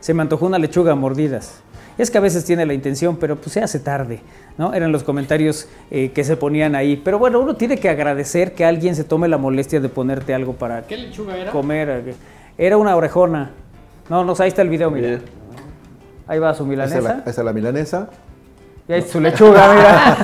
Se 0.00 0.14
me 0.14 0.22
antojó 0.22 0.46
una 0.46 0.58
lechuga 0.58 0.92
a 0.92 0.94
mordidas. 0.94 1.60
Es 1.98 2.10
que 2.10 2.16
a 2.16 2.22
veces 2.22 2.44
tiene 2.46 2.64
la 2.64 2.72
intención, 2.72 3.18
pero 3.18 3.36
pues 3.36 3.52
se 3.52 3.60
hace 3.62 3.80
tarde, 3.80 4.20
¿no? 4.56 4.72
Eran 4.72 4.90
los 4.90 5.04
comentarios 5.04 5.68
eh, 5.90 6.12
que 6.12 6.24
se 6.24 6.36
ponían 6.36 6.74
ahí. 6.74 6.96
Pero 6.96 7.18
bueno, 7.18 7.40
uno 7.40 7.56
tiene 7.56 7.76
que 7.76 7.90
agradecer 7.90 8.54
que 8.54 8.64
alguien 8.64 8.96
se 8.96 9.04
tome 9.04 9.28
la 9.28 9.36
molestia 9.36 9.80
de 9.80 9.88
ponerte 9.90 10.32
algo 10.34 10.54
para 10.54 10.86
¿Qué 10.86 10.96
lechuga 10.96 11.36
era? 11.36 11.52
comer. 11.52 12.14
Era 12.56 12.78
una 12.78 12.96
orejona. 12.96 13.50
No, 14.08 14.24
no, 14.24 14.34
ahí 14.38 14.48
está 14.48 14.62
el 14.62 14.68
video, 14.68 14.90
mira. 14.90 15.20
Ahí 16.26 16.38
va 16.38 16.54
su 16.54 16.64
milanesa. 16.66 17.22
Esa 17.26 17.30
es 17.40 17.44
la, 17.44 17.52
milanesa. 17.52 18.08
Y 18.88 18.92
ahí 18.92 19.02
su 19.02 19.20
lechuga, 19.20 19.74
mira. 19.74 20.16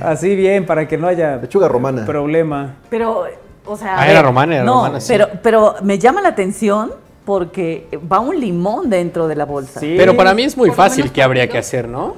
Así 0.00 0.34
bien, 0.34 0.66
para 0.66 0.86
que 0.88 0.96
no 0.98 1.06
haya 1.06 1.36
lechuga 1.36 1.68
romana. 1.68 2.04
problema. 2.04 2.76
Pero, 2.90 3.24
o 3.64 3.76
sea. 3.76 4.00
Ah, 4.00 4.08
era 4.08 4.22
romana, 4.22 4.56
era 4.56 4.64
no, 4.64 4.74
romana, 4.74 5.00
sí. 5.00 5.12
Pero, 5.12 5.28
pero 5.42 5.76
me 5.82 5.98
llama 5.98 6.20
la 6.20 6.28
atención 6.30 6.92
porque 7.24 7.86
va 8.10 8.20
un 8.20 8.40
limón 8.40 8.90
dentro 8.90 9.28
de 9.28 9.36
la 9.36 9.44
bolsa. 9.44 9.80
Sí. 9.80 9.94
Pero 9.96 10.16
para 10.16 10.34
mí 10.34 10.42
es 10.42 10.56
muy 10.56 10.70
fácil 10.70 11.12
que 11.12 11.22
habría 11.22 11.48
que 11.48 11.58
hacer, 11.58 11.88
¿no? 11.88 12.14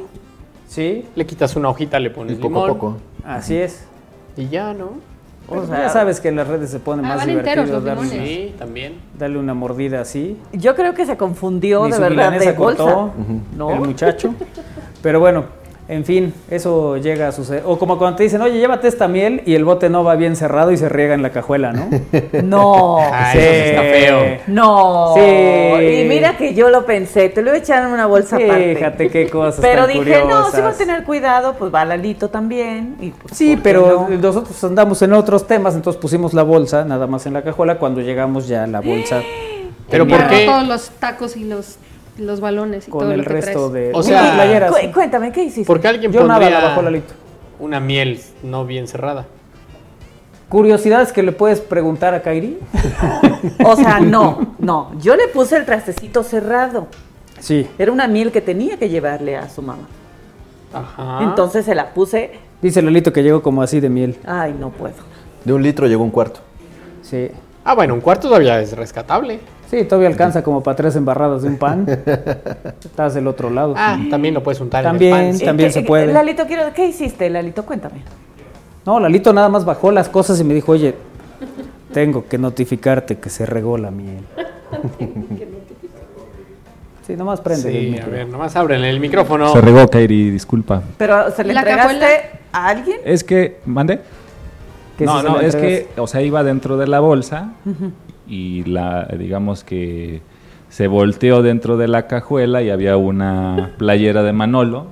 Sí. 0.68 1.06
Le 1.14 1.26
quitas 1.26 1.56
una 1.56 1.68
hojita, 1.68 1.98
le 1.98 2.10
pones 2.10 2.36
poco 2.36 2.48
limón. 2.48 2.64
a 2.64 2.72
poco. 2.72 2.96
Así 3.24 3.56
es. 3.56 3.84
Y 4.36 4.48
ya, 4.48 4.72
¿no? 4.72 5.09
O 5.50 5.66
sea, 5.66 5.78
ya 5.82 5.88
sabes 5.88 6.20
que 6.20 6.28
en 6.28 6.36
las 6.36 6.46
redes 6.48 6.70
se 6.70 6.78
pone 6.78 7.02
Ah, 7.04 7.08
más 7.08 7.18
van 7.18 7.28
divertido 7.28 7.62
enteros 7.62 7.70
los 7.70 7.84
darle, 7.84 8.02
limones. 8.14 8.28
Sí, 8.28 8.54
también. 8.58 8.94
darle 9.18 9.38
una 9.38 9.54
mordida 9.54 10.00
así. 10.00 10.36
Yo 10.52 10.74
creo 10.76 10.94
que 10.94 11.04
se 11.06 11.16
confundió 11.16 11.84
Ni 11.84 11.90
de 11.90 11.96
su 11.96 12.02
verdad 12.02 12.32
de 12.32 12.52
bolsa. 12.52 12.82
cortó 12.84 13.12
¿No? 13.56 13.70
el 13.72 13.80
muchacho. 13.80 14.34
Pero 15.02 15.18
bueno, 15.20 15.44
en 15.90 16.04
fin, 16.04 16.32
eso 16.48 16.98
llega 16.98 17.26
a 17.28 17.32
suceder. 17.32 17.64
O 17.66 17.76
como 17.76 17.98
cuando 17.98 18.18
te 18.18 18.22
dicen, 18.22 18.40
oye, 18.40 18.60
llévate 18.60 18.86
esta 18.86 19.08
miel 19.08 19.42
y 19.44 19.56
el 19.56 19.64
bote 19.64 19.90
no 19.90 20.04
va 20.04 20.14
bien 20.14 20.36
cerrado 20.36 20.70
y 20.70 20.76
se 20.76 20.88
riega 20.88 21.14
en 21.14 21.22
la 21.22 21.30
cajuela, 21.30 21.72
¿no? 21.72 21.88
No. 22.44 22.98
Ah, 23.00 23.32
eso 23.34 23.40
está 23.40 23.80
feo. 23.82 24.38
No. 24.46 25.14
Sí. 25.16 25.20
Y 25.20 26.04
mira 26.08 26.36
que 26.36 26.54
yo 26.54 26.70
lo 26.70 26.86
pensé, 26.86 27.28
te 27.28 27.42
lo 27.42 27.50
voy 27.50 27.58
a 27.58 27.62
echar 27.62 27.82
en 27.82 27.90
una 27.92 28.06
bolsa 28.06 28.36
aparte. 28.36 28.76
Fíjate 28.76 29.10
qué 29.10 29.28
cosas 29.28 29.60
Pero 29.60 29.86
tan 29.86 29.92
dije, 29.92 30.24
no, 30.28 30.50
sí 30.50 30.60
va 30.60 30.68
a 30.70 30.74
tener 30.74 31.02
cuidado, 31.02 31.54
pues 31.58 31.74
va 31.74 31.84
Lalito 31.84 32.28
también. 32.28 32.96
y, 33.00 33.10
pues, 33.10 33.36
Sí, 33.36 33.56
¿por 33.56 33.56
qué 33.56 33.62
pero 33.62 34.06
no? 34.08 34.16
nosotros 34.16 34.62
andamos 34.62 35.02
en 35.02 35.12
otros 35.12 35.46
temas, 35.46 35.74
entonces 35.74 36.00
pusimos 36.00 36.34
la 36.34 36.44
bolsa 36.44 36.84
nada 36.84 37.08
más 37.08 37.26
en 37.26 37.34
la 37.34 37.42
cajuela. 37.42 37.78
Cuando 37.78 38.00
llegamos 38.00 38.46
ya 38.46 38.66
la 38.66 38.80
bolsa 38.80 39.22
Pero 39.90 40.06
¿por 40.06 40.28
qué? 40.28 40.46
todos 40.46 40.68
los 40.68 40.90
tacos 40.90 41.36
y 41.36 41.44
los, 41.44 41.76
los 42.20 42.40
balones 42.40 42.86
y 42.88 42.90
con 42.90 43.00
todo 43.00 43.12
el 43.12 43.18
lo 43.18 43.24
que 43.24 43.30
resto 43.32 43.70
traes. 43.70 43.92
de 43.92 43.98
O 43.98 44.02
sea, 44.02 44.34
playeras. 44.34 44.70
Cu- 44.70 44.92
cuéntame, 44.92 45.32
¿qué 45.32 45.42
hiciste? 45.44 45.66
¿Por 45.66 45.80
qué 45.80 45.88
alguien 45.88 46.12
Yo 46.12 46.20
nada 46.26 46.38
pondría 46.40 46.60
la 46.60 46.68
bajó 46.68 46.82
Lalito. 46.82 47.14
una 47.58 47.80
miel 47.80 48.20
no 48.42 48.64
bien 48.66 48.86
cerrada? 48.86 49.26
Curiosidades 50.48 51.12
que 51.12 51.22
le 51.22 51.32
puedes 51.32 51.60
preguntar 51.60 52.14
a 52.14 52.22
Kairi. 52.22 52.58
O 53.64 53.74
sea, 53.76 54.00
no, 54.00 54.54
no. 54.58 54.92
Yo 55.00 55.16
le 55.16 55.28
puse 55.28 55.56
el 55.56 55.64
trastecito 55.64 56.22
cerrado. 56.22 56.88
Sí. 57.38 57.66
Era 57.78 57.90
una 57.92 58.06
miel 58.06 58.32
que 58.32 58.40
tenía 58.42 58.76
que 58.78 58.88
llevarle 58.90 59.36
a 59.36 59.48
su 59.48 59.62
mamá. 59.62 59.88
Ajá. 60.74 61.20
Entonces 61.22 61.64
se 61.64 61.74
la 61.74 61.94
puse. 61.94 62.32
Dice 62.60 62.82
Lalito 62.82 63.12
que 63.12 63.22
llegó 63.22 63.42
como 63.42 63.62
así 63.62 63.80
de 63.80 63.88
miel. 63.88 64.18
Ay, 64.26 64.54
no 64.58 64.70
puedo. 64.70 64.94
De 65.44 65.52
un 65.54 65.62
litro 65.62 65.86
llegó 65.86 66.02
un 66.04 66.10
cuarto. 66.10 66.40
Sí. 67.02 67.30
Ah, 67.64 67.74
bueno, 67.74 67.94
un 67.94 68.00
cuarto 68.02 68.28
todavía 68.28 68.60
es 68.60 68.76
rescatable. 68.76 69.40
Sí, 69.70 69.84
todavía 69.84 70.08
alcanza 70.08 70.42
como 70.42 70.64
para 70.64 70.74
tres 70.74 70.96
embarradas 70.96 71.42
de 71.42 71.48
un 71.48 71.56
pan. 71.56 71.86
Estás 72.84 73.14
del 73.14 73.28
otro 73.28 73.50
lado. 73.50 73.74
Ah, 73.76 73.96
también 74.10 74.34
lo 74.34 74.42
puedes 74.42 74.60
untar 74.60 74.82
También. 74.82 75.14
en 75.14 75.26
el 75.26 75.36
pan. 75.36 75.46
También 75.46 75.72
se 75.72 75.82
puede. 75.82 76.12
Lalito, 76.12 76.44
quiero, 76.46 76.74
¿qué 76.74 76.86
hiciste, 76.86 77.30
Lalito? 77.30 77.64
Cuéntame. 77.64 78.02
No, 78.84 78.98
Lalito 78.98 79.32
nada 79.32 79.48
más 79.48 79.64
bajó 79.64 79.92
las 79.92 80.08
cosas 80.08 80.40
y 80.40 80.44
me 80.44 80.54
dijo, 80.54 80.72
oye, 80.72 80.96
tengo 81.92 82.26
que 82.26 82.36
notificarte 82.36 83.18
que 83.18 83.30
se 83.30 83.46
regó 83.46 83.78
la 83.78 83.90
miel. 83.90 84.24
Sí, 87.06 87.16
nomás 87.16 87.40
prende 87.40 87.68
el 87.76 87.94
Sí, 87.94 88.00
a 88.00 88.06
ver, 88.06 88.28
nomás 88.28 88.54
abren 88.54 88.84
el 88.84 89.00
micrófono. 89.00 89.52
Se 89.52 89.60
regó, 89.60 89.88
Kairi, 89.88 90.30
disculpa. 90.30 90.80
Pero 90.96 91.32
¿se 91.32 91.42
le 91.42 91.54
¿La 91.54 91.62
entregaste 91.62 92.06
a 92.52 92.68
alguien? 92.68 92.98
Es 93.04 93.24
que, 93.24 93.58
¿mande? 93.66 94.00
No, 95.00 95.20
no, 95.20 95.40
es 95.40 95.56
que, 95.56 95.88
o 95.96 96.06
sea, 96.06 96.22
iba 96.22 96.44
dentro 96.44 96.76
de 96.76 96.86
la 96.86 97.00
bolsa 97.00 97.48
y 98.30 98.62
la, 98.64 99.06
digamos 99.18 99.64
que 99.64 100.22
se 100.68 100.86
volteó 100.86 101.42
dentro 101.42 101.76
de 101.76 101.88
la 101.88 102.06
cajuela 102.06 102.62
y 102.62 102.70
había 102.70 102.96
una 102.96 103.72
playera 103.76 104.22
de 104.22 104.32
Manolo. 104.32 104.86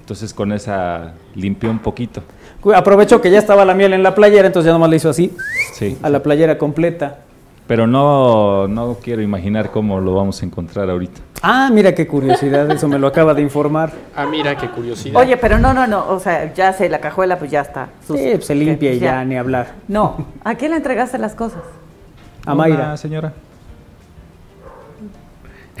Entonces 0.00 0.32
con 0.34 0.52
esa 0.52 1.12
limpió 1.34 1.70
un 1.70 1.78
poquito. 1.78 2.22
Aprovechó 2.74 3.20
que 3.20 3.30
ya 3.30 3.38
estaba 3.38 3.64
la 3.66 3.74
miel 3.74 3.92
en 3.92 4.02
la 4.02 4.14
playera, 4.14 4.46
entonces 4.46 4.66
ya 4.68 4.72
nomás 4.72 4.88
le 4.90 4.96
hizo 4.96 5.10
así 5.10 5.30
Sí. 5.74 5.98
a 6.02 6.08
la 6.08 6.22
playera 6.22 6.56
completa. 6.56 7.18
Pero 7.66 7.86
no, 7.86 8.68
no 8.68 8.96
quiero 9.02 9.22
imaginar 9.22 9.70
cómo 9.70 9.98
lo 10.00 10.14
vamos 10.14 10.42
a 10.42 10.46
encontrar 10.46 10.88
ahorita. 10.90 11.20
Ah, 11.42 11.70
mira 11.72 11.94
qué 11.94 12.06
curiosidad, 12.06 12.70
eso 12.70 12.88
me 12.88 12.98
lo 12.98 13.06
acaba 13.06 13.32
de 13.34 13.40
informar. 13.42 13.90
Ah, 14.16 14.26
mira, 14.26 14.56
qué 14.56 14.68
curiosidad. 14.68 15.20
Oye, 15.20 15.36
pero 15.38 15.58
no, 15.58 15.72
no, 15.74 15.86
no. 15.86 16.06
O 16.08 16.20
sea, 16.20 16.52
ya 16.54 16.72
sé, 16.74 16.88
la 16.90 17.00
cajuela, 17.00 17.38
pues 17.38 17.50
ya 17.50 17.60
está. 17.62 17.88
Sus- 18.06 18.18
Sí, 18.18 18.30
pues 18.34 18.46
se 18.46 18.54
limpia 18.54 18.92
y 18.92 18.98
ya, 18.98 19.24
ni 19.24 19.36
hablar. 19.36 19.74
No. 19.88 20.26
¿A 20.44 20.54
quién 20.56 20.70
le 20.72 20.78
entregaste 20.78 21.16
las 21.18 21.34
cosas? 21.34 21.62
A 22.46 22.54
Mayra. 22.54 22.96
Señora. 22.96 23.32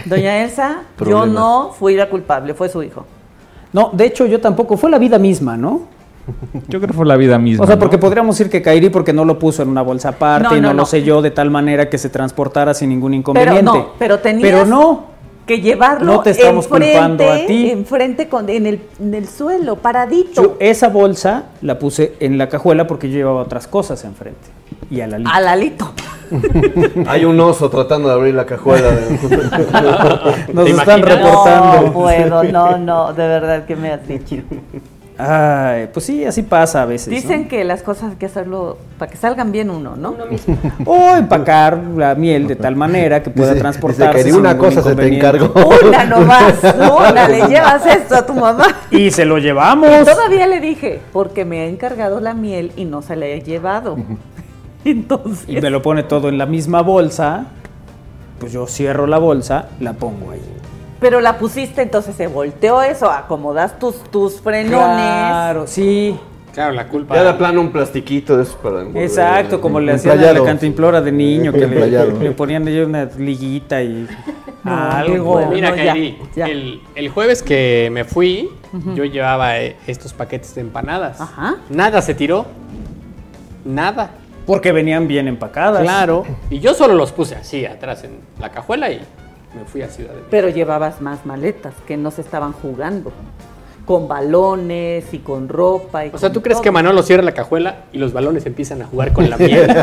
Doña 0.06 0.42
Elsa, 0.42 0.82
yo 1.06 1.24
no 1.26 1.70
fui 1.78 1.94
la 1.94 2.08
culpable, 2.08 2.54
fue 2.54 2.68
su 2.68 2.82
hijo. 2.82 3.06
No, 3.72 3.90
de 3.92 4.06
hecho 4.06 4.26
yo 4.26 4.40
tampoco, 4.40 4.76
fue 4.76 4.90
la 4.90 4.98
vida 4.98 5.18
misma, 5.18 5.56
¿no? 5.56 5.82
Yo 6.68 6.78
creo 6.78 6.88
que 6.88 6.92
fue 6.92 7.06
la 7.06 7.16
vida 7.16 7.38
misma. 7.38 7.64
O 7.64 7.66
sea, 7.66 7.78
porque 7.78 7.98
podríamos 7.98 8.38
decir 8.38 8.50
que 8.50 8.62
Kairi 8.62 8.88
porque 8.88 9.12
no 9.12 9.24
lo 9.24 9.38
puso 9.38 9.62
en 9.62 9.68
una 9.68 9.82
bolsa 9.82 10.10
aparte 10.10 10.56
y 10.56 10.60
no, 10.60 10.72
lo 10.72 10.86
selló 10.86 11.20
de 11.20 11.30
tal 11.30 11.50
manera 11.50 11.90
que 11.90 11.98
se 11.98 12.08
transportara 12.08 12.72
sin 12.72 12.88
ningún 12.88 13.14
inconveniente. 13.14 13.60
Pero 13.60 13.72
no, 13.72 13.92
pero 13.98 14.18
tenías 14.20 14.50
pero 14.50 14.64
no. 14.64 15.04
que 15.46 15.60
llevarlo 15.60 16.14
no 16.14 16.20
te 16.20 16.30
estamos 16.30 16.64
enfrente, 16.64 16.92
culpando 16.92 17.30
a 17.30 17.46
ti. 17.46 17.70
enfrente 17.70 18.28
con, 18.28 18.48
en, 18.48 18.66
el, 18.66 18.80
en 19.00 19.14
el 19.14 19.28
suelo, 19.28 19.76
paradito. 19.76 20.42
Yo 20.42 20.56
esa 20.60 20.88
bolsa 20.88 21.44
la 21.60 21.78
puse 21.78 22.14
en 22.20 22.38
la 22.38 22.48
cajuela 22.48 22.86
porque 22.86 23.10
yo 23.10 23.16
llevaba 23.16 23.42
otras 23.42 23.66
cosas 23.66 24.02
enfrente. 24.04 24.48
Y 24.90 25.00
al 25.00 25.14
alito. 25.14 25.30
Al 25.32 25.48
alito. 25.48 25.92
Hay 27.06 27.24
un 27.24 27.38
oso 27.40 27.68
tratando 27.70 28.08
de 28.08 28.14
abrir 28.14 28.34
la 28.34 28.46
cajuela. 28.46 28.90
Nos 30.52 30.68
están 30.68 31.02
reportando. 31.02 31.82
No 31.86 31.92
puedo, 31.92 32.44
no, 32.44 32.78
no, 32.78 33.12
de 33.12 33.28
verdad 33.28 33.64
que 33.66 33.76
me 33.76 33.92
has 33.92 34.06
dicho. 34.06 34.36
Ay, 35.16 35.88
pues 35.92 36.06
sí, 36.06 36.24
así 36.24 36.42
pasa 36.42 36.82
a 36.82 36.86
veces. 36.86 37.08
Dicen 37.08 37.42
¿no? 37.42 37.48
que 37.48 37.62
las 37.62 37.84
cosas 37.84 38.10
hay 38.10 38.16
que 38.16 38.26
hacerlo 38.26 38.78
para 38.98 39.08
que 39.08 39.16
salgan 39.16 39.52
bien 39.52 39.70
uno, 39.70 39.94
¿no? 39.94 40.10
Uno 40.10 40.26
mismo. 40.26 40.58
O 40.86 41.14
empacar 41.14 41.78
la 41.96 42.16
miel 42.16 42.48
de 42.48 42.56
tal 42.56 42.74
manera 42.74 43.22
que 43.22 43.30
pueda 43.30 43.50
Dice- 43.50 43.60
transportarse. 43.60 44.18
dice 44.24 44.30
que 44.30 44.36
una 44.36 44.58
cosa 44.58 44.82
se 44.82 44.96
te 44.96 45.06
encargó. 45.06 45.52
Una 45.86 46.04
nomás, 46.04 46.54
una, 46.64 47.28
le 47.28 47.46
llevas 47.46 47.86
esto 47.86 48.16
a 48.16 48.26
tu 48.26 48.34
mamá. 48.34 48.66
Y 48.90 49.12
se 49.12 49.24
lo 49.24 49.38
llevamos. 49.38 49.88
Todavía 50.04 50.48
le 50.48 50.60
dije, 50.60 51.00
porque 51.12 51.44
me 51.44 51.60
ha 51.60 51.66
encargado 51.66 52.18
la 52.18 52.34
miel 52.34 52.72
y 52.74 52.84
no 52.84 53.00
se 53.00 53.14
la 53.14 53.26
he 53.26 53.40
llevado. 53.40 53.96
Entonces. 54.90 55.48
Y 55.48 55.60
me 55.60 55.70
lo 55.70 55.82
pone 55.82 56.02
todo 56.02 56.28
en 56.28 56.38
la 56.38 56.46
misma 56.46 56.82
bolsa. 56.82 57.46
Pues 58.38 58.52
yo 58.52 58.66
cierro 58.66 59.06
la 59.06 59.18
bolsa, 59.18 59.68
la 59.80 59.92
pongo 59.94 60.32
ahí. 60.32 60.40
Pero 61.00 61.20
la 61.20 61.38
pusiste, 61.38 61.82
entonces 61.82 62.16
se 62.16 62.26
volteó 62.26 62.82
eso, 62.82 63.10
acomodas 63.10 63.78
tus, 63.78 64.02
tus 64.10 64.40
frenones. 64.40 64.78
Claro, 64.78 65.66
sí. 65.66 66.18
Claro, 66.52 66.72
la 66.72 66.88
culpa. 66.88 67.16
Ya 67.16 67.24
de 67.24 67.34
plano 67.34 67.60
un 67.60 67.70
plastiquito 67.72 68.36
de 68.36 68.44
eso 68.44 68.56
para. 68.58 68.82
Exacto, 69.02 69.60
como 69.60 69.80
le 69.80 69.92
hacían 69.92 70.20
a 70.20 70.32
la 70.32 70.44
cantimplora 70.44 71.00
de 71.00 71.10
niño, 71.10 71.52
que 71.52 71.66
le, 71.66 71.88
le 71.88 72.30
ponían 72.30 72.66
ahí 72.68 72.78
una 72.80 73.06
liguita 73.18 73.82
y 73.82 74.06
No, 74.62 74.72
algo. 74.72 75.32
Bueno, 75.32 75.50
Mira, 75.50 75.70
no, 75.70 75.76
Kairi, 75.76 76.16
ya. 76.36 76.46
El, 76.46 76.80
el 76.94 77.08
jueves 77.08 77.42
que 77.42 77.90
me 77.92 78.04
fui, 78.04 78.50
yo 78.94 79.04
llevaba 79.04 79.58
eh, 79.58 79.76
estos 79.88 80.12
paquetes 80.12 80.54
de 80.54 80.60
empanadas. 80.60 81.20
Ajá. 81.20 81.56
Nada 81.70 82.00
se 82.00 82.14
tiró. 82.14 82.46
Nada. 83.64 84.12
Porque 84.46 84.72
venían 84.72 85.08
bien 85.08 85.28
empacadas. 85.28 85.82
Claro. 85.82 86.24
Y 86.50 86.60
yo 86.60 86.74
solo 86.74 86.94
los 86.94 87.12
puse 87.12 87.34
así, 87.34 87.64
atrás 87.64 88.04
en 88.04 88.18
la 88.40 88.50
cajuela 88.50 88.90
y 88.90 89.00
me 89.54 89.64
fui 89.64 89.82
a 89.82 89.88
Ciudad 89.88 90.10
de 90.10 90.16
México. 90.16 90.28
Pero 90.30 90.48
llevabas 90.48 91.00
más 91.00 91.24
maletas 91.24 91.74
que 91.86 91.96
no 91.96 92.10
se 92.10 92.20
estaban 92.20 92.52
jugando. 92.52 93.12
Con 93.84 94.08
balones 94.08 95.04
y 95.12 95.18
con 95.18 95.46
ropa. 95.48 96.06
Y 96.06 96.10
O 96.14 96.16
sea, 96.18 96.32
¿tú 96.32 96.40
crees 96.40 96.54
todo. 96.56 96.62
que 96.62 96.70
Manolo 96.70 97.02
cierra 97.02 97.22
la 97.22 97.32
cajuela 97.32 97.80
y 97.92 97.98
los 97.98 98.14
balones 98.14 98.46
empiezan 98.46 98.80
a 98.80 98.86
jugar 98.86 99.12
con 99.12 99.28
la 99.28 99.36
miel? 99.36 99.66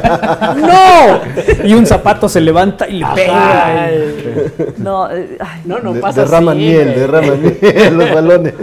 ¡No! 0.57 1.19
Y 1.67 1.73
un 1.75 1.85
zapato 1.85 2.27
se 2.27 2.41
levanta 2.41 2.87
y 2.89 2.93
le 2.99 3.05
pega. 3.13 3.89
No, 4.77 5.09
eh, 5.11 5.37
ay, 5.39 5.61
No, 5.65 5.77
no 5.79 5.93
De- 5.93 5.99
pasa 5.99 6.21
derraman 6.21 6.57
así, 6.57 6.65
miel, 6.65 6.85
güey. 6.85 6.99
derraman 6.99 7.41
miel, 7.41 7.97
los 7.97 8.13
balones. 8.13 8.53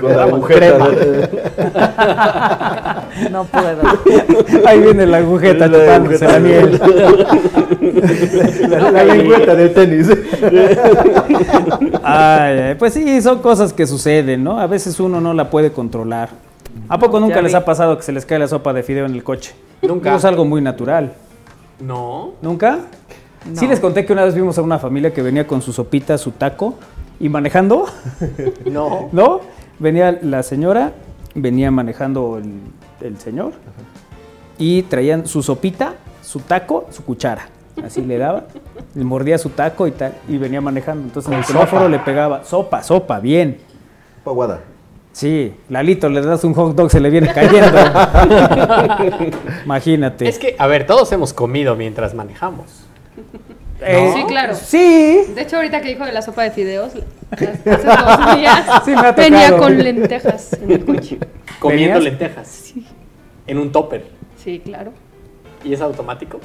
Con 0.00 0.16
la 0.16 0.22
agujeta. 0.22 0.88
no 3.30 3.44
puedo. 3.44 3.82
Ahí 4.66 4.80
viene 4.80 5.06
la 5.06 5.16
agujeta 5.18 5.66
La 5.66 5.78
chupándose 5.78 6.26
la 6.28 6.38
miel. 6.38 6.80
La, 8.68 8.90
la 8.90 9.04
lengüeta 9.04 9.54
del 9.54 9.72
tenis. 9.72 10.08
Ay, 12.02 12.58
ay, 12.58 12.74
pues 12.78 12.94
sí, 12.94 13.20
son 13.22 13.40
cosas 13.40 13.72
que 13.72 13.86
suceden, 13.86 14.44
¿no? 14.44 14.58
A 14.58 14.66
veces 14.66 14.98
uno 15.00 15.20
no 15.20 15.34
la 15.34 15.50
puede 15.50 15.72
controlar. 15.72 16.30
¿A 16.88 16.98
poco 16.98 17.20
nunca 17.20 17.36
ya 17.36 17.42
les 17.42 17.52
vi. 17.52 17.56
ha 17.56 17.64
pasado 17.64 17.96
que 17.96 18.02
se 18.02 18.12
les 18.12 18.26
cae 18.26 18.38
la 18.38 18.48
sopa 18.48 18.72
de 18.72 18.82
fideo 18.82 19.06
en 19.06 19.14
el 19.14 19.22
coche? 19.22 19.54
Nunca. 19.82 20.10
Eso 20.10 20.18
es 20.18 20.24
algo 20.24 20.44
muy 20.44 20.60
natural. 20.60 21.12
No. 21.80 22.32
¿Nunca? 22.42 22.80
Sí 23.52 23.66
les 23.66 23.78
conté 23.78 24.06
que 24.06 24.12
una 24.12 24.24
vez 24.24 24.34
vimos 24.34 24.56
a 24.58 24.62
una 24.62 24.78
familia 24.78 25.12
que 25.12 25.20
venía 25.20 25.46
con 25.46 25.60
su 25.60 25.72
sopita, 25.72 26.16
su 26.16 26.30
taco 26.30 26.74
y 27.20 27.28
manejando. 27.28 27.86
No. 28.64 29.08
¿No? 29.12 29.40
Venía 29.78 30.18
la 30.22 30.42
señora, 30.42 30.92
venía 31.34 31.70
manejando 31.70 32.38
el, 32.38 32.60
el 33.06 33.18
señor 33.18 33.52
y 34.58 34.82
traían 34.82 35.26
su 35.26 35.42
sopita, 35.42 35.94
su 36.22 36.40
taco, 36.40 36.86
su 36.90 37.04
cuchara. 37.04 37.48
Así 37.82 38.02
le 38.02 38.18
daba, 38.18 38.44
le 38.94 39.04
mordía 39.04 39.36
su 39.38 39.48
taco 39.50 39.86
y 39.86 39.90
tal, 39.92 40.14
y 40.28 40.38
venía 40.38 40.60
manejando. 40.60 41.04
Entonces 41.04 41.32
en 41.32 41.38
el 41.38 41.44
semáforo 41.44 41.88
le 41.88 41.98
pegaba 41.98 42.44
sopa, 42.44 42.82
sopa, 42.82 43.18
bien. 43.20 43.58
Paguada. 44.22 44.60
Sí, 45.12 45.54
Lalito, 45.68 46.08
le 46.08 46.20
das 46.22 46.42
un 46.44 46.54
hot 46.54 46.74
dog, 46.74 46.90
se 46.90 46.98
le 47.00 47.08
viene 47.10 47.32
cayendo. 47.32 47.78
Imagínate. 49.64 50.28
Es 50.28 50.38
que, 50.38 50.56
a 50.58 50.66
ver, 50.66 50.86
todos 50.86 51.10
hemos 51.12 51.32
comido 51.32 51.76
mientras 51.76 52.14
manejamos. 52.14 52.66
Eh, 53.80 54.12
Sí, 54.14 54.24
claro. 54.26 54.54
Sí. 54.54 55.20
De 55.34 55.42
hecho, 55.42 55.56
ahorita 55.56 55.80
que 55.80 55.88
dijo 55.88 56.04
de 56.04 56.12
la 56.12 56.22
sopa 56.22 56.42
de 56.42 56.50
fideos, 56.50 56.92
hace 57.30 57.46
dos 57.64 58.36
días 58.36 58.66
Sí, 58.84 58.90
me 58.92 59.06
ha 59.06 59.12
venía 59.12 59.50
tocado. 59.50 59.62
con 59.62 59.78
lentejas 59.82 60.52
en 60.54 60.70
el 60.70 60.84
coche. 60.84 61.18
Comiendo 61.60 61.98
¿Venías? 61.98 62.04
lentejas. 62.04 62.72
En 63.46 63.58
un 63.58 63.70
topper. 63.72 64.06
Sí, 64.42 64.60
claro. 64.64 64.92
¿Y 65.64 65.72
es 65.74 65.80
automático? 65.80 66.40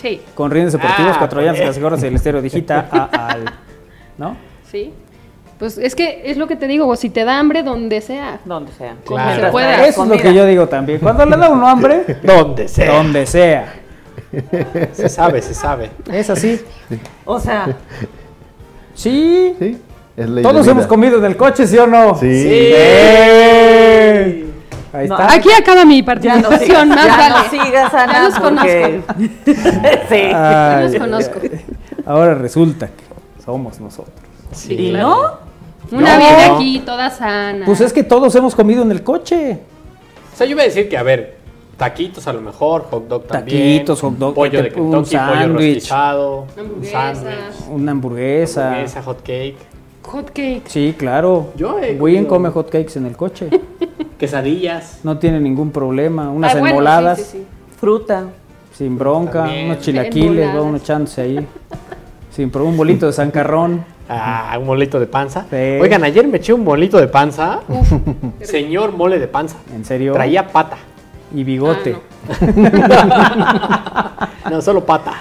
Sí, 0.00 0.20
Con 0.34 0.50
rines 0.50 0.72
deportivos, 0.72 1.12
Ah, 1.14 1.18
cuatro 1.18 1.40
llantas, 1.40 1.66
casegoras, 1.66 2.02
el 2.02 2.14
estéreo 2.14 2.40
digita 2.40 2.86
a, 2.90 3.26
al. 3.32 3.44
¿No? 4.16 4.36
sí. 4.70 4.92
Pues 5.58 5.76
es 5.76 5.96
que 5.96 6.22
es 6.26 6.36
lo 6.36 6.46
que 6.46 6.54
te 6.54 6.68
digo, 6.68 6.94
si 6.94 7.10
te 7.10 7.24
da 7.24 7.40
hambre 7.40 7.64
donde 7.64 8.00
sea. 8.00 8.38
Donde 8.44 8.70
sea. 8.70 8.94
Como 9.04 9.16
Claro. 9.16 9.46
se 9.46 9.50
pueda. 9.50 9.86
Eso 9.88 10.04
es 10.04 10.08
lo 10.08 10.16
que 10.16 10.32
yo 10.32 10.46
digo 10.46 10.68
también. 10.68 11.00
Cuando 11.00 11.26
le 11.26 11.36
da 11.36 11.50
uno 11.50 11.66
hambre, 11.66 12.04
Donde 12.22 12.68
sea. 12.68 12.92
donde 12.94 13.26
sea. 13.26 13.74
Se 14.92 15.08
sabe, 15.08 15.42
se 15.42 15.54
sabe. 15.54 15.90
Es 16.12 16.30
así. 16.30 16.60
O 17.24 17.40
sea, 17.40 17.74
Sí. 18.94 19.56
Sí. 19.58 19.78
Es 20.16 20.28
ley 20.30 20.44
Todos 20.44 20.64
de 20.66 20.70
hemos 20.72 20.86
comido 20.86 21.18
en 21.18 21.24
el 21.24 21.36
coche, 21.36 21.66
¿sí 21.66 21.76
o 21.76 21.88
no? 21.88 22.14
Sí. 22.16 22.26
¡Eh! 22.30 24.44
Ahí 24.92 25.06
No, 25.08 25.18
está. 25.18 25.32
Aquí 25.34 25.48
acaba 25.52 25.84
mi 25.84 25.96
ya 26.02 26.02
no 26.02 26.06
participación, 26.06 26.58
sigas, 26.60 26.86
más 26.88 27.06
ya 27.06 27.16
vale. 27.16 27.34
no 27.34 27.64
sigas, 27.64 27.94
Ana, 27.94 28.12
Ya 28.12 28.22
los 28.22 28.38
porque... 28.38 29.00
sí. 30.08 30.32
Ay, 30.34 30.84
los 30.84 30.94
conozco. 30.96 31.40
Ahora 32.06 32.34
resulta 32.34 32.86
que 32.86 33.42
somos 33.44 33.78
nosotros. 33.80 34.14
¿Y 34.68 34.90
no? 34.92 35.16
Una 35.90 36.12
No. 36.14 36.18
viene 36.18 36.44
aquí 36.44 36.82
toda 36.84 37.10
sana. 37.10 37.64
Pues 37.66 37.80
es 37.80 37.92
que 37.92 38.02
todos 38.02 38.34
hemos 38.34 38.54
comido 38.54 38.82
en 38.82 38.90
el 38.90 39.02
coche. 39.02 39.58
O 40.32 40.36
sea, 40.36 40.46
yo 40.46 40.52
iba 40.52 40.62
a 40.62 40.66
decir 40.66 40.88
que, 40.88 40.96
a 40.96 41.02
ver, 41.02 41.36
taquitos 41.76 42.26
a 42.26 42.32
lo 42.32 42.40
mejor, 42.40 42.86
hot 42.90 43.08
dog 43.08 43.26
también. 43.26 43.76
Taquitos, 43.78 44.00
hot 44.00 44.14
dog, 44.16 44.34
pollo 44.34 44.62
de 44.62 44.70
te- 44.70 44.80
un 44.80 44.90
Kentucky, 44.92 45.16
pollo 45.16 45.52
rostizado, 45.52 46.46
un 46.56 46.84
sándwich, 46.84 47.34
Una 47.70 47.92
hamburguesa. 47.92 48.68
hamburguesa, 48.68 49.02
hot 49.02 49.18
cake, 49.22 49.56
Hot 50.10 50.30
cake. 50.30 50.62
Sí, 50.66 50.94
claro. 50.96 51.52
Yo 51.56 51.78
he 51.78 51.92
Win 51.94 52.24
comido- 52.24 52.28
come 52.28 52.48
hot 52.50 52.70
cakes 52.70 52.96
en 52.96 53.06
el 53.06 53.16
coche. 53.16 53.48
quesadillas. 54.18 55.00
No 55.04 55.18
tiene 55.18 55.38
ningún 55.40 55.70
problema. 55.70 56.30
Unas 56.30 56.54
Ah, 56.54 56.58
bueno, 56.58 56.76
enmoladas. 56.76 57.18
sí, 57.18 57.24
sí, 57.24 57.30
sí. 57.38 57.46
Fruta. 57.78 58.24
Sin 58.74 58.96
bronca, 58.98 59.44
También. 59.44 59.66
unos 59.66 59.80
chilaquiles, 59.80 60.30
Enmoladas. 60.30 60.56
va 60.56 60.62
uno 60.62 60.76
echándose 60.78 61.20
ahí. 61.22 61.46
Sin 62.30 62.50
pro- 62.50 62.64
un 62.64 62.76
bolito 62.76 63.06
de 63.06 63.12
sancarrón. 63.12 63.84
Ah, 64.08 64.56
un 64.58 64.66
molito 64.66 64.98
de 64.98 65.06
panza. 65.06 65.42
Sí. 65.50 65.56
Oigan, 65.80 66.02
ayer 66.04 66.26
me 66.26 66.38
eché 66.38 66.52
un 66.54 66.64
molito 66.64 66.96
de 66.98 67.08
panza. 67.08 67.60
Señor 68.40 68.92
mole 68.92 69.18
de 69.18 69.28
panza. 69.28 69.56
¿En 69.74 69.84
serio? 69.84 70.12
Traía 70.14 70.46
pata. 70.48 70.76
Y 71.34 71.44
bigote. 71.44 71.96
No, 74.50 74.62
solo 74.62 74.82
pata. 74.84 75.12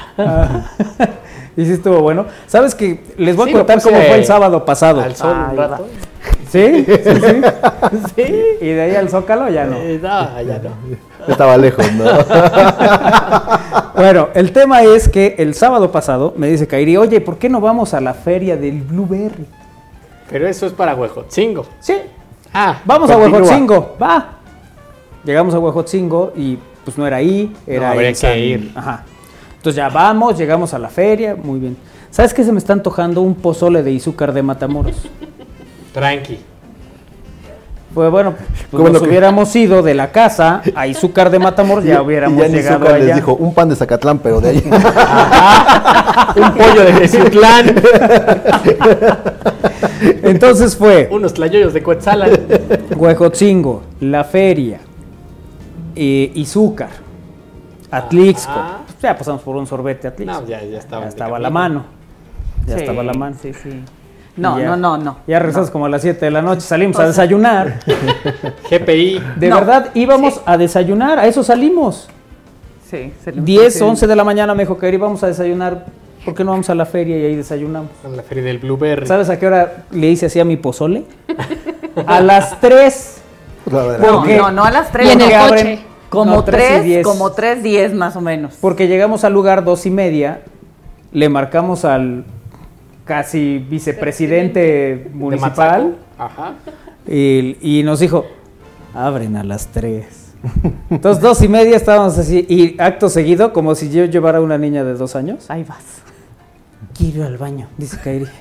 Y 1.58 1.66
sí 1.66 1.72
estuvo 1.74 2.00
bueno. 2.02 2.26
¿Sabes 2.46 2.74
que 2.76 3.02
Les 3.18 3.36
voy 3.36 3.50
Sí, 3.50 3.56
a 3.56 3.58
contar 3.58 3.82
cómo 3.82 3.98
fue 3.98 4.16
el 4.16 4.26
sábado 4.26 4.64
pasado. 4.64 5.02
Al 5.02 5.16
sol 5.16 5.36
Ay, 5.36 5.52
un 5.52 5.58
rato. 5.58 5.88
¿Sí? 6.50 6.86
Sí, 6.86 6.94
sí. 7.04 7.42
Sí. 8.16 8.34
Y 8.62 8.68
de 8.68 8.82
ahí 8.82 8.96
al 8.96 9.10
Zócalo 9.10 9.50
ya 9.50 9.66
no. 9.66 9.76
Eh, 9.78 10.00
no, 10.02 10.42
ya 10.42 10.60
no. 10.60 11.28
Estaba 11.28 11.58
lejos, 11.58 11.92
¿no? 11.94 12.06
Bueno, 13.96 14.30
el 14.36 14.52
tema 14.52 14.84
es 14.84 15.10
que 15.10 15.36
el 15.40 15.56
sábado 15.56 15.92
pasado 15.92 16.34
me 16.38 16.48
dice 16.48 16.68
Kairi, 16.68 16.98
oye, 16.98 17.20
¿por 17.20 17.38
qué 17.40 17.50
no 17.50 17.60
vamos 17.60 17.96
a 17.96 18.02
la 18.02 18.14
feria 18.14 18.56
del 18.56 18.82
Blueberry? 18.82 19.46
Pero 20.30 20.48
eso 20.48 20.68
es 20.68 20.74
para 20.74 20.94
Huejotzingo. 20.94 21.66
Sí. 21.80 21.96
Ah, 22.54 22.80
Vamos 22.86 23.10
a 23.10 23.16
continúa. 23.16 23.40
Huejotzingo, 23.42 23.96
va. 24.02 24.34
Llegamos 25.24 25.56
a 25.56 25.60
Huejotzingo 25.60 26.32
y 26.36 26.60
pues 26.86 26.96
no 26.98 27.08
era 27.08 27.18
ahí, 27.18 27.52
era 27.66 27.88
No, 27.88 27.94
habría 27.94 28.10
que 28.10 28.16
San- 28.16 28.38
ir. 28.38 28.72
Ajá. 28.76 29.04
Entonces 29.68 29.84
ya 29.84 29.90
vamos, 29.90 30.38
llegamos 30.38 30.74
a 30.74 30.80
la 30.80 30.88
feria, 30.88 31.36
muy 31.36 31.60
bien. 31.60 31.76
¿Sabes 32.10 32.34
qué 32.34 32.42
se 32.46 32.54
me 32.54 32.58
está 32.58 32.72
antojando? 32.72 33.22
Un 33.22 33.36
pozole 33.36 33.84
de 33.84 33.92
izúcar 33.92 34.32
de 34.32 34.42
Matamoros. 34.42 34.96
Tranqui. 35.94 36.40
Pues 37.94 38.10
bueno, 38.10 38.32
pues 38.38 38.48
Como 38.72 38.84
nos 38.86 38.94
lo 38.94 39.02
que- 39.02 39.10
hubiéramos 39.10 39.54
ido 39.58 39.82
de 39.84 39.94
la 39.94 40.10
casa 40.14 40.62
a 40.74 40.88
Izúcar 40.88 41.30
de 41.32 41.40
Matamoros, 41.40 41.84
ya 41.84 42.02
hubiéramos 42.02 42.38
y 42.38 42.42
ya 42.44 42.48
llegado 42.48 42.88
allá. 42.88 42.98
les 42.98 43.16
dijo, 43.18 43.34
un 43.36 43.54
pan 43.54 43.68
de 43.68 43.76
Zacatlán, 43.76 44.20
pero 44.20 44.40
de 44.40 44.50
ahí. 44.52 44.64
Un 46.38 46.52
pollo 46.54 46.84
de 46.86 46.94
Jeciutlán. 46.94 47.76
Entonces 50.24 50.78
fue 50.78 51.10
Unos 51.12 51.34
tlayoyos 51.34 51.74
de 51.74 51.84
Coetzalan. 51.84 52.30
Huejotzingo, 52.96 53.82
la 54.00 54.24
feria, 54.24 54.80
eh, 55.94 56.32
Izúcar, 56.36 56.90
Atlixco. 57.92 58.54
Ya 59.02 59.16
pasamos 59.18 59.42
por 59.42 59.56
un 59.56 59.68
sorbete 59.68 60.08
Atlixco. 60.08 60.42
No, 60.42 60.48
ya, 60.48 60.64
ya 60.64 60.78
estaba. 60.80 61.04
Ya 61.04 61.10
estaba 61.10 61.38
a 61.38 61.40
la 61.40 61.50
mano. 61.50 61.86
Ya 62.66 62.76
Sí, 62.76 62.82
estaba 62.82 63.02
a 63.02 63.06
la 63.06 63.14
mano. 63.14 63.36
Sí, 63.42 63.54
sí. 63.54 63.84
No, 64.36 64.60
ya- 64.60 64.66
no, 64.68 64.78
no, 64.78 64.98
no. 64.98 65.18
Ya 65.28 65.40
regresamos 65.40 65.70
como 65.72 65.86
a 65.86 65.90
las 65.90 66.02
7 66.02 66.26
de 66.26 66.32
la 66.32 66.42
noche, 66.42 66.62
salimos 66.62 66.96
O 66.98 67.00
a 67.00 67.04
sea- 67.04 67.08
desayunar. 67.10 67.80
GPI. 68.70 69.22
De 69.36 69.50
No. 69.50 69.56
verdad, 69.58 69.90
íbamos 69.94 70.42
a 70.46 70.58
desayunar, 70.58 71.20
a 71.20 71.26
eso 71.28 71.44
salimos. 71.44 72.08
Sí, 72.90 73.12
le- 73.26 73.32
10, 73.42 73.74
sí. 73.76 73.84
11 73.84 74.08
de 74.08 74.16
la 74.16 74.24
mañana 74.24 74.54
me 74.54 74.64
dijo 74.64 74.78
que 74.78 74.90
íbamos 74.90 75.22
a 75.24 75.28
desayunar. 75.28 75.86
¿Por 76.24 76.34
qué 76.36 76.44
no 76.44 76.52
vamos 76.52 76.70
a 76.70 76.76
la 76.76 76.86
feria 76.86 77.18
y 77.18 77.26
ahí 77.26 77.36
desayunamos? 77.36 77.90
En 78.04 78.18
la 78.18 78.24
feria 78.24 78.44
del 78.44 78.60
Blueberry. 78.60 79.08
¿Sabes 79.08 79.30
a 79.30 79.40
qué 79.40 79.48
hora 79.48 79.86
le 79.92 80.08
hice 80.08 80.26
así 80.28 80.40
a 80.40 80.46
mi 80.46 80.58
pozole? 80.58 81.04
a 82.06 82.20
las 82.22 82.60
3. 82.60 83.22
No, 83.72 84.26
no, 84.26 84.52
no 84.52 84.64
a 84.64 84.72
las 84.72 84.92
3. 84.92 85.08
Y 85.08 85.12
en 85.12 85.22
el 85.22 85.34
abren 85.34 85.76
coche. 85.78 85.87
Como 86.10 86.36
No, 86.36 86.44
tres 86.44 86.62
y 86.62 86.68
3, 86.74 86.84
diez. 86.86 87.04
como 87.04 87.32
3, 87.32 87.64
10 87.64 87.94
más 87.94 88.16
o 88.16 88.22
menos. 88.22 88.56
Porque 88.62 88.88
llegamos 88.88 89.24
al 89.24 89.34
lugar 89.34 89.64
dos 89.66 89.86
y 89.86 89.90
media, 89.92 90.42
le 91.12 91.28
marcamos 91.30 91.84
al 91.86 92.24
casi 93.06 93.58
vicepresidente 93.70 95.10
municipal 95.14 95.96
Ajá. 96.18 96.54
y, 97.08 97.58
y 97.80 97.84
nos 97.84 98.00
dijo, 98.00 98.26
abren 98.94 99.36
a 99.38 99.44
las 99.44 99.68
3. 99.68 100.06
Entonces 100.90 101.22
dos 101.22 101.42
y 101.42 101.48
media 101.48 101.76
estábamos 101.76 102.18
así 102.18 102.46
y 102.48 102.80
acto 102.82 103.10
seguido, 103.10 103.52
como 103.54 103.76
si 103.76 103.90
yo 103.90 104.06
llevara 104.06 104.40
una 104.40 104.58
niña 104.58 104.84
de 104.84 104.94
dos 104.94 105.16
años. 105.16 105.50
Ahí 105.50 105.64
vas. 105.64 105.84
Quiero 106.98 107.20
ir 107.22 107.24
al 107.26 107.38
baño, 107.38 107.68
dice 107.78 107.98
Kairi. 108.04 108.26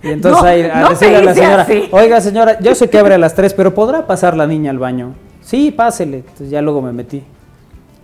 Y 0.00 0.10
entonces 0.10 0.40
No, 0.42 0.48
ahí 0.48 0.62
a 0.62 0.80
no 0.82 0.90
decirle 0.90 1.16
a 1.16 1.22
la 1.22 1.34
señora, 1.34 1.62
así. 1.62 1.88
oiga 1.90 2.20
señora, 2.20 2.60
yo 2.60 2.72
sé 2.76 2.88
que 2.88 2.98
abre 3.00 3.14
a 3.14 3.18
las 3.18 3.34
3, 3.34 3.52
pero 3.54 3.74
¿podrá 3.74 4.06
pasar 4.06 4.36
la 4.36 4.46
niña 4.46 4.70
al 4.70 4.78
baño? 4.78 5.14
Sí, 5.48 5.70
pásele. 5.70 6.18
Entonces 6.18 6.50
ya 6.50 6.60
luego 6.60 6.82
me 6.82 6.92
metí. 6.92 7.22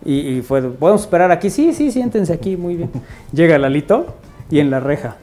Y, 0.03 0.15
y 0.39 0.41
fue, 0.43 0.63
¿podemos 0.63 1.03
esperar 1.03 1.31
aquí? 1.31 1.51
Sí, 1.51 1.75
sí, 1.75 1.93
siéntense 1.93 2.33
aquí, 2.33 2.57
muy 2.57 2.75
bien. 2.77 2.91
Llega 3.33 3.59
Lalito 3.59 4.15
y 4.51 4.61
en 4.61 4.71
la 4.71 4.81
reja. 4.81 5.17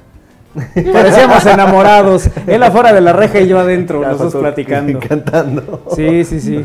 Parecíamos 0.94 1.44
enamorados. 1.48 2.30
Él 2.46 2.62
afuera 2.62 2.94
de 2.94 3.02
la 3.02 3.12
reja 3.12 3.40
y 3.40 3.48
yo 3.48 3.58
adentro, 3.58 4.02
los 4.02 4.20
dos 4.20 4.36
platicando. 4.36 5.00
Cantando. 5.08 5.84
Sí, 5.96 6.24
sí, 6.24 6.40
sí. 6.40 6.64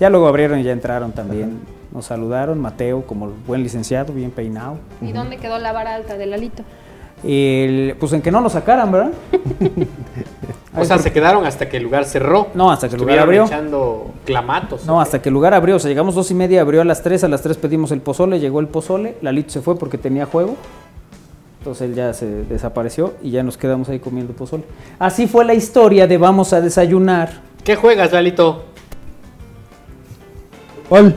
Ya 0.00 0.10
luego 0.10 0.26
abrieron 0.26 0.58
y 0.58 0.64
ya 0.64 0.72
entraron 0.72 1.12
también. 1.12 1.60
Nos 1.94 2.06
saludaron, 2.06 2.58
Mateo 2.58 3.02
como 3.06 3.30
buen 3.46 3.62
licenciado, 3.62 4.12
bien 4.12 4.32
peinado. 4.32 4.78
¿Y 5.00 5.12
dónde 5.12 5.36
quedó 5.36 5.58
la 5.60 5.70
vara 5.70 5.94
alta 5.94 6.16
del 6.16 6.32
alito? 6.32 6.64
El- 7.22 7.94
pues 8.00 8.12
en 8.14 8.20
que 8.22 8.32
no 8.32 8.40
lo 8.40 8.48
sacaran, 8.50 8.90
¿verdad? 8.90 9.12
O 10.74 10.84
sea, 10.84 10.98
se 10.98 11.12
quedaron 11.12 11.44
hasta 11.44 11.68
que 11.68 11.76
el 11.76 11.82
lugar 11.82 12.04
cerró. 12.06 12.48
No, 12.54 12.70
hasta 12.70 12.88
que 12.88 12.94
el 12.94 13.00
lugar 13.02 13.18
abrió. 13.18 13.44
echando 13.44 14.10
clamatos. 14.24 14.86
No, 14.86 15.00
hasta 15.00 15.20
que 15.20 15.28
el 15.28 15.34
lugar 15.34 15.52
abrió. 15.52 15.76
O 15.76 15.78
sea, 15.78 15.88
llegamos 15.88 16.14
dos 16.14 16.30
y 16.30 16.34
media, 16.34 16.62
abrió 16.62 16.80
a 16.80 16.84
las 16.84 17.02
tres. 17.02 17.24
A 17.24 17.28
las 17.28 17.42
tres 17.42 17.58
pedimos 17.58 17.92
el 17.92 18.00
pozole, 18.00 18.40
llegó 18.40 18.60
el 18.60 18.68
pozole. 18.68 19.16
Lalito 19.20 19.50
se 19.50 19.60
fue 19.60 19.78
porque 19.78 19.98
tenía 19.98 20.24
juego. 20.24 20.56
Entonces 21.58 21.90
él 21.90 21.94
ya 21.94 22.12
se 22.14 22.26
desapareció 22.44 23.14
y 23.22 23.30
ya 23.30 23.42
nos 23.42 23.56
quedamos 23.56 23.88
ahí 23.88 23.98
comiendo 24.00 24.32
pozole. 24.32 24.64
Así 24.98 25.26
fue 25.26 25.44
la 25.44 25.54
historia 25.54 26.06
de 26.06 26.16
vamos 26.16 26.52
a 26.52 26.60
desayunar. 26.60 27.42
¿Qué 27.62 27.76
juegas, 27.76 28.12
Lalito? 28.12 28.64
¿Cuál? 30.88 31.16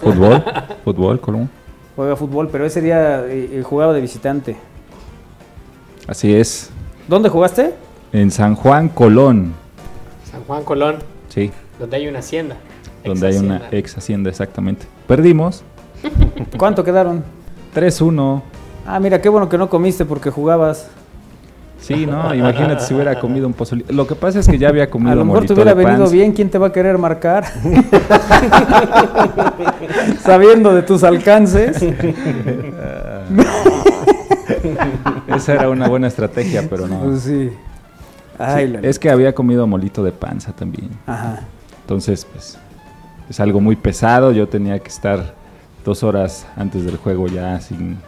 Fútbol, 0.00 0.42
fútbol, 0.84 1.20
Colón. 1.20 1.50
Juega 1.94 2.16
fútbol, 2.16 2.48
pero 2.50 2.64
ese 2.64 2.80
día 2.80 3.26
eh, 3.26 3.50
eh, 3.52 3.62
jugaba 3.62 3.92
de 3.92 4.00
visitante. 4.00 4.56
Así 6.06 6.34
es. 6.34 6.70
¿Dónde 7.06 7.28
jugaste? 7.28 7.74
En 8.12 8.30
San 8.30 8.54
Juan, 8.54 8.88
Colón. 8.90 9.54
San 10.30 10.42
Juan 10.44 10.62
Colón, 10.64 10.96
Sí, 11.28 11.50
donde 11.78 11.96
hay 11.96 12.08
una 12.08 12.18
hacienda. 12.20 12.56
donde 13.04 13.26
hay 13.26 13.36
una 13.36 13.56
Ex-hacienda. 13.56 13.78
ex 13.78 13.98
hacienda, 13.98 14.30
exactamente. 14.30 14.86
Perdimos. 15.06 15.62
¿Cuánto 16.58 16.84
quedaron? 16.84 17.24
3-1. 17.74 18.42
Ah, 18.86 19.00
mira, 19.00 19.20
qué 19.20 19.28
bueno 19.28 19.48
que 19.48 19.56
no 19.58 19.68
comiste 19.70 20.04
porque 20.04 20.30
jugabas. 20.30 20.88
Sí, 21.80 22.06
no, 22.06 22.32
imagínate 22.34 22.84
si 22.84 22.94
hubiera 22.94 23.18
comido 23.18 23.46
un 23.46 23.54
pozole. 23.54 23.84
Lo 23.88 24.06
que 24.06 24.14
pasa 24.14 24.38
es 24.38 24.46
que 24.46 24.56
ya 24.56 24.68
había 24.68 24.88
comido 24.88 25.10
A 25.12 25.16
lo 25.16 25.24
mejor 25.24 25.46
te 25.46 25.52
hubiera 25.54 25.74
venido 25.74 26.08
bien. 26.08 26.32
¿Quién 26.32 26.48
te 26.48 26.56
va 26.58 26.68
a 26.68 26.72
querer 26.72 26.96
marcar? 26.96 27.44
Sabiendo 30.22 30.72
de 30.74 30.82
tus 30.82 31.02
alcances. 31.02 31.82
Esa 35.26 35.54
era 35.54 35.68
una 35.70 35.88
buena 35.88 36.06
estrategia, 36.06 36.64
pero 36.70 36.86
no. 36.86 37.00
Pues 37.00 37.22
sí. 37.22 37.50
Ay, 38.44 38.66
Sí, 38.66 38.72
la- 38.72 38.80
es 38.80 38.98
que 38.98 39.10
había 39.10 39.34
comido 39.34 39.66
molito 39.66 40.02
de 40.02 40.12
panza 40.12 40.52
también. 40.52 40.90
Ajá. 41.06 41.40
Entonces, 41.82 42.24
pues, 42.30 42.58
es 43.28 43.40
algo 43.40 43.60
muy 43.60 43.76
pesado. 43.76 44.32
Yo 44.32 44.48
tenía 44.48 44.78
que 44.78 44.88
estar 44.88 45.34
dos 45.84 46.02
horas 46.02 46.46
antes 46.56 46.84
del 46.84 46.96
juego 46.96 47.26
ya 47.28 47.60
sin, 47.60 47.98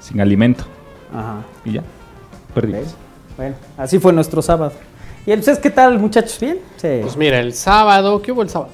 sin 0.00 0.20
alimento. 0.20 0.64
Ajá. 1.12 1.42
Y 1.64 1.72
ya, 1.72 1.82
perdimos. 2.54 2.94
Bueno, 3.36 3.56
así 3.76 3.98
fue 3.98 4.12
nuestro 4.12 4.40
sábado. 4.42 4.72
¿Y 5.26 5.32
entonces 5.32 5.58
qué 5.58 5.70
tal, 5.70 5.98
muchachos? 5.98 6.38
¿Bien? 6.40 6.58
Sí. 6.76 6.98
Pues 7.02 7.16
mira, 7.16 7.40
el 7.40 7.54
sábado, 7.54 8.20
¿qué 8.22 8.30
hubo 8.32 8.42
el 8.42 8.48
sábado? 8.50 8.70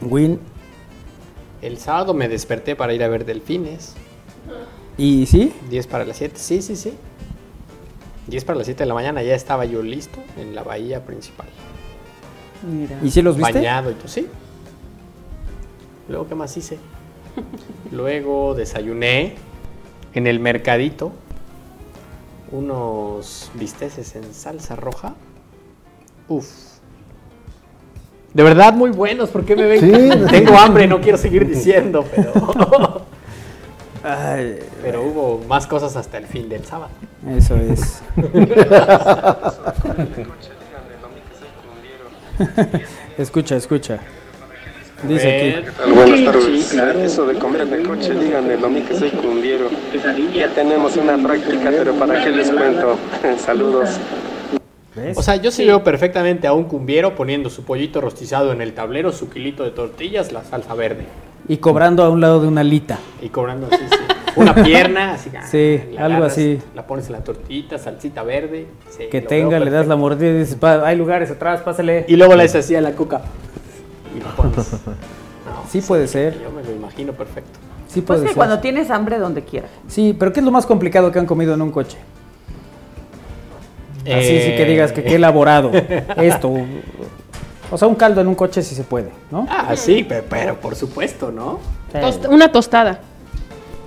Win. 0.00 0.38
El 1.60 1.78
sábado 1.78 2.12
me 2.14 2.28
desperté 2.28 2.74
para 2.74 2.92
ir 2.94 3.04
a 3.04 3.08
ver 3.08 3.24
delfines. 3.24 3.94
¿Y 4.98 5.26
sí? 5.26 5.52
10 5.70 5.86
para 5.86 6.04
las 6.04 6.16
7, 6.16 6.34
sí, 6.36 6.60
sí, 6.60 6.74
sí. 6.74 6.92
10 8.26 8.44
para 8.44 8.58
las 8.58 8.66
7 8.66 8.82
de 8.82 8.86
la 8.86 8.94
mañana 8.94 9.22
ya 9.22 9.34
estaba 9.34 9.64
yo 9.64 9.82
listo 9.82 10.18
en 10.36 10.54
la 10.54 10.62
bahía 10.62 11.04
principal. 11.04 11.48
Mira. 12.62 12.98
¿Y 13.02 13.10
si 13.10 13.22
los 13.22 13.36
viste? 13.36 13.52
Bañado 13.54 13.90
y 13.90 13.94
todo, 13.94 14.08
sí. 14.08 14.28
Luego, 16.08 16.28
¿qué 16.28 16.34
más 16.34 16.56
hice? 16.56 16.78
Luego 17.90 18.54
desayuné 18.54 19.34
en 20.14 20.26
el 20.26 20.38
mercadito 20.40 21.12
unos 22.52 23.50
bisteces 23.54 24.14
en 24.14 24.32
salsa 24.34 24.76
roja. 24.76 25.14
Uf. 26.28 26.46
De 28.34 28.42
verdad 28.42 28.72
muy 28.72 28.90
buenos, 28.90 29.30
¿por 29.30 29.44
qué 29.44 29.56
me 29.56 29.66
ven? 29.66 29.80
Sí. 29.80 30.26
Tengo 30.30 30.56
hambre, 30.56 30.86
no 30.86 31.00
quiero 31.00 31.18
seguir 31.18 31.46
diciendo, 31.46 32.04
pero... 32.14 33.06
Ay, 34.02 34.58
pero 34.82 35.02
hubo 35.02 35.44
más 35.46 35.66
cosas 35.66 35.94
hasta 35.96 36.18
el 36.18 36.26
fin 36.26 36.48
del 36.48 36.64
sábado. 36.64 36.90
Eso 37.28 37.56
es. 37.56 38.02
escucha, 43.18 43.56
escucha. 43.56 44.00
Dice 45.04 45.62
aquí. 45.62 45.94
Buenas 45.94 46.24
tardes. 46.24 46.74
Eso 46.74 47.26
de 47.26 47.38
comer 47.38 47.62
en 47.62 47.74
el 47.74 47.86
coche, 47.86 48.14
díganme, 48.14 48.56
lo 48.56 48.68
mío 48.68 48.84
que 48.86 48.96
soy 48.96 49.10
cumbiero. 49.10 49.68
Ya 50.34 50.48
tenemos 50.48 50.96
una 50.96 51.16
práctica, 51.18 51.70
pero 51.70 51.94
¿para 51.94 52.22
qué 52.22 52.30
les 52.30 52.50
cuento? 52.50 52.96
Saludos. 53.38 53.98
O 55.16 55.22
sea, 55.22 55.36
yo 55.36 55.50
sí 55.50 55.64
veo 55.64 55.82
perfectamente 55.82 56.46
a 56.46 56.52
un 56.52 56.64
cumbiero 56.64 57.14
poniendo 57.14 57.50
su 57.50 57.64
pollito 57.64 58.00
rostizado 58.00 58.52
en 58.52 58.60
el 58.60 58.74
tablero, 58.74 59.10
su 59.10 59.30
kilito 59.30 59.64
de 59.64 59.70
tortillas, 59.70 60.32
la 60.32 60.44
salsa 60.44 60.74
verde. 60.74 61.06
Y 61.48 61.56
cobrando 61.58 62.04
a 62.04 62.08
un 62.10 62.20
lado 62.20 62.40
de 62.40 62.48
una 62.48 62.60
alita. 62.62 62.98
Y 63.20 63.28
cobrando 63.28 63.66
así, 63.70 63.82
sí. 63.90 63.96
Una 64.36 64.54
pierna, 64.54 65.12
así. 65.14 65.30
ah, 65.36 65.46
Sí, 65.46 65.80
la 65.92 66.04
algo 66.06 66.16
agarras, 66.18 66.32
así. 66.32 66.58
La 66.74 66.86
pones 66.86 67.06
en 67.06 67.12
la 67.12 67.18
tortita, 67.24 67.78
salsita 67.78 68.22
verde. 68.22 68.66
sí, 68.90 69.04
Que 69.10 69.20
tenga, 69.20 69.58
le 69.58 69.70
das 69.70 69.86
la 69.86 69.96
mordida 69.96 70.30
y 70.30 70.38
dices, 70.38 70.54
"Pa- 70.56 70.86
hay 70.86 70.96
lugares 70.96 71.30
atrás, 71.30 71.60
pásale. 71.62 72.04
Y 72.08 72.16
luego 72.16 72.34
le 72.36 72.44
haces 72.44 72.64
así 72.64 72.74
a 72.76 72.80
la 72.80 72.92
cuca. 72.92 73.22
Y 74.16 74.20
lo 74.20 74.28
pones. 74.36 74.56
No, 75.44 75.64
Sí 75.68 75.80
puede 75.80 76.06
ser. 76.06 76.40
Yo 76.40 76.50
me 76.52 76.62
lo 76.62 76.70
imagino 76.72 77.12
perfecto. 77.12 77.58
Sí 77.88 78.00
Pues 78.00 78.06
puede 78.06 78.20
sí, 78.20 78.26
ser. 78.28 78.36
cuando 78.36 78.60
tienes 78.60 78.90
hambre, 78.90 79.18
donde 79.18 79.42
quiera. 79.42 79.66
Sí, 79.88 80.14
pero 80.18 80.32
¿qué 80.32 80.38
es 80.40 80.46
lo 80.46 80.52
más 80.52 80.64
complicado 80.66 81.10
que 81.10 81.18
han 81.18 81.26
comido 81.26 81.52
en 81.54 81.60
un 81.62 81.70
coche? 81.72 81.98
Así 84.06 84.22
sí 84.40 84.50
que 84.56 84.62
Eh. 84.62 84.66
digas 84.66 84.92
que 84.92 85.02
qué 85.02 85.16
elaborado. 85.16 85.70
Esto. 86.16 86.54
O 87.72 87.78
sea, 87.78 87.88
un 87.88 87.94
caldo 87.94 88.20
en 88.20 88.28
un 88.28 88.34
coche 88.34 88.62
sí 88.62 88.74
se 88.74 88.84
puede, 88.84 89.10
¿no? 89.30 89.46
Ah, 89.50 89.74
sí, 89.74 90.04
pe- 90.04 90.22
pero, 90.22 90.60
por 90.60 90.76
supuesto, 90.76 91.32
¿no? 91.32 91.58
Tost- 91.92 92.28
una 92.28 92.52
tostada. 92.52 93.00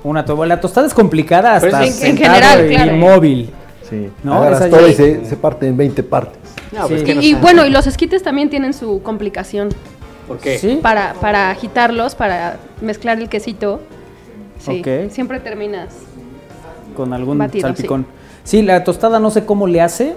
Una 0.03 0.25
to- 0.25 0.43
la 0.45 0.59
tostada 0.59 0.87
es 0.87 0.93
complicada 0.93 1.55
hasta 1.55 1.69
Pues 1.69 2.01
en- 2.03 2.17
general, 2.17 2.67
claro. 2.67 2.91
inmóvil. 2.95 3.49
Sí. 3.89 4.09
¿No? 4.23 4.33
Agarras 4.35 4.61
Esa 4.61 4.69
todo 4.69 4.87
y 4.87 4.93
se, 4.93 5.25
se 5.25 5.37
parte 5.37 5.67
en 5.67 5.77
20 5.77 6.01
partes. 6.03 6.37
No, 6.71 6.87
pues 6.87 7.01
Sí. 7.01 7.05
que 7.05 7.15
no 7.15 7.21
Y, 7.21 7.33
bueno, 7.35 7.65
y 7.65 7.69
los 7.69 7.85
esquites 7.87 8.23
también 8.23 8.49
tienen 8.49 8.73
su 8.73 9.01
complicación. 9.03 9.69
¿Por 10.27 10.39
qué? 10.39 10.57
¿Sí? 10.57 10.79
Para, 10.81 11.13
para 11.21 11.51
agitarlos, 11.51 12.15
para 12.15 12.57
mezclar 12.81 13.19
el 13.19 13.29
quesito. 13.29 13.79
Sí, 14.59 14.81
siempre 15.11 15.39
terminas. 15.39 15.89
Con 16.95 17.13
algún 17.13 17.37
Batido, 17.37 17.67
salpicón. 17.67 18.07
Sí. 18.43 18.61
la 18.63 18.83
tostada 18.83 19.19
no 19.19 19.29
sé 19.29 19.45
cómo 19.45 19.67
le 19.67 19.81
hace 19.81 20.15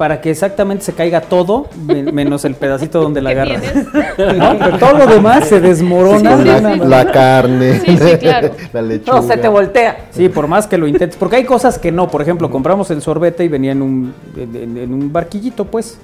para 0.00 0.22
que 0.22 0.30
exactamente 0.30 0.82
se 0.82 0.94
caiga 0.94 1.20
todo, 1.20 1.66
men- 1.86 2.14
menos 2.14 2.46
el 2.46 2.54
pedacito 2.54 3.02
donde 3.02 3.20
la 3.20 3.34
¿Qué 3.34 3.40
agarras. 3.42 3.62
¿No? 4.34 4.58
Pero 4.58 4.78
todo 4.78 4.94
lo 4.96 5.06
demás 5.06 5.46
se 5.46 5.60
desmorona. 5.60 6.36
Con 6.36 6.42
de 6.44 6.86
la, 6.86 7.12
carne, 7.12 7.80
Sí, 7.80 7.98
sí, 7.98 8.16
claro. 8.18 8.50
la 8.72 8.80
lechuga. 8.80 9.20
No, 9.20 9.26
se 9.26 9.36
te 9.36 9.46
voltea. 9.46 10.06
Sí, 10.10 10.30
por 10.30 10.48
más 10.48 10.66
que 10.66 10.78
lo 10.78 10.86
intentes. 10.86 11.18
Porque 11.18 11.36
hay 11.36 11.44
cosas 11.44 11.78
que 11.78 11.92
no. 11.92 12.08
Por 12.08 12.22
ejemplo, 12.22 12.50
compramos 12.50 12.90
el 12.90 13.02
sorbete 13.02 13.44
y 13.44 13.48
venía 13.48 13.72
en 13.72 13.82
un, 13.82 14.14
en, 14.38 14.56
en- 14.56 14.76
en 14.78 14.94
un 14.94 15.12
barquillito, 15.12 15.66
pues. 15.66 15.98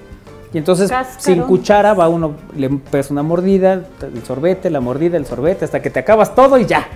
Y 0.52 0.58
entonces 0.58 0.92
sin 1.16 1.40
cuchara 1.44 1.94
va 1.94 2.10
uno, 2.10 2.32
le 2.54 2.68
pesa 2.68 3.14
una 3.14 3.22
mordida, 3.22 3.72
el 4.02 4.24
sorbete, 4.26 4.68
la 4.68 4.80
mordida, 4.80 5.16
el 5.16 5.24
sorbete, 5.24 5.64
hasta 5.64 5.80
que 5.80 5.88
te 5.88 6.00
acabas 6.00 6.34
todo 6.34 6.58
y 6.58 6.66
ya. 6.66 6.86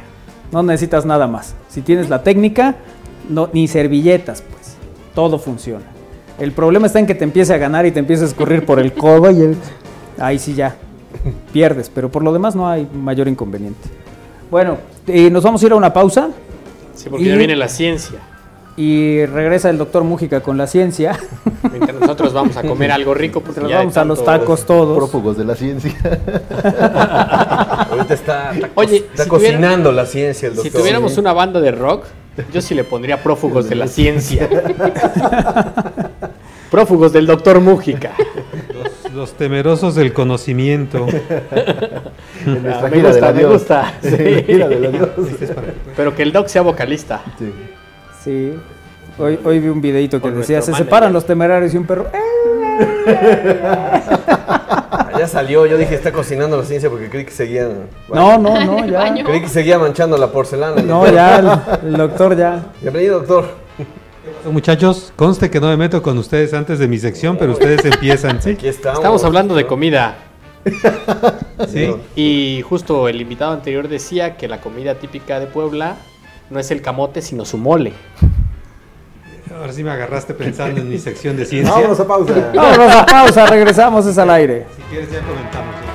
No 0.53 0.63
necesitas 0.63 1.07
nada 1.07 1.27
más. 1.27 1.55
Si 1.71 1.81
tienes 1.81 2.11
la 2.11 2.23
técnica, 2.23 2.75
no, 3.31 3.49
ni 3.55 3.69
servilletas, 3.69 4.43
pues. 4.43 4.77
Todo 5.15 5.39
funciona. 5.39 5.87
El 6.41 6.53
problema 6.53 6.87
está 6.87 6.99
en 6.99 7.07
que 7.07 7.15
te 7.15 7.25
empiece 7.25 7.53
a 7.53 7.59
ganar 7.59 7.85
y 7.85 7.93
te 7.93 8.01
empiece 8.01 8.25
a 8.25 8.27
escurrir 8.27 8.65
por 8.65 8.81
el 8.81 8.95
codo 8.95 9.31
y 9.31 9.57
ahí 10.19 10.39
sí 10.39 10.55
ya 10.55 10.75
pierdes, 11.53 11.91
pero 11.95 12.09
por 12.11 12.23
lo 12.23 12.33
demás 12.33 12.57
no 12.57 12.67
hay 12.67 12.89
mayor 12.93 13.29
inconveniente. 13.29 13.89
Bueno, 14.51 14.79
eh, 15.07 15.31
nos 15.31 15.45
vamos 15.45 15.63
a 15.63 15.67
ir 15.67 15.73
a 15.73 15.77
una 15.77 15.93
pausa. 15.93 16.31
Sí, 16.95 17.11
porque 17.11 17.27
ya 17.27 17.37
viene 17.37 17.57
la 17.57 17.69
ciencia. 17.69 18.19
Y 18.77 19.27
regresa 19.27 19.69
el 19.69 19.77
doctor 19.77 20.03
Mújica 20.03 20.41
con 20.41 20.57
la 20.57 20.67
ciencia. 20.67 21.19
Mientras 21.71 22.01
nosotros 22.01 22.33
vamos 22.33 22.57
a 22.57 22.63
comer 22.63 22.91
algo 22.91 23.13
rico, 23.13 23.43
porque 23.43 23.61
nos 23.61 23.71
vamos 23.71 23.97
a 23.99 24.05
los 24.07 24.25
tacos 24.25 24.65
todos. 24.65 24.97
Prófugos 24.97 25.37
de 25.37 25.45
la 25.45 25.55
ciencia. 25.55 25.93
Ahorita 27.91 28.15
está, 28.15 28.53
Oye, 28.77 29.05
está 29.11 29.29
cocinando 29.29 29.93
la 29.93 30.07
ciencia 30.07 30.49
el 30.49 30.55
doctor. 30.57 30.73
Si 30.73 30.79
tuviéramos 30.79 31.19
una 31.19 31.35
banda 31.35 31.61
de 31.61 31.73
rock, 31.73 32.07
yo 32.53 32.63
sí 32.63 32.75
le 32.75 32.85
pondría 32.85 33.23
prófugos 33.23 33.69
de 33.69 33.75
la 33.75 33.87
ciencia. 33.87 34.49
prófugos 36.71 37.13
del 37.13 37.27
doctor 37.27 37.61
Mújica. 37.61 38.13
Los, 39.15 39.33
temerosos 39.33 39.95
del 39.95 40.13
conocimiento. 40.13 41.07
Ah, 42.43 42.89
me 42.91 43.03
gusta, 43.03 43.33
me 43.33 43.45
gusta. 43.45 43.95
Pero 45.97 46.17
que 46.17 46.23
el 46.23 46.33
doc 46.33 46.47
sea 46.47 46.63
vocalista. 46.63 47.21
Sí. 47.39 47.53
Sí. 48.25 48.55
Hoy, 49.19 49.39
hoy 49.45 49.59
vi 49.59 49.69
un 49.69 49.83
videito 49.83 50.23
que 50.23 50.31
decía, 50.31 50.63
se 50.63 50.73
separan 50.73 51.13
los 51.13 51.27
temerarios 51.27 51.75
y 51.75 51.77
un 51.77 51.85
perro. 51.85 52.07
ya 55.19 55.27
salió, 55.27 55.67
yo 55.67 55.77
dije, 55.77 55.95
está 55.95 56.13
cocinando 56.13 56.57
la 56.57 56.65
ciencia 56.65 56.89
porque 56.89 57.11
creí 57.11 57.27
que 57.27 57.31
seguía... 57.31 57.69
No, 58.09 58.39
no, 58.39 58.59
no, 58.65 58.87
ya. 58.87 59.13
Creí 59.23 59.43
que 59.43 59.49
seguía 59.49 59.79
manchando 59.79 60.17
la 60.17 60.29
porcelana. 60.29 60.81
No, 60.81 61.07
ya, 61.11 61.79
el, 61.83 61.93
doctor 61.93 62.35
ya. 62.37 62.65
Bienvenido, 62.81 63.19
doctor. 63.19 63.70
Muchachos, 64.51 65.13
conste 65.17 65.51
que 65.51 65.61
no 65.61 65.69
me 65.69 65.77
meto 65.77 66.03
con 66.03 66.17
ustedes 66.19 66.55
antes 66.55 66.79
de 66.79 66.89
mi 66.89 66.99
sección, 66.99 67.37
pero 67.37 67.53
ustedes 67.53 67.85
empiezan. 67.85 68.41
¿sí? 68.41 68.51
Aquí 68.51 68.69
estamos. 68.69 68.99
Estamos 68.99 69.25
hablando 69.25 69.55
de 69.55 69.67
comida. 69.67 70.19
¿Sí? 71.69 71.95
Y 72.17 72.63
justo 72.63 73.09
el 73.09 73.21
invitado 73.21 73.53
anterior 73.53 73.89
decía 73.89 74.37
que 74.37 74.49
la 74.49 74.61
comida 74.61 74.95
típica 74.95 75.41
de 75.41 75.47
Puebla 75.47 75.97
no 76.51 76.59
es 76.59 76.71
el 76.71 76.83
camote, 76.83 77.23
sino 77.23 77.45
su 77.45 77.59
mole. 77.59 77.93
Ahora 79.59 79.73
sí 79.73 79.83
me 79.83 79.91
agarraste 79.91 80.33
pensando 80.33 80.81
en 80.81 80.89
mi 80.89 80.99
sección 80.99 81.37
de 81.37 81.45
ciencia. 81.45 81.75
Vámonos 81.75 82.01
a 82.01 82.07
pausa. 82.07 82.53
Vámonos 82.55 82.95
a 82.95 83.07
pausa, 83.07 83.47
regresamos, 83.47 84.07
es 84.07 84.17
al 84.17 84.31
aire. 84.31 84.67
Si 84.77 84.83
quieres 84.83 85.11
ya 85.11 85.21
comentamos. 85.21 85.90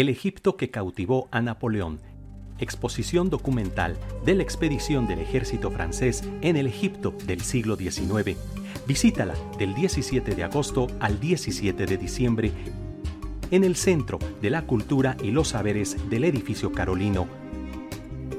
El 0.00 0.08
Egipto 0.08 0.56
que 0.56 0.70
cautivó 0.70 1.28
a 1.30 1.42
Napoleón. 1.42 2.00
Exposición 2.58 3.28
documental 3.28 3.98
de 4.24 4.34
la 4.34 4.42
expedición 4.42 5.06
del 5.06 5.18
ejército 5.18 5.70
francés 5.70 6.24
en 6.40 6.56
el 6.56 6.66
Egipto 6.66 7.12
del 7.26 7.42
siglo 7.42 7.76
XIX. 7.76 8.38
Visítala 8.88 9.34
del 9.58 9.74
17 9.74 10.34
de 10.34 10.42
agosto 10.42 10.86
al 11.00 11.20
17 11.20 11.84
de 11.84 11.98
diciembre 11.98 12.50
en 13.50 13.62
el 13.62 13.76
Centro 13.76 14.18
de 14.40 14.48
la 14.48 14.62
Cultura 14.62 15.18
y 15.22 15.32
los 15.32 15.48
Saberes 15.48 15.98
del 16.08 16.24
Edificio 16.24 16.72
Carolino. 16.72 17.26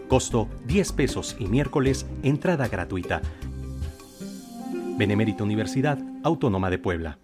Costo 0.07 0.49
10 0.65 0.93
pesos 0.93 1.35
y 1.37 1.45
miércoles 1.45 2.07
entrada 2.23 2.69
gratuita. 2.69 3.21
Benemérita 4.97 5.43
Universidad 5.43 5.99
Autónoma 6.23 6.71
de 6.71 6.79
Puebla. 6.79 7.20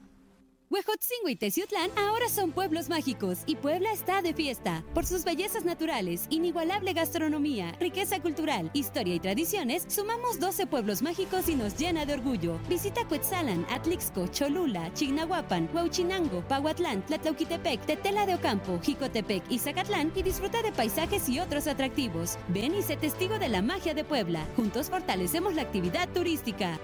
Huejotzingo 0.69 1.30
y 1.30 1.38
Teciutlán 1.38 1.89
ahora 1.98 2.27
son 2.27 2.52
pueblos 2.52 2.89
mágicos 2.89 3.39
y 3.45 3.56
Puebla 3.56 3.94
está 3.94 4.22
de 4.22 4.34
fiesta. 4.34 4.84
Por 4.94 5.06
sus 5.06 5.23
bellezas 5.23 5.64
naturales, 5.64 6.27
inigualable 6.30 6.91
gastronomía, 6.91 7.72
riqueza 7.80 8.22
cultural, 8.22 8.69
historia 8.73 9.15
y 9.15 9.19
tradiciones, 9.22 9.85
sumamos 9.88 10.41
12 10.41 10.68
pueblos 10.68 11.02
mágicos 11.02 11.48
y 11.48 11.56
nos 11.56 11.77
llena 11.77 12.06
de 12.06 12.15
orgullo. 12.15 12.60
Visita 12.68 13.07
Cuetzalan, 13.07 13.65
Atlixco, 13.69 14.27
Cholula, 14.27 14.94
Chignahuapan, 14.94 15.69
Huauchinango, 15.73 16.45
Pahuatlán, 16.49 17.06
Tlatlauquitepec, 17.06 17.85
Tetela 17.85 18.26
de 18.26 18.35
Ocampo, 18.35 18.77
Jicotepec 18.81 19.49
y 19.49 19.60
Zacatlán 19.60 20.11
y 20.15 20.22
disfruta 20.22 20.61
de 20.61 20.73
paisajes 20.73 21.30
y 21.30 21.39
otros 21.39 21.68
atractivos. 21.68 22.38
Ven 22.49 22.76
y 22.76 22.84
sé 22.84 22.98
testigo 22.98 23.39
de 23.39 23.48
la 23.48 23.61
magia 23.61 23.94
de 23.94 24.03
Puebla. 24.03 24.45
Juntos 24.57 24.89
fortalecemos 24.89 25.56
la 25.56 25.61
actividad 25.61 26.10
turística. 26.10 26.77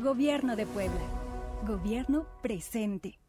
Gobierno 0.00 0.54
de 0.54 0.66
Puebla. 0.66 1.00
Gobierno 1.66 2.26
presente. 2.42 3.21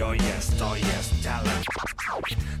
Yo 0.00 0.08
ya 0.14 0.36
estoy 0.38 0.80
hasta 0.98 1.42
la 1.42 1.52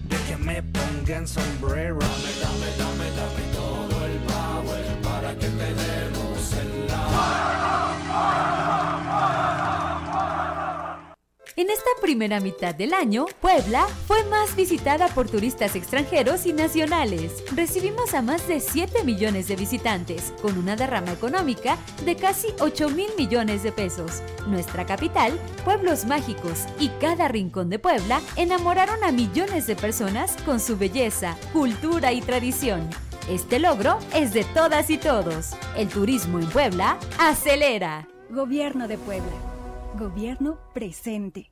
de 0.04 0.16
que 0.28 0.36
me 0.36 0.62
pongan 0.62 1.26
sombrero. 1.26 1.98
Dame, 1.98 2.32
dame, 2.42 2.66
dame, 2.76 3.10
dame 3.16 3.42
todo 3.54 4.04
el 4.04 4.18
power 4.28 4.84
para 5.02 5.34
que 5.34 5.48
te 5.48 5.74
demos 5.74 6.52
el 6.52 6.86
la. 6.88 7.40
En 11.60 11.68
esta 11.68 11.90
primera 12.00 12.40
mitad 12.40 12.74
del 12.74 12.94
año, 12.94 13.26
Puebla 13.42 13.86
fue 14.06 14.24
más 14.30 14.56
visitada 14.56 15.08
por 15.08 15.28
turistas 15.28 15.76
extranjeros 15.76 16.46
y 16.46 16.54
nacionales. 16.54 17.44
Recibimos 17.54 18.14
a 18.14 18.22
más 18.22 18.48
de 18.48 18.60
7 18.60 19.04
millones 19.04 19.46
de 19.46 19.56
visitantes, 19.56 20.32
con 20.40 20.56
una 20.56 20.74
derrama 20.74 21.12
económica 21.12 21.76
de 22.06 22.16
casi 22.16 22.48
8 22.60 22.88
mil 22.88 23.10
millones 23.18 23.62
de 23.62 23.72
pesos. 23.72 24.22
Nuestra 24.46 24.86
capital, 24.86 25.38
pueblos 25.62 26.06
mágicos 26.06 26.64
y 26.78 26.88
cada 26.98 27.28
rincón 27.28 27.68
de 27.68 27.78
Puebla 27.78 28.22
enamoraron 28.36 29.04
a 29.04 29.12
millones 29.12 29.66
de 29.66 29.76
personas 29.76 30.38
con 30.46 30.60
su 30.60 30.78
belleza, 30.78 31.36
cultura 31.52 32.14
y 32.14 32.22
tradición. 32.22 32.88
Este 33.28 33.58
logro 33.58 33.98
es 34.14 34.32
de 34.32 34.44
todas 34.44 34.88
y 34.88 34.96
todos. 34.96 35.50
El 35.76 35.88
turismo 35.88 36.38
en 36.38 36.48
Puebla 36.48 36.98
acelera. 37.18 38.08
Gobierno 38.30 38.88
de 38.88 38.96
Puebla. 38.96 39.59
Gobierno 39.98 40.58
presente. 40.72 41.50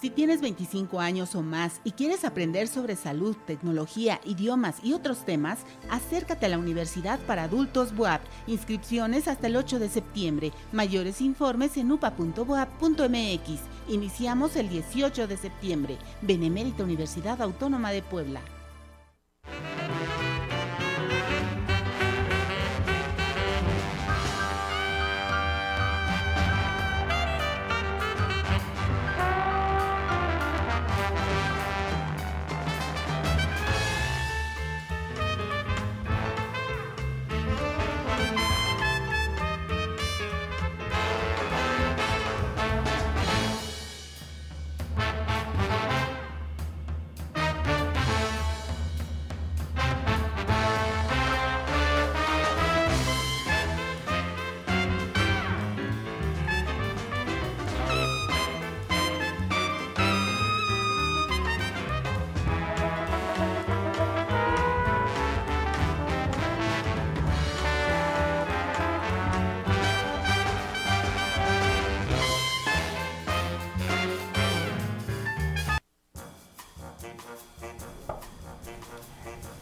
Si 0.00 0.10
tienes 0.10 0.40
25 0.40 0.98
años 0.98 1.36
o 1.36 1.42
más 1.42 1.80
y 1.84 1.92
quieres 1.92 2.24
aprender 2.24 2.66
sobre 2.66 2.96
salud, 2.96 3.36
tecnología, 3.46 4.20
idiomas 4.24 4.82
y 4.82 4.92
otros 4.92 5.24
temas, 5.24 5.60
acércate 5.88 6.46
a 6.46 6.48
la 6.48 6.58
Universidad 6.58 7.20
para 7.20 7.44
Adultos 7.44 7.94
BUAP. 7.94 8.20
Inscripciones 8.48 9.28
hasta 9.28 9.46
el 9.46 9.56
8 9.56 9.78
de 9.78 9.88
septiembre. 9.88 10.52
Mayores 10.72 11.20
informes 11.20 11.76
en 11.76 11.92
upa.boap.mx. 11.92 13.60
Iniciamos 13.88 14.56
el 14.56 14.68
18 14.68 15.28
de 15.28 15.36
septiembre. 15.36 15.98
Benemérita 16.20 16.82
Universidad 16.82 17.40
Autónoma 17.40 17.92
de 17.92 18.02
Puebla. 18.02 18.40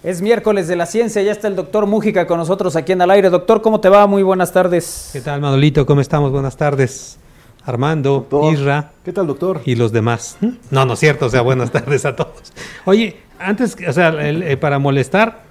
Es 0.02 0.20
miércoles 0.20 0.66
de 0.66 0.74
la 0.74 0.86
ciencia, 0.86 1.22
ya 1.22 1.30
está 1.30 1.46
el 1.46 1.54
doctor 1.54 1.86
Mújica 1.86 2.26
con 2.26 2.36
nosotros 2.36 2.74
aquí 2.74 2.90
en 2.90 3.00
el 3.00 3.10
aire. 3.12 3.30
Doctor, 3.30 3.62
¿cómo 3.62 3.78
te 3.78 3.88
va? 3.88 4.08
Muy 4.08 4.24
buenas 4.24 4.52
tardes. 4.52 5.10
¿Qué 5.12 5.20
tal, 5.20 5.40
Manolito? 5.40 5.86
¿Cómo 5.86 6.00
estamos? 6.00 6.32
Buenas 6.32 6.56
tardes. 6.56 7.18
Armando, 7.64 8.26
Isra. 8.52 8.90
¿Qué 9.04 9.12
tal, 9.12 9.28
doctor? 9.28 9.60
Y 9.64 9.76
los 9.76 9.92
demás. 9.92 10.38
No, 10.72 10.84
no 10.84 10.94
es 10.94 10.98
cierto, 10.98 11.26
o 11.26 11.30
sea, 11.30 11.42
buenas 11.42 11.70
tardes 11.70 12.04
a 12.04 12.16
todos. 12.16 12.52
Oye, 12.84 13.16
antes, 13.38 13.76
o 13.86 13.92
sea, 13.92 14.12
eh, 14.18 14.56
para 14.56 14.80
molestar, 14.80 15.44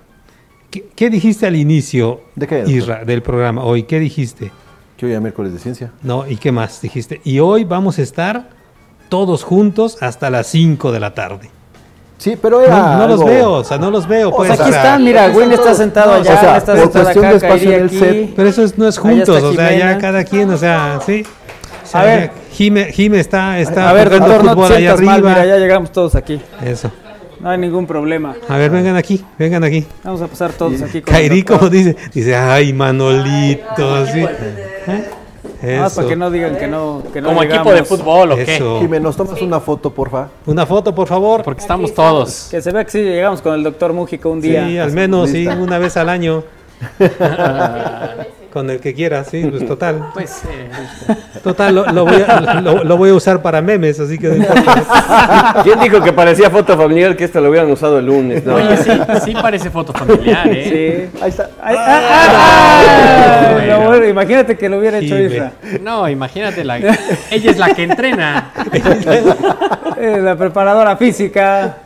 ¿qué, 0.70 1.10
dijiste 1.10 1.48
al 1.48 1.56
inicio, 1.56 2.20
¿De 2.36 2.46
qué, 2.46 2.66
Isra, 2.68 3.06
del 3.06 3.22
programa 3.22 3.64
hoy? 3.64 3.84
¿Qué 3.84 4.02
dijiste? 4.02 4.52
Que 4.98 5.06
hoy 5.06 5.14
es 5.14 5.22
miércoles 5.22 5.54
de 5.54 5.60
ciencia. 5.60 5.94
No, 6.04 6.28
¿y 6.28 6.36
qué 6.36 6.52
más 6.52 6.82
dijiste? 6.82 7.22
Y 7.24 7.40
hoy 7.40 7.64
vamos 7.64 8.00
a 8.00 8.02
estar 8.02 8.50
todos 9.08 9.46
juntos 9.46 9.98
hasta 10.02 10.30
las 10.30 10.48
5 10.48 10.92
de 10.92 11.00
la 11.00 11.14
tarde. 11.14 11.50
Sí, 12.22 12.38
pero 12.40 12.62
era. 12.62 12.78
No, 12.78 12.98
no 13.00 13.08
los 13.08 13.26
veo, 13.26 13.52
o 13.54 13.64
sea, 13.64 13.80
no 13.80 13.90
los 13.90 14.08
veo. 14.08 14.30
Pues, 14.30 14.52
aquí 14.52 14.70
están, 14.70 15.04
mira, 15.04 15.32
Win 15.36 15.52
está 15.54 15.74
sentado 15.74 16.14
allá, 16.14 16.36
o 16.36 16.40
sea, 16.40 16.58
está 16.58 16.74
por 16.74 16.82
sentado 16.84 17.04
cuestión 17.06 17.26
acá, 17.26 17.32
de 17.32 17.38
espacio 17.38 17.72
en 17.72 17.80
el 17.82 17.88
aquí. 17.88 17.98
set. 18.00 18.34
Pero 18.36 18.50
eso 18.50 18.64
es- 18.64 18.78
no 18.78 18.88
es 18.88 18.98
juntos, 19.00 19.42
o 19.44 19.54
sea, 19.54 19.76
ya 19.76 19.98
cada 19.98 20.24
quien, 20.24 20.52
o 20.52 20.58
sea, 20.58 21.00
sí. 21.04 21.26
O 21.84 21.88
sea, 21.88 22.02
A 22.02 22.06
ver. 22.06 22.32
Jime, 22.52 22.86
Jime 22.94 23.20
está, 23.20 23.60
está 23.60 23.90
a 23.90 23.94
ver, 23.94 24.08
jugando 24.10 24.28
doctor, 24.28 24.46
no 24.46 24.52
fútbol 24.52 24.68
te 24.68 24.74
allá 24.76 24.80
sientas 24.98 25.02
mal, 25.06 25.14
arriba. 25.16 25.30
mira, 25.32 25.46
ya 25.48 25.58
llegamos 25.58 25.92
todos 25.92 26.14
aquí. 26.14 26.40
Eso. 26.64 26.92
No 27.40 27.50
hay 27.50 27.58
ningún 27.58 27.88
problema. 27.88 28.36
A 28.48 28.58
ver, 28.58 28.70
vengan 28.70 28.96
aquí, 28.98 29.26
vengan 29.40 29.64
aquí. 29.64 29.84
Vamos 30.04 30.22
a 30.22 30.28
pasar 30.28 30.52
todos 30.54 30.80
aquí 30.84 31.02
con 31.02 31.12
Kairi, 31.12 31.42
como 31.42 31.70
dice, 31.70 31.96
dice, 32.14 32.36
ay, 32.36 32.72
Manolito, 32.72 33.96
así. 33.96 34.20
¿Eh? 34.20 34.28
Nada 34.88 35.00
más 35.00 35.21
Eso. 35.62 35.96
para 35.96 36.08
que 36.08 36.16
no 36.16 36.32
digan 36.32 36.58
que 36.58 36.68
no 36.68 37.04
que 37.14 37.22
no 37.22 37.30
Como 37.30 37.44
equipo 37.44 37.72
de 37.72 37.84
fútbol 37.84 38.32
o 38.32 38.36
qué. 38.36 38.56
Eso. 38.56 38.80
Jimé, 38.80 39.00
¿nos 39.00 39.16
tomas 39.16 39.42
una 39.42 39.60
foto, 39.60 39.92
porfa? 39.92 40.28
Una 40.46 40.66
foto, 40.66 40.94
por 40.94 41.08
favor. 41.08 41.44
Porque 41.44 41.62
estamos 41.62 41.94
todos. 41.94 42.48
Que 42.50 42.62
se 42.62 42.72
vea 42.72 42.84
que 42.84 42.92
sí 42.92 43.02
llegamos 43.02 43.42
con 43.42 43.54
el 43.54 43.64
doctor 43.64 43.94
Mújica 43.94 44.28
un 44.28 44.42
día. 44.42 44.68
Sí, 44.68 44.78
al 44.80 44.92
menos, 44.92 45.30
sí, 45.30 45.48
una 45.48 45.78
vez 45.78 45.98
al 45.98 46.10
año. 46.10 46.44
Con 48.52 48.70
el 48.70 48.80
que 48.80 48.94
quieras, 48.94 49.28
sí, 49.32 49.46
pues 49.50 49.66
total. 49.68 50.10
Pues, 50.14 50.42
eh, 50.50 50.70
Total, 51.44 51.74
lo, 51.74 51.86
lo 51.92 52.06
voy 52.06 52.22
a, 52.28 52.62
lo- 52.62 52.84
lo 52.84 52.98
voy 52.98 53.10
a 53.10 53.14
usar 53.14 53.42
para 53.42 53.62
memes, 53.62 54.00
así 54.00 54.18
que. 54.18 54.28
¿Quién 55.64 55.80
dijo 55.80 56.02
que 56.02 56.12
parecía 56.14 56.50
foto 56.50 56.78
familiar 56.78 57.16
que 57.16 57.24
esto 57.24 57.40
lo 57.42 57.50
hubieran 57.50 57.72
usado 57.72 58.00
el 58.00 58.06
lunes? 58.06 58.46
No. 58.46 58.56
Oye, 58.56 58.76
sí, 58.78 58.92
sí 59.26 59.34
parece 59.34 59.70
foto 59.70 59.94
familiar, 59.94 60.48
¿eh? 60.50 61.10
Sí. 61.12 61.20
Ahí 61.24 61.30
está. 61.30 61.50
Ahí- 61.62 61.76
ah, 61.80 62.02
ah, 62.04 63.58
ah, 63.74 63.88
bueno. 63.88 64.06
imagínate 64.08 64.58
que 64.58 64.70
lo 64.70 64.80
hubiera 64.80 64.98
hecho 65.00 65.18
Isra. 65.18 65.54
No, 65.82 66.08
imagínate, 66.10 66.64
la, 66.64 66.78
ella 66.78 67.52
es 67.52 67.58
la 67.58 67.74
que 67.74 67.84
entrena. 67.84 68.52
Eh, 69.98 70.20
la 70.20 70.36
preparadora 70.36 70.98
física. 70.98 71.78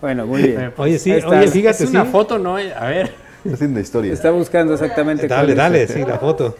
Bueno, 0.00 0.26
muy 0.26 0.42
bien. 0.42 0.72
Oye, 0.76 0.96
sí, 0.98 1.12
oye, 1.12 1.48
fíjate, 1.48 1.82
es 1.84 1.90
una 1.90 2.04
sí. 2.04 2.10
foto, 2.12 2.38
¿no? 2.38 2.56
A 2.56 2.86
ver. 2.86 3.12
Haciendo 3.52 3.80
historia. 3.80 4.12
Está 4.12 4.30
buscando 4.30 4.74
exactamente 4.74 5.26
Dale, 5.28 5.52
es. 5.52 5.56
dale, 5.56 5.88
sí, 5.88 6.04
la 6.06 6.18
foto. 6.18 6.56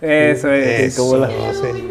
Eso 0.00 0.50
es. 0.52 0.80
Eso, 0.80 1.02
como 1.02 1.16
la- 1.18 1.28
sí. 1.28 1.88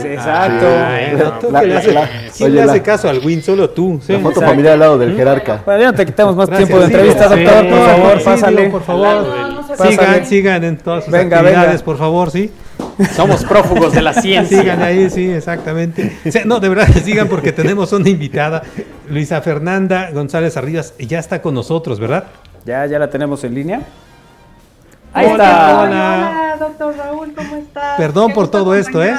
Sí, 0.00 0.06
Exacto. 0.06 0.66
Ay, 0.68 1.16
no. 1.16 1.32
tú 1.38 1.50
La- 1.50 1.60
que 1.60 1.66
le 1.66 1.76
haces- 1.76 1.94
la- 1.94 2.08
¿Quién 2.36 2.50
oye, 2.52 2.64
le 2.64 2.70
hace 2.70 2.82
caso 2.82 3.08
al 3.08 3.18
Win? 3.24 3.42
Solo 3.42 3.70
tú. 3.70 4.00
sí. 4.04 4.12
La 4.12 4.18
foto 4.18 4.30
Exacto. 4.30 4.50
familiar 4.50 4.72
al 4.74 4.80
lado 4.80 4.98
del 4.98 5.14
jerarca. 5.16 5.62
Bueno, 5.64 5.80
ya 5.80 5.86
no 5.92 5.96
te 5.96 6.06
quitamos 6.06 6.36
más 6.36 6.48
Gracias, 6.48 6.68
tiempo 6.68 6.82
de 6.84 6.88
sí, 6.88 6.94
entrevista, 6.94 7.28
sí, 7.28 7.42
doctor. 7.44 7.64
no, 7.64 7.70
por 7.76 7.86
favor, 7.88 8.18
sí, 8.18 8.24
pásale. 8.24 8.60
digo, 8.62 8.72
por 8.72 8.82
favor. 8.82 9.26
Sigan, 9.88 10.26
sigan 10.26 10.64
en 10.64 10.76
todas 10.78 11.04
sus 11.04 11.12
Venga, 11.12 11.38
actividades, 11.38 11.70
venga. 11.72 11.84
por 11.84 11.98
favor, 11.98 12.30
sí. 12.30 12.50
Somos 13.14 13.44
prófugos 13.44 13.92
de 13.92 14.02
la 14.02 14.12
ciencia. 14.20 14.60
Sigan 14.60 14.82
ahí, 14.82 15.08
sí, 15.10 15.30
exactamente. 15.30 16.16
O 16.26 16.30
sea, 16.30 16.44
no, 16.44 16.60
de 16.60 16.68
verdad, 16.68 16.88
sigan 17.04 17.28
porque 17.28 17.52
tenemos 17.52 17.92
una 17.92 18.08
invitada, 18.08 18.62
Luisa 19.08 19.40
Fernanda 19.40 20.10
González 20.12 20.56
Arribas, 20.56 20.94
y 20.98 21.06
ya 21.06 21.18
está 21.18 21.40
con 21.42 21.54
nosotros, 21.54 21.98
¿verdad? 22.00 22.24
Ya, 22.64 22.84
ya 22.86 22.98
la 22.98 23.08
tenemos 23.10 23.42
en 23.44 23.54
línea. 23.54 23.82
Ahí 25.12 25.26
Hola, 25.26 25.44
está. 25.44 25.80
hola. 25.80 26.56
doctor 26.60 26.94
Raúl, 26.96 27.32
¿cómo 27.34 27.56
estás? 27.56 27.96
Perdón 27.96 28.32
por 28.32 28.48
todo 28.48 28.74
esto, 28.76 29.02
¿eh? 29.02 29.14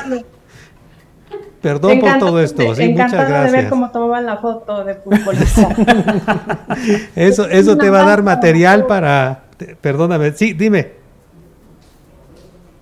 Perdón 1.62 2.00
por 2.00 2.18
todo 2.18 2.40
esto, 2.42 2.62
sí, 2.62 2.68
muchas 2.68 3.12
encantada 3.14 3.24
de 3.26 3.32
ver 3.44 3.52
gracias. 3.52 3.70
cómo 3.70 3.92
tomaban 3.92 4.26
la 4.26 4.38
foto 4.38 4.84
de 4.84 4.96
futbolista. 4.96 5.70
Eso, 7.16 7.48
eso 7.48 7.78
te 7.78 7.90
va 7.92 8.02
a 8.02 8.06
dar 8.06 8.24
material 8.24 8.88
para... 8.88 9.44
Perdóname, 9.80 10.32
sí, 10.32 10.54
dime. 10.54 11.01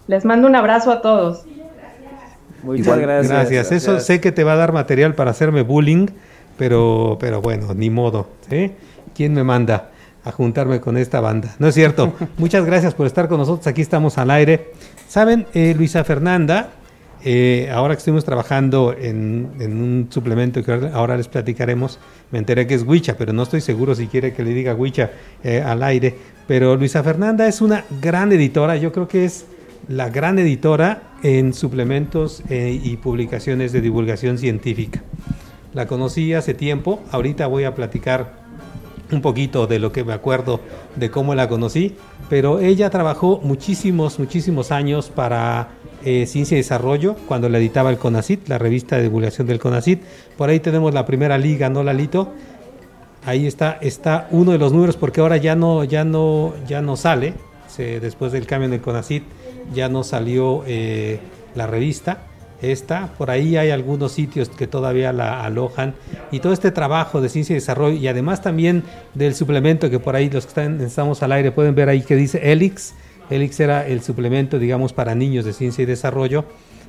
Les 0.10 0.26
mando 0.26 0.48
un 0.48 0.56
abrazo 0.56 0.91
a 0.91 1.02
todos. 1.03 1.45
Muchas 2.64 2.86
Igual, 2.88 3.02
gracias. 3.02 3.30
Gracias. 3.31 3.72
Eso 3.72 3.99
sé 3.99 4.19
que 4.19 4.31
te 4.31 4.44
va 4.44 4.53
a 4.53 4.56
dar 4.56 4.73
material 4.73 5.14
para 5.14 5.30
hacerme 5.30 5.61
bullying, 5.61 6.07
pero, 6.57 7.18
pero 7.19 7.41
bueno, 7.44 7.76
ni 7.76 7.91
modo. 7.91 8.27
¿sí? 8.49 8.72
¿Quién 9.14 9.34
me 9.36 9.44
manda 9.44 9.91
a 10.26 10.31
juntarme 10.31 10.81
con 10.81 10.98
esta 10.98 11.22
banda? 11.22 11.53
No 11.60 11.68
es 11.68 11.76
cierto. 11.76 12.14
Muchas 12.40 12.65
gracias 12.65 12.95
por 12.95 13.06
estar 13.06 13.27
con 13.27 13.38
nosotros. 13.38 13.68
Aquí 13.68 13.84
estamos 13.84 14.18
al 14.18 14.31
aire. 14.31 14.72
Saben, 15.07 15.45
eh, 15.53 15.76
Luisa 15.77 16.03
Fernanda, 16.03 16.72
eh, 17.23 17.69
ahora 17.72 17.94
que 17.94 17.99
estuvimos 17.99 18.26
trabajando 18.26 18.95
en, 18.99 19.52
en 19.60 19.80
un 19.80 20.07
suplemento 20.10 20.64
que 20.64 20.72
ahora- 20.72 20.91
ahora 20.95 21.18
les 21.18 21.27
platicaremos, 21.27 21.99
me 22.31 22.40
enteré 22.40 22.65
que 22.65 22.73
es 22.73 22.81
Huicha, 22.81 23.15
pero 23.15 23.31
no 23.31 23.44
estoy 23.44 23.61
seguro 23.61 23.94
si 23.94 24.07
quiere 24.07 24.34
que 24.34 24.44
le 24.44 24.56
diga 24.56 24.73
Huicha 24.73 25.11
eh, 25.44 25.61
al 25.61 25.84
aire. 25.84 26.15
Pero 26.48 26.76
Luisa 26.76 27.03
Fernanda 27.03 27.48
es 27.48 27.61
una 27.61 27.86
gran 28.02 28.31
editora, 28.31 28.76
yo 28.76 28.91
creo 28.91 29.07
que 29.07 29.26
es 29.26 29.45
la 29.90 30.10
gran 30.10 30.38
editora 30.38 31.02
en 31.24 31.52
suplementos 31.52 32.44
eh, 32.49 32.80
y 32.82 32.98
publicaciones 32.98 33.74
de 33.74 33.82
divulgación 33.82 34.38
científica. 34.38 35.02
La 35.74 35.88
conocí 35.88 36.34
hace 36.34 36.53
tiempo, 36.53 37.02
ahorita 37.11 37.48
voy 37.48 37.64
a 37.64 37.74
platicar 37.74 38.40
un 39.11 39.22
poquito 39.22 39.66
de 39.66 39.80
lo 39.80 39.91
que 39.91 40.03
me 40.03 40.14
acuerdo 40.14 40.60
de 40.95 41.10
cómo 41.10 41.34
la 41.34 41.49
conocí, 41.49 41.95
pero 42.30 42.60
ella 42.60 42.91
trabajó 42.91 43.41
muchísimos, 43.44 44.20
muchísimos 44.20 44.72
años 44.72 45.10
para 45.10 45.70
eh, 46.06 46.28
Ciencia 46.28 46.56
y 46.56 46.60
Desarrollo, 46.60 47.16
cuando 47.28 47.49
la 47.49 47.57
editaba 47.57 47.90
el 47.90 47.98
CONACIT, 47.98 48.48
la 48.48 48.60
revista 48.60 48.95
de 48.95 49.03
divulgación 49.03 49.48
del 49.48 49.57
CONACIT. 49.57 50.03
Por 50.38 50.49
ahí 50.49 50.60
tenemos 50.60 50.94
la 50.94 51.07
primera 51.07 51.40
liga, 51.40 51.68
¿no, 51.70 51.82
Lalito? 51.82 52.32
Ahí 53.26 53.48
está, 53.48 53.80
está 53.82 54.28
uno 54.30 54.52
de 54.52 54.60
los 54.60 54.72
números, 54.72 54.98
porque 54.98 55.20
ahora 55.20 55.38
ya 55.38 55.56
no, 55.56 55.84
ya 55.84 56.06
no, 56.06 56.53
ya 56.68 56.84
no 56.84 56.95
sale, 56.95 57.34
después 57.78 58.32
del 58.32 58.45
cambio 58.45 58.68
en 58.68 58.74
el 58.74 58.82
CONACIT, 58.82 59.24
ya 59.74 59.90
no 59.90 60.04
salió 60.04 60.64
eh, 60.68 61.20
la 61.56 61.68
revista. 61.68 62.26
Esta, 62.62 63.14
por 63.18 63.32
ahí 63.32 63.56
hay 63.56 63.70
algunos 63.70 64.12
sitios 64.12 64.50
que 64.50 64.68
todavía 64.68 65.14
la 65.14 65.46
alojan 65.46 65.96
y 66.30 66.40
todo 66.41 66.52
este 66.52 66.72
trabajo 66.72 67.22
de 67.22 67.30
ciencia 67.30 67.54
y 67.54 67.56
desarrollo 67.56 67.96
y 67.96 68.06
además 68.10 68.41
también 68.41 68.84
del 69.14 69.34
suplemento 69.34 69.90
que 69.90 69.98
por 70.00 70.18
ahí 70.18 70.30
los 70.30 70.44
que 70.44 70.50
están, 70.50 70.82
estamos 70.82 71.24
al 71.24 71.32
aire 71.32 71.54
pueden 71.54 71.74
ver 71.74 71.88
ahí 71.88 72.02
que 72.02 72.18
dice 72.18 72.52
Elix. 72.52 72.96
Elix 73.30 73.58
era 73.62 73.88
el 73.88 74.02
suplemento, 74.02 74.60
digamos, 74.60 74.91
para 74.91 75.16
niños 75.16 75.46
de 75.46 75.54
ciencia 75.54 75.84
y 75.84 75.86
desarrollo. 75.86 76.44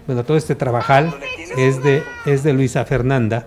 Bueno, 0.06 0.24
todo 0.24 0.36
este 0.36 0.56
trabajal 0.56 1.14
es 1.56 1.82
de, 1.84 2.02
es 2.26 2.42
de 2.42 2.52
Luisa 2.52 2.84
Fernanda. 2.84 3.46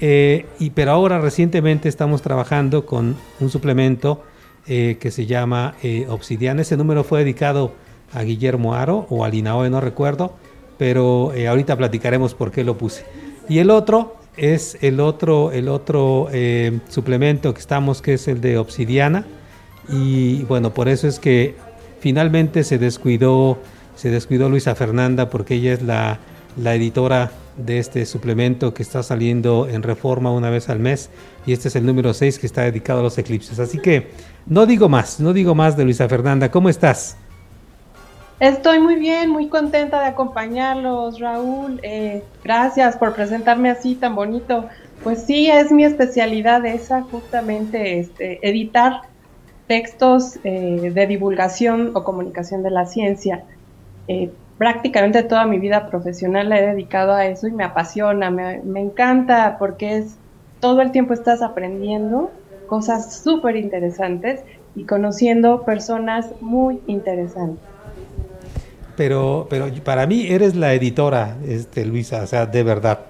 eh, 0.00 0.46
y, 0.58 0.70
pero 0.70 0.92
ahora 0.92 1.20
recientemente 1.20 1.88
estamos 1.88 2.22
trabajando 2.22 2.84
con 2.86 3.16
un 3.40 3.50
suplemento 3.50 4.22
eh, 4.66 4.98
que 5.00 5.10
se 5.10 5.26
llama 5.26 5.74
eh, 5.82 6.06
Obsidiana. 6.08 6.62
Ese 6.62 6.76
número 6.76 7.04
fue 7.04 7.20
dedicado 7.20 7.72
a 8.12 8.22
Guillermo 8.22 8.74
Aro 8.74 9.06
o 9.10 9.24
a 9.24 9.28
Linaoe, 9.28 9.70
no 9.70 9.80
recuerdo, 9.80 10.34
pero 10.78 11.32
eh, 11.34 11.48
ahorita 11.48 11.76
platicaremos 11.76 12.34
por 12.34 12.50
qué 12.50 12.64
lo 12.64 12.76
puse. 12.76 13.04
Y 13.48 13.58
el 13.58 13.70
otro 13.70 14.16
es 14.36 14.78
el 14.80 15.00
otro, 15.00 15.52
el 15.52 15.68
otro 15.68 16.28
eh, 16.32 16.80
suplemento 16.88 17.52
que 17.54 17.60
estamos, 17.60 18.02
que 18.02 18.14
es 18.14 18.28
el 18.28 18.40
de 18.40 18.58
Obsidiana. 18.58 19.26
Y 19.88 20.44
bueno, 20.44 20.72
por 20.72 20.88
eso 20.88 21.08
es 21.08 21.18
que 21.18 21.56
finalmente 22.00 22.64
se 22.64 22.78
descuidó, 22.78 23.58
se 23.96 24.10
descuidó 24.10 24.48
Luisa 24.48 24.74
Fernanda 24.74 25.28
porque 25.28 25.54
ella 25.54 25.72
es 25.72 25.82
la, 25.82 26.18
la 26.56 26.74
editora 26.74 27.32
de 27.56 27.78
este 27.78 28.06
suplemento 28.06 28.72
que 28.72 28.82
está 28.82 29.02
saliendo 29.02 29.68
en 29.68 29.82
reforma 29.82 30.30
una 30.30 30.48
vez 30.48 30.68
al 30.70 30.78
mes 30.78 31.10
y 31.44 31.52
este 31.52 31.68
es 31.68 31.76
el 31.76 31.84
número 31.84 32.14
6 32.14 32.38
que 32.38 32.46
está 32.46 32.62
dedicado 32.62 33.00
a 33.00 33.02
los 33.02 33.18
eclipses. 33.18 33.58
Así 33.58 33.78
que 33.78 34.10
no 34.46 34.66
digo 34.66 34.88
más, 34.88 35.20
no 35.20 35.32
digo 35.32 35.54
más 35.54 35.76
de 35.76 35.84
Luisa 35.84 36.08
Fernanda. 36.08 36.50
¿Cómo 36.50 36.68
estás? 36.68 37.16
Estoy 38.42 38.80
muy 38.80 38.96
bien, 38.96 39.30
muy 39.30 39.48
contenta 39.48 40.00
de 40.00 40.06
acompañarlos, 40.06 41.20
Raúl. 41.20 41.78
Eh, 41.84 42.24
gracias 42.42 42.96
por 42.96 43.14
presentarme 43.14 43.70
así 43.70 43.94
tan 43.94 44.16
bonito. 44.16 44.66
Pues 45.04 45.26
sí, 45.26 45.48
es 45.48 45.70
mi 45.70 45.84
especialidad 45.84 46.66
esa, 46.66 47.02
justamente 47.02 48.00
este, 48.00 48.44
editar 48.48 49.02
textos 49.68 50.40
eh, 50.42 50.90
de 50.92 51.06
divulgación 51.06 51.92
o 51.94 52.02
comunicación 52.02 52.64
de 52.64 52.72
la 52.72 52.84
ciencia. 52.84 53.44
Eh, 54.08 54.32
prácticamente 54.58 55.22
toda 55.22 55.46
mi 55.46 55.60
vida 55.60 55.88
profesional 55.88 56.48
la 56.48 56.58
he 56.58 56.66
dedicado 56.66 57.12
a 57.12 57.26
eso 57.26 57.46
y 57.46 57.52
me 57.52 57.62
apasiona, 57.62 58.32
me, 58.32 58.80
encanta 58.80 59.56
porque 59.56 59.98
es 59.98 60.18
todo 60.58 60.80
el 60.80 60.90
tiempo 60.90 61.14
estás 61.14 61.42
aprendiendo 61.42 62.32
cosas 62.66 63.22
súper 63.22 63.54
interesantes 63.54 64.42
y 64.74 64.84
conociendo 64.84 65.64
personas 65.64 66.34
muy 66.40 66.80
interesantes. 66.88 67.71
Pero, 69.02 69.48
pero 69.50 69.66
para 69.82 70.06
mí 70.06 70.28
eres 70.28 70.54
la 70.54 70.74
editora, 70.74 71.36
este, 71.44 71.84
Luisa, 71.84 72.22
o 72.22 72.26
sea, 72.28 72.46
de 72.46 72.62
verdad. 72.62 73.00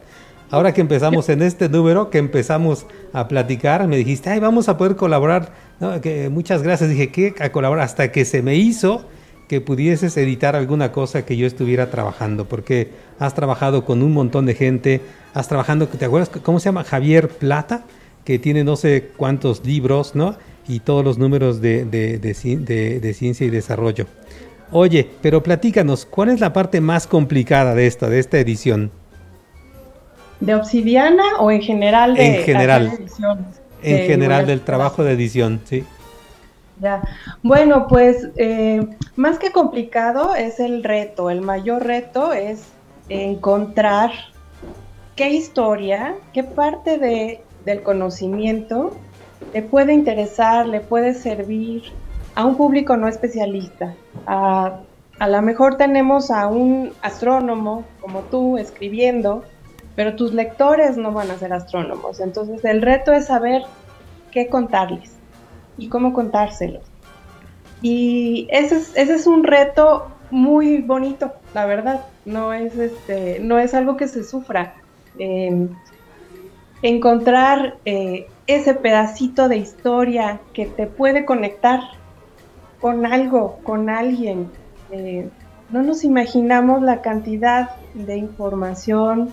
ahora 0.49 0.73
que 0.73 0.81
empezamos 0.81 1.29
en 1.29 1.43
este 1.43 1.69
número, 1.69 2.09
que 2.09 2.17
empezamos 2.17 2.87
a 3.13 3.29
platicar, 3.29 3.87
me 3.87 3.99
dijiste, 3.99 4.31
ay, 4.31 4.41
vamos 4.41 4.71
a 4.71 4.79
poder 4.79 4.97
colaborar. 4.97 5.53
que, 6.01 6.31
muchas 6.31 6.63
gracias. 6.63 6.89
Dije, 6.89 7.11
¿qué? 7.11 7.35
A 7.41 7.53
colaborar 7.53 7.85
hasta 7.85 8.11
que 8.11 8.25
se 8.25 8.41
me 8.41 8.55
hizo 8.55 9.05
que 9.49 9.61
pudieses 9.61 10.17
editar 10.17 10.57
alguna 10.57 10.93
cosa 10.93 11.27
que 11.27 11.37
yo 11.37 11.47
estuviera 11.47 11.91
trabajando, 11.91 12.47
porque 12.47 12.89
has 13.19 13.35
trabajado 13.35 13.85
con 13.85 14.03
un 14.03 14.15
montón 14.15 14.47
de 14.47 14.55
gente, 14.55 15.03
has 15.35 15.47
trabajado, 15.47 15.89
¿te 15.89 16.07
acuerdas 16.07 16.31
cómo 16.43 16.59
se 16.59 16.71
llama? 16.71 16.85
Javier 16.85 17.29
Plata, 17.29 17.85
que 18.25 18.39
tiene 18.39 18.65
no 18.65 18.77
sé 18.77 19.11
cuántos 19.19 19.63
libros, 19.67 20.15
¿no? 20.15 20.37
Y 20.67 20.81
todos 20.81 21.05
los 21.05 21.19
números 21.19 21.61
de, 21.61 21.85
de 21.85 23.13
ciencia 23.15 23.47
y 23.47 23.51
desarrollo. 23.51 24.07
Oye, 24.73 25.09
pero 25.21 25.43
platícanos, 25.43 26.07
¿cuál 26.07 26.31
es 26.31 26.41
la 26.41 26.53
parte 26.53 26.81
más 26.81 27.07
complicada 27.07 27.75
de 27.75 27.87
esta, 27.87 28.09
de 28.09 28.19
esta 28.19 28.39
edición? 28.39 28.91
¿De 30.41 30.55
Obsidiana 30.55 31.23
o 31.39 31.51
en 31.51 31.61
general 31.61 32.15
de 32.15 32.39
En 32.39 32.45
general. 32.45 32.91
en 33.83 34.07
general 34.07 34.47
del 34.47 34.63
trabajo 34.63 35.05
de 35.05 35.13
edición, 35.13 35.61
sí. 35.65 35.85
Ya. 36.81 37.03
Bueno, 37.43 37.87
pues 37.87 38.29
eh, 38.37 38.85
más 39.15 39.39
que 39.39 39.53
complicado 39.53 40.35
es 40.35 40.59
el 40.59 40.83
reto. 40.83 41.31
El 41.31 41.43
mayor 41.43 41.85
reto 41.85 42.33
es 42.33 42.65
encontrar 43.09 44.11
qué 45.15 45.31
historia, 45.31 46.17
qué 46.33 46.43
parte 46.43 46.99
de, 46.99 47.43
del 47.65 47.83
conocimiento 47.83 48.97
le 49.53 49.63
puede 49.63 49.93
interesar, 49.93 50.67
le 50.67 50.81
puede 50.81 51.15
servir 51.15 51.83
a 52.35 52.45
un 52.45 52.57
público 52.57 52.97
no 52.97 53.09
especialista. 53.09 53.95
A, 54.27 54.81
a 55.19 55.29
lo 55.29 55.43
mejor 55.43 55.77
tenemos 55.77 56.31
a 56.31 56.47
un 56.47 56.93
astrónomo 57.03 57.85
como 58.01 58.21
tú 58.21 58.59
escribiendo, 58.59 59.45
pero 59.95 60.17
tus 60.17 60.33
lectores 60.33 60.97
no 60.97 61.13
van 61.13 61.31
a 61.31 61.39
ser 61.39 61.53
astrónomos. 61.53 62.21
Entonces 62.21 62.65
el 62.65 62.83
reto 62.83 63.13
es 63.13 63.27
saber 63.27 63.63
qué 64.31 64.49
contarles 64.49 65.13
y 65.77 65.89
cómo 65.89 66.13
contárselos. 66.13 66.83
Y 67.83 68.47
ese 68.51 68.77
es, 68.77 68.97
ese 68.97 69.15
es 69.15 69.27
un 69.27 69.45
reto 69.45 70.09
muy 70.31 70.79
bonito, 70.79 71.33
la 71.53 71.67
verdad. 71.67 72.01
No 72.25 72.53
es, 72.53 72.77
este, 72.77 73.41
no 73.41 73.59
es 73.59 73.75
algo 73.75 73.97
que 73.97 74.09
se 74.09 74.25
sufra. 74.25 74.75
Em, 75.19 75.69
encontrar 76.83 77.77
eh, 77.85 78.27
ese 78.47 78.75
pedacito 78.75 79.49
de 79.49 79.57
historia 79.57 80.41
que 80.53 80.67
te 80.67 80.87
puede 80.87 81.25
conectar 81.25 81.81
con 82.83 83.07
algo, 83.07 83.61
con 83.63 83.89
alguien. 83.89 84.51
Eh, 84.91 85.31
no 85.71 85.83
nos 85.83 86.05
imaginamos 86.05 86.83
la 86.83 87.01
cantidad 87.01 87.77
de 87.95 88.17
información, 88.17 89.31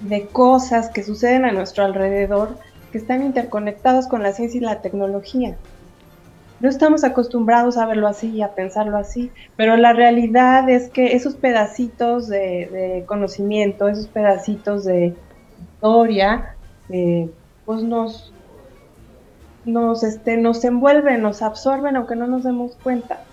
de 0.00 0.26
cosas 0.26 0.88
que 0.88 1.04
suceden 1.04 1.44
a 1.44 1.52
nuestro 1.52 1.84
alrededor 1.84 2.56
que 2.90 2.96
están 2.96 3.22
interconectados 3.22 4.08
con 4.08 4.22
la 4.22 4.32
ciencia 4.32 4.58
y 4.58 4.64
la 4.64 4.80
tecnología. 4.80 5.58
No 6.60 6.70
estamos 6.70 7.04
acostumbrados 7.04 7.76
a 7.76 7.86
verlo 7.86 8.08
así 8.08 8.30
y 8.30 8.42
a 8.42 8.54
pensarlo 8.54 8.96
así, 8.96 9.30
pero 9.56 9.76
la 9.76 9.92
realidad 9.92 10.68
es 10.68 10.88
que 10.88 11.14
esos 11.14 11.34
pedacitos 11.36 12.28
de, 12.28 13.04
conocimiento, 13.06 13.88
esos 13.88 14.06
pedacitos 14.06 14.84
de 14.84 15.14
historia, 15.74 16.56
eh, 16.88 17.28
pues 17.66 17.82
nos, 17.82 18.32
nos, 19.64 20.02
este, 20.02 20.36
nos 20.36 20.64
envuelven, 20.64 21.22
nos 21.22 21.42
absorben 21.42 21.96
aunque 21.96 22.16
no 22.16 22.26
nos 22.26 22.44
demos 22.44 22.76
cuenta. 22.82 23.24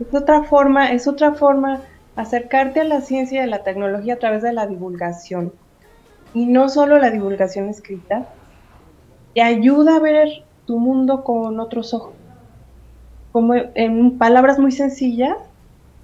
Es 0.00 0.14
otra 0.14 0.42
forma, 0.44 0.92
es 0.92 1.06
otra 1.06 1.34
forma 1.34 1.80
acercarte 2.16 2.80
a 2.80 2.84
la 2.84 3.00
ciencia 3.00 3.40
y 3.40 3.44
a 3.44 3.46
la 3.46 3.62
tecnología 3.62 4.14
a 4.14 4.18
través 4.18 4.42
de 4.42 4.52
la 4.52 4.66
divulgación. 4.66 5.52
Y 6.32 6.46
no 6.46 6.68
solo 6.68 6.98
la 6.98 7.10
divulgación 7.10 7.68
escrita, 7.68 8.28
te 9.34 9.42
ayuda 9.42 9.96
a 9.96 10.00
ver 10.00 10.28
tu 10.66 10.78
mundo 10.78 11.22
con 11.22 11.60
otros 11.60 11.94
ojos. 11.94 12.14
Como 13.32 13.54
en 13.54 14.18
palabras 14.18 14.58
muy 14.58 14.72
sencillas, 14.72 15.36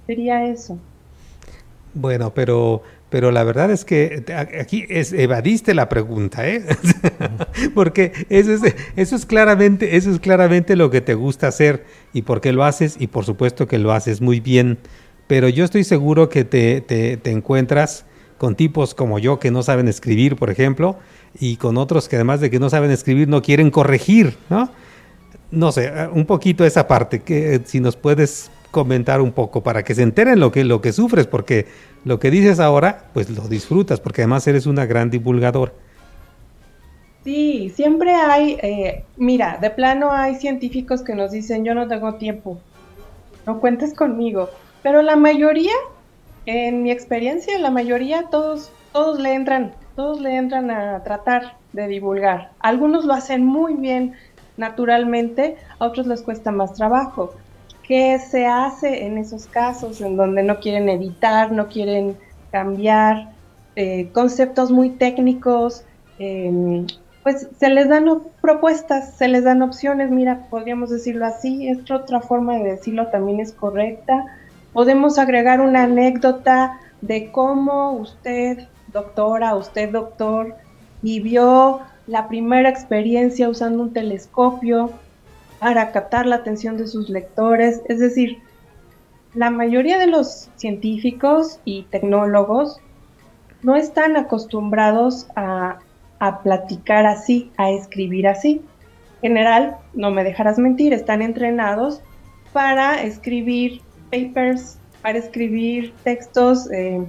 sería 0.05 0.45
eso. 0.45 0.77
Bueno, 1.93 2.31
pero 2.33 2.81
pero 3.11 3.29
la 3.31 3.43
verdad 3.43 3.69
es 3.71 3.83
que 3.83 4.23
aquí 4.57 4.85
es, 4.87 5.11
evadiste 5.11 5.73
la 5.73 5.89
pregunta, 5.89 6.47
¿eh? 6.47 6.63
Porque 7.75 8.13
eso 8.29 8.53
es, 8.53 8.61
eso 8.95 9.17
es 9.17 9.25
claramente, 9.25 9.97
eso 9.97 10.09
es 10.11 10.19
claramente 10.21 10.77
lo 10.77 10.89
que 10.89 11.01
te 11.01 11.13
gusta 11.13 11.49
hacer 11.49 11.83
y 12.13 12.21
por 12.21 12.39
qué 12.39 12.53
lo 12.53 12.63
haces, 12.63 12.95
y 12.97 13.07
por 13.07 13.25
supuesto 13.25 13.67
que 13.67 13.79
lo 13.79 13.91
haces 13.91 14.21
muy 14.21 14.39
bien. 14.39 14.77
Pero 15.27 15.49
yo 15.49 15.65
estoy 15.65 15.83
seguro 15.83 16.29
que 16.29 16.45
te, 16.45 16.79
te, 16.79 17.17
te 17.17 17.31
encuentras 17.31 18.05
con 18.37 18.55
tipos 18.55 18.95
como 18.95 19.19
yo 19.19 19.39
que 19.39 19.51
no 19.51 19.61
saben 19.61 19.89
escribir, 19.89 20.37
por 20.37 20.49
ejemplo, 20.49 20.97
y 21.37 21.57
con 21.57 21.75
otros 21.77 22.07
que 22.07 22.15
además 22.15 22.39
de 22.39 22.49
que 22.49 22.59
no 22.59 22.69
saben 22.69 22.91
escribir 22.91 23.27
no 23.27 23.41
quieren 23.41 23.71
corregir, 23.71 24.37
¿no? 24.49 24.71
No 25.51 25.73
sé, 25.73 25.91
un 26.13 26.25
poquito 26.25 26.63
esa 26.63 26.87
parte, 26.87 27.23
que 27.23 27.59
si 27.65 27.81
nos 27.81 27.97
puedes 27.97 28.51
comentar 28.71 29.21
un 29.21 29.31
poco 29.31 29.61
para 29.61 29.83
que 29.83 29.93
se 29.93 30.01
enteren 30.01 30.39
lo 30.39 30.51
que, 30.51 30.63
lo 30.63 30.81
que 30.81 30.93
sufres, 30.93 31.27
porque 31.27 31.67
lo 32.05 32.19
que 32.19 32.31
dices 32.31 32.59
ahora, 32.59 33.05
pues 33.13 33.29
lo 33.29 33.47
disfrutas, 33.47 33.99
porque 33.99 34.21
además 34.21 34.47
eres 34.47 34.65
una 34.65 34.85
gran 34.85 35.09
divulgador. 35.09 35.73
Sí, 37.23 37.71
siempre 37.75 38.15
hay, 38.15 38.57
eh, 38.63 39.03
mira, 39.17 39.59
de 39.61 39.69
plano 39.69 40.11
hay 40.11 40.35
científicos 40.35 41.03
que 41.03 41.13
nos 41.13 41.31
dicen, 41.31 41.63
yo 41.63 41.75
no 41.75 41.87
tengo 41.87 42.15
tiempo, 42.15 42.59
no 43.45 43.59
cuentes 43.59 43.93
conmigo, 43.93 44.49
pero 44.81 45.03
la 45.03 45.15
mayoría, 45.15 45.75
en 46.47 46.81
mi 46.81 46.89
experiencia, 46.89 47.59
la 47.59 47.69
mayoría, 47.69 48.23
todos, 48.31 48.71
todos 48.91 49.19
le 49.19 49.35
entran, 49.35 49.75
todos 49.95 50.19
le 50.19 50.35
entran 50.35 50.71
a 50.71 51.03
tratar 51.03 51.57
de 51.73 51.87
divulgar. 51.87 52.51
Algunos 52.59 53.05
lo 53.05 53.13
hacen 53.13 53.45
muy 53.45 53.75
bien 53.75 54.15
naturalmente, 54.57 55.57
a 55.79 55.85
otros 55.85 56.07
les 56.07 56.21
cuesta 56.21 56.51
más 56.51 56.73
trabajo. 56.73 57.33
¿Qué 57.83 58.19
se 58.19 58.45
hace 58.45 59.05
en 59.05 59.17
esos 59.17 59.47
casos 59.47 60.01
en 60.01 60.15
donde 60.17 60.43
no 60.43 60.59
quieren 60.59 60.87
editar, 60.89 61.51
no 61.51 61.67
quieren 61.67 62.17
cambiar 62.51 63.31
eh, 63.75 64.09
conceptos 64.13 64.71
muy 64.71 64.91
técnicos? 64.91 65.83
Em, 66.19 66.85
pues 67.23 67.47
se 67.57 67.69
les 67.69 67.89
dan 67.89 68.05
propuestas, 68.41 69.15
se 69.15 69.27
les 69.27 69.43
dan 69.43 69.61
opciones, 69.61 70.09
mira, 70.09 70.47
podríamos 70.49 70.89
decirlo 70.89 71.25
así, 71.25 71.67
esta 71.67 71.97
otra 71.97 72.21
forma 72.21 72.55
de 72.55 72.71
decirlo 72.71 73.07
también 73.07 73.39
es 73.39 73.51
correcta. 73.51 74.25
Podemos 74.73 75.19
agregar 75.19 75.61
una 75.61 75.83
anécdota 75.83 76.79
de 77.01 77.31
cómo 77.31 77.93
usted, 77.93 78.67
doctora, 78.91 79.55
usted, 79.55 79.91
doctor, 79.91 80.55
vivió 81.01 81.81
la 82.07 82.27
primera 82.27 82.69
experiencia 82.69 83.49
usando 83.49 83.83
un 83.83 83.93
telescopio, 83.93 84.91
para 85.61 85.91
captar 85.91 86.25
la 86.25 86.37
atención 86.37 86.75
de 86.75 86.87
sus 86.87 87.07
lectores. 87.07 87.83
Es 87.87 87.99
decir, 87.99 88.39
la 89.35 89.51
mayoría 89.51 89.99
de 89.99 90.07
los 90.07 90.49
científicos 90.55 91.59
y 91.65 91.83
tecnólogos 91.83 92.81
no 93.61 93.75
están 93.75 94.17
acostumbrados 94.17 95.27
a, 95.35 95.77
platicar 96.43 97.05
así, 97.05 97.51
a 97.57 97.69
escribir 97.69 98.27
así. 98.27 98.61
En 99.21 99.33
general, 99.33 99.77
no 99.93 100.09
me 100.09 100.23
dejarás 100.23 100.57
mentir, 100.57 100.93
están 100.93 101.21
entrenados 101.21 102.01
para 102.53 103.03
escribir 103.03 103.81
papers, 104.09 104.79
para 105.03 105.19
escribir 105.19 105.93
textos 106.03 106.71
eh, 106.71 107.05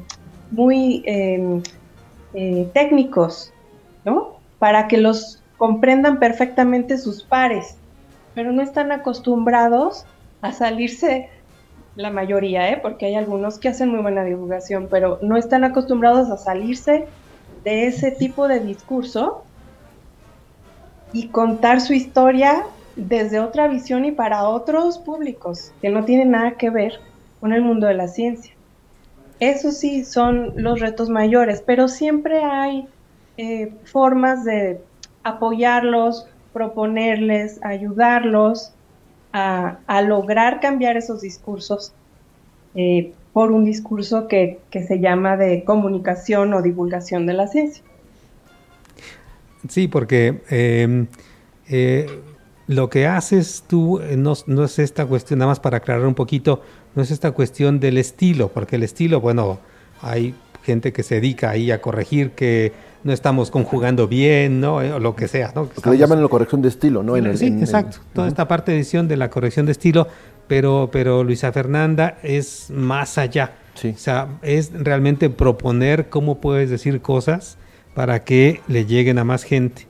muy 0.51 1.03
em, 1.07 1.63
eh, 2.35 2.69
técnicos, 2.75 3.51
¿no? 4.05 4.41
Para 4.59 4.89
que 4.89 4.99
los 4.99 5.43
comprendan 5.57 6.19
perfectamente 6.19 6.99
sus 6.99 7.23
pares 7.23 7.77
pero 8.35 8.53
no 8.53 8.63
están 8.63 8.93
acostumbrados 8.93 10.07
a 10.41 10.53
salirse 10.53 11.29
la 11.95 12.11
mayoría, 12.11 12.71
¿eh? 12.71 12.79
porque 12.81 13.07
hay 13.07 13.15
algunos 13.15 13.59
que 13.59 13.69
hacen 13.69 13.91
muy 13.91 14.01
buena 14.01 14.25
divulgación, 14.25 14.89
pero 14.91 15.19
no 15.23 15.37
están 15.37 15.65
acostumbrados 15.65 16.31
a 16.31 16.37
salirse 16.39 17.07
de 17.65 17.87
ese 17.87 18.11
tipo 18.13 18.49
de 18.49 18.61
discurso 18.61 19.45
y 21.13 21.29
contar 21.29 21.81
su 21.81 21.93
historia 21.93 22.65
desde 22.97 23.41
otra 23.41 23.69
visión 23.69 24.05
y 24.05 24.13
para 24.13 24.49
otros 24.49 24.99
públicos 24.99 25.73
que 25.81 25.91
no 25.91 26.05
tienen 26.05 26.31
nada 26.31 26.57
que 26.57 26.71
ver 26.71 27.01
con 27.41 27.53
el 27.53 27.63
mundo 27.63 27.87
de 27.87 27.95
la 27.95 28.09
ciencia. 28.09 28.55
Eso 29.39 29.73
sí 29.73 30.05
son 30.05 30.53
los 30.57 30.81
retos 30.81 31.09
mayores, 31.09 31.63
pero 31.67 31.89
siempre 31.89 32.45
hay 32.45 32.89
eh, 33.37 33.75
formas 33.85 34.45
de 34.45 34.85
apoyarlos, 35.25 36.27
proponerles, 36.53 37.59
ayudarlos 37.63 38.73
a, 39.33 40.03
lograr 40.03 40.61
cambiar 40.61 40.97
esos 40.97 41.23
discursos 41.23 41.93
eh, 42.75 43.13
por 43.33 43.51
un 43.51 43.65
discurso 43.65 44.29
que, 44.29 44.61
se 44.71 45.01
llama 45.01 45.37
de 45.37 45.65
comunicación 45.65 46.53
o 46.55 46.63
divulgación 46.63 47.27
de 47.27 47.33
la 47.33 47.47
ciencia. 47.47 47.83
Sí, 49.69 49.89
porque 49.89 50.43
em, 50.51 51.07
eh, 51.69 52.07
lo 52.67 52.91
que 52.91 53.07
haces 53.07 53.65
tú 53.67 54.01
eh, 54.01 54.17
no, 54.17 54.35
no, 54.47 54.65
es 54.65 54.79
esta 54.79 55.07
cuestión, 55.07 55.39
nada 55.39 55.51
más 55.51 55.61
para 55.61 55.79
aclarar 55.79 56.07
un 56.07 56.15
poquito, 56.15 56.63
no 56.95 57.03
es 57.03 57.11
esta 57.11 57.31
cuestión 57.31 57.81
del 57.81 57.97
estilo, 57.97 58.49
porque 58.49 58.77
el 58.77 58.83
estilo, 58.83 59.21
bueno, 59.21 59.61
hay 60.03 60.35
gente 60.63 60.93
que 60.93 61.03
se 61.03 61.17
dedica 61.17 61.51
ahí 61.51 61.71
a 61.71 61.81
corregir 61.81 62.33
que 62.33 62.73
no 63.05 63.13
estamos 63.13 63.51
conjugando 63.51 64.07
bien, 64.09 64.61
¿no? 64.61 64.77
O 64.77 64.99
lo 64.99 65.17
que 65.17 65.29
sea, 65.29 65.53
¿no? 65.55 65.69
Que 65.69 65.91
le 65.91 65.99
llaman 65.99 66.23
la 66.23 66.29
corrección 66.29 66.63
de 66.63 66.69
estilo, 66.69 67.03
¿no? 67.03 67.17
sí, 67.37 67.47
exacto. 67.47 67.99
Toda 68.13 68.29
esta 68.29 68.49
parte 68.49 68.73
de 68.73 68.79
edición 68.79 69.09
de 69.09 69.17
la 69.17 69.31
corrección 69.31 69.67
de 69.67 69.73
estilo, 69.73 70.07
pero, 70.47 70.91
pero 70.93 71.25
Luisa 71.25 71.53
Fernanda 71.53 72.19
es 72.23 72.71
más 72.71 73.19
allá. 73.19 73.53
O 73.83 73.99
sea, 73.99 74.29
es 74.43 74.71
realmente 74.73 75.31
proponer 75.31 76.09
cómo 76.09 76.41
puedes 76.41 76.71
decir 76.71 77.01
cosas 77.01 77.57
para 77.95 78.23
que 78.25 78.61
le 78.69 78.87
lleguen 78.87 79.19
a 79.19 79.25
más 79.25 79.45
gente. 79.45 79.87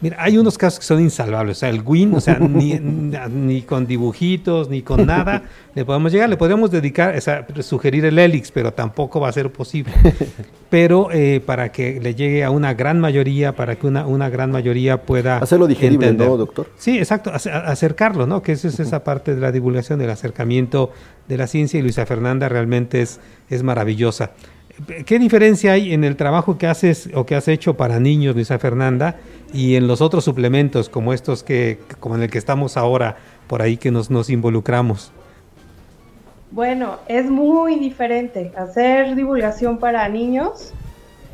Mira, 0.00 0.16
hay 0.18 0.38
unos 0.38 0.56
casos 0.56 0.80
que 0.80 0.86
son 0.86 1.00
insalvables. 1.00 1.58
O 1.58 1.60
sea, 1.60 1.68
el 1.68 1.82
Win, 1.84 2.14
o 2.14 2.20
sea, 2.20 2.38
ni, 2.38 2.78
ni, 3.30 3.62
con 3.62 3.86
dibujitos, 3.86 4.70
ni 4.70 4.82
con 4.82 5.04
nada 5.06 5.42
le 5.74 5.84
podemos 5.84 6.10
llegar. 6.10 6.28
Le 6.28 6.36
podemos 6.36 6.70
dedicar, 6.70 7.14
o 7.16 7.20
sea, 7.20 7.46
sugerir 7.60 8.04
el 8.06 8.18
Helix, 8.18 8.50
pero 8.50 8.72
tampoco 8.72 9.20
va 9.20 9.28
a 9.28 9.32
ser 9.32 9.50
posible. 9.52 9.92
Pero 10.70 11.10
eh, 11.10 11.42
para 11.44 11.72
que 11.72 11.98
le 12.00 12.14
llegue 12.14 12.44
a 12.44 12.50
una 12.50 12.74
gran 12.74 13.00
mayoría, 13.00 13.56
para 13.56 13.74
que 13.74 13.88
una, 13.88 14.06
una 14.06 14.28
gran 14.28 14.52
mayoría 14.52 15.02
pueda. 15.02 15.38
Hacerlo 15.38 15.66
digerible, 15.66 16.12
¿no, 16.12 16.36
doctor? 16.36 16.70
Sí, 16.78 16.96
exacto, 16.96 17.32
acercarlo, 17.34 18.24
¿no? 18.28 18.40
Que 18.40 18.52
esa 18.52 18.68
es 18.68 18.78
esa 18.78 19.02
parte 19.02 19.34
de 19.34 19.40
la 19.40 19.50
divulgación, 19.50 19.98
del 19.98 20.10
acercamiento 20.10 20.92
de 21.26 21.38
la 21.38 21.48
ciencia. 21.48 21.80
Y 21.80 21.82
Luisa 21.82 22.06
Fernanda 22.06 22.48
realmente 22.48 23.02
es, 23.02 23.18
es 23.48 23.64
maravillosa. 23.64 24.30
¿Qué 25.04 25.18
diferencia 25.18 25.72
hay 25.72 25.92
en 25.92 26.04
el 26.04 26.16
trabajo 26.16 26.56
que 26.56 26.66
haces 26.66 27.10
o 27.14 27.26
que 27.26 27.34
has 27.34 27.48
hecho 27.48 27.76
para 27.76 28.00
niños, 28.00 28.34
Luisa 28.34 28.58
Fernanda, 28.58 29.16
y 29.52 29.74
en 29.74 29.86
los 29.86 30.00
otros 30.00 30.24
suplementos 30.24 30.88
como 30.88 31.12
estos 31.12 31.42
que, 31.42 31.78
como 31.98 32.14
en 32.14 32.22
el 32.22 32.30
que 32.30 32.38
estamos 32.38 32.76
ahora, 32.76 33.16
por 33.46 33.62
ahí 33.62 33.76
que 33.76 33.90
nos, 33.90 34.30
involucramos? 34.30 35.12
Bueno, 36.52 36.98
es 37.08 37.30
muy 37.30 37.78
diferente. 37.78 38.52
Hacer 38.56 39.16
divulgación 39.16 39.78
para 39.78 40.08
niños 40.08 40.72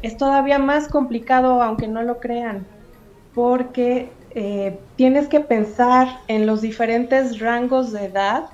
es 0.02 0.16
todavía 0.16 0.58
más 0.58 0.88
complicado, 0.88 1.62
aunque 1.62 1.88
no 1.88 2.02
lo 2.02 2.18
crean, 2.18 2.66
porque 3.34 4.10
eh, 4.30 4.78
tienes 4.96 5.28
que 5.28 5.40
pensar 5.40 6.08
en 6.28 6.46
los 6.46 6.62
diferentes 6.62 7.38
rangos 7.38 7.92
de 7.92 8.06
edad, 8.06 8.44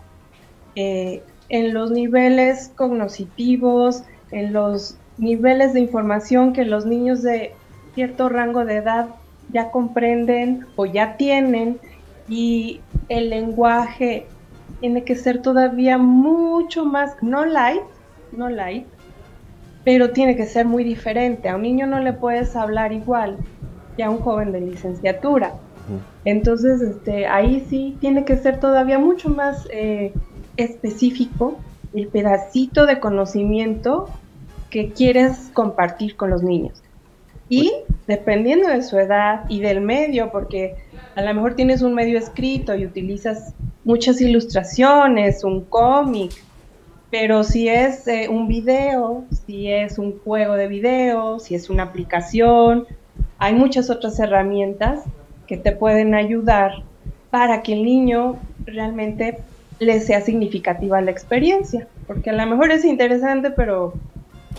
eh, 0.75 1.23
en 1.49 1.75
los 1.75 1.91
niveles 1.91 2.73
cognitivos, 2.77 4.05
en 4.33 4.53
los 4.53 4.97
niveles 5.19 5.73
de 5.73 5.81
información 5.81 6.53
que 6.53 6.65
los 6.65 6.85
niños 6.87 7.23
de 7.23 7.55
cierto 7.95 8.29
rango 8.29 8.65
de 8.65 8.77
edad 8.77 9.09
ya 9.53 9.71
comprenden 9.71 10.67
o 10.77 10.87
ya 10.87 11.17
tienen 11.17 11.79
y 12.29 12.81
el 13.09 13.31
lenguaje 13.31 14.27
tiene 14.81 15.05
que 15.05 15.15
ser 15.15 15.43
todavía 15.43 15.99
mucho 15.99 16.85
más, 16.85 17.15
no 17.23 17.45
light, 17.45 17.83
no 18.33 18.49
light, 18.49 18.87
pero 19.85 20.11
tiene 20.11 20.35
que 20.37 20.47
ser 20.47 20.67
muy 20.67 20.83
diferente. 20.83 21.49
A 21.49 21.57
un 21.57 21.63
niño 21.63 21.87
no 21.87 22.01
le 22.01 22.13
puedes 22.13 22.57
hablar 22.57 22.93
igual 22.93 23.37
que 23.97 24.03
a 24.03 24.11
un 24.11 24.19
joven 24.19 24.53
de 24.53 24.61
licenciatura. 24.61 25.55
Entonces, 26.25 26.81
este, 26.81 27.27
ahí 27.27 27.67
sí 27.69 27.97
tiene 28.01 28.25
que 28.25 28.37
ser 28.37 28.61
todavía 28.61 28.99
mucho 28.99 29.29
más 29.29 29.69
eh, 29.71 30.13
específico 30.57 31.59
el 31.93 32.09
pedacito 32.09 32.87
de 32.87 33.01
conocimiento 33.01 34.09
que 34.73 34.89
quieres 34.91 35.51
compartir 35.53 36.17
con 36.17 36.31
los 36.31 36.43
niños. 36.43 36.83
Y 37.51 37.71
dependiendo 38.07 38.69
de 38.69 38.83
su 38.83 38.99
edad 38.99 39.45
y 39.51 39.61
del 39.61 39.83
medio, 39.83 40.33
porque 40.33 40.77
a 41.15 41.21
lo 41.21 41.35
mejor 41.35 41.55
tienes 41.55 41.83
un 41.83 41.93
medio 41.95 42.19
escrito 42.19 42.75
y 42.75 42.87
utilizas 42.87 43.53
muchas 43.85 44.19
ilustraciones, 44.23 45.45
un 45.45 45.67
cómic, 45.67 46.33
pero 47.11 47.45
si 47.45 47.69
es 47.69 48.09
eh, 48.09 48.29
un 48.31 48.49
video, 48.49 49.25
si 49.45 49.71
es 49.71 49.99
un 49.99 50.19
juego 50.21 50.55
de 50.55 50.69
video, 50.69 51.39
si 51.39 51.55
es 51.55 51.69
una 51.69 51.83
aplicación, 51.83 52.87
hay 53.37 53.53
muchas 53.53 53.91
otras 53.91 54.19
herramientas 54.19 55.05
que 55.47 55.59
te 55.59 55.73
pueden 55.73 56.15
ayudar 56.15 56.83
para 57.31 57.63
que 57.63 57.75
el 57.75 57.85
niño 57.85 58.37
realmente 58.65 59.41
le 59.81 60.01
sea 60.01 60.23
significativa 60.23 60.99
la 61.03 61.11
experiencia, 61.11 61.87
porque 62.07 62.31
a 62.31 62.33
lo 62.33 62.47
mejor 62.47 62.71
es 62.71 62.87
interesante, 62.87 63.51
pero 63.51 63.93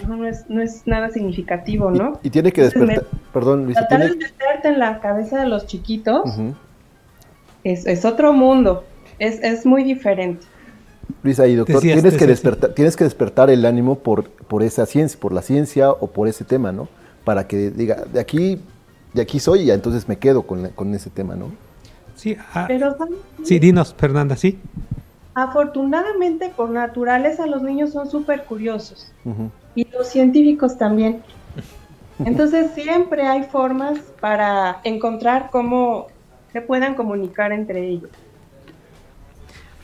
no, 0.08 0.26
es, 0.26 0.50
no 0.50 0.62
es 0.62 0.86
nada 0.86 1.10
significativo, 1.10 1.92
¿no? 1.92 2.20
Y, 2.24 2.30
tiene 2.30 2.52
que 2.52 2.64
despertar, 2.64 3.06
perdón, 3.32 3.66
Luis. 3.66 3.78
Tratar 3.78 4.02
de 4.02 4.16
meterte 4.16 4.68
en 4.70 4.80
la 4.80 5.00
cabeza 5.00 5.40
de 5.40 5.48
los 5.48 5.66
chiquitos 5.66 6.24
es, 7.64 7.86
es, 7.86 8.06
otro 8.06 8.34
mundo, 8.34 8.84
es, 9.20 9.42
es 9.42 9.66
muy 9.66 9.84
diferente. 9.84 10.46
Luisa 11.22 11.48
y 11.48 11.56
doctor, 11.56 11.82
tienes, 11.82 12.18
que 12.18 12.28
despertar, 12.28 12.74
tienes 12.74 12.96
que 12.96 13.04
despertar 13.04 13.50
el 13.50 13.66
ánimo 13.66 14.00
por, 14.00 14.30
por 14.30 14.64
esa 14.64 14.86
ciencia, 14.86 15.20
por 15.20 15.34
la 15.34 15.42
ciencia 15.42 15.92
o 15.92 16.08
por 16.08 16.28
ese 16.28 16.44
tema, 16.44 16.72
¿no? 16.72 16.88
Para 17.24 17.48
que 17.48 17.72
diga, 17.72 18.04
de 18.12 18.20
aquí, 18.20 18.60
de 19.14 19.22
aquí 19.22 19.40
soy 19.40 19.62
y 19.62 19.66
ya 19.66 19.74
entonces 19.74 20.08
me 20.08 20.18
quedo 20.18 20.44
con, 20.44 20.70
con 20.70 20.94
ese 20.94 21.10
tema, 21.10 21.36
¿no? 21.36 21.52
Sí, 22.16 22.38
ah, 22.54 22.68
sí, 23.44 23.60
dinos, 23.60 23.94
Fernanda, 23.98 24.36
sí. 24.36 24.60
Afortunadamente, 25.34 26.52
por 26.56 26.70
naturaleza, 26.70 27.48
los 27.48 27.64
niños 27.64 27.92
son 27.92 28.10
súper 28.10 28.46
curiosos 28.46 29.12
y 29.76 29.86
los 29.92 30.08
científicos 30.08 30.78
también. 30.78 31.22
Entonces, 32.26 32.72
siempre 32.76 33.24
hay 33.24 33.44
formas 33.44 34.00
para 34.20 34.80
encontrar 34.84 35.50
cómo 35.52 36.08
se 36.52 36.62
puedan 36.62 36.96
comunicar 36.96 37.52
entre 37.52 37.88
ellos. 37.88 38.10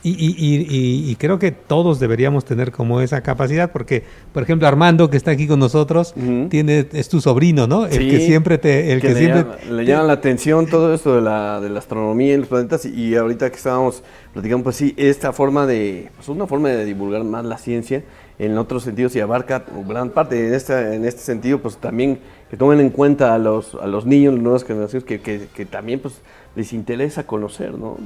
Y, 0.02 0.12
y, 0.12 1.10
y, 1.10 1.14
creo 1.16 1.38
que 1.38 1.52
todos 1.52 2.00
deberíamos 2.00 2.46
tener 2.46 2.72
como 2.72 3.02
esa 3.02 3.20
capacidad, 3.20 3.70
porque, 3.70 4.02
por 4.32 4.42
ejemplo, 4.42 4.66
Armando, 4.66 5.10
que 5.10 5.18
está 5.18 5.32
aquí 5.32 5.46
con 5.46 5.60
nosotros, 5.60 6.14
tiene, 6.48 6.86
es 6.90 7.10
tu 7.10 7.20
sobrino, 7.20 7.66
¿no? 7.66 7.84
El 7.84 8.10
que 8.10 8.20
siempre 8.20 8.56
te... 8.56 8.94
El 8.94 9.02
que, 9.02 9.08
le, 9.08 9.14
siempre 9.18 9.42
llama, 9.42 9.56
le 9.70 9.84
llama 9.84 10.04
la 10.04 10.12
atención 10.14 10.66
todo 10.66 10.94
esto 10.94 11.16
de 11.16 11.20
la, 11.20 11.60
de 11.60 11.68
la 11.68 11.80
astronomía 11.80 12.32
y 12.32 12.38
los 12.38 12.48
planetas, 12.48 12.86
y 12.86 13.14
ahorita 13.14 13.50
que 13.50 13.56
estábamos 13.56 14.02
platicando, 14.32 14.64
pues 14.64 14.76
sí, 14.76 14.94
esta 14.96 15.34
forma 15.34 15.66
de... 15.66 16.08
Pues 16.16 16.30
una 16.30 16.46
forma 16.46 16.70
de 16.70 16.86
divulgar 16.86 17.22
más 17.24 17.44
la 17.44 17.58
ciencia 17.58 18.02
en 18.40 18.58
otros 18.58 18.82
sentidos 18.82 19.14
y 19.14 19.20
abarca 19.20 19.64
gran 19.86 20.10
parte. 20.10 20.48
En 20.48 20.54
este, 20.54 20.94
en 20.94 21.04
este 21.04 21.20
sentido, 21.20 21.60
pues 21.60 21.76
también 21.76 22.18
que 22.50 22.56
tomen 22.56 22.80
en 22.80 22.90
cuenta 22.90 23.34
a 23.34 23.38
los, 23.38 23.76
a 23.76 23.86
los 23.86 24.06
niños, 24.06 24.34
las 24.34 24.42
nuevas 24.42 24.64
generaciones, 24.64 25.04
que, 25.04 25.20
que, 25.20 25.46
que 25.54 25.66
también 25.66 26.00
pues 26.00 26.14
les 26.56 26.72
interesa 26.72 27.24
conocer, 27.26 27.74
¿no? 27.74 27.98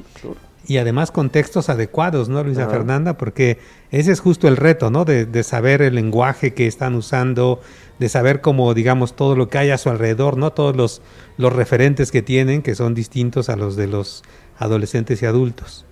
y 0.67 0.79
además 0.79 1.11
contextos 1.11 1.69
adecuados, 1.69 2.29
¿no, 2.29 2.43
Luisa 2.43 2.69
Fernanda? 2.69 3.17
Porque 3.19 3.59
ese 3.91 4.13
es 4.13 4.21
justo 4.21 4.49
el 4.49 4.57
reto, 4.57 4.91
¿no? 4.91 5.05
De, 5.05 5.43
saber 5.43 5.83
el 5.83 5.95
lenguaje 5.95 6.55
que 6.55 6.67
están 6.67 6.95
usando, 6.95 7.61
de 7.99 8.09
saber 8.09 8.41
cómo, 8.41 8.73
digamos, 8.73 9.15
todo 9.15 9.37
lo 9.37 9.49
que 9.49 9.59
hay 9.59 9.71
a 9.71 9.79
su 9.79 9.91
alrededor, 9.91 10.39
¿no? 10.39 10.53
Todos 10.53 10.75
los, 10.75 11.03
los 11.37 11.53
referentes 11.53 12.11
que 12.11 12.23
tienen, 12.23 12.63
que 12.63 12.75
son 12.75 12.95
distintos 12.95 13.49
a 13.51 13.57
los 13.57 13.77
de 13.77 13.89
los 13.89 14.23
adolescentes 14.59 15.23
y 15.23 15.27
adultos. 15.27 15.85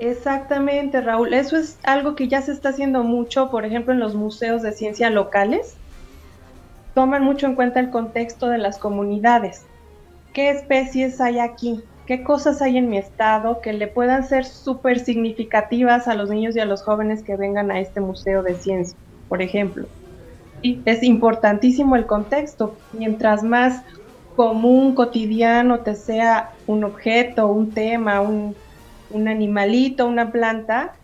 Exactamente, 0.00 1.00
Raúl. 1.00 1.34
Eso 1.34 1.56
es 1.56 1.78
algo 1.84 2.16
que 2.16 2.28
ya 2.28 2.42
se 2.42 2.52
está 2.52 2.70
haciendo 2.70 3.04
mucho, 3.04 3.50
por 3.50 3.64
ejemplo, 3.64 3.92
en 3.92 4.00
los 4.00 4.14
museos 4.14 4.62
de 4.62 4.72
ciencia 4.72 5.10
locales. 5.10 5.76
Toman 6.94 7.22
mucho 7.22 7.46
en 7.46 7.54
cuenta 7.54 7.80
el 7.80 7.90
contexto 7.90 8.48
de 8.48 8.58
las 8.58 8.78
comunidades. 8.78 9.64
¿Qué 10.32 10.50
especies 10.50 11.20
hay 11.20 11.38
aquí? 11.38 11.84
qué 12.10 12.24
cosas 12.24 12.60
hay 12.60 12.76
en 12.76 12.88
mi 12.88 12.98
estado 12.98 13.60
que 13.60 13.72
le 13.72 13.86
puedan 13.86 14.26
ser 14.26 14.44
súper 14.44 14.98
significativas 14.98 16.08
a 16.08 16.16
los 16.16 16.28
niños 16.28 16.56
y 16.56 16.58
a 16.58 16.64
los 16.64 16.82
jóvenes 16.82 17.22
que 17.22 17.36
vengan 17.36 17.70
a 17.70 17.78
este 17.78 18.00
museo 18.00 18.42
de 18.42 18.56
ciencia, 18.56 18.98
por 19.28 19.42
ejemplo. 19.42 19.86
Y 20.60 20.80
es 20.86 21.04
importantísimo 21.04 21.94
el 21.94 22.06
contexto. 22.06 22.74
Mientras 22.92 23.44
más 23.44 23.84
común, 24.34 24.96
cotidiano 24.96 25.82
te 25.82 25.94
sea 25.94 26.50
un 26.66 26.82
objeto, 26.82 27.46
un 27.46 27.70
tema, 27.70 28.20
un, 28.20 28.56
animalito, 29.28 30.06
una 30.06 30.32
planta, 30.32 30.94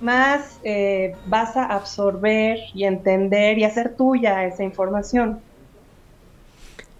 más 0.00 0.58
eh, 0.64 1.14
vas 1.26 1.56
a 1.56 1.64
absorber 1.66 2.58
y 2.74 2.84
entender 2.84 3.58
y 3.58 3.64
hacer 3.64 3.94
tuya 3.96 4.44
esa 4.44 4.64
información. 4.64 5.40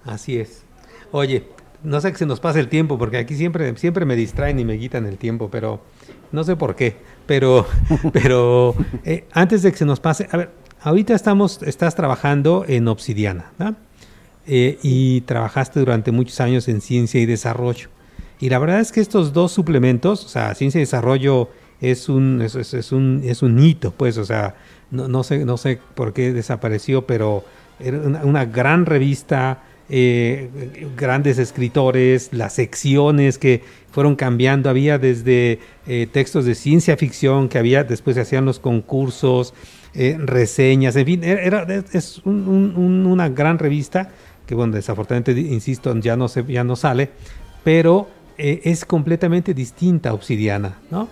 Así 0.05 0.39
es. 0.39 0.65
Oye, 1.11 1.45
no 1.83 2.01
sé 2.01 2.13
que 2.13 2.19
se 2.19 2.27
nos 2.27 2.41
pase 2.41 2.61
el 2.61 2.69
tiempo, 2.69 2.99
porque 2.99 3.19
aquí 3.19 3.35
siempre, 3.35 3.77
siempre 3.77 4.05
me 4.05 4.17
distraen 4.17 4.59
y 4.59 4.65
me 4.65 4.79
quitan 4.79 5.07
el 5.07 5.19
tiempo, 5.19 5.49
pero 5.51 5.81
no 6.31 6.45
sé 6.45 6.57
por 6.57 6.77
qué. 6.77 6.97
Pero, 7.27 7.67
pero 8.13 8.75
eh, 9.05 9.27
antes 9.33 9.63
de 9.63 9.73
que 9.73 9.79
se 9.79 9.85
nos 9.85 10.01
pase, 10.01 10.29
a 10.31 10.37
ver, 10.37 10.51
ahorita 10.81 11.15
estamos, 11.15 11.63
estás 11.63 11.95
trabajando 11.95 12.65
en 12.67 12.89
Obsidiana, 12.89 13.53
¿no? 13.59 13.75
Eh, 14.47 14.79
y 14.83 15.21
trabajaste 15.23 15.79
durante 15.81 16.11
muchos 16.11 16.41
años 16.41 16.67
en 16.69 16.81
ciencia 16.81 17.21
y 17.21 17.27
desarrollo. 17.27 17.89
Y 18.43 18.49
la 18.49 18.59
verdad 18.59 18.81
es 18.81 18.91
que 18.91 19.01
estos 19.01 19.33
dos 19.33 19.53
suplementos, 19.53 20.25
o 20.25 20.29
sea, 20.29 20.53
ciencia 20.57 20.79
y 20.79 20.83
desarrollo 20.83 21.49
es 21.81 22.09
un, 22.09 22.43
es, 22.43 22.91
un, 22.91 23.23
es 23.25 23.41
un 23.41 23.57
hito, 23.63 23.93
pues, 23.93 24.19
o 24.19 24.25
sea, 24.25 24.57
no, 24.91 25.07
no, 25.07 25.23
sé, 25.23 25.45
no 25.45 25.57
sé 25.57 25.79
por 25.95 26.13
qué 26.13 26.33
desapareció, 26.33 27.07
pero 27.07 27.45
era 27.79 27.99
una 28.25 28.45
gran 28.45 28.85
revista 28.85 29.63
eh, 29.89 30.51
grandes 30.97 31.39
escritores, 31.39 32.31
las 32.33 32.55
secciones 32.55 33.39
que 33.39 33.63
fueron 33.93 34.17
cambiando, 34.17 34.71
había 34.71 34.99
desde 34.99 35.61
eh, 35.87 36.09
textos 36.11 36.45
de 36.45 36.57
ciencia 36.57 36.97
ficción 36.97 37.49
que 37.49 37.59
había, 37.59 37.85
después 37.85 38.17
se 38.17 38.23
hacían 38.23 38.45
los 38.45 38.59
concursos, 38.59 39.55
eh, 39.95 40.17
reseñas, 40.19 40.97
en 40.97 41.07
fin, 41.07 41.23
era, 41.23 41.65
es 41.93 42.23
una 42.25 43.29
gran 43.29 43.61
revista 43.61 44.11
que 44.49 44.57
bueno, 44.57 44.75
desafortunadamente, 44.75 45.41
insisto, 45.41 45.97
ya 46.01 46.17
no, 46.17 46.27
se, 46.27 46.45
ya 46.45 46.65
no 46.65 46.75
sale, 46.75 47.11
pero 47.63 48.09
eh, 48.39 48.61
es 48.65 48.85
completamente 48.85 49.55
distinta 49.55 50.13
Obsidiana, 50.15 50.79
¿no? 50.91 51.09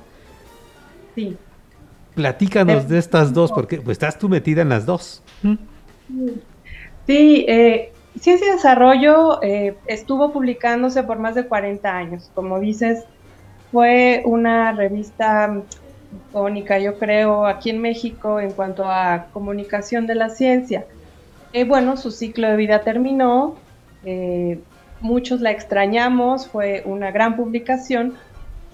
Sí. 1.15 1.37
Platícanos 2.15 2.89
de 2.89 2.99
estas 2.99 3.33
dos, 3.33 3.53
porque 3.53 3.79
pues, 3.79 3.97
estás 3.97 4.19
tú 4.19 4.29
metida 4.29 4.63
en 4.63 4.69
las 4.69 4.85
dos. 4.87 5.23
Sí, 7.07 7.45
eh, 7.49 7.93
Ciencia 8.19 8.49
y 8.49 8.53
Desarrollo 8.53 9.43
eh, 9.43 9.77
estuvo 9.87 10.33
publicándose 10.33 11.03
por 11.03 11.19
más 11.19 11.35
de 11.35 11.47
40 11.47 11.97
años. 11.97 12.31
Como 12.35 12.59
dices, 12.59 13.05
fue 13.71 14.23
una 14.25 14.73
revista 14.73 15.63
icónica, 16.29 16.79
yo 16.79 16.99
creo, 16.99 17.47
aquí 17.47 17.71
en 17.71 17.81
México 17.81 18.41
en 18.41 18.53
cuanto 18.53 18.85
a 18.85 19.27
comunicación 19.33 20.07
de 20.07 20.17
la 20.17 20.29
ciencia. 20.31 20.87
Eh, 21.53 21.65
bueno, 21.65 21.97
su 21.97 22.11
ciclo 22.11 22.49
de 22.49 22.57
vida 22.57 22.83
terminó, 22.83 23.57
eh, 24.05 24.59
muchos 25.01 25.41
la 25.41 25.51
extrañamos, 25.51 26.49
fue 26.49 26.83
una 26.85 27.11
gran 27.11 27.37
publicación, 27.37 28.15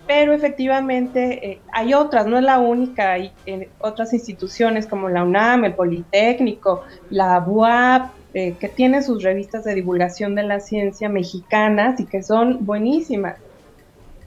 pero 0.07 0.33
efectivamente 0.33 1.51
eh, 1.51 1.61
hay 1.73 1.95
otras, 1.95 2.27
no 2.27 2.39
es 2.39 2.45
la 2.45 2.59
única, 2.59 3.13
hay 3.13 3.33
otras 3.81 4.13
instituciones 4.13 4.87
como 4.87 5.09
la 5.09 5.25
UNAM, 5.25 5.65
el 5.65 5.75
Politécnico, 5.75 6.85
la 7.11 7.45
UAP, 7.47 8.11
que 8.33 8.71
tienen 8.75 9.03
sus 9.03 9.23
revistas 9.23 9.65
de 9.65 9.75
divulgación 9.75 10.35
de 10.35 10.43
la 10.43 10.61
ciencia 10.61 11.09
mexicanas 11.09 11.99
y 12.01 12.05
que 12.05 12.23
son 12.23 12.67
buenísimas. 12.67 13.39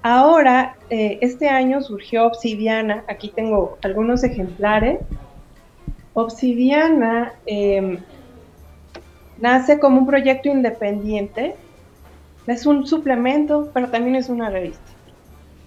Ahora, 0.02 0.78
este 0.90 1.48
año 1.48 1.84
surgió 1.84 2.26
Obsidiana, 2.26 3.04
aquí 3.08 3.30
tengo 3.30 3.78
algunos 3.84 4.24
ejemplares. 4.24 5.00
Obsidiana 6.14 7.34
em, 7.46 8.00
nace 9.40 9.80
como 9.80 10.00
un 10.00 10.06
proyecto 10.06 10.50
independiente, 10.50 11.56
es 12.48 12.66
un 12.66 12.86
suplemento, 12.88 13.70
pero 13.74 13.90
también 13.90 14.16
es 14.16 14.30
una 14.30 14.49
revista. 14.49 14.91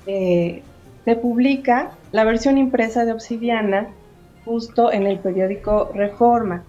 Eh, 0.07 0.63
se 1.05 1.17
publica 1.17 1.93
la 2.13 2.25
versión 2.25 2.59
impresa 2.59 3.05
de 3.05 3.13
Obsidiana 3.13 3.89
justo 4.45 4.93
en 4.93 5.07
el 5.07 5.19
periódico 5.19 5.91
Reforma. 5.95 6.65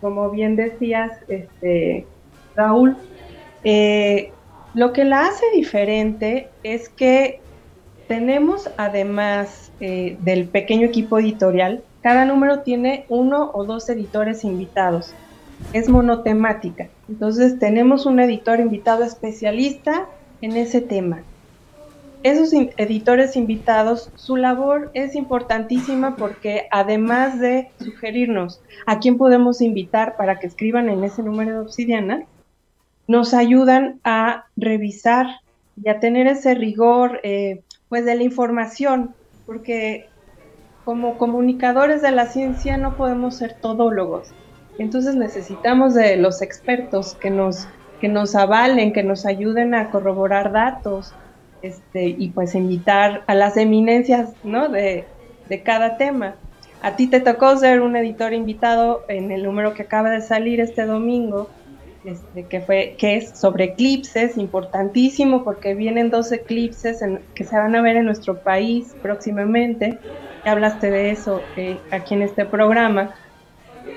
Como 0.00 0.30
bien 0.30 0.56
decías, 0.56 1.12
este, 1.28 2.06
Raúl, 2.54 2.96
eh, 3.64 4.32
lo 4.74 4.92
que 4.92 5.04
la 5.04 5.26
hace 5.26 5.44
diferente 5.54 6.48
es 6.62 6.88
que 6.88 7.40
tenemos, 8.08 8.70
además 8.76 9.72
eh, 9.80 10.16
del 10.20 10.46
pequeño 10.46 10.86
equipo 10.86 11.18
editorial, 11.18 11.82
cada 12.02 12.24
número 12.24 12.60
tiene 12.60 13.04
uno 13.08 13.50
o 13.52 13.64
dos 13.64 13.88
editores 13.88 14.44
invitados 14.44 15.14
es 15.72 15.88
monotemática. 15.88 16.88
Entonces 17.08 17.58
tenemos 17.58 18.06
un 18.06 18.18
editor 18.20 18.60
invitado 18.60 19.04
especialista 19.04 20.06
en 20.40 20.56
ese 20.56 20.80
tema. 20.80 21.22
Esos 22.22 22.52
editores 22.52 23.36
invitados, 23.36 24.10
su 24.16 24.36
labor 24.36 24.90
es 24.94 25.14
importantísima 25.14 26.16
porque 26.16 26.66
además 26.72 27.38
de 27.38 27.70
sugerirnos 27.78 28.60
a 28.86 28.98
quién 28.98 29.16
podemos 29.16 29.60
invitar 29.60 30.16
para 30.16 30.40
que 30.40 30.48
escriban 30.48 30.88
en 30.88 31.04
ese 31.04 31.22
número 31.22 31.52
de 31.52 31.58
obsidiana, 31.60 32.24
nos 33.06 33.34
ayudan 33.34 34.00
a 34.02 34.46
revisar 34.56 35.26
y 35.80 35.88
a 35.88 36.00
tener 36.00 36.26
ese 36.26 36.54
rigor 36.54 37.20
eh, 37.22 37.62
pues 37.88 38.04
de 38.04 38.16
la 38.16 38.24
información, 38.24 39.14
porque 39.44 40.08
como 40.84 41.18
comunicadores 41.18 42.02
de 42.02 42.10
la 42.10 42.26
ciencia 42.26 42.76
no 42.76 42.96
podemos 42.96 43.36
ser 43.36 43.54
todólogos 43.60 44.32
entonces 44.78 45.14
necesitamos 45.14 45.94
de 45.94 46.16
los 46.16 46.42
expertos 46.42 47.14
que 47.14 47.30
nos, 47.30 47.68
que 48.00 48.08
nos 48.08 48.34
avalen, 48.34 48.92
que 48.92 49.02
nos 49.02 49.26
ayuden 49.26 49.74
a 49.74 49.90
corroborar 49.90 50.52
datos 50.52 51.14
este, 51.62 52.06
y 52.06 52.28
pues 52.30 52.54
invitar 52.54 53.24
a 53.26 53.34
las 53.34 53.56
eminencias 53.56 54.30
de, 54.42 55.04
de 55.48 55.62
cada 55.62 55.96
tema. 55.96 56.34
A 56.82 56.94
ti 56.96 57.06
te 57.06 57.20
tocó 57.20 57.56
ser 57.56 57.80
un 57.80 57.96
editor 57.96 58.32
invitado 58.32 59.04
en 59.08 59.32
el 59.32 59.42
número 59.42 59.74
que 59.74 59.82
acaba 59.82 60.10
de 60.10 60.20
salir 60.20 60.60
este 60.60 60.84
domingo, 60.84 61.48
este, 62.04 62.44
que, 62.44 62.60
fue, 62.60 62.94
que 62.98 63.16
es 63.16 63.30
sobre 63.30 63.64
eclipses, 63.64 64.36
importantísimo 64.36 65.42
porque 65.42 65.74
vienen 65.74 66.10
dos 66.10 66.30
eclipses 66.30 67.00
que 67.34 67.44
se 67.44 67.56
van 67.56 67.74
a 67.74 67.82
ver 67.82 67.96
en 67.96 68.04
nuestro 68.04 68.38
país 68.38 68.94
próximamente. 69.02 69.98
hablaste 70.44 70.90
de 70.90 71.10
eso 71.10 71.40
eh, 71.56 71.78
aquí 71.90 72.14
en 72.14 72.22
este 72.22 72.44
programa. 72.44 73.14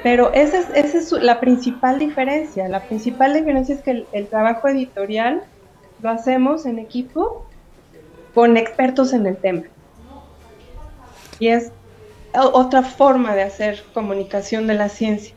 Pero 0.03 0.31
esa 0.33 0.59
es, 0.59 1.11
la 1.11 1.39
principal 1.39 1.99
diferencia. 1.99 2.67
La 2.69 2.83
principal 2.83 3.33
diferencia 3.33 3.75
es 3.75 3.81
que 3.81 4.05
el, 4.11 4.27
trabajo 4.27 4.67
editorial 4.67 5.43
lo 6.01 6.09
hacemos 6.09 6.65
en 6.65 6.79
equipo 6.79 7.45
con 8.33 8.55
expertos 8.55 9.13
en 9.13 9.25
el 9.25 9.35
tema. 9.37 9.63
Y 11.39 11.49
es 11.49 11.71
otra 12.33 12.83
forma 12.83 13.35
de 13.35 13.43
hacer 13.43 13.83
comunicación 13.93 14.67
de 14.67 14.75
la 14.75 14.89
ciencia. 14.89 15.35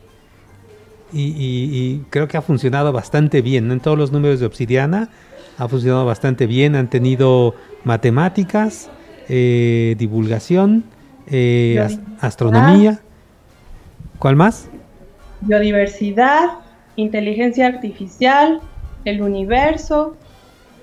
Y, 1.11 2.01
creo 2.09 2.27
que 2.27 2.37
ha 2.37 2.41
funcionado 2.41 2.91
bastante 2.91 3.41
bien. 3.41 3.69
En 3.71 3.79
todos 3.79 3.97
los 3.97 4.11
números 4.11 4.39
de 4.39 4.45
Obsidiana 4.45 5.09
ha 5.57 5.67
funcionado 5.67 6.05
bastante 6.05 6.47
bien. 6.47 6.75
Han 6.75 6.89
tenido 6.89 7.53
matemáticas, 7.83 8.89
eh, 9.27 9.95
divulgación, 9.97 10.85
eh, 11.27 11.85
astronomía. 12.19 13.02
¿Cuál 14.19 14.35
más? 14.35 14.69
Biodiversidad, 15.41 16.59
inteligencia 16.95 17.67
artificial, 17.67 18.61
el 19.05 19.21
universo, 19.21 20.15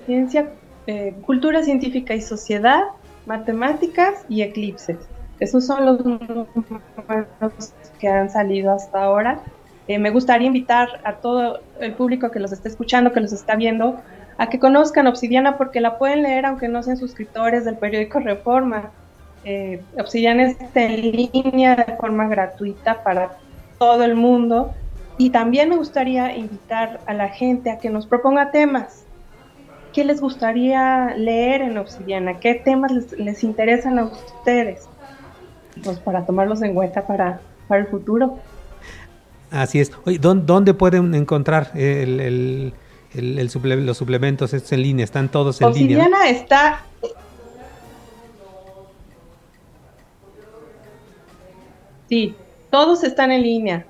ciencia, 0.05 0.49
eh, 0.87 1.15
cultura 1.25 1.63
científica 1.63 2.13
y 2.13 2.21
sociedad, 2.21 2.83
matemáticas 3.25 4.25
y 4.29 4.41
eclipses. 4.41 4.97
Esos 5.39 5.65
son 5.65 5.85
los 5.85 6.05
números 6.05 6.47
que 7.99 8.07
han 8.07 8.29
salido 8.29 8.71
hasta 8.71 9.03
ahora. 9.03 9.41
Eh, 9.87 9.97
me 9.97 10.11
gustaría 10.11 10.47
invitar 10.47 11.01
a 11.03 11.15
todo 11.15 11.61
el 11.79 11.93
público 11.93 12.29
que 12.29 12.39
los 12.39 12.51
esté 12.51 12.69
escuchando, 12.69 13.11
que 13.11 13.21
los 13.21 13.33
está 13.33 13.55
viendo, 13.55 13.99
a 14.37 14.49
que 14.49 14.59
conozcan 14.59 15.07
Obsidiana 15.07 15.57
porque 15.57 15.81
la 15.81 15.97
pueden 15.97 16.23
leer 16.23 16.45
aunque 16.45 16.67
no 16.67 16.83
sean 16.83 16.97
suscriptores 16.97 17.65
del 17.65 17.77
periódico 17.77 18.19
Reforma 18.19 18.91
eh, 19.43 19.81
Obsidiana 19.99 20.43
está 20.43 20.83
en 20.83 21.11
línea 21.11 21.75
de 21.75 21.95
forma 21.97 22.27
gratuita 22.27 23.03
para 23.03 23.37
todo 23.79 24.03
el 24.03 24.15
mundo. 24.15 24.73
Y 25.17 25.29
también 25.29 25.69
me 25.69 25.77
gustaría 25.77 26.35
invitar 26.35 26.99
a 27.05 27.13
la 27.13 27.29
gente 27.29 27.69
a 27.69 27.79
que 27.79 27.89
nos 27.89 28.05
proponga 28.05 28.51
temas. 28.51 29.03
¿Qué 29.93 30.05
les 30.05 30.21
gustaría 30.21 31.13
leer 31.17 31.61
en 31.61 31.77
Obsidiana? 31.77 32.39
¿Qué 32.39 32.55
temas 32.55 32.91
les, 32.91 33.43
interesan 33.43 33.99
a 33.99 34.05
ustedes? 34.05 34.87
Pues 35.83 35.99
para 35.99 36.25
tomarlos 36.25 36.61
en 36.61 36.73
cuenta 36.73 37.05
para, 37.05 37.41
para 37.67 37.81
el 37.81 37.87
futuro. 37.87 38.39
Así 39.51 39.79
es. 39.81 39.91
¿dónde, 40.21 40.73
pueden 40.73 41.13
encontrar 41.13 41.71
el, 41.75 42.73
los 43.13 43.97
suplementos 43.97 44.53
estos 44.53 44.71
en 44.71 44.81
línea? 44.81 45.03
¿Están 45.03 45.29
todos 45.29 45.59
en 45.61 45.73
línea? 45.73 45.97
Obsidiana 45.97 46.29
está 46.29 46.85
Sí, 52.11 52.35
todos 52.71 53.05
están 53.05 53.31
en 53.31 53.43
línea. 53.43 53.85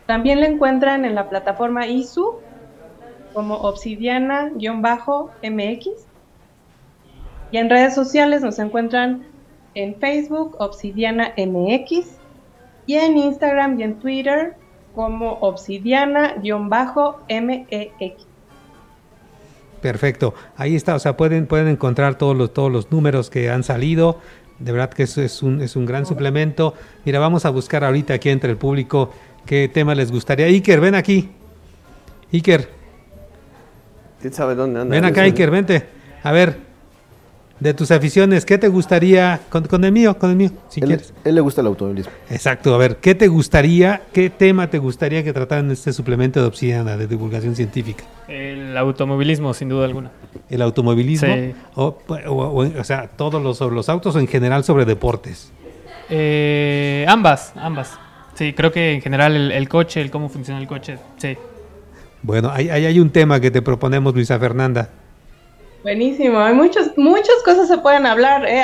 También 0.07 0.41
la 0.41 0.47
encuentran 0.47 1.05
en 1.05 1.15
la 1.15 1.29
plataforma 1.29 1.87
ISU 1.87 2.37
como 3.35 3.57
obsidiana-mx. 3.57 5.89
Y 7.51 7.59
en 7.59 7.69
redes 7.69 7.95
sociales 7.95 8.41
nos 8.41 8.59
encuentran 8.59 9.27
en 9.75 9.97
Facebook 9.97 10.57
Obsidiana 10.61 11.35
MX 11.37 12.17
y 12.87 12.95
en 12.95 13.19
Instagram 13.19 13.79
y 13.79 13.83
en 13.83 13.99
Twitter 13.99 14.57
como 14.95 15.33
obsidiana-mex. 15.41 18.32
Perfecto, 19.83 20.33
ahí 20.57 20.77
está, 20.77 20.95
o 20.95 20.99
sea, 20.99 21.17
pueden, 21.17 21.47
pueden 21.47 21.69
encontrar 21.69 22.15
todos 22.17 22.37
los, 22.37 22.55
todos 22.55 22.73
los 22.73 22.91
números 22.93 23.29
que 23.29 23.51
han 23.51 23.65
salido, 23.65 24.21
de 24.61 24.71
verdad 24.71 24.91
que 24.91 25.03
eso 25.03 25.21
es 25.21 25.43
un, 25.43 25.61
es 25.61 25.75
un 25.75 25.87
gran 25.87 26.07
suplemento. 26.07 26.75
Mira, 27.05 27.19
vamos 27.19 27.45
a 27.45 27.51
buscar 27.51 27.83
ahorita 27.83 28.15
aquí 28.15 28.29
entre 28.29 28.51
el 28.51 28.57
público 28.57 29.13
qué 29.45 29.69
tema 29.69 29.95
les 29.95 30.13
gustaría. 30.13 30.47
Iker, 30.47 30.81
ven 30.81 30.95
aquí. 30.95 31.31
Iker. 32.33 32.69
¿Quién 34.21 34.33
sabe 34.33 34.55
dónde 34.55 34.81
anda? 34.81 34.95
Ven 34.95 35.05
acá, 35.05 35.23
Iker, 35.23 35.51
vente. 35.51 35.85
A 36.23 36.31
ver, 36.31 36.59
de 37.63 37.75
tus 37.75 37.93
aficiones, 37.93 38.45
¿qué 38.45 38.59
te 38.59 38.67
gustaría, 38.67 39.41
con, 39.49 39.85
el 39.85 39.93
mío, 39.93 40.19
con 40.19 40.31
el 40.31 40.37
mío, 40.37 40.51
si 40.69 40.81
él, 40.81 40.87
quieres? 40.87 41.15
Él 41.25 41.37
le 41.37 41.41
gusta 41.41 41.61
el 41.61 41.69
automovilismo. 41.69 42.13
Exacto, 42.29 42.75
a 42.75 42.79
ver, 42.79 42.97
¿qué 42.97 43.15
te 43.15 43.29
gustaría, 43.29 44.03
qué 44.13 44.31
tema 44.31 44.69
te 44.69 44.79
gustaría 44.79 45.23
que 45.23 45.33
trataran 45.33 45.67
en 45.67 45.71
este 45.71 45.93
suplemento 45.93 46.41
de 46.41 46.47
Obsidiana 46.47 46.97
de 46.97 47.07
divulgación 47.07 47.55
científica? 47.55 48.05
El 48.27 48.77
automovilismo, 48.77 49.55
sin 49.55 49.69
duda 49.69 49.85
alguna. 49.85 50.11
¿El 50.51 50.61
automovilismo? 50.61 51.33
Sí. 51.33 51.55
O, 51.77 51.99
o, 52.09 52.85
sea, 52.85 53.07
todos 53.07 53.41
los, 53.41 53.59
sobre 53.59 53.77
los 53.77 53.89
autos 53.89 54.17
o 54.17 54.19
en 54.19 54.27
general 54.27 54.65
sobre 54.65 54.85
deportes. 54.85 55.53
Eh, 56.11 57.07
ambas, 57.09 57.53
ambas. 57.55 57.97
Sí, 58.35 58.55
creo 58.55 58.73
que 58.73 58.95
en 58.95 59.03
general 59.03 59.53
el, 59.53 59.69
coche, 59.69 60.01
el 60.01 60.11
cómo 60.11 60.29
funciona 60.29 60.61
el 60.61 60.67
coche, 60.67 60.99
sí. 61.17 61.37
Bueno, 62.23 62.51
ahí 62.53 62.71
hay, 62.71 62.87
hay 62.87 62.99
un 62.99 63.11
tema 63.11 63.39
que 63.39 63.53
te 63.53 63.63
proponemos, 63.63 64.15
Luisa 64.15 64.39
Fernanda. 64.39 64.91
Buenísimo, 65.83 66.39
hay 66.39 66.55
muchas, 66.55 66.93
muchas 66.97 67.43
cosas 67.45 67.67
se 67.67 67.79
pueden 67.79 68.07
hablar 68.07 68.47
eh, 68.47 68.63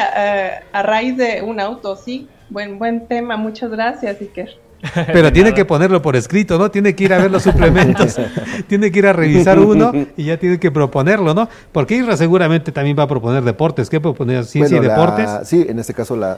a, 0.73 0.83
raíz 0.83 1.17
de 1.17 1.43
un 1.43 1.59
auto, 1.59 1.97
sí. 1.97 2.29
Buen, 2.49 2.79
buen 2.79 3.07
tema, 3.09 3.37
muchas 3.37 3.71
gracias, 3.71 4.21
Iker. 4.21 4.57
Pero 5.13 5.33
tiene 5.33 5.53
que 5.55 5.65
ponerlo 5.65 6.01
por 6.01 6.15
escrito, 6.15 6.57
¿no? 6.57 6.71
Tiene 6.71 6.95
que 6.95 7.05
ir 7.05 7.13
a 7.13 7.19
ver 7.19 7.31
los 7.31 7.43
suplementos, 7.43 8.17
tiene 8.69 8.93
que 8.93 9.01
ir 9.01 9.07
a 9.07 9.13
revisar 9.13 9.59
uno 9.59 9.93
y 10.17 10.27
ya 10.27 10.37
tiene 10.37 10.61
que 10.61 10.71
proponerlo, 10.71 11.35
¿no? 11.35 11.49
Porque 11.73 11.97
Isra 11.97 12.17
seguramente 12.17 12.71
también 12.71 12.97
va 12.97 13.03
a 13.03 13.09
proponer 13.09 13.43
deportes. 13.43 13.91
¿Qué 13.91 14.01
proponer? 14.01 14.45
¿Ciencia 14.45 14.77
y 14.77 14.81
deportes? 14.81 15.29
Sí, 15.45 15.67
en 15.69 15.79
este 15.79 15.95
caso 15.95 16.17
la, 16.17 16.37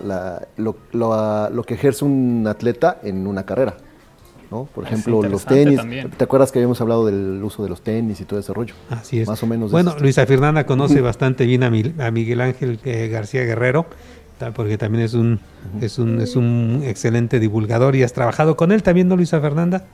lo, 0.57 0.77
lo, 0.93 1.63
que 1.65 1.75
ejerce 1.75 2.05
un 2.05 2.47
atleta 2.49 2.99
en 3.03 3.27
una 3.27 3.45
carrera. 3.45 3.75
¿No? 4.51 4.65
Por 4.75 4.85
ejemplo, 4.85 5.23
los 5.23 5.45
tenis. 5.45 5.81
¿Te 6.17 6.25
acuerdas 6.25 6.53
que 6.53 6.59
habíamos 6.59 6.81
hablado 6.81 7.07
del 7.07 7.43
uso 7.43 7.63
de 7.63 7.69
los 7.69 7.83
tenis 7.83 8.21
y 8.21 8.25
todo 8.25 8.41
ese 8.41 8.53
rollo? 8.53 8.75
Así 8.89 9.21
es. 9.21 9.29
Más 9.29 9.43
o 9.43 9.47
menos. 9.47 9.71
Bueno, 9.71 9.95
Luisa 10.01 10.27
Fernanda 10.27 10.65
conoce 10.67 11.01
bastante 11.01 11.47
bien 11.47 11.63
a, 11.63 11.71
Miguel 11.71 12.41
Ángel 12.41 12.79
eh, 12.85 13.09
García 13.09 13.45
Guerrero, 13.45 13.87
porque 14.55 14.79
también 14.79 15.05
es 15.05 15.15
un, 15.15 15.41
es, 15.81 15.99
un, 15.99 16.21
es 16.21 16.37
un 16.37 16.83
excelente 16.85 17.39
divulgador 17.39 17.95
y 17.97 18.03
has 18.03 18.13
trabajado 18.13 18.57
con 18.57 18.73
él 18.73 18.83
también, 18.83 19.09
¿no, 19.09 19.17
Luisa 19.17 19.41
Fernanda? 19.41 19.85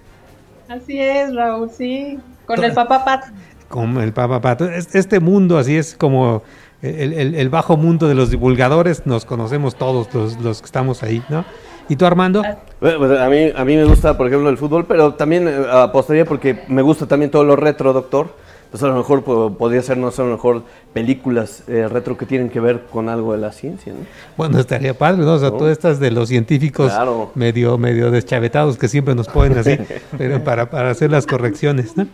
Así 0.69 1.01
es, 1.01 1.35
Raúl, 1.35 1.71
sí. 1.71 2.19
Con 2.47 2.63
el 2.65 2.73
Papa 2.73 3.05
Pat. 3.05 3.25
Con 3.69 3.99
el 3.99 4.13
Papa 4.13 4.41
Pat. 4.41 4.63
Este 4.93 5.21
mundo 5.21 5.59
así 5.59 5.77
es 5.77 5.97
como 5.97 6.43
el, 6.83 7.49
bajo 7.49 7.77
mundo 7.77 8.09
de 8.09 8.15
los 8.15 8.31
divulgadores, 8.31 9.07
nos 9.07 9.25
conocemos 9.25 9.77
todos 9.77 10.13
los, 10.15 10.41
los 10.41 10.61
que 10.61 10.67
estamos 10.67 11.03
ahí, 11.03 11.23
¿no? 11.29 11.45
¿Y 11.89 11.97
tú, 11.97 12.05
Armando? 12.05 12.43
Pues, 12.81 12.95
a, 12.95 13.29
mí, 13.29 13.53
a 13.55 13.65
mí 13.65 13.77
me 13.77 13.85
gusta, 13.85 14.17
por 14.17 14.27
ejemplo, 14.27 14.49
el 14.51 14.59
fútbol, 14.59 14.87
pero 14.87 15.15
también 15.15 15.49
eh, 15.49 15.67
apostaría 15.71 16.25
porque 16.25 16.65
me 16.69 16.83
gusta 16.83 17.07
también 17.07 17.31
todo 17.31 17.45
lo 17.45 17.57
retro, 17.57 17.93
doctor. 17.93 18.47
Entonces 18.65 18.85
a 18.85 18.89
lo 18.89 18.97
mejor 18.97 19.55
podría 19.57 19.81
ser, 19.81 19.97
no 19.97 20.11
sé, 20.11 20.23
a 20.23 20.25
lo 20.25 20.33
mejor 20.33 20.65
películas 20.93 21.63
eh, 21.69 21.87
retro 21.89 22.19
que 22.19 22.27
tienen 22.27 22.51
que 22.51 22.59
ver 22.59 22.87
con 22.91 23.09
algo 23.09 23.33
de 23.33 23.39
la 23.39 23.53
ciencia, 23.53 23.93
¿no? 23.93 24.01
Bueno, 24.37 24.59
estaría 24.59 24.93
padre, 24.93 25.23
¿no? 25.23 25.35
O 25.35 25.39
sea, 25.39 25.53
todas 25.53 25.71
estas 25.71 26.01
de 26.01 26.11
los 26.11 26.29
científicos 26.29 26.93
medio, 27.37 27.79
medio 27.79 28.11
deschavetados 28.11 28.77
que 28.77 28.89
siempre 28.89 29.15
nos 29.15 29.29
ponen 29.29 29.57
así, 29.57 29.79
pero 30.19 30.43
para, 30.43 30.69
para 30.69 30.91
hacer 30.91 31.13
las 31.13 31.29
correcciones, 31.29 31.97
¿no? 31.97 32.09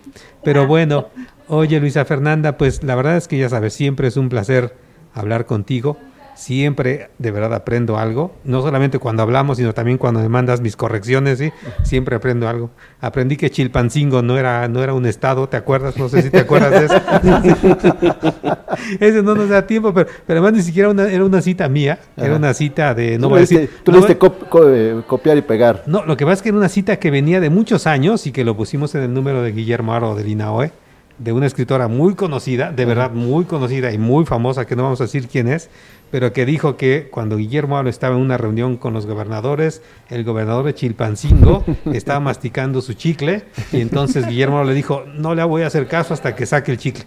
Pero 0.44 0.66
bueno, 0.66 1.07
oye 1.49 1.81
Luisa 1.81 2.05
Fernanda, 2.05 2.59
pues 2.59 2.85
la 2.85 2.97
verdad 2.97 3.16
es 3.16 3.28
que 3.28 3.39
ya 3.39 3.49
sabes, 3.49 3.73
siempre 3.73 4.09
es 4.09 4.19
un 4.19 4.28
placer 4.28 4.74
hablar 5.15 5.47
contigo 5.47 5.97
siempre 6.35 7.11
de 7.19 7.31
verdad 7.31 7.55
aprendo 7.55 7.99
algo, 7.99 8.35
no 8.45 8.63
solamente 8.63 8.99
cuando 8.99 9.23
hablamos, 9.23 9.59
sino 9.59 9.73
también 9.73 9.99
cuando 9.99 10.21
me 10.21 10.29
mandas 10.29 10.61
mis 10.61 10.77
correcciones, 10.77 11.39
¿sí? 11.39 11.53
siempre 11.83 12.17
aprendo 12.17 12.49
algo. 12.49 12.71
Aprendí 13.01 13.37
que 13.37 13.51
Chilpancingo 13.51 14.23
no 14.23 14.39
era, 14.39 14.69
no 14.69 14.83
era 14.83 14.95
un 14.95 15.07
estado, 15.07 15.49
¿te 15.49 15.57
acuerdas? 15.57 15.97
No 15.97 16.09
sé 16.09 16.23
si 16.23 16.31
te 16.31 16.41
acuerdas 16.41 16.71
de 16.71 16.85
eso. 16.87 16.95
Ese 19.01 19.23
no 19.23 19.35
nos 19.35 19.49
da 19.49 19.67
tiempo, 19.67 19.93
pero, 19.93 20.09
pero 20.27 20.41
además 20.41 20.59
ni 20.59 20.63
siquiera 20.63 20.91
era 20.91 21.25
una 21.25 21.43
cita 21.43 21.69
mía, 21.69 21.99
era 22.17 22.37
una 22.37 22.55
cita 22.55 22.95
de... 22.95 23.19
No 23.19 23.29
tú 23.29 23.93
le 23.93 24.15
tú 24.15 24.69
eh, 24.69 25.03
copiar 25.07 25.37
y 25.37 25.43
pegar. 25.43 25.85
No, 25.87 26.05
lo 26.05 26.17
que 26.17 26.25
pasa 26.25 26.35
es 26.35 26.43
que 26.43 26.49
era 26.49 26.59
una 26.59 26.69
cita 26.69 26.97
que 26.97 27.11
venía 27.11 27.41
de 27.41 27.51
muchos 27.51 27.87
años 27.87 28.27
y 28.27 28.33
que 28.33 28.45
lo 28.45 28.57
pusimos 28.57 28.95
en 28.95 29.03
el 29.03 29.15
número 29.15 29.43
de 29.43 29.53
Guillermo 29.53 29.95
Aro 29.95 30.15
de 30.15 30.25
Linaoe 30.25 30.73
de 31.18 31.32
una 31.32 31.47
escritora 31.47 31.89
muy 31.89 32.14
conocida, 32.14 32.72
de 32.72 32.84
verdad 32.84 33.12
muy 33.12 33.44
conocida 33.44 33.93
y 33.93 33.98
muy 33.98 34.24
famosa, 34.24 34.66
que 34.66 34.76
no 34.76 34.82
vamos 34.84 35.01
a 35.01 35.05
decir 35.05 35.28
quién 35.28 35.48
es, 35.48 35.70
pero 36.10 36.32
que 36.32 36.44
dijo 36.44 36.76
que 36.76 37.09
cuando 37.10 37.36
Guillermo 37.36 37.78
Aro 37.78 37.89
estaba 37.89 38.16
en 38.16 38.20
una 38.20 38.36
reunión 38.36 38.76
con 38.76 38.93
los 38.93 39.06
gobernadores, 39.06 39.82
el 40.10 40.24
gobernador 40.24 40.66
de 40.66 40.74
Chilpancingo 40.74 41.64
estaba 41.93 42.20
masticando 42.20 42.82
su 42.82 42.94
chicle 42.94 43.44
y 43.72 43.80
entonces 43.80 44.26
Guillermo 44.26 44.59
Aro 44.59 44.68
le 44.68 44.74
dijo, 44.74 45.05
no 45.14 45.34
le 45.34 45.43
voy 45.44 45.62
a 45.62 45.68
hacer 45.68 45.89
caso 45.89 46.12
hasta 46.14 46.34
que 46.34 46.47
saque 46.47 46.72
el 46.72 46.78
chicle. 46.78 47.05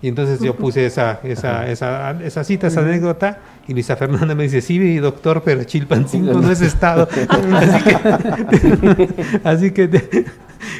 Y 0.00 0.08
entonces 0.08 0.40
yo 0.40 0.54
puse 0.54 0.86
esa, 0.86 1.20
esa, 1.24 1.68
esa, 1.68 2.12
esa 2.22 2.44
cita, 2.44 2.68
esa 2.68 2.80
anécdota, 2.80 3.40
y 3.66 3.72
Luisa 3.72 3.96
Fernanda 3.96 4.34
me 4.36 4.44
dice, 4.44 4.60
sí, 4.60 4.96
doctor, 4.98 5.42
pero 5.44 5.64
Chilpancingo 5.64 6.34
no 6.34 6.52
es 6.52 6.60
estado. 6.60 7.08
así 7.52 7.84
que, 7.84 9.08
así 9.44 9.70
que 9.72 10.26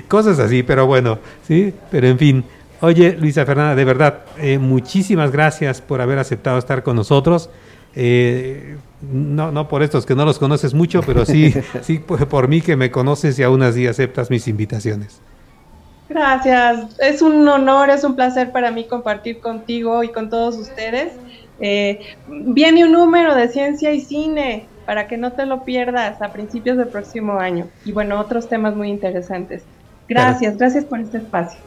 cosas 0.07 0.39
así, 0.39 0.63
pero 0.63 0.87
bueno, 0.87 1.19
sí, 1.47 1.75
pero 1.91 2.07
en 2.07 2.19
fin. 2.19 2.45
Oye, 2.81 3.17
Luisa 3.19 3.45
Fernanda, 3.45 3.75
de 3.75 3.85
verdad, 3.85 4.21
eh, 4.39 4.59
muchísimas 4.59 5.33
gracias 5.33 5.81
por 5.81 6.01
haber 6.01 6.19
aceptado 6.19 6.59
estar 6.59 6.83
con 6.83 6.95
nosotros. 6.95 7.51
Eh, 7.95 8.77
no, 9.03 9.51
no 9.51 9.69
por 9.69 9.83
estos 9.83 10.07
que 10.07 10.15
no 10.15 10.25
los 10.25 10.39
conoces 10.39 10.75
mucho, 10.75 11.03
pero 11.03 11.25
sí, 11.25 11.53
sí 11.83 11.99
por, 11.99 12.47
mí 12.47 12.61
que 12.61 12.77
me 12.77 12.91
conoces 12.91 13.39
y 13.39 13.43
aún 13.43 13.63
así 13.63 13.87
aceptas 13.87 14.31
mis 14.31 14.47
invitaciones. 14.47 15.21
Gracias, 16.09 16.97
es 17.01 17.21
un 17.21 17.47
honor, 17.49 17.91
es 17.91 18.05
un 18.05 18.15
placer 18.15 18.53
para 18.53 18.71
mí 18.71 18.85
compartir 18.85 19.41
contigo 19.41 20.05
y 20.05 20.09
con 20.09 20.31
todos 20.31 20.57
ustedes. 20.57 21.13
Eh, 21.61 22.01
viene 22.29 22.85
un 22.85 22.93
número 22.93 23.35
de 23.35 23.49
ciencia 23.49 23.93
y 23.93 24.01
cine 24.01 24.67
para 24.87 25.09
que 25.09 25.19
no 25.19 25.33
te 25.33 25.45
lo 25.45 25.65
pierdas 25.65 26.23
a 26.23 26.33
principios 26.33 26.79
del 26.79 26.89
próximo 26.89 27.41
año. 27.41 27.67
Y 27.85 27.93
bueno, 27.93 28.19
otros 28.21 28.49
temas 28.49 28.75
muy 28.77 28.89
interesantes. 28.89 29.63
Gracias, 30.09 30.57
gracias 30.57 30.85
por 30.85 31.01
este 31.01 31.19
espacio. 31.19 31.59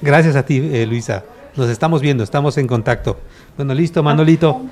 Gracias 0.00 0.36
a 0.36 0.44
ti, 0.44 0.70
eh, 0.72 0.86
Luisa. 0.86 1.24
Nos 1.56 1.68
estamos 1.68 2.00
viendo, 2.00 2.22
estamos 2.22 2.56
en 2.58 2.66
contacto. 2.66 3.18
Bueno, 3.56 3.74
listo, 3.74 4.02
Manolito. 4.02 4.62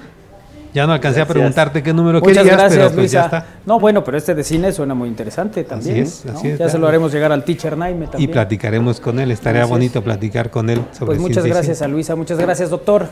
Ya 0.72 0.86
no 0.86 0.92
alcancé 0.92 1.22
a 1.22 1.26
preguntarte 1.26 1.82
qué 1.82 1.94
número 1.94 2.20
Muchas 2.20 2.36
querías, 2.36 2.56
gracias, 2.58 2.72
pero 2.78 2.88
pues 2.88 2.96
Luisa. 2.96 3.18
ya 3.18 3.24
está. 3.24 3.46
No, 3.64 3.80
bueno, 3.80 4.04
pero 4.04 4.18
este 4.18 4.34
de 4.34 4.44
cine 4.44 4.72
suena 4.72 4.94
muy 4.94 5.08
interesante 5.08 5.64
también. 5.64 6.02
Así 6.02 6.28
es, 6.28 6.34
así 6.36 6.48
es. 6.48 6.58
Ya 6.58 6.68
se 6.68 6.78
lo 6.78 6.86
haremos 6.86 7.12
llegar 7.12 7.32
al 7.32 7.44
teacher 7.44 7.78
Naime 7.78 8.08
también. 8.08 8.28
Y 8.28 8.32
platicaremos 8.32 9.00
con 9.00 9.18
él, 9.18 9.30
estaría 9.30 9.64
bonito 9.64 10.04
platicar 10.04 10.50
con 10.50 10.68
él 10.68 10.82
sobre 10.92 11.16
Pues 11.16 11.20
muchas 11.20 11.46
gracias 11.46 11.80
a 11.80 11.88
Luisa, 11.88 12.14
muchas 12.14 12.38
gracias, 12.38 12.68
doctor. 12.68 13.08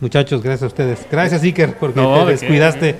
Muchachos, 0.00 0.42
gracias 0.42 0.64
a 0.64 0.66
ustedes. 0.66 1.06
Gracias, 1.10 1.42
Iker, 1.42 1.74
porque 1.78 2.00
te 2.00 2.30
descuidaste. 2.30 2.96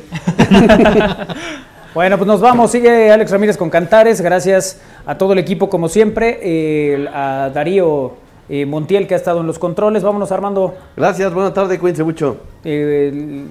bueno, 1.95 2.17
pues 2.17 2.29
nos 2.29 2.41
vamos. 2.41 2.71
Sigue 2.71 3.11
Alex 3.11 3.31
Ramírez 3.31 3.57
con 3.57 3.69
Cantares. 3.69 4.21
Gracias 4.21 4.81
a 5.05 5.19
todo 5.19 5.33
el 5.33 5.41
equipo, 5.41 5.69
como 5.69 5.89
siempre. 5.89 6.39
Eh, 6.43 7.09
a 7.13 7.51
Darío 7.53 8.15
eh, 8.49 8.67
Montiel 8.67 9.07
que 9.07 9.15
ha 9.15 9.17
estado 9.17 9.41
en 9.41 9.47
los 9.47 9.59
controles. 9.59 10.03
Vámonos, 10.03 10.31
Armando. 10.33 10.75
Gracias, 10.97 11.33
buena 11.33 11.53
tarde, 11.53 11.79
cuídense 11.79 12.05
mucho. 12.05 12.39
Eh, 12.65 13.45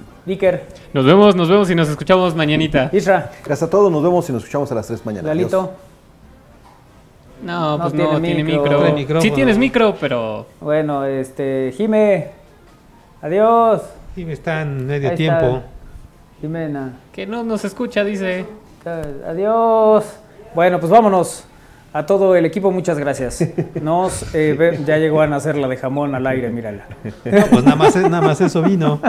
Nos 0.92 1.04
vemos, 1.04 1.36
nos 1.36 1.48
vemos 1.48 1.70
y 1.70 1.74
nos 1.74 1.88
escuchamos 1.88 2.34
mañanita. 2.34 2.90
Isra. 2.92 3.30
Gracias 3.44 3.64
a 3.64 3.70
todos, 3.70 3.90
nos 3.90 4.02
vemos 4.02 4.28
y 4.28 4.32
nos 4.32 4.42
escuchamos 4.42 4.70
a 4.72 4.74
las 4.74 4.86
3 4.86 5.04
mañana. 5.06 5.28
Lalito. 5.28 5.72
No, 7.42 7.78
pues 7.80 7.94
no, 7.94 8.20
tiene, 8.20 8.42
micro. 8.42 9.20
Sí 9.20 9.30
tienes 9.30 9.58
micro, 9.58 9.94
pero... 10.00 10.46
Bueno, 10.60 11.04
este, 11.04 11.72
Jime. 11.76 12.30
Adiós. 13.20 13.82
Jime 14.14 14.32
está 14.32 14.62
en 14.62 14.86
medio 14.86 15.14
tiempo. 15.14 15.62
Jimena. 16.40 16.92
Que 17.12 17.26
no 17.26 17.42
nos 17.42 17.64
escucha, 17.64 18.04
dice. 18.04 18.44
Adiós. 19.26 20.04
Bueno, 20.54 20.78
pues 20.78 20.90
vámonos. 20.90 21.44
A 21.96 22.04
todo 22.04 22.36
el 22.36 22.44
equipo, 22.44 22.70
muchas 22.70 22.98
gracias. 22.98 23.42
Nos, 23.80 24.34
eh, 24.34 24.78
ya 24.84 24.98
llegó 24.98 25.22
a 25.22 25.26
nacer 25.26 25.56
la 25.56 25.66
de 25.66 25.78
jamón 25.78 26.14
al 26.14 26.26
aire, 26.26 26.50
mírala. 26.50 26.84
pues 27.22 27.64
nada 27.64 27.74
más, 27.74 27.96
nada 27.96 28.20
más 28.20 28.38
eso 28.42 28.60
vino. 28.62 29.00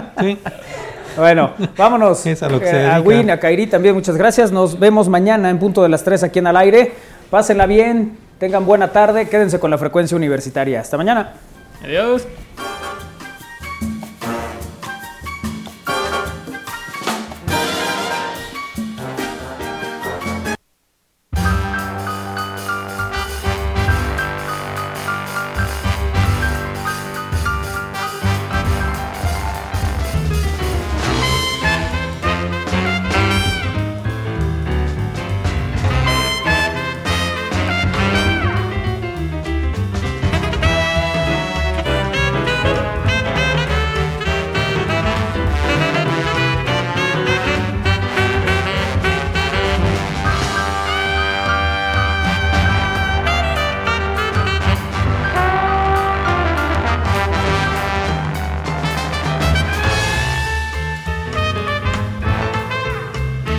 Bueno, 1.17 1.51
vámonos. 1.75 2.25
a, 2.25 2.29
eh, 2.29 2.89
a 2.89 3.01
Win, 3.01 3.29
a 3.31 3.39
Kairi 3.39 3.67
también, 3.67 3.93
muchas 3.93 4.15
gracias. 4.15 4.53
Nos 4.53 4.79
vemos 4.79 5.09
mañana 5.09 5.49
en 5.49 5.59
punto 5.59 5.83
de 5.83 5.89
las 5.89 6.03
3 6.03 6.23
aquí 6.23 6.39
en 6.39 6.47
Al 6.47 6.55
Aire. 6.55 6.93
Pásenla 7.29 7.65
bien, 7.65 8.17
tengan 8.39 8.65
buena 8.65 8.93
tarde, 8.93 9.27
quédense 9.27 9.59
con 9.59 9.69
la 9.69 9.77
frecuencia 9.77 10.15
universitaria. 10.15 10.79
Hasta 10.79 10.95
mañana. 10.95 11.33
Adiós. 11.83 12.25